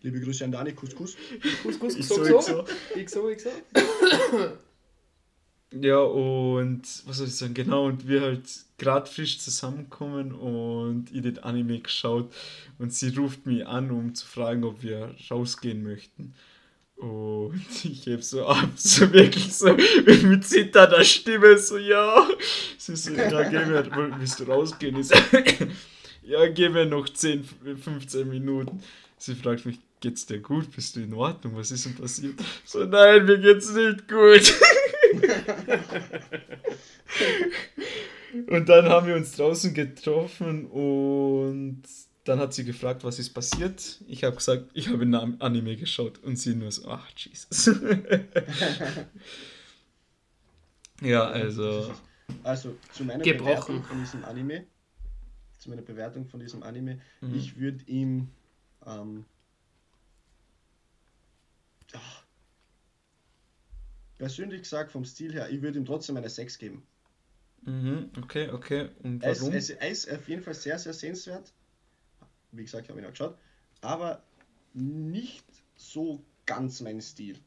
Liebe 0.02 0.20
Grüße 0.20 0.44
an 0.44 0.52
Dani, 0.52 0.74
Kuss, 0.74 0.94
Kuss. 0.94 1.16
Kuss, 1.62 1.78
Kuss, 1.80 1.96
Kuss, 1.96 2.08
so, 2.08 2.40
so. 2.42 2.64
Ich 2.94 3.08
so, 3.08 3.30
ich 3.30 3.40
so. 3.40 3.48
Ja, 5.80 5.98
und 5.98 6.82
was 7.06 7.16
soll 7.16 7.26
ich 7.26 7.36
sagen, 7.36 7.54
genau, 7.54 7.86
und 7.86 8.06
wir 8.06 8.20
halt 8.20 8.48
gerade 8.76 9.10
frisch 9.10 9.38
zusammenkommen 9.38 10.32
und 10.32 11.10
ich 11.10 11.22
den 11.22 11.38
Anime 11.38 11.80
geschaut 11.80 12.30
und 12.78 12.92
sie 12.92 13.16
ruft 13.16 13.46
mich 13.46 13.66
an, 13.66 13.90
um 13.90 14.14
zu 14.14 14.26
fragen, 14.26 14.64
ob 14.64 14.82
wir 14.82 15.14
rausgehen 15.30 15.82
möchten. 15.82 16.34
Und 16.98 17.64
ich 17.84 18.06
heb 18.06 18.24
so 18.24 18.46
ab, 18.46 18.70
so 18.74 19.12
wirklich 19.12 19.54
so 19.54 19.72
mit 19.72 20.44
zitternder 20.44 21.04
Stimme, 21.04 21.56
so, 21.56 21.78
ja. 21.78 22.28
Sie 22.76 22.96
so, 22.96 23.12
ja, 23.12 23.48
geh 23.48 23.64
mir, 23.64 23.88
willst 24.18 24.40
du 24.40 24.44
rausgehen? 24.44 24.98
Ich 24.98 25.06
so, 25.06 25.14
ja, 26.22 26.48
geh 26.48 26.68
mir 26.68 26.86
noch 26.86 27.08
10, 27.08 27.48
15 27.82 28.28
Minuten. 28.28 28.82
Sie 29.16 29.36
fragt 29.36 29.64
mich, 29.64 29.78
geht's 30.00 30.26
dir 30.26 30.40
gut? 30.40 30.74
Bist 30.74 30.96
du 30.96 31.00
in 31.00 31.14
Ordnung? 31.14 31.56
Was 31.56 31.70
ist 31.70 31.86
denn 31.86 31.94
passiert? 31.94 32.34
So, 32.64 32.84
nein, 32.84 33.26
mir 33.26 33.38
geht's 33.38 33.72
nicht 33.72 34.08
gut. 34.08 34.52
und 38.48 38.68
dann 38.68 38.88
haben 38.88 39.06
wir 39.06 39.14
uns 39.14 39.36
draußen 39.36 39.72
getroffen 39.72 40.66
und 40.66 41.84
dann 42.28 42.40
hat 42.40 42.52
sie 42.52 42.64
gefragt, 42.64 43.04
was 43.04 43.18
ist 43.18 43.30
passiert. 43.30 44.00
Ich 44.06 44.22
habe 44.24 44.36
gesagt, 44.36 44.70
ich 44.74 44.88
habe 44.88 45.02
ein 45.02 45.40
Anime 45.40 45.76
geschaut 45.76 46.18
und 46.18 46.36
sie 46.36 46.54
nur 46.54 46.70
so, 46.70 46.88
ach 46.88 47.08
Jesus. 47.16 47.70
ja, 51.00 51.24
also. 51.24 51.94
Also 52.42 52.76
zu 52.92 53.04
meiner 53.04 53.24
gebrochen. 53.24 53.46
Bewertung 53.46 53.82
von 53.82 53.98
diesem 54.00 54.24
Anime, 54.26 54.66
zu 55.58 55.70
meiner 55.70 55.82
Bewertung 55.82 56.26
von 56.26 56.40
diesem 56.40 56.62
Anime, 56.62 57.00
mhm. 57.22 57.34
ich 57.34 57.56
würde 57.58 57.82
ihm 57.86 58.28
ähm, 58.86 59.24
ach, 61.94 62.24
persönlich 64.18 64.62
gesagt 64.62 64.92
vom 64.92 65.06
Stil 65.06 65.32
her, 65.32 65.48
ich 65.48 65.62
würde 65.62 65.78
ihm 65.78 65.86
trotzdem 65.86 66.18
eine 66.18 66.28
6 66.28 66.58
geben. 66.58 66.86
Mhm, 67.62 68.10
okay, 68.22 68.50
okay. 68.50 68.90
Und 69.02 69.22
warum? 69.22 69.52
Es, 69.52 69.70
es, 69.70 69.70
er 69.70 69.88
ist 69.88 70.10
auf 70.10 70.28
jeden 70.28 70.42
Fall 70.42 70.54
sehr, 70.54 70.78
sehr 70.78 70.92
sehenswert. 70.92 71.52
Wie 72.52 72.62
gesagt, 72.62 72.84
ich 72.84 72.90
habe 72.90 73.00
ihn 73.00 73.06
auch 73.06 73.10
geschaut. 73.10 73.36
Aber 73.80 74.22
nicht 74.74 75.44
so 75.76 76.22
ganz 76.46 76.80
mein 76.80 77.00
Stil. 77.00 77.38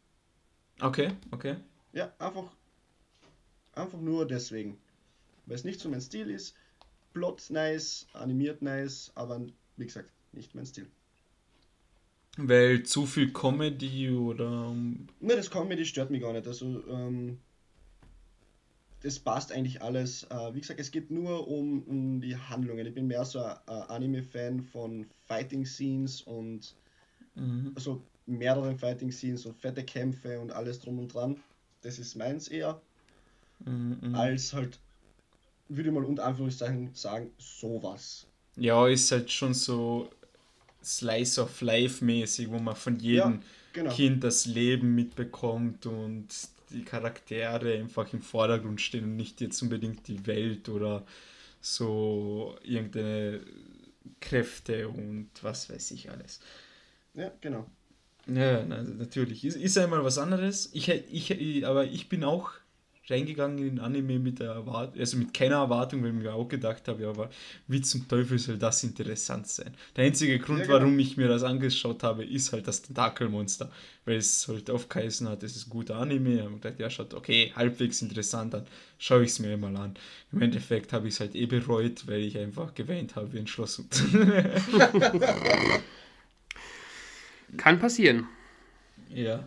Okay, 0.80 1.11
okay. 1.32 1.57
Ja, 1.94 2.14
einfach, 2.19 2.52
einfach 3.73 3.99
nur 3.99 4.28
deswegen. 4.28 4.78
Weil 5.45 5.56
es 5.56 5.64
nicht 5.64 5.80
so 5.80 5.90
mein 5.90 6.02
Stil 6.02 6.30
ist. 6.30 6.56
Plot 7.14 7.49
nice, 7.49 8.07
animiert 8.14 8.61
nice, 8.61 9.11
aber 9.15 9.41
wie 9.78 9.86
gesagt, 9.86 10.10
nicht 10.32 10.56
mein 10.56 10.65
Stil. 10.65 10.88
Weil 12.38 12.84
zu 12.84 13.06
viel 13.06 13.34
Comedy 13.34 14.10
oder. 14.10 14.72
Ne, 14.72 15.36
das 15.36 15.52
Comedy 15.52 15.86
stört 15.86 16.11
mich 16.11 16.22
gar 16.22 16.32
nicht. 16.32 16.48
Also, 16.48 16.88
ähm, 16.88 17.40
das 19.02 19.19
passt 19.19 19.52
eigentlich 19.52 19.82
alles. 19.82 20.23
Äh, 20.30 20.53
wie 20.53 20.61
gesagt, 20.61 20.80
es 20.80 20.91
geht 20.91 21.11
nur 21.11 21.48
um, 21.48 21.84
um 21.84 22.22
die 22.22 22.38
Handlungen. 22.38 22.86
Ich 22.86 22.94
bin 22.94 23.07
mehr 23.07 23.26
so 23.26 23.44
ein 23.44 23.57
Anime-Fan 23.68 24.61
von 24.61 25.06
Fighting 25.28 25.65
Scenes 25.65 26.22
und 26.22 26.76
mhm. 27.36 27.72
also 27.76 28.02
mehreren 28.26 28.78
Fighting 28.78 29.11
Scenes 29.11 29.45
und 29.45 29.60
fette 29.60 29.84
Kämpfe 29.84 30.40
und 30.40 30.52
alles 30.52 30.80
drum 30.80 30.99
und 30.99 31.14
dran. 31.14 31.38
Das 31.82 31.98
ist 31.98 32.15
meins 32.15 32.48
eher. 32.48 32.80
mhm. 33.65 34.14
als 34.14 34.53
halt, 34.53 34.80
würde 35.68 35.90
ich 35.90 35.95
mal 35.95 36.06
unter 36.06 36.26
Anführungszeichen 36.26 36.91
sagen, 36.94 37.32
sowas. 37.38 38.28
Ja, 38.56 38.88
ist 38.88 39.11
halt 39.11 39.32
schon 39.32 39.53
so 39.53 40.10
Slice 40.84 41.41
of 41.41 41.61
Life 41.61 42.03
mäßig, 42.03 42.49
wo 42.49 42.60
man 42.60 42.76
von 42.76 42.99
jedem 42.99 43.34
ja, 43.34 43.40
genau. 43.73 43.91
Kind 43.91 44.23
das 44.23 44.45
Leben 44.45 44.94
mitbekommt 44.94 45.86
und 45.86 46.28
die 46.72 46.84
Charaktere 46.84 47.73
einfach 47.76 48.11
im 48.14 48.22
Vordergrund 48.22 48.81
stehen 48.81 49.03
und 49.06 49.15
nicht 49.15 49.41
jetzt 49.41 49.61
unbedingt 49.61 50.07
die 50.07 50.26
Welt 50.27 50.69
oder 50.69 51.06
so 51.60 52.57
irgendeine 52.64 53.41
Kräfte 54.19 54.88
und 54.88 55.30
was 55.41 55.69
weiß 55.69 55.91
ich 55.91 56.10
alles. 56.10 56.39
Ja, 57.14 57.31
genau. 57.41 57.68
Ja, 58.27 58.64
natürlich. 58.64 59.45
Ist, 59.45 59.56
ist 59.56 59.77
einmal 59.77 60.03
was 60.03 60.18
anderes. 60.18 60.69
Ich, 60.73 60.89
ich, 60.89 61.65
aber 61.65 61.85
ich 61.85 62.07
bin 62.07 62.23
auch 62.23 62.52
reingegangen 63.11 63.57
in 63.59 63.75
den 63.75 63.79
Anime 63.79 64.17
mit 64.19 64.39
der 64.39 64.51
Erwartung, 64.51 64.99
also 64.99 65.17
mit 65.17 65.33
keiner 65.33 65.57
Erwartung, 65.57 66.01
weil 66.01 66.09
ich 66.09 66.15
mir 66.15 66.33
auch 66.33 66.47
gedacht 66.47 66.88
habe, 66.88 67.03
ja, 67.03 67.09
aber 67.09 67.29
wie 67.67 67.81
zum 67.81 68.07
Teufel 68.07 68.39
soll 68.39 68.57
das 68.57 68.83
interessant 68.83 69.47
sein? 69.47 69.75
Der 69.95 70.05
einzige 70.05 70.39
Grund, 70.39 70.59
ja, 70.59 70.65
genau. 70.65 70.79
warum 70.79 70.97
ich 70.99 71.17
mir 71.17 71.27
das 71.27 71.43
angeschaut 71.43 72.01
habe, 72.03 72.23
ist 72.23 72.53
halt 72.53 72.67
das 72.67 72.81
Tentakelmonster, 72.81 73.69
weil 74.05 74.15
es 74.17 74.47
halt 74.47 74.69
aufgeheißen 74.69 75.27
hat, 75.29 75.43
es 75.43 75.55
ist 75.55 75.67
ein 75.67 75.69
guter 75.69 75.97
Anime. 75.97 76.45
Und 76.45 76.61
gedacht, 76.61 76.79
ja, 76.79 76.89
schaut 76.89 77.13
okay, 77.13 77.51
halbwegs 77.55 78.01
interessant 78.01 78.55
an, 78.55 78.65
schaue 78.97 79.23
ich 79.23 79.31
es 79.31 79.39
mir 79.39 79.57
mal 79.57 79.75
an. 79.75 79.95
Im 80.31 80.41
Endeffekt 80.41 80.93
habe 80.93 81.07
ich 81.07 81.15
es 81.15 81.19
halt 81.19 81.35
eh 81.35 81.45
bereut, 81.45 82.07
weil 82.07 82.21
ich 82.21 82.38
einfach 82.38 82.73
geweint 82.73 83.15
habe 83.15 83.33
wie 83.33 83.39
ein 83.39 83.47
Schloss. 83.47 83.83
Kann 87.57 87.79
passieren. 87.79 88.27
Ja. 89.09 89.43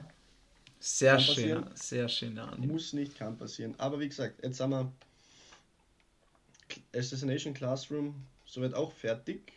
Sehr 0.86 1.18
schön, 1.18 1.64
sehr 1.72 2.10
schön. 2.10 2.38
Muss 2.58 2.92
nicht, 2.92 3.16
kann 3.16 3.38
passieren. 3.38 3.74
Aber 3.78 3.98
wie 4.00 4.06
gesagt, 4.06 4.44
jetzt 4.44 4.60
haben 4.60 4.72
wir 4.72 4.92
Assassination 6.94 7.54
Classroom 7.54 8.14
soweit 8.44 8.74
auch 8.74 8.92
fertig. 8.92 9.50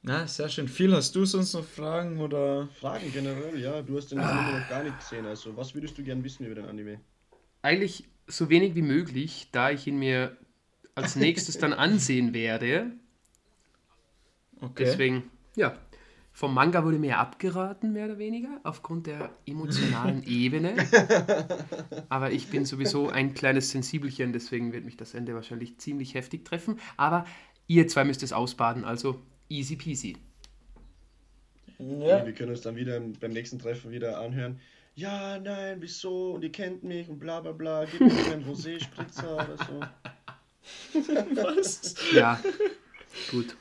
Na, 0.00 0.26
sehr 0.26 0.48
schön. 0.48 0.68
Viel 0.68 0.94
hast 0.94 1.14
du 1.14 1.26
sonst 1.26 1.52
noch 1.52 1.66
Fragen 1.66 2.18
oder? 2.18 2.66
Fragen 2.80 3.12
generell, 3.12 3.60
ja. 3.60 3.82
Du 3.82 3.98
hast 3.98 4.10
den 4.10 4.20
Anime 4.20 4.58
noch 4.58 4.68
gar 4.70 4.82
nicht 4.82 4.98
gesehen. 5.00 5.26
Also, 5.26 5.54
was 5.54 5.74
würdest 5.74 5.98
du 5.98 6.02
gern 6.02 6.24
wissen 6.24 6.46
über 6.46 6.54
den 6.54 6.64
Anime? 6.64 6.98
Eigentlich 7.60 8.08
so 8.26 8.48
wenig 8.48 8.74
wie 8.74 8.80
möglich, 8.80 9.48
da 9.52 9.70
ich 9.70 9.86
ihn 9.86 9.98
mir 9.98 10.34
als 10.94 11.14
nächstes 11.16 11.58
dann 11.58 11.74
ansehen 11.74 12.32
werde. 12.32 12.90
Okay. 14.62 14.84
Deswegen, 14.84 15.30
ja, 15.56 15.76
vom 16.32 16.54
Manga 16.54 16.82
wurde 16.84 16.98
mir 16.98 17.18
abgeraten, 17.18 17.92
mehr 17.92 18.06
oder 18.06 18.18
weniger, 18.18 18.60
aufgrund 18.64 19.06
der 19.06 19.30
emotionalen 19.46 20.22
Ebene. 20.26 20.74
Aber 22.08 22.32
ich 22.32 22.48
bin 22.48 22.64
sowieso 22.64 23.10
ein 23.10 23.34
kleines 23.34 23.70
Sensibelchen, 23.70 24.32
deswegen 24.32 24.72
wird 24.72 24.84
mich 24.84 24.96
das 24.96 25.14
Ende 25.14 25.34
wahrscheinlich 25.34 25.78
ziemlich 25.78 26.14
heftig 26.14 26.44
treffen. 26.44 26.80
Aber 26.96 27.26
ihr 27.66 27.86
zwei 27.86 28.04
müsst 28.04 28.22
es 28.22 28.32
ausbaden, 28.32 28.84
also 28.84 29.20
easy 29.50 29.76
peasy. 29.76 30.16
Ja. 31.78 32.24
Wir 32.24 32.32
können 32.32 32.50
uns 32.50 32.62
dann 32.62 32.76
wieder 32.76 32.98
beim 33.00 33.32
nächsten 33.32 33.58
Treffen 33.58 33.90
wieder 33.90 34.18
anhören. 34.18 34.58
Ja, 34.94 35.38
nein, 35.38 35.78
wieso? 35.80 36.32
Und 36.32 36.42
ihr 36.44 36.52
kennt 36.52 36.82
mich 36.82 37.08
und 37.08 37.18
bla 37.18 37.40
bla 37.40 37.52
bla. 37.52 37.84
Gib 37.84 38.00
mir 38.00 38.32
einen 38.32 38.44
Rosé-Spritzer 38.44 39.34
oder 39.34 39.56
so. 39.56 39.80
Was? 41.34 41.94
Ja, 42.12 42.40
gut. 43.30 43.56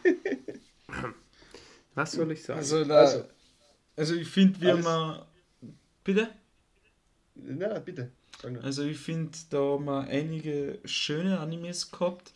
Was 2.01 2.13
soll 2.13 2.31
ich 2.31 2.43
sagen? 2.43 2.59
Also, 2.59 2.83
da, 2.83 2.95
also, 2.95 3.25
also 3.95 4.15
ich 4.15 4.27
finde, 4.27 4.59
wir 4.61 4.77
mal. 4.77 5.25
Bitte? 6.03 6.29
Na, 7.35 7.79
bitte. 7.79 8.11
Also 8.63 8.83
ich 8.83 8.97
finde, 8.97 9.37
da 9.51 9.57
haben 9.59 9.85
wir 9.85 10.07
einige 10.07 10.79
schöne 10.85 11.39
Animes 11.39 11.91
gehabt, 11.91 12.33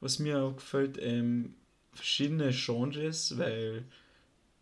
was 0.00 0.20
mir 0.20 0.38
auch 0.40 0.54
gefällt, 0.54 0.98
ähm, 1.00 1.54
verschiedene 1.92 2.52
Genres, 2.52 3.36
weil 3.36 3.84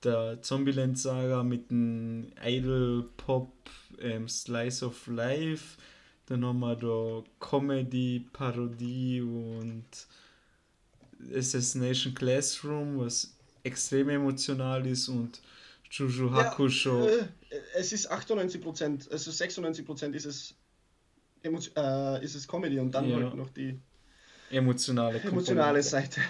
der 0.02 0.40
Zombieland 0.40 0.98
Saga 0.98 1.42
mit 1.42 1.70
dem 1.70 2.32
Idol 2.42 3.10
Pop 3.18 3.52
ähm, 4.00 4.26
Slice 4.26 4.86
of 4.86 5.06
Life, 5.06 5.76
dann 6.26 6.44
haben 6.44 6.60
wir 6.60 6.76
da 6.76 7.22
Comedy, 7.40 8.26
Parodie 8.32 9.20
und 9.20 9.84
Assassination 11.34 12.14
Classroom, 12.14 13.00
was 13.00 13.35
extrem 13.66 14.08
emotional 14.08 14.86
ist 14.86 15.08
und 15.08 15.40
Juju 15.90 16.30
Hakusho. 16.30 17.06
Ja, 17.06 17.14
äh, 17.50 17.60
es 17.74 17.92
ist 17.92 18.10
98 18.10 18.60
Prozent, 18.60 19.10
also 19.10 19.30
96 19.30 19.84
Prozent 19.84 20.14
ist 20.14 20.24
es, 20.24 20.54
äh, 21.44 22.24
ist 22.24 22.34
es 22.34 22.46
Comedy 22.48 22.78
und 22.78 22.92
dann 22.92 23.08
ja. 23.08 23.16
halt 23.16 23.34
noch 23.34 23.50
die 23.50 23.78
emotionale, 24.50 25.20
emotionale 25.22 25.82
Seite. 25.82 26.20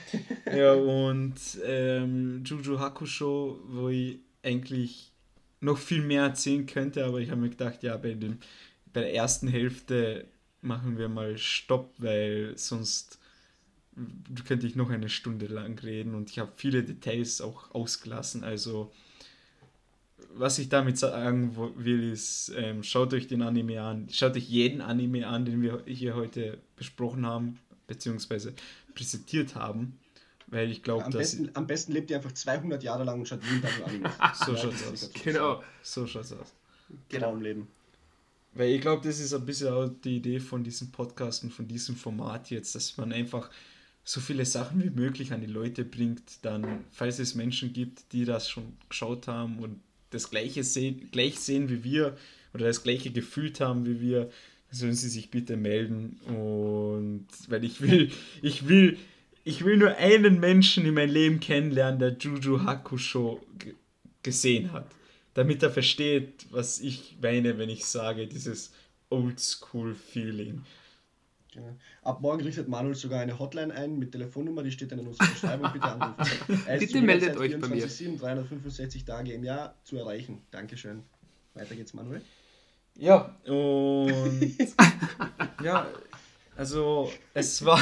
ja, 0.55 0.73
und 0.73 1.35
ähm, 1.65 2.43
Juju 2.45 2.79
Hakusho, 2.79 3.61
wo 3.67 3.89
ich 3.89 4.21
eigentlich 4.43 5.13
noch 5.61 5.79
viel 5.79 6.03
mehr 6.03 6.23
erzählen 6.23 6.67
könnte, 6.67 7.05
aber 7.05 7.19
ich 7.21 7.31
habe 7.31 7.41
mir 7.41 7.51
gedacht, 7.51 7.83
ja, 7.83 7.97
bei, 7.97 8.15
dem, 8.15 8.39
bei 8.93 9.01
der 9.01 9.15
ersten 9.15 9.49
Hälfte 9.49 10.27
machen 10.61 10.99
wir 10.99 11.09
mal 11.09 11.37
Stopp, 11.39 11.95
weil 11.99 12.53
sonst 12.57 13.19
könnte 14.47 14.67
ich 14.67 14.77
noch 14.77 14.91
eine 14.91 15.09
Stunde 15.09 15.47
lang 15.47 15.79
reden 15.79 16.15
und 16.15 16.31
ich 16.31 16.39
habe 16.39 16.53
viele 16.57 16.83
Details 16.83 17.41
auch 17.41 17.75
ausgelassen. 17.75 18.45
Also, 18.45 18.93
was 20.35 20.59
ich 20.59 20.69
damit 20.69 20.99
sagen 20.99 21.57
will, 21.77 22.13
ist, 22.13 22.53
ähm, 22.57 22.83
schaut 22.83 23.15
euch 23.15 23.27
den 23.27 23.43
Anime 23.43 23.81
an. 23.81 24.09
Schaut 24.11 24.37
euch 24.37 24.49
jeden 24.49 24.81
Anime 24.81 25.27
an, 25.27 25.45
den 25.47 25.63
wir 25.63 25.83
hier 25.87 26.15
heute 26.15 26.59
besprochen 26.77 27.25
haben, 27.25 27.59
beziehungsweise 27.87 28.53
präsentiert 28.95 29.55
haben. 29.55 29.99
Weil 30.49 30.71
ich 30.71 30.83
glaube, 30.83 31.05
am 31.05 31.11
dass. 31.11 31.19
Besten, 31.21 31.51
am 31.55 31.67
besten 31.67 31.93
lebt 31.93 32.11
ihr 32.11 32.17
einfach 32.17 32.33
200 32.33 32.83
Jahre 32.83 33.05
lang 33.05 33.21
und 33.21 33.27
schaut 33.27 33.43
jeden 33.45 33.63
Tag 33.63 33.73
Anime. 33.87 34.11
so 34.35 34.53
ja, 34.53 34.59
schaut's 34.59 34.87
aus. 34.87 35.11
Genau. 35.25 35.63
So 35.83 36.07
schaut's 36.07 36.33
aus. 36.33 36.53
Genau 37.09 37.33
im 37.33 37.41
Leben. 37.41 37.69
Weil 38.55 38.71
ich 38.71 38.81
glaube, 38.81 39.07
das 39.07 39.19
ist 39.19 39.35
ein 39.35 39.45
bisschen 39.45 39.69
auch 39.69 39.89
die 40.05 40.17
Idee 40.17 40.39
von 40.39 40.63
diesem 40.63 40.91
Podcast 40.91 41.45
und 41.45 41.51
von 41.53 41.67
diesem 41.67 41.97
Format 41.97 42.51
jetzt, 42.51 42.75
dass 42.75 42.97
man 42.97 43.13
einfach 43.13 43.51
so 44.09 44.21
viele 44.21 44.47
Sachen 44.47 44.85
wie 44.85 44.91
möglich 44.91 45.33
an 45.33 45.41
die 45.41 45.49
Leute 45.49 45.85
bringt, 45.85 46.23
dann, 46.43 46.85
falls 46.93 47.19
es 47.19 47.35
Menschen 47.35 47.73
gibt, 47.73 48.13
die 48.13 48.25
das 48.25 48.49
schon 48.49 48.73
geschaut 48.89 49.27
haben 49.27 49.59
und 49.59 49.81
das 50.11 50.31
gleiche 50.31 50.63
sehen, 50.63 51.09
gleich 51.11 51.41
sehen 51.41 51.69
wie 51.69 51.83
wir 51.83 52.17
oder 52.55 52.67
das 52.67 52.85
gleiche 52.85 53.11
gefühlt 53.11 53.61
haben 53.61 53.85
wie 53.85 54.01
wir, 54.01 54.31
sollen 54.71 54.95
sie 54.95 55.09
sich 55.09 55.31
bitte 55.33 55.57
melden. 55.57 56.21
Und 56.27 57.27
weil 57.49 57.65
ich 57.65 57.81
will, 57.81 58.13
ich 58.43 58.69
will, 58.69 58.97
ich 59.43 59.65
will 59.65 59.77
nur 59.77 59.97
einen 59.97 60.39
Menschen 60.39 60.87
in 60.87 60.95
meinem 60.95 61.13
Leben 61.13 61.41
kennenlernen, 61.41 61.99
der 61.99 62.17
Juju 62.17 62.63
Hakusho 62.63 63.45
gesehen 64.23 64.73
hat. 64.73 64.89
Damit 65.35 65.65
er 65.65 65.71
versteht, 65.71 66.47
was 66.51 66.81
ich 66.81 67.17
meine, 67.21 67.59
wenn 67.59 67.71
ich 67.71 67.85
sage, 67.85 68.29
dieses 68.29 68.73
Oldschool-Feeling. 69.11 70.63
Genau. 71.57 71.75
Ab 72.03 72.21
morgen 72.21 72.43
richtet 72.43 72.69
Manuel 72.69 72.95
sogar 72.95 73.21
eine 73.21 73.39
Hotline 73.39 73.73
ein 73.73 73.99
mit 73.99 74.13
Telefonnummer, 74.13 74.63
die 74.63 74.71
steht 74.71 74.93
dann 74.93 74.99
in 74.99 75.07
unserer 75.07 75.29
Beschreibung. 75.29 75.73
Bitte 75.73 75.87
anrufen. 75.87 76.63
Bitte 76.79 77.01
meldet 77.01 77.37
euch 77.39 77.59
bei 77.59 77.69
mir. 77.69 77.89
7, 77.89 78.19
365 78.19 79.05
Tage 79.07 79.33
im 79.33 79.43
Jahr 79.43 79.75
zu 79.83 79.97
erreichen. 79.97 80.43
Dankeschön. 80.51 81.03
Weiter 81.55 81.75
geht's, 81.75 81.95
Manuel. 81.95 82.21
Ja, 82.95 83.35
und 83.47 84.57
ja, 85.65 85.87
also 86.57 87.11
es 87.33 87.65
war, 87.65 87.81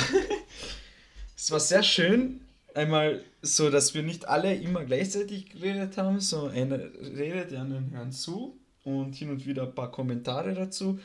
es 1.36 1.50
war 1.50 1.60
sehr 1.60 1.82
schön, 1.82 2.40
einmal 2.74 3.24
so, 3.42 3.70
dass 3.70 3.94
wir 3.94 4.02
nicht 4.04 4.28
alle 4.28 4.54
immer 4.54 4.84
gleichzeitig 4.84 5.50
geredet 5.50 5.96
haben, 5.96 6.20
so 6.20 6.46
einer 6.46 6.78
redet, 6.78 7.50
die 7.50 7.56
anderen 7.56 7.90
hören 7.90 8.12
zu 8.12 8.56
und 8.84 9.14
hin 9.14 9.30
und 9.30 9.46
wieder 9.46 9.64
ein 9.64 9.74
paar 9.74 9.90
Kommentare 9.90 10.54
dazu 10.54 10.98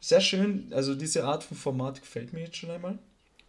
sehr 0.00 0.20
schön. 0.20 0.68
Also 0.72 0.94
diese 0.94 1.24
Art 1.24 1.44
von 1.44 1.56
Format 1.56 2.00
gefällt 2.00 2.32
mir 2.32 2.40
jetzt 2.40 2.56
schon 2.56 2.70
einmal. 2.70 2.98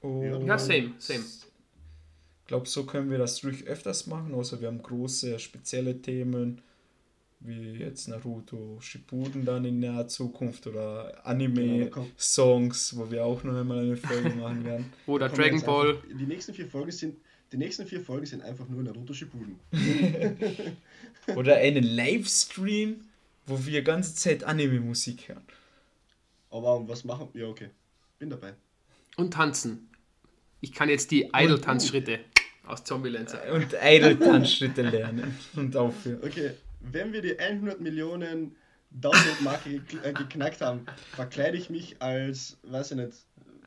Und 0.01 0.45
ja, 0.45 0.57
same, 0.57 0.93
same. 0.97 1.19
Ich 1.19 2.47
glaube, 2.47 2.67
so 2.67 2.85
können 2.85 3.11
wir 3.11 3.17
das 3.17 3.43
ruhig 3.43 3.65
öfters 3.67 4.07
machen, 4.07 4.33
außer 4.33 4.59
wir 4.59 4.69
haben 4.69 4.81
große, 4.81 5.37
spezielle 5.37 6.01
Themen, 6.01 6.61
wie 7.41 7.73
jetzt 7.73 8.07
Naruto 8.07 8.77
Shippuden 8.81 9.45
dann 9.45 9.65
in 9.65 9.79
naher 9.79 10.07
Zukunft 10.07 10.65
oder 10.65 11.25
Anime-Songs, 11.25 12.97
wo 12.97 13.11
wir 13.11 13.23
auch 13.23 13.43
noch 13.43 13.55
einmal 13.55 13.79
eine 13.79 13.97
Folge 13.97 14.29
machen 14.35 14.65
werden. 14.65 14.91
oder 15.05 15.29
Dragon 15.29 15.61
Ball. 15.61 15.89
Einfach, 15.89 16.07
die 16.19 16.25
nächsten 16.25 16.53
vier 16.53 16.67
Folgen 16.67 16.91
sind 16.91 17.17
die 17.51 17.57
nächsten 17.57 17.87
vier 17.87 18.01
Folgen 18.01 18.25
sind 18.25 18.43
einfach 18.43 18.67
nur 18.67 18.83
Naruto 18.83 19.13
Shippuden. 19.13 19.59
oder 21.35 21.55
einen 21.55 21.83
Livestream, 21.83 23.05
wo 23.47 23.65
wir 23.65 23.81
ganze 23.81 24.13
Zeit 24.15 24.43
Anime-Musik 24.43 25.29
hören. 25.29 25.41
Aber 26.49 26.87
was 26.87 27.03
machen? 27.03 27.29
Ja, 27.33 27.47
okay. 27.47 27.69
Bin 28.17 28.29
dabei. 28.29 28.53
Und 29.17 29.33
tanzen. 29.33 29.89
Ich 30.61 30.73
kann 30.73 30.89
jetzt 30.89 31.11
die 31.11 31.29
Idle-Tanzschritte 31.33 32.19
aus 32.65 32.83
Zombieland 32.83 33.29
sagen. 33.29 33.51
Und 33.51 33.73
Idle-Tanzschritte 33.81 34.81
lernen 34.81 35.37
und 35.55 35.75
aufführen. 35.75 36.21
Okay, 36.23 36.51
wenn 36.79 37.13
wir 37.13 37.21
die 37.21 37.39
100 37.39 37.79
Millionen 37.79 38.55
Download-Marke 38.91 39.81
äh, 40.03 40.13
geknackt 40.13 40.61
haben, 40.61 40.85
verkleide 41.13 41.57
ich 41.57 41.69
mich 41.69 42.01
als, 42.01 42.57
weiß 42.63 42.91
ich 42.91 42.97
nicht. 42.97 43.13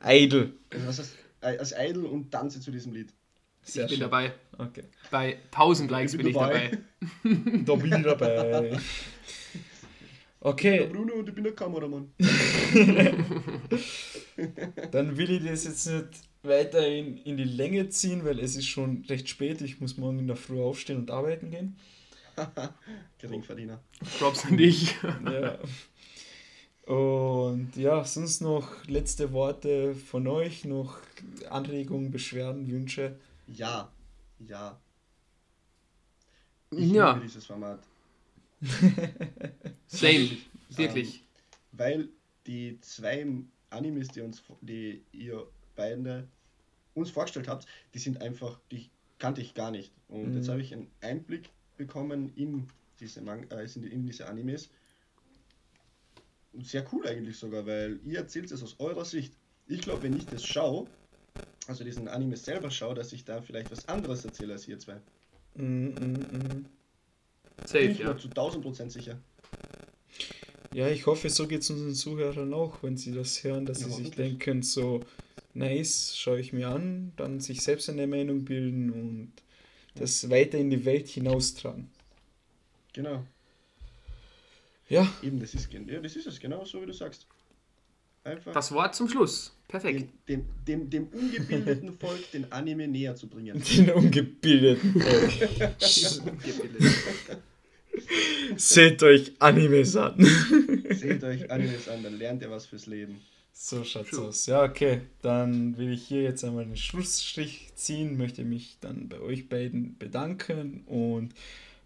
Idol. 0.03 0.53
Also 0.71 0.87
was 0.87 0.99
heißt, 0.99 1.15
äh, 1.41 1.57
als 1.57 1.73
Idol 1.77 2.05
und 2.05 2.31
tanze 2.31 2.59
zu 2.59 2.71
diesem 2.71 2.93
Lied. 2.93 3.13
Sehr 3.61 3.85
ich 3.85 3.91
bin 3.91 3.99
schön. 3.99 4.09
dabei. 4.09 4.33
Okay. 4.57 4.83
Bei 5.09 5.37
1000 5.51 5.89
Likes 5.89 6.13
ich 6.13 6.17
bin, 6.17 6.25
bin 6.27 6.33
dabei. 6.33 6.71
ich 6.71 6.79
dabei. 7.23 7.63
da 7.65 7.75
bin 7.75 7.93
ich 7.93 8.03
dabei. 8.03 8.79
Okay. 10.45 10.73
Ich 10.73 10.81
bin 10.81 10.91
der 10.91 10.99
Bruno 10.99 11.13
und 11.19 11.29
ich 11.29 11.35
bin 11.35 11.45
der 11.45 11.55
Kameramann. 11.55 12.11
Dann 14.91 15.17
will 15.17 15.31
ich 15.31 15.45
das 15.45 15.63
jetzt 15.63 15.87
nicht 15.87 16.09
weiter 16.41 16.85
in, 16.85 17.15
in 17.19 17.37
die 17.37 17.45
Länge 17.45 17.87
ziehen, 17.87 18.25
weil 18.25 18.39
es 18.39 18.57
ist 18.57 18.67
schon 18.67 19.05
recht 19.07 19.29
spät. 19.29 19.61
Ich 19.61 19.79
muss 19.79 19.95
morgen 19.95 20.19
in 20.19 20.27
der 20.27 20.35
Früh 20.35 20.61
aufstehen 20.61 20.97
und 20.97 21.11
arbeiten 21.11 21.49
gehen. 21.49 21.77
Geringverdiener. 23.19 23.79
Props 24.19 24.45
an 24.45 24.57
dich. 24.57 24.97
ja. 25.25 25.59
Und 26.93 27.77
ja, 27.77 28.03
sonst 28.03 28.41
noch 28.41 28.85
letzte 28.87 29.31
Worte 29.31 29.95
von 29.95 30.27
euch, 30.27 30.65
noch 30.65 30.97
Anregungen, 31.49 32.11
Beschwerden, 32.11 32.69
Wünsche? 32.69 33.17
Ja, 33.47 33.89
ja. 34.39 34.77
Ich 36.71 36.91
ja. 36.91 37.13
liebe 37.13 37.27
dieses 37.27 37.45
Format. 37.45 37.79
Same, 39.87 40.37
wirklich. 40.69 41.15
Ähm, 41.15 41.21
weil 41.73 42.09
die 42.47 42.79
zwei 42.81 43.25
Animes, 43.69 44.09
die 44.09 44.21
uns, 44.21 44.43
die 44.61 45.03
ihr 45.11 45.47
beide 45.75 46.27
uns 46.93 47.09
vorgestellt 47.09 47.47
habt, 47.47 47.65
die 47.93 47.99
sind 47.99 48.21
einfach, 48.21 48.59
die 48.71 48.89
kannte 49.19 49.41
ich 49.41 49.53
gar 49.53 49.71
nicht. 49.71 49.91
Und 50.07 50.29
mhm. 50.29 50.37
jetzt 50.37 50.49
habe 50.49 50.61
ich 50.61 50.73
einen 50.73 50.89
Einblick 51.01 51.49
bekommen 51.77 52.31
in 52.35 52.67
diese, 52.99 53.21
Man 53.21 53.49
äh, 53.49 53.65
in 53.65 54.05
diese 54.05 54.27
Animes. 54.27 54.69
Und 56.53 56.67
sehr 56.67 56.85
cool 56.93 57.07
eigentlich 57.07 57.37
sogar, 57.37 57.65
weil 57.65 57.99
ihr 58.05 58.19
erzählt 58.19 58.51
es 58.51 58.61
aus 58.61 58.79
eurer 58.79 59.05
Sicht. 59.05 59.33
Ich 59.67 59.81
glaube, 59.81 60.03
wenn 60.03 60.15
ich 60.15 60.25
das 60.25 60.45
schaue, 60.45 60.87
also 61.67 61.83
diesen 61.83 62.07
Anime 62.07 62.37
selber 62.37 62.69
schaue, 62.69 62.93
dass 62.93 63.11
ich 63.13 63.25
da 63.25 63.41
vielleicht 63.41 63.71
was 63.71 63.87
anderes 63.87 64.23
erzähle 64.23 64.53
als 64.53 64.67
ihr 64.67 64.77
zwei. 64.77 64.99
Mm, 65.55 65.87
mm, 65.87 66.13
mm. 66.31 66.65
Safe, 67.65 67.79
Bin 67.79 67.91
ich 67.91 67.99
ja. 67.99 68.13
mir 68.13 68.17
zu 68.17 68.27
1000 68.27 68.63
Prozent 68.63 68.91
sicher. 68.91 69.19
Ja, 70.73 70.89
ich 70.89 71.05
hoffe, 71.05 71.29
so 71.29 71.47
geht 71.47 71.61
es 71.61 71.69
unseren 71.69 71.93
Zuhörern 71.93 72.53
auch, 72.53 72.81
wenn 72.81 72.97
sie 72.97 73.13
das 73.13 73.43
hören, 73.43 73.65
dass 73.65 73.81
ja, 73.81 73.87
sie 73.87 74.03
sich 74.03 74.11
denken, 74.11 74.63
so, 74.63 75.01
nice, 75.53 76.17
schaue 76.17 76.39
ich 76.39 76.51
mir 76.51 76.69
an, 76.69 77.13
dann 77.15 77.39
sich 77.39 77.61
selbst 77.61 77.89
eine 77.89 78.07
Meinung 78.07 78.43
bilden 78.43 78.91
und 78.91 79.33
das 79.95 80.29
weiter 80.31 80.57
in 80.57 80.71
die 80.71 80.83
Welt 80.85 81.07
hinaustragen. 81.07 81.91
Genau. 82.93 83.23
Ja. 84.89 85.11
Eben, 85.21 85.39
das 85.39 85.53
ist, 85.53 85.71
ja, 85.71 85.99
das 85.99 86.15
ist 86.15 86.27
es, 86.27 86.39
genau 86.39 86.65
so 86.65 86.81
wie 86.81 86.87
du 86.87 86.93
sagst. 86.93 87.27
Einfach 88.23 88.53
das 88.53 88.71
Wort 88.71 88.95
zum 88.95 89.09
Schluss. 89.09 89.55
Perfekt. 89.67 90.09
Dem, 90.27 90.45
dem, 90.65 90.89
dem, 90.89 90.89
dem 90.89 91.07
ungebildeten 91.07 91.93
Volk 91.99 92.31
den 92.31 92.51
Anime 92.51 92.87
näher 92.87 93.15
zu 93.15 93.27
bringen. 93.27 93.61
Den 93.61 93.91
ungebildeten 93.91 95.01
Volk. 95.01 95.33
Seht 98.55 99.01
euch 99.03 99.33
Animes 99.39 99.95
an. 99.95 100.15
Seht 100.89 101.23
euch 101.23 101.49
Animes 101.51 101.87
an, 101.87 102.03
dann 102.03 102.17
lernt 102.17 102.41
ihr 102.41 102.51
was 102.51 102.65
fürs 102.65 102.85
Leben. 102.85 103.19
So 103.53 103.83
schaut's 103.83 104.09
True. 104.09 104.27
aus. 104.27 104.45
Ja, 104.47 104.63
okay. 104.63 105.01
Dann 105.21 105.77
will 105.77 105.93
ich 105.93 106.03
hier 106.03 106.23
jetzt 106.23 106.43
einmal 106.43 106.63
einen 106.63 106.75
Schlussstrich 106.75 107.69
ziehen, 107.75 108.17
möchte 108.17 108.43
mich 108.43 108.77
dann 108.81 109.07
bei 109.09 109.19
euch 109.19 109.47
beiden 109.47 109.97
bedanken 109.97 110.83
und 110.85 111.33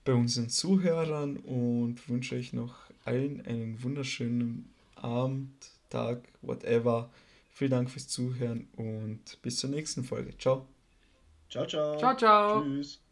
bei 0.06 0.14
unseren 0.14 0.50
Zuhörern 0.50 1.38
und 1.38 2.08
wünsche 2.08 2.36
euch 2.36 2.54
noch 2.54 2.76
allen 3.04 3.46
einen 3.46 3.84
wunderschönen 3.84 4.70
Abend, 4.96 5.52
Tag, 5.90 6.24
whatever. 6.42 7.10
Vielen 7.54 7.72
Dank 7.72 7.90
fürs 7.90 8.08
Zuhören 8.08 8.68
und 8.76 9.42
bis 9.42 9.58
zur 9.58 9.70
nächsten 9.70 10.04
Folge. 10.04 10.38
Ciao. 10.38 10.66
Ciao, 11.50 11.66
ciao. 11.66 11.98
Ciao, 11.98 12.16
ciao. 12.16 12.64
Tschüss. 12.64 13.07